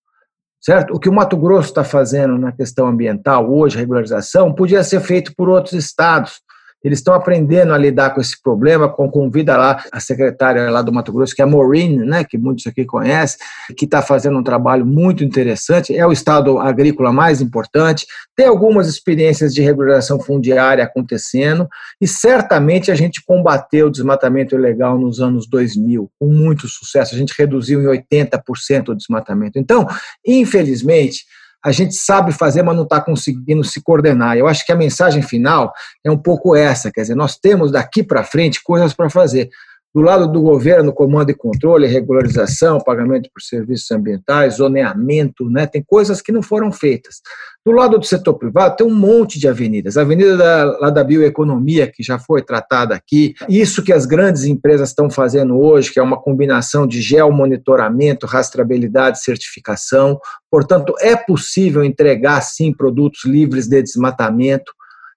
certo? 0.62 0.94
O 0.94 1.00
que 1.00 1.10
o 1.10 1.14
Mato 1.14 1.38
Grosso 1.38 1.70
está 1.70 1.84
fazendo 1.84 2.38
na 2.38 2.52
questão 2.52 2.88
ambiental 2.88 3.52
hoje, 3.52 3.78
regularização, 3.78 4.54
podia 4.54 4.84
ser 4.84 5.02
feito 5.02 5.34
por 5.36 5.50
outros 5.50 5.74
estados. 5.74 6.42
Eles 6.84 7.00
estão 7.00 7.14
aprendendo 7.14 7.74
a 7.74 7.78
lidar 7.78 8.12
com 8.12 8.20
esse 8.20 8.42
problema, 8.42 8.90
com 8.90 9.10
convida 9.10 9.56
lá 9.56 9.84
a 9.92 10.00
secretária 10.00 10.70
lá 10.70 10.82
do 10.82 10.92
Mato 10.92 11.14
Grosso, 11.14 11.36
que 11.36 11.42
é 11.42 11.46
a 11.46 11.48
Maureen, 11.48 11.98
né, 11.98 12.24
que 12.24 12.38
muitos 12.38 12.68
aqui 12.68 12.86
conhecem, 12.86 13.38
que 13.78 13.86
está 13.86 14.02
fazendo 14.02 14.38
um 14.38 14.44
trabalho 14.44 14.86
muito 14.86 15.24
interessante, 15.24 15.96
é 15.96 16.06
o 16.06 16.12
estado 16.12 16.60
agrícola 16.60 17.14
mais 17.14 17.42
importante, 17.42 18.06
tem 18.36 18.48
algumas 18.48 18.88
experiências 18.88 19.54
de 19.54 19.62
regularização 19.62 20.20
fundiária 20.20 20.84
acontecendo, 20.84 21.68
e 22.02 22.08
certamente 22.08 22.92
a 22.92 22.96
gente 22.96 23.24
combateu 23.26 23.88
o 23.88 23.92
desmatamento 23.92 24.56
ilegal 24.56 24.98
nos 24.98 25.20
anos 25.20 25.48
2000, 25.48 26.10
com 26.20 26.28
muito 26.28 26.68
sucesso, 26.68 27.16
a 27.16 27.18
gente 27.18 27.34
reduziu 27.38 27.82
em 27.82 27.86
80% 27.86 28.90
o 28.90 28.96
desmatamento. 28.96 29.58
Então, 29.58 29.88
infelizmente, 30.26 31.26
a 31.64 31.72
gente 31.72 31.96
sabe 31.96 32.32
fazer, 32.34 32.62
mas 32.62 32.76
não 32.76 32.84
está 32.84 33.00
conseguindo 33.00 33.64
se 33.64 33.82
coordenar. 33.82 34.38
Eu 34.38 34.48
acho 34.48 34.66
que 34.66 34.72
a 34.72 34.76
mensagem 34.76 35.22
final 35.22 35.74
é 36.04 36.12
um 36.12 36.18
pouco 36.18 36.56
essa, 36.56 36.92
quer 36.92 37.02
dizer, 37.02 37.16
nós 37.16 37.38
temos 37.38 37.72
daqui 37.72 38.04
para 38.04 38.24
frente 38.24 38.62
coisas 38.62 38.94
para 38.94 39.10
fazer. 39.10 39.50
Do 39.94 40.02
lado 40.02 40.28
do 40.28 40.42
governo, 40.42 40.92
comando 40.92 41.30
e 41.30 41.36
controle, 41.36 41.86
regularização, 41.86 42.80
pagamento 42.80 43.30
por 43.32 43.42
serviços 43.44 43.92
ambientais, 43.92 44.56
zoneamento, 44.56 45.48
né? 45.48 45.68
tem 45.68 45.84
coisas 45.84 46.20
que 46.20 46.32
não 46.32 46.42
foram 46.42 46.72
feitas. 46.72 47.22
Do 47.64 47.72
lado 47.72 48.00
do 48.00 48.06
setor 48.06 48.34
privado, 48.34 48.76
tem 48.76 48.88
um 48.88 48.94
monte 48.94 49.40
de 49.40 49.48
avenidas. 49.48 49.96
A 49.96 50.02
avenida 50.02 50.36
da, 50.36 50.64
lá 50.80 50.90
da 50.90 51.04
bioeconomia, 51.04 51.86
que 51.86 52.02
já 52.02 52.18
foi 52.18 52.42
tratada 52.42 52.96
aqui, 52.96 53.36
isso 53.48 53.84
que 53.84 53.94
as 53.94 54.08
grandes 54.08 54.46
empresas 54.46 54.90
estão 54.90 55.12
fazendo 55.12 55.60
hoje, 55.60 55.94
que 55.94 56.00
é 56.00 56.04
uma 56.04 56.20
combinação 56.20 56.88
de 56.88 57.00
geomonitoramento, 57.00 58.26
rastreabilidade, 58.26 59.24
certificação. 59.24 60.20
Portanto, 60.50 60.96
é 61.00 61.16
possível 61.16 61.84
entregar, 61.84 62.42
sim, 62.42 62.74
produtos 62.74 63.26
livres 63.26 63.68
de 63.68 63.82
desmatamento 63.82 64.74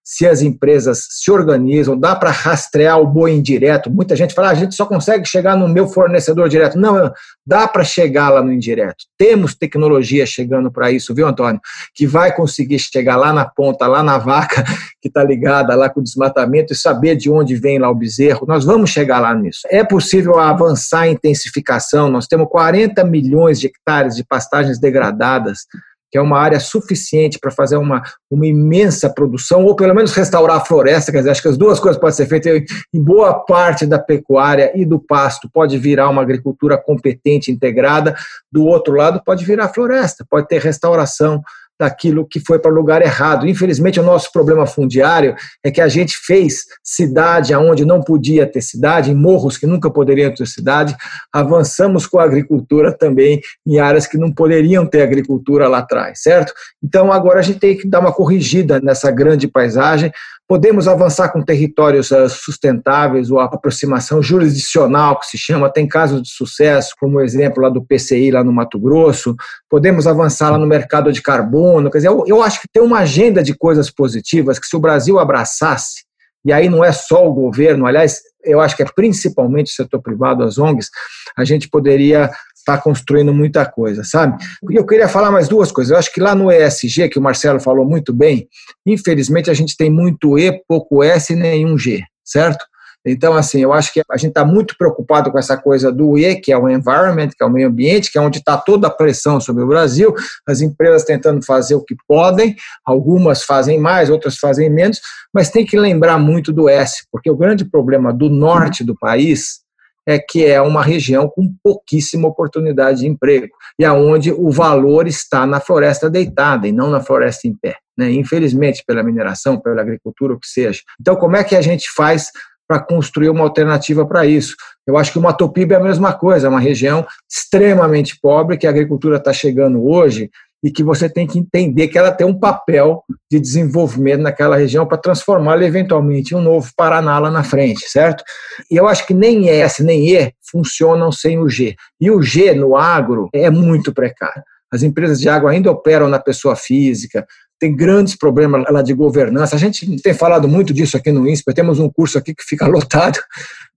se 0.09 0.25
as 0.25 0.41
empresas 0.41 1.05
se 1.11 1.33
organizam, 1.33 1.99
dá 1.99 2.15
para 2.15 2.31
rastrear 2.31 3.01
o 3.01 3.07
boi 3.09 3.33
indireto. 3.33 3.91
Muita 3.91 4.15
gente 4.15 4.35
fala, 4.35 4.51
ah, 4.51 4.51
a 4.53 4.55
gente 4.55 4.73
só 4.73 4.87
consegue 4.87 5.27
chegar 5.27 5.57
no 5.57 5.69
meu 5.69 5.89
fornecedor 5.89 6.49
direto. 6.49 6.79
Não, 6.79 7.13
dá 7.45 7.67
para 7.67 7.83
chegar 7.83 8.29
lá 8.29 8.41
no 8.41 8.53
indireto. 8.53 9.05
Temos 9.19 9.57
tecnologia 9.57 10.25
chegando 10.25 10.71
para 10.71 10.93
isso, 10.93 11.13
viu, 11.13 11.27
Antônio? 11.27 11.61
Que 11.93 12.07
vai 12.07 12.33
conseguir 12.33 12.79
chegar 12.79 13.17
lá 13.17 13.33
na 13.33 13.45
ponta, 13.45 13.89
lá 13.89 14.01
na 14.01 14.17
vaca 14.17 14.63
que 15.03 15.09
está 15.09 15.25
ligada 15.25 15.75
lá 15.75 15.91
com 15.91 15.99
o 15.99 16.05
desmatamento 16.05 16.73
e 16.73 16.77
saber 16.77 17.17
de 17.17 17.29
onde 17.29 17.57
vem 17.57 17.81
lá 17.81 17.91
o 17.91 17.95
bezerro. 17.95 18.47
Nós 18.47 18.65
vamos 18.65 18.91
chegar 18.91 19.19
lá 19.19 19.35
nisso. 19.35 19.63
É 19.69 19.83
possível 19.83 20.39
avançar 20.39 21.09
em 21.09 21.15
intensificação. 21.15 22.09
Nós 22.09 22.29
temos 22.29 22.47
40 22.49 23.03
milhões 23.03 23.59
de 23.59 23.67
hectares 23.67 24.15
de 24.15 24.23
pastagens 24.23 24.79
degradadas 24.79 25.67
que 26.11 26.19
é 26.19 26.21
uma 26.21 26.39
área 26.39 26.61
suficiente 26.61 27.39
para 27.39 27.51
fazer 27.51 27.77
uma, 27.77 28.03
uma 28.31 28.47
imensa 28.47 29.11
produção, 29.11 29.65
ou 29.65 29.75
pelo 29.75 29.95
menos 29.95 30.13
restaurar 30.13 30.57
a 30.57 30.65
floresta, 30.65 31.11
quer 31.11 31.19
dizer, 31.19 31.31
acho 31.31 31.43
que 31.43 31.49
as 31.49 31.57
duas 31.57 31.81
coisas 31.81 32.01
podem 32.01 32.15
ser 32.15 32.27
feitas. 32.27 32.63
Em 32.93 33.03
boa 33.03 33.35
parte 33.35 33.87
da 33.87 33.99
pecuária 33.99 34.73
e 34.75 34.85
do 34.85 34.99
pasto, 34.99 35.49
pode 35.53 35.77
virar 35.79 36.09
uma 36.09 36.23
agricultura 36.23 36.79
competente, 36.79 37.51
integrada, 37.51 38.15
do 38.51 38.65
outro 38.65 38.95
lado 38.95 39.23
pode 39.25 39.45
virar 39.45 39.69
floresta, 39.69 40.25
pode 40.29 40.49
ter 40.49 40.61
restauração, 40.61 41.43
daquilo 41.79 42.27
que 42.27 42.41
foi 42.41 42.59
para 42.59 42.71
o 42.71 42.75
lugar 42.75 43.03
errado. 43.03 43.47
Infelizmente, 43.47 44.01
o 44.01 44.03
nosso 44.03 44.33
problema 44.33 44.67
fundiário 44.67 45.35
é 45.63 45.71
que 45.71 45.81
a 45.81 45.89
gente 45.89 46.17
fez 46.17 46.65
cidade 46.83 47.53
aonde 47.53 47.85
não 47.85 48.03
podia 48.03 48.47
ter 48.47 48.61
cidade, 48.61 49.11
em 49.11 49.15
morros 49.15 49.59
que 49.59 49.67
nunca 49.67 49.91
poderiam 49.91 50.35
ter 50.35 50.47
cidade, 50.47 50.97
avançamos 51.33 52.07
com 52.07 52.19
a 52.19 52.25
agricultura 52.25 52.97
também 52.97 53.41
em 53.67 53.79
áreas 53.79 54.07
que 54.07 54.19
não 54.19 54.33
poderiam 54.33 54.87
ter 54.87 55.03
agricultura 55.03 55.69
lá 55.69 55.79
atrás, 55.79 56.23
certo? 56.23 56.53
Então, 56.83 57.13
agora 57.13 57.41
a 57.41 57.43
gente 57.43 57.59
tem 57.59 57.77
que 57.77 57.87
dar 57.87 58.01
uma 58.01 58.13
corrigida 58.13 58.81
nessa 58.81 59.11
grande 59.11 59.47
paisagem, 59.47 60.11
Podemos 60.49 60.87
avançar 60.87 61.31
com 61.31 61.43
territórios 61.43 62.13
eh, 62.13 62.29
sustentáveis 62.29 63.31
ou 63.33 63.41
a 63.41 63.45
aproximação 63.47 64.23
jurisdicional, 64.23 65.19
que 65.19 65.27
se 65.27 65.37
chama, 65.37 65.73
tem 65.73 65.89
casos 65.89 66.23
de 66.23 66.29
sucesso, 66.29 66.95
como 67.01 67.19
o 67.19 67.21
exemplo 67.21 67.63
lá 67.63 67.69
do 67.69 67.85
PCI, 67.85 68.31
lá 68.31 68.45
no 68.45 68.53
Mato 68.53 68.79
Grosso. 68.79 69.35
Podemos 69.69 70.07
avançar 70.07 70.51
lá 70.51 70.59
no 70.59 70.67
mercado 70.67 71.13
de 71.13 71.21
carbono. 71.21 71.91
Quer 71.91 71.99
dizer, 71.99 72.09
eu, 72.09 72.25
eu 72.29 72.43
acho 72.43 72.61
que 72.61 72.69
tem 72.73 72.83
uma 72.83 73.01
agenda 73.01 73.43
de 73.43 73.55
coisas 73.55 73.91
positivas 73.91 74.59
que, 74.59 74.67
se 74.67 74.77
o 74.77 74.81
Brasil 74.81 75.19
abraçasse, 75.19 76.06
e 76.47 76.53
aí 76.53 76.69
não 76.69 76.85
é 76.85 76.93
só 76.93 77.29
o 77.29 77.35
governo, 77.35 77.87
aliás, 77.87 78.21
eu 78.45 78.61
acho 78.61 78.77
que 78.77 78.83
é 78.83 78.87
principalmente 78.87 79.73
o 79.73 79.75
setor 79.75 80.01
privado, 80.01 80.45
as 80.45 80.57
ONGs, 80.57 80.89
a 81.37 81.45
gente 81.45 81.69
poderia 81.69 82.31
está 82.67 82.77
construindo 82.77 83.33
muita 83.33 83.65
coisa, 83.65 84.03
sabe? 84.03 84.43
E 84.69 84.75
eu 84.75 84.85
queria 84.85 85.07
falar 85.07 85.31
mais 85.31 85.47
duas 85.47 85.71
coisas. 85.71 85.93
Eu 85.93 85.99
acho 85.99 86.13
que 86.13 86.21
lá 86.21 86.35
no 86.35 86.51
ESG, 86.51 87.09
que 87.09 87.19
o 87.19 87.23
Marcelo 87.23 87.61
falou 87.61 87.87
muito 87.87 88.13
bem, 88.13 88.49
infelizmente 88.85 89.49
a 89.49 89.55
gente 89.55 89.77
tem 89.77 89.89
muito 89.89 90.37
E, 90.37 90.51
pouco 90.67 91.01
S 91.01 91.33
e 91.33 91.37
nenhum 91.37 91.79
G, 91.79 92.03
certo? 92.25 92.65
Então, 93.07 93.35
assim, 93.35 93.61
eu 93.61 93.73
acho 93.73 93.93
que 93.93 94.03
a 94.11 94.17
gente 94.17 94.31
está 94.31 94.45
muito 94.45 94.77
preocupado 94.77 95.31
com 95.31 95.39
essa 95.39 95.57
coisa 95.57 95.93
do 95.93 96.19
E, 96.19 96.35
que 96.37 96.51
é 96.51 96.59
o 96.59 96.69
environment, 96.69 97.29
que 97.29 97.43
é 97.43 97.47
o 97.47 97.51
meio 97.51 97.69
ambiente, 97.69 98.11
que 98.11 98.19
é 98.19 98.21
onde 98.21 98.39
está 98.39 98.57
toda 98.57 98.89
a 98.89 98.91
pressão 98.91 99.41
sobre 99.41 99.63
o 99.63 99.67
Brasil, 99.69 100.13
as 100.47 100.61
empresas 100.61 101.05
tentando 101.05 101.45
fazer 101.45 101.77
o 101.77 101.85
que 101.85 101.95
podem, 102.09 102.57
algumas 102.85 103.45
fazem 103.45 103.79
mais, 103.79 104.11
outras 104.11 104.37
fazem 104.37 104.69
menos, 104.69 105.01
mas 105.33 105.51
tem 105.51 105.65
que 105.65 105.79
lembrar 105.79 106.19
muito 106.19 106.53
do 106.53 106.69
S, 106.69 107.07
porque 107.13 107.31
o 107.31 107.37
grande 107.37 107.65
problema 107.65 108.13
do 108.13 108.29
norte 108.29 108.83
do 108.83 108.97
país 108.97 109.65
é 110.07 110.19
que 110.19 110.45
é 110.45 110.61
uma 110.61 110.83
região 110.83 111.29
com 111.29 111.53
pouquíssima 111.63 112.29
oportunidade 112.29 113.01
de 113.01 113.09
emprego 113.09 113.55
e 113.79 113.85
aonde 113.85 114.33
o 114.33 114.51
valor 114.51 115.09
está 115.09 115.45
na 115.45 115.59
floresta 115.59 116.09
deitada 116.09 116.69
e 116.69 116.73
não 116.73 116.91
na 116.91 117.01
floresta 117.01 117.49
em 117.49 117.55
pé. 117.55 117.77
Né? 117.99 118.13
Infelizmente, 118.13 118.85
pela 118.87 119.03
mineração, 119.03 119.59
pela 119.59 119.81
agricultura, 119.81 120.35
o 120.35 120.39
que 120.39 120.47
seja. 120.47 120.81
Então, 121.01 121.17
como 121.17 121.37
é 121.37 121.43
que 121.43 121.57
a 121.57 121.61
gente 121.61 121.91
faz 121.91 122.31
para 122.67 122.81
construir 122.81 123.29
uma 123.29 123.45
alternativa 123.45 124.07
para 124.07 124.27
isso? 124.27 124.55
Eu 124.87 124.97
acho 124.97 125.13
que 125.13 125.19
o 125.19 125.23
Matopiba 125.23 125.75
é 125.75 125.77
a 125.77 125.83
mesma 125.83 126.13
coisa, 126.13 126.47
é 126.47 126.51
uma 126.51 126.61
região 126.61 127.07
extremamente 127.31 128.19
pobre 128.21 128.57
que 128.57 128.67
a 128.67 128.71
agricultura 128.71 129.17
está 129.17 129.33
chegando 129.33 129.85
hoje 129.85 130.31
e 130.65 130.71
que 130.71 130.83
você 130.83 131.09
tem 131.09 131.27
que 131.27 131.39
entender 131.39 131.89
que 131.89 131.99
ela 131.99 132.11
tem 132.11 132.27
um 132.27 132.39
papel 132.39 133.05
de 133.31 133.39
desenvolvimento 133.39 134.23
naquela 134.23 134.57
região 134.57 134.87
para 134.87 134.99
transformá-la 134.99 135.65
eventualmente 135.65 136.35
em 136.35 136.39
um 136.39 136.41
novo 136.41 136.71
Paraná 136.77 137.19
lá 137.19 137.31
na 137.31 137.45
frente, 137.45 137.89
certo? 137.89 138.25
E 138.71 138.77
eu 138.77 138.89
acho 138.89 139.07
que 139.07 139.15
nem 139.15 139.49
S 139.49 139.83
nem 139.85 140.09
E 140.13 140.33
funcionam 140.51 141.13
sem 141.13 141.39
o 141.39 141.49
G. 141.49 141.77
E 142.01 142.11
o 142.11 142.23
G 142.23 142.53
no 142.55 142.77
agro 142.77 143.29
é 143.33 143.51
muito 143.51 143.93
precário. 143.93 144.43
As 144.73 144.83
empresas 144.83 145.21
de 145.21 145.29
água 145.29 145.53
ainda 145.53 145.71
operam 145.71 146.09
na 146.09 146.19
pessoa 146.19 146.57
física, 146.57 147.25
tem 147.59 147.75
grandes 147.75 148.17
problemas 148.17 148.65
lá 148.71 148.83
de 148.83 148.93
governança. 148.93 149.57
A 149.57 149.59
gente 149.59 150.01
tem 150.03 150.15
falado 150.15 150.49
muito 150.49 150.73
disso 150.75 150.97
aqui 150.97 151.11
no 151.11 151.29
INSPER, 151.29 151.55
temos 151.55 151.79
um 151.79 151.91
curso 151.91 152.19
aqui 152.19 152.35
que 152.35 152.45
fica 152.45 152.67
lotado 152.69 153.19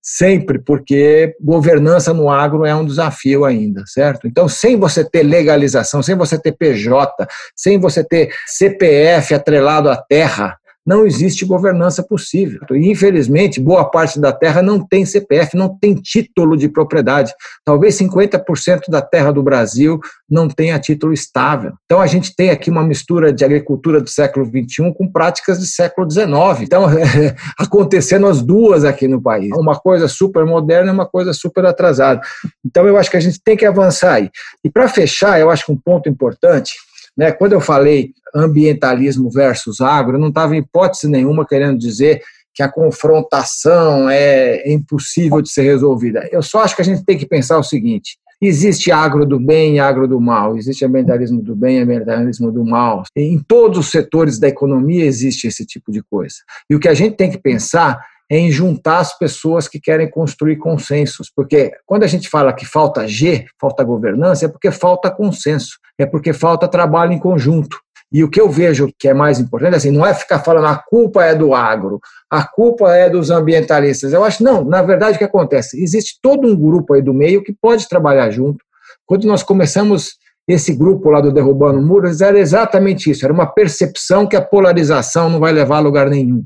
sempre, 0.01 0.59
porque 0.59 1.35
governança 1.41 2.13
no 2.13 2.29
agro 2.29 2.65
é 2.65 2.73
um 2.73 2.85
desafio 2.85 3.45
ainda, 3.45 3.83
certo? 3.85 4.27
Então, 4.27 4.47
sem 4.47 4.77
você 4.77 5.03
ter 5.03 5.23
legalização, 5.23 6.01
sem 6.01 6.15
você 6.15 6.39
ter 6.39 6.53
PJ, 6.53 7.27
sem 7.55 7.79
você 7.79 8.03
ter 8.03 8.33
CPF 8.47 9.33
atrelado 9.33 9.89
à 9.89 9.97
terra, 9.97 10.57
não 10.89 11.05
existe 11.05 11.45
governança 11.45 12.01
possível. 12.01 12.59
E, 12.71 12.89
infelizmente, 12.89 13.59
boa 13.59 13.85
parte 13.85 14.19
da 14.19 14.31
terra 14.31 14.63
não 14.63 14.83
tem 14.83 15.05
CPF, 15.05 15.55
não 15.55 15.69
tem 15.69 15.93
título 15.93 16.57
de 16.57 16.67
propriedade. 16.67 17.31
Talvez 17.63 17.95
50% 17.99 18.89
da 18.89 18.99
terra 18.99 19.31
do 19.31 19.43
Brasil 19.43 19.99
não 20.27 20.47
tenha 20.47 20.79
título 20.79 21.13
estável. 21.13 21.73
Então, 21.85 22.01
a 22.01 22.07
gente 22.07 22.35
tem 22.35 22.49
aqui 22.49 22.71
uma 22.71 22.81
mistura 22.81 23.31
de 23.31 23.45
agricultura 23.45 24.01
do 24.01 24.09
século 24.09 24.43
XXI 24.43 24.91
com 24.97 25.07
práticas 25.07 25.59
do 25.59 25.65
século 25.65 26.09
XIX. 26.09 26.27
Então, 26.63 26.87
acontecendo 27.59 28.25
as 28.25 28.41
duas 28.41 28.83
aqui 28.83 29.07
no 29.07 29.21
país. 29.21 29.51
Uma 29.55 29.79
coisa 29.79 30.07
super 30.07 30.43
moderna 30.43 30.89
e 30.89 30.93
uma 30.93 31.05
coisa 31.05 31.33
super 31.33 31.67
atrasada. 31.67 32.19
Então, 32.65 32.87
eu 32.87 32.97
acho 32.97 33.11
que 33.11 33.17
a 33.17 33.21
gente 33.21 33.39
tem 33.39 33.55
que 33.55 33.65
avançar 33.65 34.13
aí. 34.13 34.31
E, 34.63 34.71
para 34.71 34.87
fechar, 34.87 35.39
eu 35.39 35.51
acho 35.51 35.67
que 35.67 35.71
um 35.71 35.77
ponto 35.77 36.09
importante 36.09 36.73
né? 37.19 37.33
Quando 37.33 37.51
eu 37.51 37.59
falei 37.59 38.13
ambientalismo 38.33 39.29
versus 39.29 39.81
agro, 39.81 40.15
eu 40.15 40.21
não 40.21 40.29
estava 40.29 40.55
em 40.55 40.59
hipótese 40.59 41.05
nenhuma 41.05 41.45
querendo 41.45 41.77
dizer 41.77 42.21
que 42.53 42.63
a 42.63 42.71
confrontação 42.71 44.09
é 44.09 44.71
impossível 44.71 45.41
de 45.41 45.49
ser 45.49 45.63
resolvida. 45.63 46.29
Eu 46.31 46.41
só 46.41 46.61
acho 46.61 46.77
que 46.77 46.81
a 46.81 46.85
gente 46.85 47.03
tem 47.03 47.17
que 47.17 47.25
pensar 47.25 47.57
o 47.57 47.63
seguinte: 47.63 48.17
existe 48.41 48.89
agro 48.89 49.25
do 49.25 49.37
bem 49.37 49.75
e 49.75 49.79
agro 49.81 50.07
do 50.07 50.21
mal, 50.21 50.55
existe 50.55 50.85
ambientalismo 50.85 51.41
do 51.41 51.53
bem 51.57 51.79
e 51.79 51.81
ambientalismo 51.81 52.53
do 52.53 52.63
mal. 52.63 53.03
Em 53.13 53.37
todos 53.37 53.79
os 53.79 53.91
setores 53.91 54.39
da 54.39 54.47
economia 54.47 55.03
existe 55.03 55.45
esse 55.45 55.65
tipo 55.65 55.91
de 55.91 56.01
coisa. 56.01 56.37
E 56.69 56.75
o 56.75 56.79
que 56.79 56.87
a 56.87 56.93
gente 56.93 57.17
tem 57.17 57.29
que 57.29 57.37
pensar 57.37 57.99
em 58.29 58.51
juntar 58.51 58.99
as 58.99 59.17
pessoas 59.17 59.67
que 59.67 59.79
querem 59.79 60.09
construir 60.09 60.57
consensos. 60.57 61.31
Porque 61.35 61.71
quando 61.85 62.03
a 62.03 62.07
gente 62.07 62.29
fala 62.29 62.53
que 62.53 62.65
falta 62.65 63.07
G, 63.07 63.45
falta 63.59 63.83
governança, 63.83 64.45
é 64.45 64.47
porque 64.47 64.69
falta 64.69 65.09
consenso, 65.09 65.79
é 65.97 66.05
porque 66.05 66.31
falta 66.31 66.67
trabalho 66.67 67.11
em 67.11 67.19
conjunto. 67.19 67.77
E 68.11 68.23
o 68.23 68.29
que 68.29 68.41
eu 68.41 68.49
vejo 68.49 68.91
que 68.97 69.07
é 69.07 69.13
mais 69.13 69.39
importante, 69.39 69.75
assim, 69.75 69.91
não 69.91 70.05
é 70.05 70.13
ficar 70.13 70.39
falando 70.39 70.65
a 70.65 70.75
culpa 70.75 71.23
é 71.23 71.35
do 71.35 71.53
agro, 71.53 71.99
a 72.29 72.43
culpa 72.43 72.95
é 72.95 73.09
dos 73.09 73.29
ambientalistas. 73.29 74.13
Eu 74.13 74.23
acho, 74.23 74.43
não, 74.43 74.63
na 74.63 74.81
verdade 74.81 75.15
o 75.15 75.17
que 75.19 75.23
acontece? 75.23 75.81
Existe 75.81 76.17
todo 76.21 76.47
um 76.47 76.55
grupo 76.55 76.93
aí 76.93 77.01
do 77.03 77.13
meio 77.13 77.43
que 77.43 77.53
pode 77.53 77.87
trabalhar 77.87 78.29
junto. 78.31 78.63
Quando 79.05 79.25
nós 79.25 79.43
começamos 79.43 80.17
esse 80.47 80.73
grupo 80.73 81.11
lá 81.11 81.21
do 81.21 81.31
Derrubando 81.31 81.79
Muros, 81.79 82.21
era 82.21 82.39
exatamente 82.39 83.11
isso, 83.11 83.23
era 83.23 83.33
uma 83.33 83.45
percepção 83.45 84.25
que 84.25 84.35
a 84.35 84.41
polarização 84.41 85.29
não 85.29 85.39
vai 85.39 85.51
levar 85.51 85.77
a 85.77 85.81
lugar 85.81 86.09
nenhum 86.09 86.43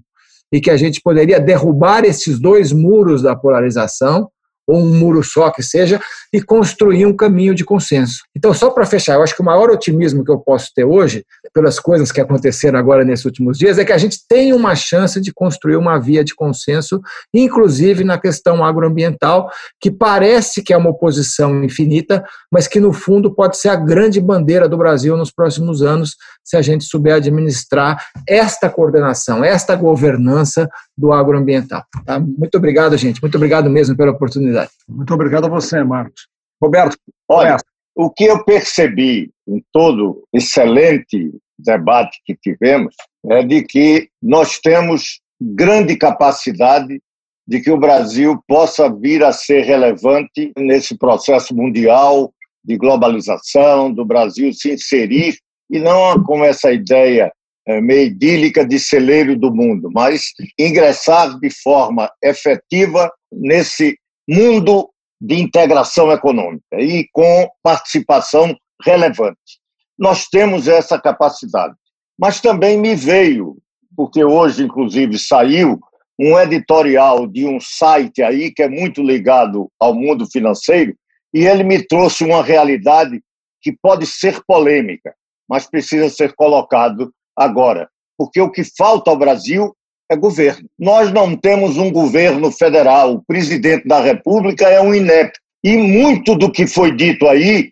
e 0.54 0.62
que 0.62 0.70
a 0.70 0.78
gente 0.78 1.02
poderia 1.02 1.40
derrubar 1.40 2.06
esses 2.06 2.40
dois 2.40 2.72
muros 2.72 3.24
da 3.24 3.36
polarização 3.36 4.30
ou 4.68 4.80
um 4.80 4.96
muro 4.96 5.24
só 5.24 5.52
que 5.52 5.62
seja, 5.62 6.00
e 6.32 6.42
construir 6.42 7.06
um 7.06 7.16
caminho 7.16 7.54
de 7.54 7.64
consenso. 7.64 8.24
Então, 8.36 8.54
só 8.54 8.70
para 8.70 8.86
fechar, 8.86 9.16
eu 9.16 9.24
acho 9.24 9.36
que 9.36 9.42
o 9.42 9.46
maior 9.46 9.70
otimismo 9.70 10.24
que 10.24 10.32
eu 10.32 10.40
posso 10.40 10.72
ter 10.76 10.84
hoje, 10.84 11.26
pelas 11.54 11.80
coisas 11.80 12.12
que 12.12 12.22
aconteceram 12.22 12.80
agora 12.80 13.04
nesses 13.04 13.26
últimos 13.26 13.58
dias, 13.58 13.78
é 13.78 13.86
que 13.86 13.92
a 13.92 13.98
gente 13.98 14.18
tem 14.28 14.54
uma 14.54 14.76
chance 14.76 15.20
de 15.22 15.34
construir 15.34 15.76
uma 15.76 16.00
via 16.00 16.24
de 16.24 16.34
consenso, 16.34 17.02
inclusive 17.34 18.04
na 18.04 18.18
questão 18.18 18.64
agroambiental, 18.64 19.50
que 19.80 19.92
parece 19.92 20.64
que 20.64 20.74
é 20.74 20.78
uma 20.78 20.90
oposição 20.90 21.64
infinita, 21.64 22.24
mas 22.52 22.68
que 22.68 22.80
no 22.80 22.94
fundo 22.94 23.34
pode 23.34 23.58
ser 23.58 23.70
a 23.70 23.76
grande 23.76 24.20
bandeira 24.20 24.68
do 24.68 24.78
Brasil 24.78 25.16
nos 25.18 25.32
próximos 25.32 25.82
anos, 25.82 26.16
se 26.44 26.58
a 26.58 26.62
gente 26.62 26.86
souber 26.86 27.16
administrar 27.16 27.98
esta 28.28 28.70
coordenação, 28.70 29.44
esta 29.44 29.76
governança 29.76 30.68
do 30.98 31.12
agroambiental. 31.12 31.84
Tá? 32.06 32.20
Muito 32.20 32.56
obrigado, 32.58 32.96
gente. 32.98 33.22
Muito 33.22 33.36
obrigado 33.36 33.70
mesmo 33.70 33.96
pela 33.96 34.12
oportunidade. 34.12 34.53
Muito 34.88 35.14
obrigado 35.14 35.46
a 35.46 35.50
você, 35.50 35.84
Marcos. 35.84 36.28
Roberto, 36.62 36.98
olha, 37.30 37.58
o 37.96 38.10
que 38.10 38.26
eu 38.26 38.44
percebi 38.44 39.32
em 39.48 39.64
todo 39.72 40.24
excelente 40.34 41.32
debate 41.58 42.20
que 42.26 42.36
tivemos 42.36 42.96
é 43.30 43.44
de 43.44 43.64
que 43.64 44.10
nós 44.22 44.60
temos 44.60 45.20
grande 45.42 45.96
capacidade 45.96 47.02
de 47.48 47.60
que 47.60 47.70
o 47.70 47.78
Brasil 47.78 48.42
possa 48.48 48.90
vir 48.90 49.24
a 49.24 49.34
ser 49.34 49.64
relevante 49.64 50.52
nesse 50.58 50.98
processo 50.98 51.54
mundial 51.54 52.34
de 52.64 52.78
globalização, 52.78 53.94
do 53.94 54.06
Brasil 54.06 54.54
se 54.54 54.74
inserir, 54.74 55.36
e 55.70 55.80
não 55.80 56.24
com 56.24 56.44
essa 56.44 56.72
ideia 56.72 57.32
é, 57.68 57.82
meio 57.82 58.08
idílica 58.08 58.66
de 58.66 58.80
celeiro 58.80 59.38
do 59.38 59.54
mundo, 59.54 59.90
mas 59.94 60.32
ingressar 60.58 61.38
de 61.40 61.50
forma 61.50 62.10
efetiva 62.22 63.12
nesse 63.32 63.98
mundo 64.28 64.90
de 65.20 65.36
integração 65.42 66.12
econômica 66.12 66.80
e 66.80 67.08
com 67.12 67.50
participação 67.62 68.56
relevante. 68.84 69.60
Nós 69.98 70.28
temos 70.28 70.68
essa 70.68 71.00
capacidade. 71.00 71.76
Mas 72.18 72.42
também 72.42 72.78
me 72.78 72.96
veio, 72.96 73.58
porque 73.96 74.24
hoje, 74.24 74.64
inclusive, 74.64 75.18
saiu 75.18 75.80
um 76.20 76.38
editorial 76.38 77.26
de 77.26 77.46
um 77.46 77.60
site 77.60 78.22
aí 78.22 78.52
que 78.52 78.62
é 78.62 78.70
muito 78.70 79.02
ligado 79.02 79.70
ao 79.80 79.94
mundo 79.94 80.30
financeiro, 80.30 80.96
e 81.34 81.46
ele 81.46 81.64
me 81.64 81.82
trouxe 81.82 82.24
uma 82.24 82.44
realidade 82.44 83.22
que 83.62 83.76
pode 83.82 84.06
ser 84.06 84.44
polêmica, 84.46 85.16
mas 85.50 85.68
precisa 85.68 86.10
ser 86.10 86.34
colocado 86.36 87.12
agora, 87.36 87.90
porque 88.18 88.40
o 88.40 88.52
que 88.52 88.64
falta 88.64 89.10
ao 89.10 89.18
Brasil 89.18 89.76
é 90.14 90.16
governo. 90.16 90.70
Nós 90.80 91.12
não 91.12 91.36
temos 91.36 91.78
um 91.78 91.92
governo 91.92 92.52
federal, 92.52 93.16
o 93.16 93.24
presidente 93.24 93.88
da 93.88 94.00
República 94.00 94.68
é 94.68 94.82
um 94.82 94.94
inepto. 94.94 95.40
E 95.64 95.78
muito 95.78 96.36
do 96.36 96.52
que 96.52 96.68
foi 96.68 96.96
dito 96.96 97.28
aí 97.28 97.72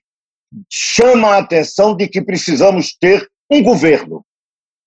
chama 0.69 1.30
a 1.30 1.38
atenção 1.38 1.95
de 1.95 2.07
que 2.07 2.22
precisamos 2.22 2.95
ter 2.99 3.27
um 3.49 3.61
governo. 3.63 4.26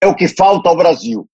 É 0.02 0.06
o 0.06 0.14
que 0.14 0.28
falta 0.28 0.68
ao 0.68 0.76
Brasil 0.76 1.26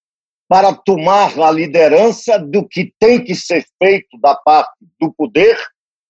para 0.48 0.72
tomar 0.72 1.38
a 1.38 1.50
liderança 1.50 2.38
do 2.38 2.66
que 2.66 2.92
tem 2.98 3.22
que 3.22 3.34
ser 3.34 3.64
feito 3.80 4.18
da 4.20 4.34
parte 4.34 4.72
do 5.00 5.12
poder, 5.12 5.56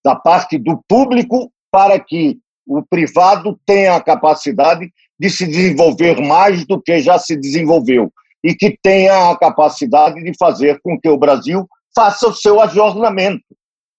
da 0.05 0.17
parte 0.17 0.59
do 0.59 0.83
público, 0.89 1.53
para 1.71 2.01
que 2.01 2.39
o 2.67 2.83
privado 2.83 3.59
tenha 3.67 3.95
a 3.95 4.03
capacidade 4.03 4.91
de 5.19 5.31
se 5.31 5.47
desenvolver 5.47 6.21
mais 6.21 6.65
do 6.67 6.81
que 6.81 7.01
já 7.01 7.19
se 7.19 7.37
desenvolveu 7.37 8.11
e 8.43 8.55
que 8.55 8.79
tenha 8.83 9.31
a 9.31 9.39
capacidade 9.39 10.23
de 10.23 10.33
fazer 10.39 10.81
com 10.83 10.99
que 10.99 11.09
o 11.09 11.19
Brasil 11.19 11.67
faça 11.95 12.29
o 12.29 12.35
seu 12.35 12.61
ajornamento 12.61 13.45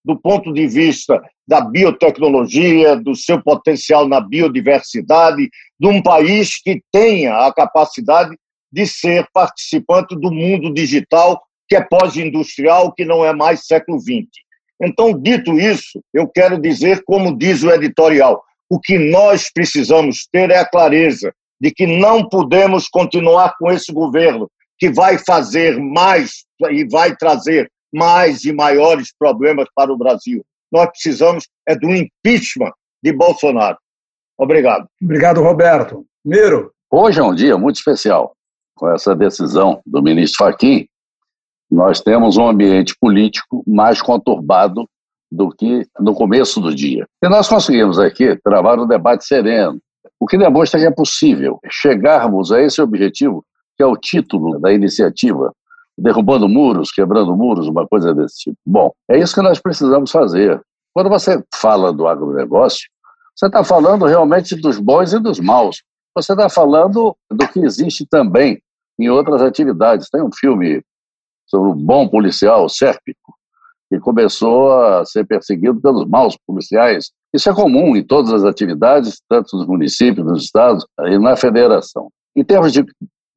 do 0.04 0.20
ponto 0.20 0.52
de 0.52 0.68
vista 0.68 1.22
da 1.48 1.62
biotecnologia, 1.62 2.96
do 2.96 3.16
seu 3.16 3.42
potencial 3.42 4.08
na 4.08 4.20
biodiversidade, 4.20 5.50
de 5.80 5.88
um 5.88 6.02
país 6.02 6.60
que 6.62 6.82
tenha 6.92 7.46
a 7.46 7.54
capacidade 7.54 8.36
de 8.72 8.88
ser 8.88 9.28
participante 9.34 10.16
do 10.16 10.32
mundo 10.32 10.74
digital 10.74 11.42
que 11.68 11.76
é 11.76 11.82
pós-industrial, 11.82 12.92
que 12.92 13.06
não 13.06 13.24
é 13.24 13.34
mais 13.34 13.66
século 13.66 13.98
XX. 13.98 14.28
Então, 14.82 15.18
dito 15.18 15.58
isso, 15.58 16.04
eu 16.14 16.28
quero 16.28 16.60
dizer, 16.60 17.02
como 17.06 17.38
diz 17.38 17.64
o 17.64 17.72
editorial, 17.72 18.44
o 18.70 18.80
que 18.80 18.98
nós 18.98 19.50
precisamos 19.54 20.28
ter 20.30 20.50
é 20.50 20.58
a 20.58 20.68
clareza 20.68 21.34
de 21.62 21.70
que 21.70 21.86
não 21.86 22.28
podemos 22.28 22.90
continuar 22.90 23.56
com 23.60 23.72
esse 23.72 23.94
governo 23.94 24.50
que 24.80 24.90
vai 24.90 25.20
fazer 25.20 25.80
mais 25.80 26.44
e 26.72 26.84
vai 26.90 27.16
trazer 27.16 27.72
mais 27.94 28.44
e 28.44 28.52
maiores 28.52 29.14
problemas 29.18 29.68
para 29.76 29.94
o 29.94 29.98
Brasil. 29.98 30.44
Nós 30.72 30.90
precisamos 30.90 31.48
é 31.70 31.76
do 31.76 31.88
impeachment 31.92 32.72
de 33.04 33.14
Bolsonaro. 33.14 33.78
Obrigado. 34.40 34.88
Obrigado, 35.00 35.42
Roberto. 35.42 36.04
Miro. 36.26 36.72
Hoje 36.90 37.20
é 37.20 37.24
um 37.24 37.36
dia 37.36 37.58
muito 37.58 37.76
especial. 37.76 38.34
Com 38.76 38.90
essa 38.90 39.16
decisão 39.16 39.82
do 39.86 40.02
ministro 40.02 40.44
Fachin, 40.44 40.88
nós 41.70 42.02
temos 42.02 42.38
um 42.38 42.48
ambiente 42.48 42.96
político 43.00 43.64
mais 43.68 44.02
conturbado 44.02 44.90
do 45.32 45.50
que 45.50 45.86
no 46.00 46.16
começo 46.16 46.60
do 46.60 46.74
dia. 46.74 47.08
E 47.24 47.30
nós 47.30 47.48
conseguimos 47.48 48.00
aqui 48.00 48.36
travar 48.44 48.80
um 48.80 48.88
debate 48.88 49.26
sereno, 49.26 49.80
o 50.22 50.27
que 50.27 50.38
demonstra 50.38 50.80
que 50.80 50.85
é 50.85 50.91
possível 50.91 51.60
chegarmos 51.68 52.52
a 52.52 52.61
esse 52.61 52.80
objetivo, 52.80 53.43
que 53.76 53.81
é 53.81 53.85
o 53.88 53.98
título 53.98 54.60
da 54.60 54.72
iniciativa, 54.72 55.52
derrubando 55.98 56.48
muros, 56.48 56.91
quebrando 56.91 57.35
muros, 57.35 57.68
uma 57.68 57.88
coisa 57.88 58.14
desse 58.14 58.35
tipo. 58.38 58.57
Bom, 58.64 58.91
é 59.10 59.18
isso 59.18 59.34
que 59.34 59.41
nós 59.41 59.60
precisamos 59.60 60.11
fazer. 60.11 60.61
Quando 60.93 61.10
você 61.10 61.43
fala 61.56 61.91
do 61.91 62.07
agronegócio, 62.07 62.88
você 63.35 63.48
está 63.48 63.64
falando 63.64 64.06
realmente 64.06 64.56
dos 64.56 64.77
bons 64.77 65.11
e 65.11 65.19
dos 65.19 65.39
maus. 65.39 65.81
Você 66.15 66.34
está 66.34 66.48
falando 66.48 67.18
do 67.31 67.48
que 67.48 67.60
existe 67.61 68.06
também 68.06 68.61
em 68.99 69.10
outras 69.10 69.41
atividades. 69.41 70.07
Tem 70.07 70.22
um 70.22 70.31
filme 70.31 70.84
sobre 71.48 71.72
um 71.72 71.76
bom 71.76 72.07
policial, 72.07 72.69
Sérpico, 72.69 73.34
que 73.92 74.00
começou 74.00 74.72
a 74.72 75.04
ser 75.04 75.26
perseguido 75.26 75.82
pelos 75.82 76.08
maus 76.08 76.38
policiais. 76.48 77.12
Isso 77.34 77.50
é 77.50 77.54
comum 77.54 77.94
em 77.94 78.02
todas 78.02 78.32
as 78.32 78.46
atividades, 78.46 79.22
tanto 79.28 79.58
nos 79.58 79.68
municípios, 79.68 80.26
nos 80.26 80.46
estados 80.46 80.86
e 81.08 81.20
na 81.20 81.36
federação. 81.36 82.08
Em 82.34 82.42
termos 82.42 82.72
de 82.72 82.86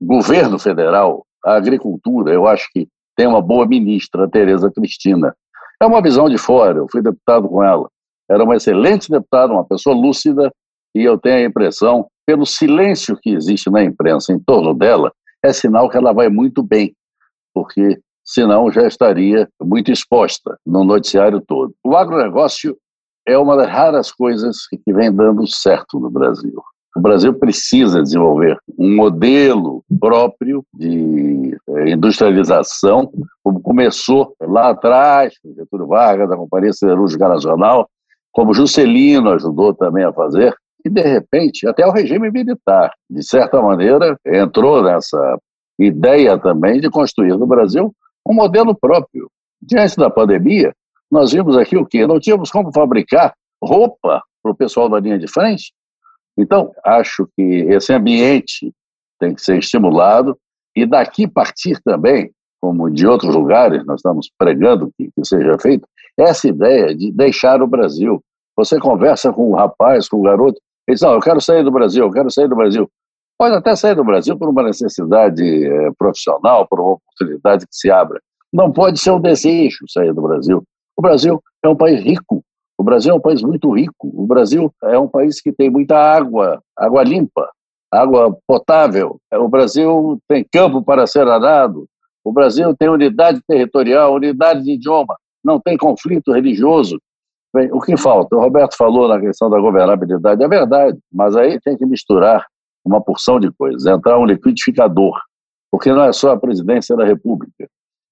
governo 0.01 0.57
federal, 0.57 1.27
a 1.45 1.57
agricultura, 1.57 2.33
eu 2.33 2.47
acho 2.47 2.69
que 2.73 2.87
tem 3.17 3.27
uma 3.27 3.43
boa 3.43 3.67
ministra, 3.67 4.27
a 4.27 4.29
Tereza 4.29 4.71
Cristina. 4.71 5.35
É 5.83 5.87
uma 5.87 6.01
visão 6.01 6.29
de 6.29 6.39
fora, 6.39 6.79
eu 6.79 6.87
fui 6.89 7.03
deputado 7.03 7.49
com 7.49 7.61
ela. 7.61 7.89
Era 8.31 8.45
uma 8.45 8.55
excelente 8.55 9.11
deputada, 9.11 9.53
uma 9.53 9.65
pessoa 9.65 9.97
lúcida, 9.97 10.53
e 10.95 11.03
eu 11.03 11.19
tenho 11.19 11.45
a 11.45 11.49
impressão, 11.49 12.07
pelo 12.25 12.47
silêncio 12.47 13.19
que 13.21 13.31
existe 13.31 13.69
na 13.71 13.83
imprensa 13.83 14.33
em 14.33 14.39
torno 14.39 14.73
dela, 14.73 15.13
é 15.45 15.53
sinal 15.53 15.91
que 15.91 15.97
ela 15.97 16.13
vai 16.13 16.29
muito 16.29 16.63
bem, 16.63 16.95
porque 17.53 17.99
senão 18.25 18.71
já 18.71 18.87
estaria 18.87 19.49
muito 19.61 19.93
exposta 19.93 20.57
no 20.67 20.83
noticiário 20.85 21.41
todo. 21.41 21.75
O 21.85 21.97
agronegócio 21.97 22.77
é 23.27 23.37
uma 23.37 23.57
das 23.57 23.69
raras 23.69 24.11
coisas 24.11 24.67
que 24.69 24.93
vem 24.93 25.13
dando 25.13 25.47
certo 25.47 25.99
no 25.99 26.11
Brasil. 26.11 26.63
O 26.97 27.01
Brasil 27.01 27.35
precisa 27.35 28.03
desenvolver 28.03 28.57
um 28.79 28.95
modelo 28.95 29.83
próprio 29.99 30.65
de 30.73 31.57
eh, 31.69 31.91
industrialização, 31.91 33.11
como 33.43 33.61
começou 33.61 34.35
lá 34.41 34.71
atrás, 34.71 35.35
com 35.43 35.53
Getúlio 35.55 35.89
Vargas, 35.89 36.29
da 36.29 36.37
Companhia 36.37 36.73
Siderúrgica 36.73 37.29
Nacional, 37.29 37.89
como 38.31 38.55
Juscelino 38.55 39.31
ajudou 39.31 39.75
também 39.75 40.05
a 40.05 40.13
fazer, 40.13 40.55
e 40.85 40.91
de 40.91 41.01
repente 41.01 41.67
até 41.67 41.85
o 41.85 41.91
regime 41.91 42.31
militar, 42.31 42.93
de 43.11 43.25
certa 43.25 43.61
maneira, 43.61 44.17
entrou 44.25 44.83
nessa 44.83 45.39
ideia 45.79 46.39
também 46.39 46.81
de 46.81 46.89
construir 46.91 47.37
no 47.37 47.47
Brasil 47.47 47.93
um 48.27 48.35
modelo 48.35 48.75
próprio. 48.75 49.31
Diante 49.61 49.97
da 49.97 50.11
pandemia, 50.11 50.75
nós 51.11 51.33
vimos 51.33 51.57
aqui 51.57 51.77
o 51.77 51.87
quê? 51.87 52.07
Não 52.07 52.21
tínhamos 52.21 52.51
como 52.51 52.73
fabricar 52.73 53.35
roupa 53.63 54.23
para 54.43 54.53
o 54.53 54.55
pessoal 54.55 54.89
da 54.89 55.01
linha 55.01 55.19
de 55.19 55.27
frente. 55.27 55.73
Então, 56.37 56.73
acho 56.85 57.29
que 57.37 57.43
esse 57.43 57.93
ambiente 57.93 58.73
tem 59.19 59.35
que 59.35 59.43
ser 59.43 59.59
estimulado 59.59 60.37
e 60.77 60.85
daqui 60.85 61.27
partir 61.27 61.81
também, 61.83 62.33
como 62.61 62.91
de 62.91 63.07
outros 63.07 63.35
lugares 63.35 63.85
nós 63.87 64.01
estamos 64.01 64.31
pregando 64.37 64.91
que, 64.99 65.11
que 65.15 65.25
seja 65.25 65.57
feito, 65.59 65.87
essa 66.19 66.49
ideia 66.49 66.95
de 66.95 67.13
deixar 67.13 67.63
o 67.63 67.67
Brasil. 67.67 68.23
Você 68.57 68.79
conversa 68.79 69.33
com 69.33 69.51
o 69.51 69.55
rapaz, 69.55 70.09
com 70.09 70.19
o 70.19 70.23
garoto, 70.23 70.61
ele 70.87 70.95
diz, 70.95 71.01
não, 71.01 71.13
eu 71.13 71.21
quero 71.21 71.41
sair 71.41 71.63
do 71.65 71.71
Brasil, 71.71 72.05
eu 72.05 72.11
quero 72.11 72.31
sair 72.31 72.49
do 72.49 72.57
Brasil. 72.57 72.89
Pode 73.39 73.55
até 73.57 73.75
sair 73.75 73.97
do 73.97 74.05
Brasil 74.05 74.39
por 74.39 74.49
uma 74.49 74.63
necessidade 74.63 75.43
é, 75.43 75.91
profissional, 75.99 76.67
por 76.69 76.81
uma 76.81 76.93
oportunidade 76.93 77.67
que 77.67 77.75
se 77.75 77.91
abra. 77.91 78.21
Não 78.53 78.73
pode 78.73 79.01
ser 79.01 79.11
um 79.11 79.21
desejo 79.21 79.79
sair 79.89 80.13
do 80.13 80.23
Brasil. 80.23 80.63
O 80.97 81.03
Brasil 81.03 81.43
é 81.65 81.69
um 81.69 81.75
país 81.75 82.01
rico. 82.03 82.45
O 82.79 82.85
Brasil 82.85 83.13
é 83.13 83.17
um 83.17 83.21
país 83.21 83.43
muito 83.43 83.73
rico. 83.73 84.11
O 84.15 84.27
Brasil 84.27 84.73
é 84.85 84.99
um 84.99 85.09
país 85.09 85.41
que 85.41 85.53
tem 85.53 85.69
muita 85.69 85.97
água, 85.97 86.63
água 86.77 87.03
limpa, 87.03 87.51
água 87.93 88.37
potável. 88.47 89.19
O 89.33 89.49
Brasil 89.49 90.19
tem 90.29 90.47
campo 90.53 90.83
para 90.83 91.07
ser 91.07 91.27
arado. 91.27 91.87
O 92.25 92.33
Brasil 92.33 92.75
tem 92.77 92.89
unidade 92.89 93.41
territorial, 93.47 94.15
unidade 94.15 94.63
de 94.63 94.73
idioma. 94.73 95.17
Não 95.45 95.61
tem 95.61 95.77
conflito 95.77 96.33
religioso. 96.33 97.01
Bem, 97.55 97.69
o 97.73 97.81
que 97.81 97.97
falta? 97.97 98.35
O 98.35 98.41
Roberto 98.41 98.77
falou 98.77 99.09
na 99.09 99.21
questão 99.21 99.49
da 99.49 99.61
governabilidade, 99.61 100.43
é 100.43 100.49
verdade, 100.49 100.99
mas 101.13 101.37
aí 101.37 101.61
tem 101.61 101.77
que 101.77 101.87
misturar 101.87 102.45
uma 102.85 103.01
porção 103.01 103.41
de 103.41 103.51
coisas, 103.53 103.87
entrar 103.87 104.19
um 104.19 104.27
liquidificador, 104.27 105.19
porque 105.71 105.93
não 105.93 106.05
é 106.05 106.13
só 106.13 106.33
a 106.33 106.39
presidência 106.39 106.97
da 106.97 107.05
República, 107.05 107.69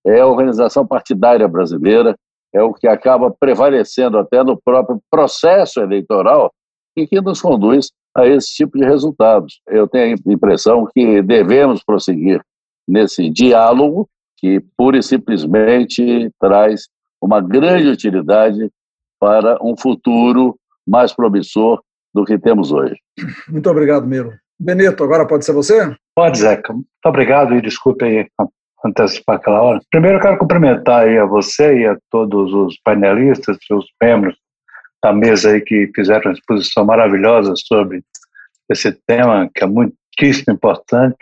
é 0.07 0.21
a 0.21 0.27
organização 0.27 0.87
partidária 0.87 1.47
brasileira, 1.47 2.17
é 2.53 2.63
o 2.63 2.73
que 2.73 2.87
acaba 2.87 3.31
prevalecendo 3.31 4.19
até 4.19 4.43
no 4.43 4.61
próprio 4.61 5.01
processo 5.11 5.81
eleitoral 5.81 6.53
e 6.97 7.07
que 7.07 7.21
nos 7.21 7.41
conduz 7.41 7.91
a 8.15 8.27
esse 8.27 8.55
tipo 8.55 8.79
de 8.79 8.85
resultados. 8.85 9.61
Eu 9.67 9.89
tenho 9.89 10.15
a 10.15 10.33
impressão 10.33 10.87
que 10.93 11.23
devemos 11.23 11.83
prosseguir 11.83 12.43
nesse 12.87 13.31
diálogo 13.31 14.09
que 14.37 14.61
pura 14.77 14.99
e 14.99 15.03
simplesmente 15.03 16.31
traz 16.41 16.89
uma 17.23 17.41
grande 17.41 17.89
utilidade 17.89 18.69
para 19.21 19.57
um 19.63 19.77
futuro 19.77 20.59
mais 20.87 21.13
promissor 21.13 21.81
do 22.13 22.25
que 22.25 22.37
temos 22.37 22.73
hoje. 22.73 22.97
Muito 23.49 23.71
obrigado, 23.71 24.07
Miro. 24.07 24.33
Benito, 24.59 25.03
agora 25.03 25.27
pode 25.27 25.45
ser 25.45 25.53
você? 25.53 25.95
Pode, 26.15 26.39
Zeca. 26.39 26.73
Muito 26.73 26.87
obrigado 27.05 27.55
e 27.55 27.63
desculpe 27.63 28.05
aí 28.05 28.29
antecipar 28.85 29.37
aquela 29.37 29.63
hora. 29.63 29.81
Primeiro, 29.91 30.19
eu 30.19 30.23
quero 30.23 30.39
cumprimentar 30.39 31.03
aí 31.03 31.19
a 31.19 31.25
você 31.25 31.81
e 31.81 31.87
a 31.87 31.97
todos 32.11 32.53
os 32.53 32.79
panelistas, 32.85 33.57
os 33.71 33.87
membros 34.03 34.37
da 35.03 35.13
mesa 35.13 35.51
aí 35.51 35.61
que 35.61 35.91
fizeram 35.95 36.23
uma 36.27 36.33
exposição 36.33 36.85
maravilhosa 36.85 37.55
sobre 37.57 38.03
esse 38.71 38.93
tema 39.07 39.51
que 39.55 39.65
é 39.65 39.67
muitíssimo 39.67 40.55
importante 40.55 41.17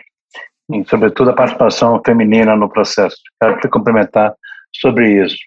e, 0.71 0.83
sobretudo, 0.87 1.31
a 1.31 1.35
participação 1.35 2.01
feminina 2.05 2.55
no 2.55 2.69
processo. 2.69 3.17
Quero 3.41 3.59
te 3.59 3.67
cumprimentar 3.67 4.33
sobre 4.75 5.23
isso. 5.23 5.37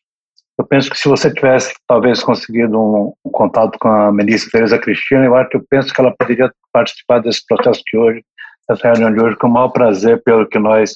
Eu 0.57 0.65
penso 0.65 0.89
que 0.89 0.97
se 0.97 1.09
você 1.09 1.33
tivesse 1.33 1.75
talvez 1.87 2.23
conseguido 2.23 2.79
um, 2.79 3.13
um 3.25 3.31
contato 3.31 3.77
com 3.79 3.89
a 3.89 4.13
ministra 4.13 4.53
Tereza 4.53 4.79
Cristina, 4.79 5.25
eu 5.25 5.35
acho 5.35 5.51
que 5.51 5.57
eu 5.57 5.65
penso 5.69 5.93
que 5.93 6.01
ela 6.01 6.15
poderia 6.17 6.53
participar 6.73 7.19
desse 7.19 7.45
processo 7.47 7.83
de 7.91 7.99
hoje, 7.99 8.25
dessa 8.69 8.89
reunião 8.89 9.13
de 9.13 9.21
hoje, 9.21 9.37
com 9.37 9.49
o 9.49 9.51
maior 9.51 9.71
prazer, 9.71 10.23
pelo 10.23 10.47
que 10.47 10.59
nós 10.59 10.93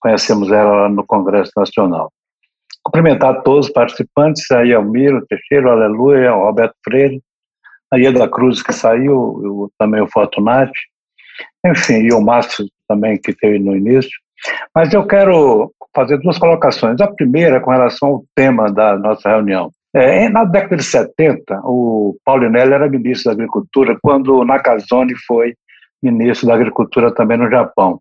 conhecemos 0.00 0.50
ela 0.52 0.88
no 0.88 1.04
Congresso 1.04 1.50
Nacional. 1.56 2.12
Cumprimentar 2.84 3.42
todos 3.42 3.66
os 3.66 3.72
participantes, 3.72 4.48
aí 4.52 4.72
Almiro 4.72 5.26
Teixeira, 5.26 5.72
Aleluia, 5.72 6.34
o 6.34 6.44
Roberto 6.44 6.74
Freire, 6.84 7.20
a 7.92 7.98
Ieda 7.98 8.28
Cruz 8.28 8.62
que 8.62 8.72
saiu, 8.72 9.16
o, 9.16 9.72
também 9.76 10.00
o 10.00 10.08
Fortunati, 10.08 10.72
enfim, 11.66 12.02
e 12.02 12.12
o 12.12 12.20
Márcio 12.20 12.66
também 12.88 13.20
que 13.20 13.34
teve 13.34 13.58
no 13.58 13.76
início. 13.76 14.10
Mas 14.74 14.94
eu 14.94 15.06
quero 15.06 15.72
fazer 15.94 16.18
duas 16.18 16.38
colocações. 16.38 17.00
A 17.00 17.08
primeira 17.08 17.60
com 17.60 17.70
relação 17.70 18.08
ao 18.08 18.24
tema 18.34 18.70
da 18.72 18.96
nossa 18.96 19.28
reunião. 19.28 19.70
É, 19.94 20.28
na 20.28 20.44
década 20.44 20.76
de 20.76 20.84
70, 20.84 21.60
o 21.64 22.16
Paulinelli 22.24 22.72
era 22.72 22.88
ministro 22.88 23.24
da 23.26 23.32
Agricultura 23.32 23.98
quando 24.00 24.36
o 24.36 24.44
Nakazone 24.44 25.14
foi 25.26 25.54
ministro 26.02 26.46
da 26.46 26.54
Agricultura 26.54 27.12
também 27.12 27.36
no 27.36 27.50
Japão. 27.50 28.00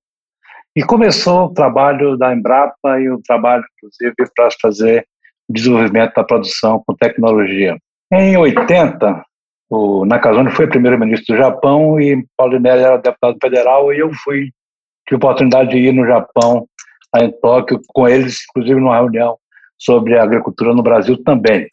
E 0.76 0.84
começou 0.84 1.46
o 1.46 1.54
trabalho 1.54 2.16
da 2.16 2.34
Embrapa 2.34 3.00
e 3.00 3.10
o 3.10 3.20
trabalho, 3.26 3.64
inclusive, 3.78 4.16
para 4.36 4.50
fazer 4.62 5.06
desenvolvimento 5.50 6.14
da 6.14 6.24
produção 6.24 6.84
com 6.86 6.94
tecnologia. 6.94 7.76
Em 8.14 8.38
80, 8.38 9.24
o 9.70 10.06
Nakazone 10.06 10.52
foi 10.52 10.68
primeiro-ministro 10.68 11.36
do 11.36 11.42
Japão 11.42 12.00
e 12.00 12.24
Paulinelli 12.38 12.84
era 12.84 12.98
deputado 12.98 13.38
federal 13.42 13.92
e 13.92 14.00
eu 14.00 14.12
fui 14.24 14.52
tive 15.08 15.16
a 15.16 15.18
oportunidade 15.18 15.72
de 15.72 15.78
ir 15.78 15.92
no 15.92 16.06
Japão 16.06 16.68
em 17.18 17.32
Tóquio 17.42 17.80
com 17.88 18.08
eles, 18.08 18.40
inclusive 18.50 18.80
numa 18.80 18.96
reunião 18.96 19.38
sobre 19.78 20.18
agricultura 20.18 20.74
no 20.74 20.84
Brasil 20.84 21.22
também. 21.24 21.68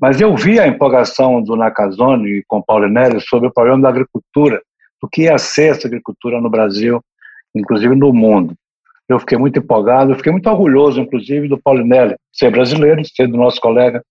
Mas 0.00 0.20
eu 0.20 0.34
vi 0.36 0.58
a 0.58 0.66
empolgação 0.66 1.42
do 1.42 1.56
Nakazone 1.56 2.42
com 2.46 2.62
Paulo 2.62 2.88
Nery 2.88 3.20
sobre 3.20 3.48
o 3.48 3.52
problema 3.52 3.82
da 3.82 3.88
agricultura, 3.88 4.60
do 5.00 5.08
que 5.08 5.22
ia 5.22 5.38
ser 5.38 5.70
essa 5.70 5.86
agricultura 5.86 6.40
no 6.40 6.50
Brasil, 6.50 7.00
inclusive 7.54 7.94
no 7.94 8.12
mundo. 8.12 8.54
Eu 9.08 9.18
fiquei 9.18 9.36
muito 9.36 9.58
empolgado, 9.58 10.14
fiquei 10.14 10.32
muito 10.32 10.48
orgulhoso, 10.48 11.00
inclusive, 11.00 11.46
do 11.46 11.60
Paulinelli 11.60 12.16
ser 12.32 12.50
brasileiro, 12.50 13.02
ser 13.04 13.28
do 13.28 13.36
nosso 13.36 13.60
colega 13.60 14.02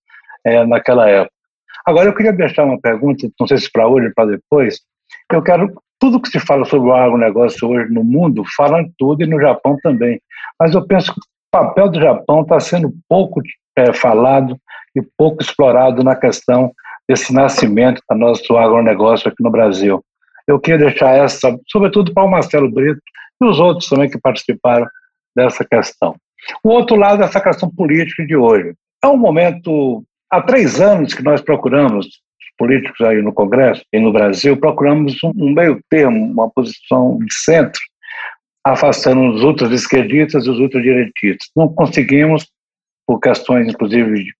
é, 0.45 0.65
naquela 0.65 1.09
época. 1.09 1.33
Agora, 1.85 2.07
eu 2.07 2.13
queria 2.13 2.31
deixar 2.31 2.63
uma 2.63 2.79
pergunta, 2.79 3.27
não 3.39 3.47
sei 3.47 3.57
se 3.57 3.71
para 3.71 3.87
hoje 3.87 4.07
ou 4.07 4.13
para 4.15 4.31
depois. 4.31 4.79
Eu 5.31 5.41
quero 5.41 5.73
tudo 5.99 6.21
que 6.21 6.29
se 6.29 6.39
fala 6.39 6.63
sobre 6.65 6.89
o 6.89 6.93
agronegócio 6.93 7.67
hoje 7.67 7.91
no 7.91 8.03
mundo, 8.03 8.43
falam 8.55 8.85
tudo 8.97 9.23
e 9.23 9.27
no 9.27 9.41
Japão 9.41 9.77
também. 9.81 10.21
Mas 10.59 10.73
eu 10.73 10.85
penso 10.85 11.13
que 11.13 11.19
o 11.19 11.23
papel 11.51 11.89
do 11.89 11.99
Japão 11.99 12.41
está 12.41 12.59
sendo 12.59 12.93
pouco 13.07 13.41
é, 13.77 13.93
falado 13.93 14.57
e 14.95 15.01
pouco 15.17 15.41
explorado 15.41 16.03
na 16.03 16.15
questão 16.15 16.71
desse 17.07 17.33
nascimento 17.33 18.01
do 18.09 18.17
nosso 18.17 18.57
agronegócio 18.57 19.27
aqui 19.27 19.43
no 19.43 19.51
Brasil. 19.51 20.03
Eu 20.47 20.59
queria 20.59 20.89
deixar 20.89 21.11
essa, 21.15 21.57
sobretudo 21.69 22.13
para 22.13 22.23
o 22.23 22.31
Marcelo 22.31 22.71
Brito 22.71 23.01
e 23.41 23.45
os 23.45 23.59
outros 23.59 23.89
também 23.89 24.09
que 24.09 24.19
participaram 24.19 24.87
dessa 25.35 25.65
questão. 25.65 26.15
O 26.63 26.69
outro 26.69 26.95
lado, 26.95 27.23
essa 27.23 27.41
questão 27.41 27.69
política 27.69 28.25
de 28.25 28.35
hoje. 28.35 28.73
É 29.03 29.07
um 29.07 29.17
momento, 29.17 30.03
há 30.31 30.41
três 30.41 30.79
anos 30.79 31.13
que 31.13 31.23
nós 31.23 31.41
procuramos 31.41 32.07
políticos 32.57 33.01
aí 33.01 33.21
no 33.21 33.33
Congresso 33.33 33.83
e 33.91 33.99
no 33.99 34.13
Brasil, 34.13 34.55
procuramos 34.57 35.15
um 35.23 35.53
meio 35.53 35.79
termo, 35.89 36.31
uma 36.31 36.49
posição 36.49 37.17
de 37.17 37.33
centro, 37.33 37.81
afastando 38.65 39.33
os 39.33 39.43
outros 39.43 39.71
esquerdistas 39.71 40.45
e 40.45 40.49
os 40.49 40.59
outros 40.59 40.81
direitistas. 40.81 41.49
Não 41.55 41.67
conseguimos, 41.67 42.47
por 43.05 43.19
questões, 43.19 43.67
inclusive, 43.67 44.23
de 44.23 44.33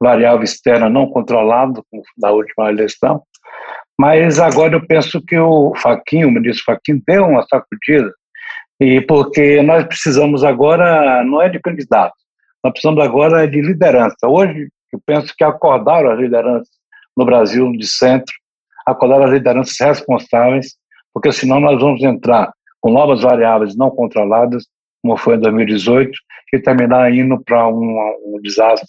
variável 0.00 0.44
externa 0.44 0.88
não 0.88 1.08
controlada 1.08 1.82
da 2.16 2.30
última 2.30 2.70
eleição, 2.70 3.22
Mas 3.98 4.38
agora 4.38 4.76
eu 4.76 4.86
penso 4.86 5.20
que 5.20 5.36
o 5.36 5.74
Faquinho, 5.74 6.28
o 6.28 6.30
ministro 6.30 6.64
Faquinho, 6.64 7.02
deu 7.04 7.24
uma 7.24 7.44
sacudida, 7.48 8.12
e 8.80 9.00
porque 9.00 9.60
nós 9.62 9.84
precisamos 9.84 10.44
agora, 10.44 11.24
não 11.24 11.42
é 11.42 11.48
de 11.48 11.58
candidato, 11.58 12.14
nós 12.62 12.72
precisamos 12.72 13.02
agora 13.02 13.46
de 13.48 13.60
liderança. 13.60 14.16
Hoje, 14.24 14.68
eu 14.92 15.00
penso 15.04 15.34
que 15.36 15.42
acordaram 15.42 16.10
as 16.10 16.18
lideranças 16.18 16.68
no 17.16 17.24
Brasil 17.24 17.72
de 17.72 17.86
centro, 17.88 18.32
acordaram 18.86 19.24
as 19.24 19.32
lideranças 19.32 19.76
responsáveis, 19.80 20.76
porque 21.12 21.32
senão 21.32 21.58
nós 21.58 21.80
vamos 21.80 22.00
entrar 22.02 22.52
com 22.80 22.90
novas 22.90 23.22
variáveis 23.22 23.76
não 23.76 23.90
controladas, 23.90 24.64
como 25.02 25.16
foi 25.16 25.36
em 25.36 25.40
2018, 25.40 26.10
e 26.52 26.58
terminar 26.58 27.12
indo 27.12 27.40
para 27.44 27.68
um, 27.68 27.98
um, 28.24 28.40
desastre 28.42 28.86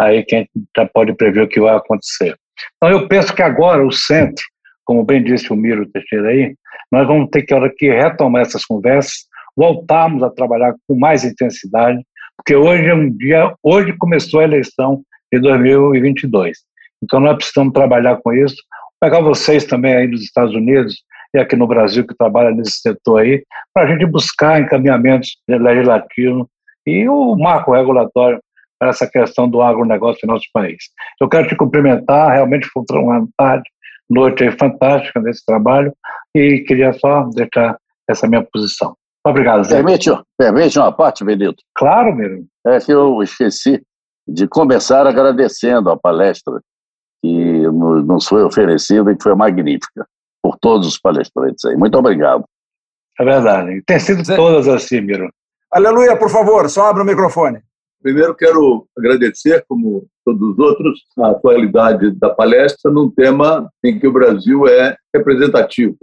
aí 0.00 0.24
que 0.24 0.34
a 0.34 0.38
gente 0.38 0.50
já 0.76 0.86
pode 0.86 1.14
prever 1.14 1.42
o 1.42 1.48
que 1.48 1.60
vai 1.60 1.76
acontecer. 1.76 2.36
Então 2.76 2.90
eu 2.90 3.08
penso 3.08 3.34
que 3.34 3.42
agora 3.42 3.86
o 3.86 3.92
centro, 3.92 4.44
como 4.84 5.04
bem 5.04 5.22
disse 5.22 5.52
o 5.52 5.56
Miro 5.56 5.88
Teixeira 5.90 6.28
aí, 6.28 6.54
nós 6.90 7.06
vamos 7.06 7.28
ter 7.30 7.42
que, 7.42 7.54
hora 7.54 7.72
que 7.74 7.90
retomar 7.90 8.42
essas 8.42 8.64
conversas, 8.64 9.26
voltarmos 9.56 10.22
a 10.22 10.30
trabalhar 10.30 10.74
com 10.86 10.98
mais 10.98 11.24
intensidade, 11.24 12.02
porque 12.36 12.54
hoje 12.54 12.86
é 12.86 12.94
um 12.94 13.10
dia, 13.10 13.54
hoje 13.62 13.96
começou 13.96 14.40
a 14.40 14.44
eleição 14.44 15.02
de 15.32 15.40
2022. 15.40 16.58
Então 17.02 17.20
nós 17.20 17.36
precisamos 17.36 17.72
trabalhar 17.72 18.16
com 18.16 18.32
isso. 18.32 18.56
Vou 18.56 19.10
pegar 19.10 19.20
vocês 19.20 19.64
também 19.64 19.94
aí 19.94 20.08
dos 20.08 20.22
Estados 20.22 20.54
Unidos 20.54 21.02
e 21.36 21.38
aqui 21.38 21.54
no 21.54 21.66
Brasil 21.66 22.06
que 22.06 22.16
trabalham 22.16 22.54
nesse 22.54 22.80
setor 22.80 23.20
aí, 23.20 23.44
para 23.74 23.84
a 23.84 23.86
gente 23.86 24.06
buscar 24.06 24.60
encaminhamentos 24.60 25.36
legislativos 25.46 26.46
e 26.86 27.06
o 27.08 27.36
marco 27.36 27.72
regulatório 27.72 28.40
para 28.78 28.90
essa 28.90 29.06
questão 29.06 29.48
do 29.48 29.60
agronegócio 29.62 30.20
em 30.24 30.28
nosso 30.28 30.46
país. 30.52 30.84
Eu 31.20 31.28
quero 31.28 31.48
te 31.48 31.56
cumprimentar, 31.56 32.32
realmente 32.32 32.68
foi 32.72 32.82
uma 32.92 33.26
tarde, 33.36 33.68
noite 34.08 34.50
fantástica 34.52 35.20
nesse 35.20 35.44
trabalho 35.44 35.92
e 36.34 36.60
queria 36.60 36.92
só 36.94 37.28
deixar 37.34 37.76
essa 38.08 38.26
minha 38.26 38.42
posição. 38.42 38.94
Obrigado, 39.26 39.64
Zé. 39.64 39.76
Permite, 39.76 40.10
permite 40.38 40.78
uma 40.78 40.92
parte, 40.92 41.24
Benito? 41.24 41.62
Claro, 41.74 42.14
meu. 42.14 42.44
É 42.66 42.78
que 42.78 42.92
eu 42.92 43.22
esqueci 43.22 43.82
de 44.26 44.46
começar 44.46 45.06
agradecendo 45.06 45.90
a 45.90 45.96
palestra 45.96 46.60
que 47.22 47.62
nos 47.68 48.26
foi 48.26 48.44
oferecida 48.44 49.10
e 49.10 49.16
que 49.16 49.22
foi 49.22 49.34
magnífica 49.34 50.06
por 50.56 50.58
todos 50.60 50.86
os 50.86 50.98
palestrantes 50.98 51.64
aí. 51.64 51.76
Muito 51.76 51.96
obrigado. 51.98 52.44
É 53.18 53.24
verdade. 53.24 53.82
Tem 53.86 53.98
sido 53.98 54.24
Zé. 54.24 54.36
todas 54.36 54.68
assim, 54.68 55.00
Miro. 55.00 55.30
Aleluia, 55.70 56.16
por 56.16 56.30
favor, 56.30 56.68
só 56.68 56.86
abra 56.86 57.02
o 57.02 57.06
microfone. 57.06 57.60
Primeiro, 58.02 58.34
quero 58.34 58.86
agradecer, 58.96 59.64
como 59.68 60.06
todos 60.24 60.52
os 60.52 60.58
outros, 60.58 61.00
a 61.18 61.34
qualidade 61.34 62.10
da 62.12 62.30
palestra 62.30 62.90
num 62.90 63.10
tema 63.10 63.68
em 63.84 63.98
que 63.98 64.06
o 64.06 64.12
Brasil 64.12 64.66
é 64.68 64.96
representativo. 65.14 65.96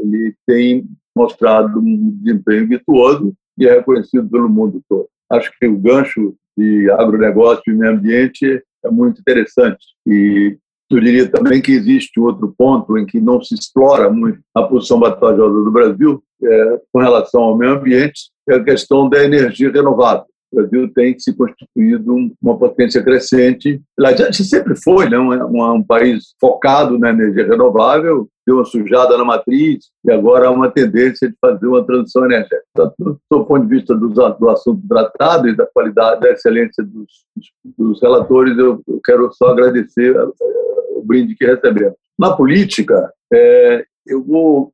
Ele 0.00 0.34
tem 0.46 0.84
mostrado 1.14 1.80
um 1.80 2.18
desempenho 2.22 2.68
virtuoso 2.68 3.34
e 3.58 3.66
é 3.66 3.74
reconhecido 3.74 4.28
pelo 4.30 4.48
mundo 4.48 4.80
todo. 4.88 5.08
Acho 5.30 5.52
que 5.58 5.66
o 5.66 5.76
gancho 5.76 6.34
de 6.56 6.90
agronegócio 6.92 7.62
e 7.68 7.74
meio 7.74 7.92
ambiente 7.92 8.62
é 8.84 8.90
muito 8.90 9.20
interessante. 9.20 9.84
E 10.06 10.56
eu 10.90 11.00
diria 11.00 11.30
também 11.30 11.62
que 11.62 11.72
existe 11.72 12.18
outro 12.18 12.52
ponto 12.56 12.98
em 12.98 13.06
que 13.06 13.20
não 13.20 13.40
se 13.40 13.54
explora 13.54 14.10
muito 14.10 14.40
a 14.54 14.62
posição 14.62 14.98
vantajosa 14.98 15.64
do 15.64 15.70
Brasil 15.70 16.22
é, 16.42 16.80
com 16.92 17.00
relação 17.00 17.42
ao 17.42 17.56
meio 17.56 17.72
ambiente, 17.72 18.30
é 18.48 18.54
a 18.54 18.64
questão 18.64 19.08
da 19.08 19.22
energia 19.22 19.70
renovável. 19.70 20.24
O 20.52 20.56
Brasil 20.56 20.92
tem 20.92 21.16
se 21.16 21.32
constituído 21.32 22.12
uma 22.42 22.58
potência 22.58 23.02
crescente. 23.02 23.80
A 24.00 24.12
gente 24.12 24.44
sempre 24.44 24.74
foi 24.74 25.08
né, 25.08 25.16
um, 25.16 25.74
um 25.74 25.82
país 25.82 26.34
focado 26.40 26.98
na 26.98 27.10
energia 27.10 27.46
renovável, 27.46 28.28
deu 28.50 28.56
uma 28.56 28.64
sujada 28.64 29.16
na 29.16 29.24
matriz 29.24 29.86
e 30.04 30.10
agora 30.10 30.48
há 30.48 30.50
uma 30.50 30.68
tendência 30.68 31.28
de 31.28 31.36
fazer 31.40 31.66
uma 31.66 31.84
transição 31.84 32.24
energética. 32.24 32.62
Tanto 32.74 33.20
do 33.30 33.44
ponto 33.44 33.66
de 33.66 33.76
vista 33.76 33.94
do, 33.94 34.08
do 34.08 34.50
assunto 34.50 34.82
tratado 34.88 35.48
e 35.48 35.56
da 35.56 35.66
qualidade, 35.66 36.20
da 36.20 36.30
excelência 36.30 36.82
dos, 36.82 37.24
dos 37.78 38.02
relatores, 38.02 38.58
eu, 38.58 38.82
eu, 38.86 39.00
quero 39.04 39.30
só 39.32 39.50
agradecer 39.50 40.16
eh, 40.16 40.28
o 40.96 41.02
brinde 41.04 41.36
que 41.36 41.46
recebemos. 41.46 41.94
Na 42.18 42.32
política, 42.36 43.12
é, 43.32 43.84
eu 44.06 44.22
vou 44.22 44.72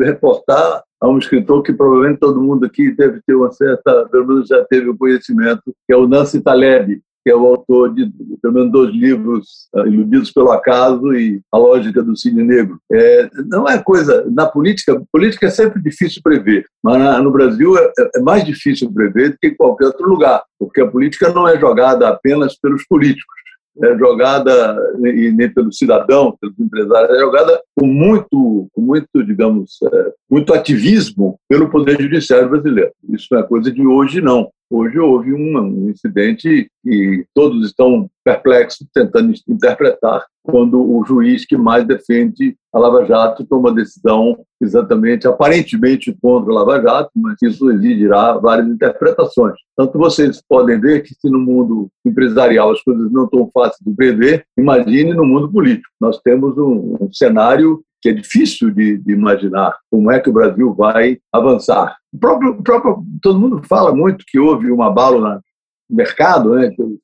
reportar 0.00 0.84
a 1.00 1.08
um 1.08 1.18
escritor 1.18 1.62
que 1.62 1.72
provavelmente 1.72 2.20
todo 2.20 2.42
mundo 2.42 2.66
aqui 2.66 2.94
deve 2.94 3.20
ter 3.26 3.34
uma 3.34 3.50
certa, 3.50 4.06
pelo 4.10 4.26
menos 4.26 4.48
já 4.48 4.62
teve 4.66 4.90
o 4.90 4.96
conhecimento, 4.96 5.62
que 5.86 5.94
é 5.94 5.96
o 5.96 6.06
Nancy 6.06 6.42
Taleb, 6.42 7.00
que 7.24 7.30
é 7.30 7.36
o 7.36 7.46
autor 7.46 7.94
de 7.94 8.10
pelo 8.40 8.54
menos 8.54 8.72
dois 8.72 8.90
livros, 8.94 9.68
uh, 9.74 9.86
Iludidos 9.86 10.30
pelo 10.32 10.50
Acaso 10.50 11.12
e 11.14 11.40
A 11.52 11.58
Lógica 11.58 12.02
do 12.02 12.16
Cine 12.16 12.42
Negro. 12.42 12.78
É, 12.90 13.30
não 13.46 13.68
é 13.68 13.82
coisa, 13.82 14.24
na 14.30 14.46
política, 14.46 15.02
política 15.12 15.46
é 15.46 15.50
sempre 15.50 15.82
difícil 15.82 16.22
prever, 16.22 16.64
mas 16.82 17.22
no 17.22 17.30
Brasil 17.30 17.76
é, 17.76 17.92
é, 18.16 18.20
mais 18.20 18.44
difícil 18.44 18.92
prever 18.92 19.30
do 19.30 19.38
que 19.38 19.48
em 19.48 19.54
qualquer 19.54 19.86
outro 19.86 20.08
lugar, 20.08 20.42
porque 20.58 20.80
a 20.80 20.88
política 20.88 21.30
não 21.32 21.46
é 21.46 21.58
jogada 21.58 22.08
apenas 22.08 22.58
pelos 22.58 22.84
políticos, 22.86 23.40
é 23.82 23.96
jogada 23.96 24.76
e 25.04 25.30
nem 25.30 25.48
pelo 25.48 25.72
cidadão, 25.72 26.36
pelos 26.40 26.58
empresários, 26.58 27.16
é 27.16 27.20
jogada 27.20 27.60
com 27.76 27.86
muito, 27.86 28.68
com 28.72 28.80
muito, 28.80 29.24
digamos, 29.24 29.78
é, 29.82 30.12
muito 30.28 30.52
ativismo 30.52 31.38
pelo 31.48 31.70
poder 31.70 32.00
judiciário 32.00 32.48
brasileiro. 32.48 32.90
Isso 33.10 33.28
não 33.30 33.40
é 33.40 33.42
coisa 33.42 33.70
de 33.70 33.86
hoje, 33.86 34.20
não. 34.20 34.50
Hoje 34.70 35.00
houve 35.00 35.34
um, 35.34 35.58
um 35.58 35.90
incidente 35.90 36.70
e 36.84 37.26
todos 37.34 37.66
estão 37.66 38.08
perplexos 38.24 38.86
tentando 38.94 39.34
interpretar 39.48 40.24
quando 40.44 40.80
o 40.80 41.04
juiz 41.04 41.44
que 41.44 41.56
mais 41.56 41.84
defende 41.84 42.56
a 42.72 42.78
Lava 42.78 43.04
Jato 43.04 43.44
toma 43.44 43.74
decisão 43.74 44.38
exatamente, 44.60 45.26
aparentemente 45.26 46.16
contra 46.22 46.52
a 46.52 46.54
Lava 46.54 46.80
Jato, 46.80 47.10
mas 47.16 47.36
isso 47.42 47.70
exigirá 47.72 48.38
várias 48.38 48.68
interpretações. 48.68 49.56
Tanto 49.76 49.98
vocês 49.98 50.40
podem 50.48 50.80
ver 50.80 51.02
que 51.02 51.14
se 51.14 51.28
no 51.28 51.40
mundo 51.40 51.88
empresarial 52.06 52.70
as 52.70 52.80
coisas 52.82 53.10
não 53.10 53.24
estão 53.24 53.50
fáceis 53.52 53.80
de 53.84 53.92
prever, 53.92 54.44
imagine 54.56 55.12
no 55.14 55.26
mundo 55.26 55.50
político. 55.50 55.88
Nós 56.00 56.20
temos 56.20 56.56
um, 56.56 56.96
um 57.00 57.12
cenário 57.12 57.82
que 58.00 58.08
é 58.08 58.12
difícil 58.12 58.70
de, 58.70 58.98
de, 58.98 59.12
imaginar 59.12 59.76
como 59.90 60.10
é 60.10 60.18
que 60.18 60.30
o 60.30 60.32
Brasil 60.32 60.74
vai 60.74 61.18
avançar. 61.32 61.96
O 62.12 62.18
próprio, 62.18 62.50
o 62.52 62.62
próprio, 62.62 63.04
todo 63.22 63.38
mundo 63.38 63.62
fala 63.68 63.94
muito 63.94 64.24
que 64.26 64.38
houve 64.38 64.70
uma 64.70 64.90
bala 64.90 65.42
no 65.88 65.96
mercado, 65.96 66.54
né, 66.54 66.70
que 66.70 66.82
o 66.82 66.98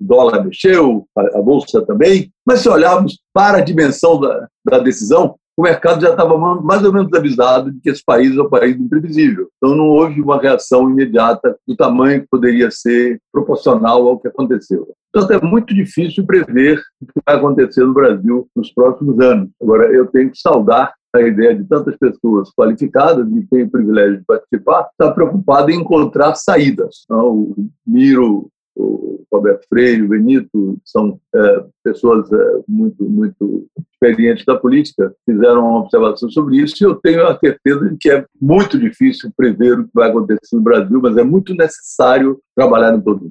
dólar 0.00 0.44
mexeu, 0.44 1.06
a, 1.16 1.38
a 1.38 1.42
bolsa 1.42 1.84
também, 1.84 2.32
mas 2.44 2.60
se 2.60 2.68
olharmos 2.68 3.18
para 3.32 3.58
a 3.58 3.62
dimensão 3.62 4.18
da, 4.18 4.48
da 4.64 4.78
decisão, 4.78 5.36
o 5.56 5.62
mercado 5.62 6.00
já 6.00 6.10
estava 6.10 6.36
mais 6.62 6.82
ou 6.84 6.92
menos 6.92 7.12
avisado 7.12 7.70
de 7.70 7.80
que 7.80 7.90
esse 7.90 8.02
país 8.04 8.36
é 8.36 8.42
um 8.42 8.48
país 8.48 8.76
imprevisível. 8.76 9.48
Então 9.56 9.76
não 9.76 9.88
houve 9.88 10.20
uma 10.20 10.40
reação 10.40 10.88
imediata 10.90 11.56
do 11.66 11.76
tamanho 11.76 12.22
que 12.22 12.28
poderia 12.30 12.70
ser 12.70 13.20
proporcional 13.32 14.06
ao 14.08 14.18
que 14.18 14.28
aconteceu. 14.28 14.88
Então 15.14 15.28
é 15.30 15.40
muito 15.40 15.74
difícil 15.74 16.24
prever 16.24 16.80
o 17.00 17.06
que 17.06 17.20
vai 17.26 17.36
acontecer 17.36 17.84
no 17.84 17.92
Brasil 17.92 18.48
nos 18.54 18.72
próximos 18.72 19.18
anos. 19.20 19.50
Agora, 19.60 19.92
eu 19.92 20.06
tenho 20.06 20.30
que 20.30 20.38
saudar 20.38 20.94
a 21.12 21.20
ideia 21.22 21.54
de 21.54 21.64
tantas 21.64 21.96
pessoas 21.96 22.50
qualificadas 22.56 23.26
e 23.30 23.46
têm 23.48 23.64
o 23.64 23.70
privilégio 23.70 24.18
de 24.18 24.24
participar, 24.24 24.88
está 24.92 25.10
preocupado 25.12 25.70
em 25.70 25.80
encontrar 25.80 26.36
saídas. 26.36 27.02
Então, 27.04 27.32
o 27.32 27.68
Miro 27.84 28.48
o 28.76 29.24
Roberto 29.32 29.66
Freire, 29.68 30.02
o 30.02 30.08
Benito, 30.08 30.78
são 30.84 31.18
é, 31.34 31.64
pessoas 31.84 32.30
é, 32.32 32.60
muito, 32.66 33.04
muito 33.04 33.66
experientes 33.92 34.44
da 34.44 34.56
política, 34.56 35.14
fizeram 35.28 35.60
uma 35.60 35.80
observação 35.80 36.30
sobre 36.30 36.56
isso 36.56 36.74
e 36.80 36.86
eu 36.86 36.94
tenho 36.94 37.26
a 37.26 37.38
certeza 37.38 37.88
de 37.88 37.96
que 37.98 38.10
é 38.10 38.24
muito 38.40 38.78
difícil 38.78 39.30
prever 39.36 39.78
o 39.78 39.84
que 39.84 39.90
vai 39.94 40.08
acontecer 40.08 40.56
no 40.56 40.62
Brasil, 40.62 41.00
mas 41.02 41.16
é 41.16 41.22
muito 41.22 41.54
necessário 41.54 42.40
trabalhar 42.56 42.94
em 42.94 43.00
todo. 43.00 43.30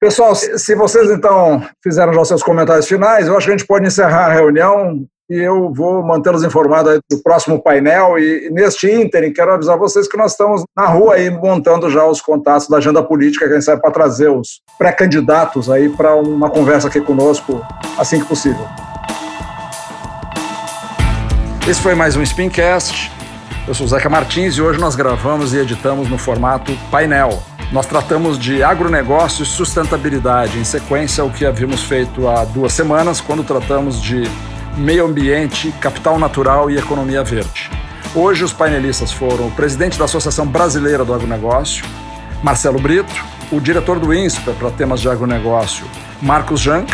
Pessoal, 0.00 0.34
se 0.34 0.74
vocês 0.74 1.10
então 1.10 1.62
fizeram 1.82 2.12
já 2.12 2.24
seus 2.24 2.42
comentários 2.42 2.86
finais, 2.86 3.26
eu 3.26 3.36
acho 3.36 3.46
que 3.46 3.52
a 3.52 3.56
gente 3.56 3.66
pode 3.66 3.86
encerrar 3.86 4.26
a 4.26 4.34
reunião 4.34 5.06
e 5.28 5.36
eu 5.36 5.72
vou 5.72 6.02
mantê-los 6.02 6.44
informados 6.44 6.98
do 7.10 7.22
próximo 7.22 7.62
painel. 7.62 8.18
E, 8.18 8.50
neste 8.50 8.90
ínterim, 8.90 9.32
quero 9.32 9.52
avisar 9.52 9.78
vocês 9.78 10.06
que 10.06 10.16
nós 10.16 10.32
estamos 10.32 10.64
na 10.76 10.86
rua 10.86 11.14
aí 11.14 11.30
montando 11.30 11.90
já 11.90 12.04
os 12.06 12.20
contatos 12.20 12.68
da 12.68 12.76
agenda 12.76 13.02
política, 13.02 13.48
quem 13.48 13.60
sabe 13.60 13.80
para 13.80 13.90
trazer 13.90 14.28
os 14.28 14.60
pré-candidatos 14.78 15.70
aí 15.70 15.88
para 15.88 16.14
uma 16.14 16.50
conversa 16.50 16.88
aqui 16.88 17.00
conosco 17.00 17.64
assim 17.98 18.20
que 18.20 18.26
possível. 18.26 18.66
Esse 21.66 21.80
foi 21.80 21.94
mais 21.94 22.14
um 22.16 22.24
Spincast. 22.24 23.10
Eu 23.66 23.72
sou 23.72 23.86
Zeca 23.86 24.10
Martins 24.10 24.56
e 24.56 24.60
hoje 24.60 24.78
nós 24.78 24.94
gravamos 24.94 25.54
e 25.54 25.58
editamos 25.58 26.10
no 26.10 26.18
formato 26.18 26.76
painel. 26.90 27.42
Nós 27.72 27.86
tratamos 27.86 28.38
de 28.38 28.62
agronegócio 28.62 29.42
e 29.42 29.46
sustentabilidade, 29.46 30.58
em 30.58 30.64
sequência 30.64 31.22
ao 31.22 31.30
que 31.30 31.46
havíamos 31.46 31.82
feito 31.82 32.28
há 32.28 32.44
duas 32.44 32.74
semanas, 32.74 33.22
quando 33.22 33.42
tratamos 33.42 34.00
de 34.02 34.24
meio 34.76 35.06
ambiente, 35.06 35.72
capital 35.80 36.18
natural 36.18 36.70
e 36.70 36.76
economia 36.76 37.22
verde. 37.22 37.70
Hoje 38.14 38.44
os 38.44 38.52
painelistas 38.52 39.12
foram 39.12 39.46
o 39.46 39.50
presidente 39.50 39.98
da 39.98 40.04
Associação 40.04 40.46
Brasileira 40.46 41.04
do 41.04 41.14
Agronegócio, 41.14 41.84
Marcelo 42.42 42.80
Brito, 42.80 43.14
o 43.50 43.60
diretor 43.60 43.98
do 43.98 44.12
INSPER 44.12 44.54
para 44.54 44.70
temas 44.70 45.00
de 45.00 45.08
agronegócio, 45.08 45.86
Marcos 46.20 46.60
Jank, 46.60 46.92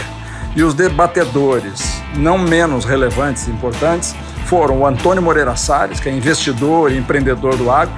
E 0.57 0.65
os 0.65 0.75
debatedores, 0.75 2.03
não 2.17 2.37
menos 2.37 2.85
relevantes 2.85 3.47
e 3.47 3.51
importantes, 3.51 4.17
foram 4.47 4.81
o 4.81 4.87
Antônio 4.87 5.23
Moreira 5.23 5.55
Salles, 5.55 6.01
que 6.01 6.09
é 6.09 6.13
investidor 6.13 6.91
e 6.91 6.99
empreendedor 6.99 7.57
do 7.57 7.71
agro, 7.71 7.95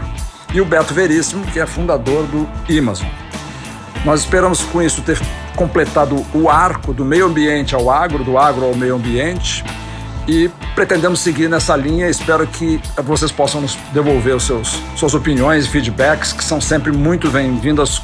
e 0.52 0.60
o 0.60 0.64
Beto 0.64 0.92
Veríssimo, 0.92 1.46
que 1.46 1.58
é 1.58 1.64
fundador 1.64 2.26
do 2.26 2.46
Amazon. 2.78 3.08
Nós 4.04 4.20
esperamos 4.20 4.62
com 4.62 4.82
isso 4.82 5.00
ter 5.02 5.20
completado 5.54 6.24
o 6.34 6.48
arco 6.48 6.92
do 6.92 7.04
meio 7.04 7.26
ambiente 7.26 7.74
ao 7.74 7.90
agro, 7.90 8.24
do 8.24 8.36
agro 8.36 8.64
ao 8.64 8.74
meio 8.74 8.96
ambiente, 8.96 9.64
e 10.26 10.50
pretendemos 10.74 11.20
seguir 11.20 11.48
nessa 11.48 11.76
linha. 11.76 12.08
Espero 12.08 12.46
que 12.46 12.80
vocês 13.04 13.30
possam 13.30 13.60
nos 13.60 13.76
devolver 13.92 14.34
os 14.34 14.44
seus 14.44 14.76
suas 14.96 15.14
opiniões 15.14 15.66
feedbacks, 15.66 16.32
que 16.32 16.44
são 16.44 16.60
sempre 16.60 16.92
muito 16.92 17.30
bem-vindas 17.30 18.02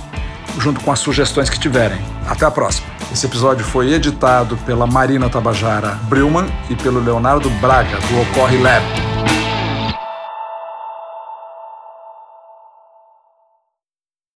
junto 0.59 0.81
com 0.81 0.93
as 0.93 0.99
sugestões 0.99 1.49
que 1.49 1.59
tiverem. 1.59 1.99
Até 2.27 2.45
a 2.45 2.51
próxima. 2.51 2.87
Esse 3.13 3.27
episódio 3.27 3.65
foi 3.65 3.93
editado 3.93 4.57
pela 4.59 4.87
Marina 4.87 5.31
Tabajara 5.31 5.99
Brilman 6.09 6.47
e 6.69 6.77
pelo 6.77 7.01
Leonardo 7.01 7.49
Braga, 7.61 7.97
do 7.97 8.21
Ocorre 8.21 8.59
Lab. 8.59 8.85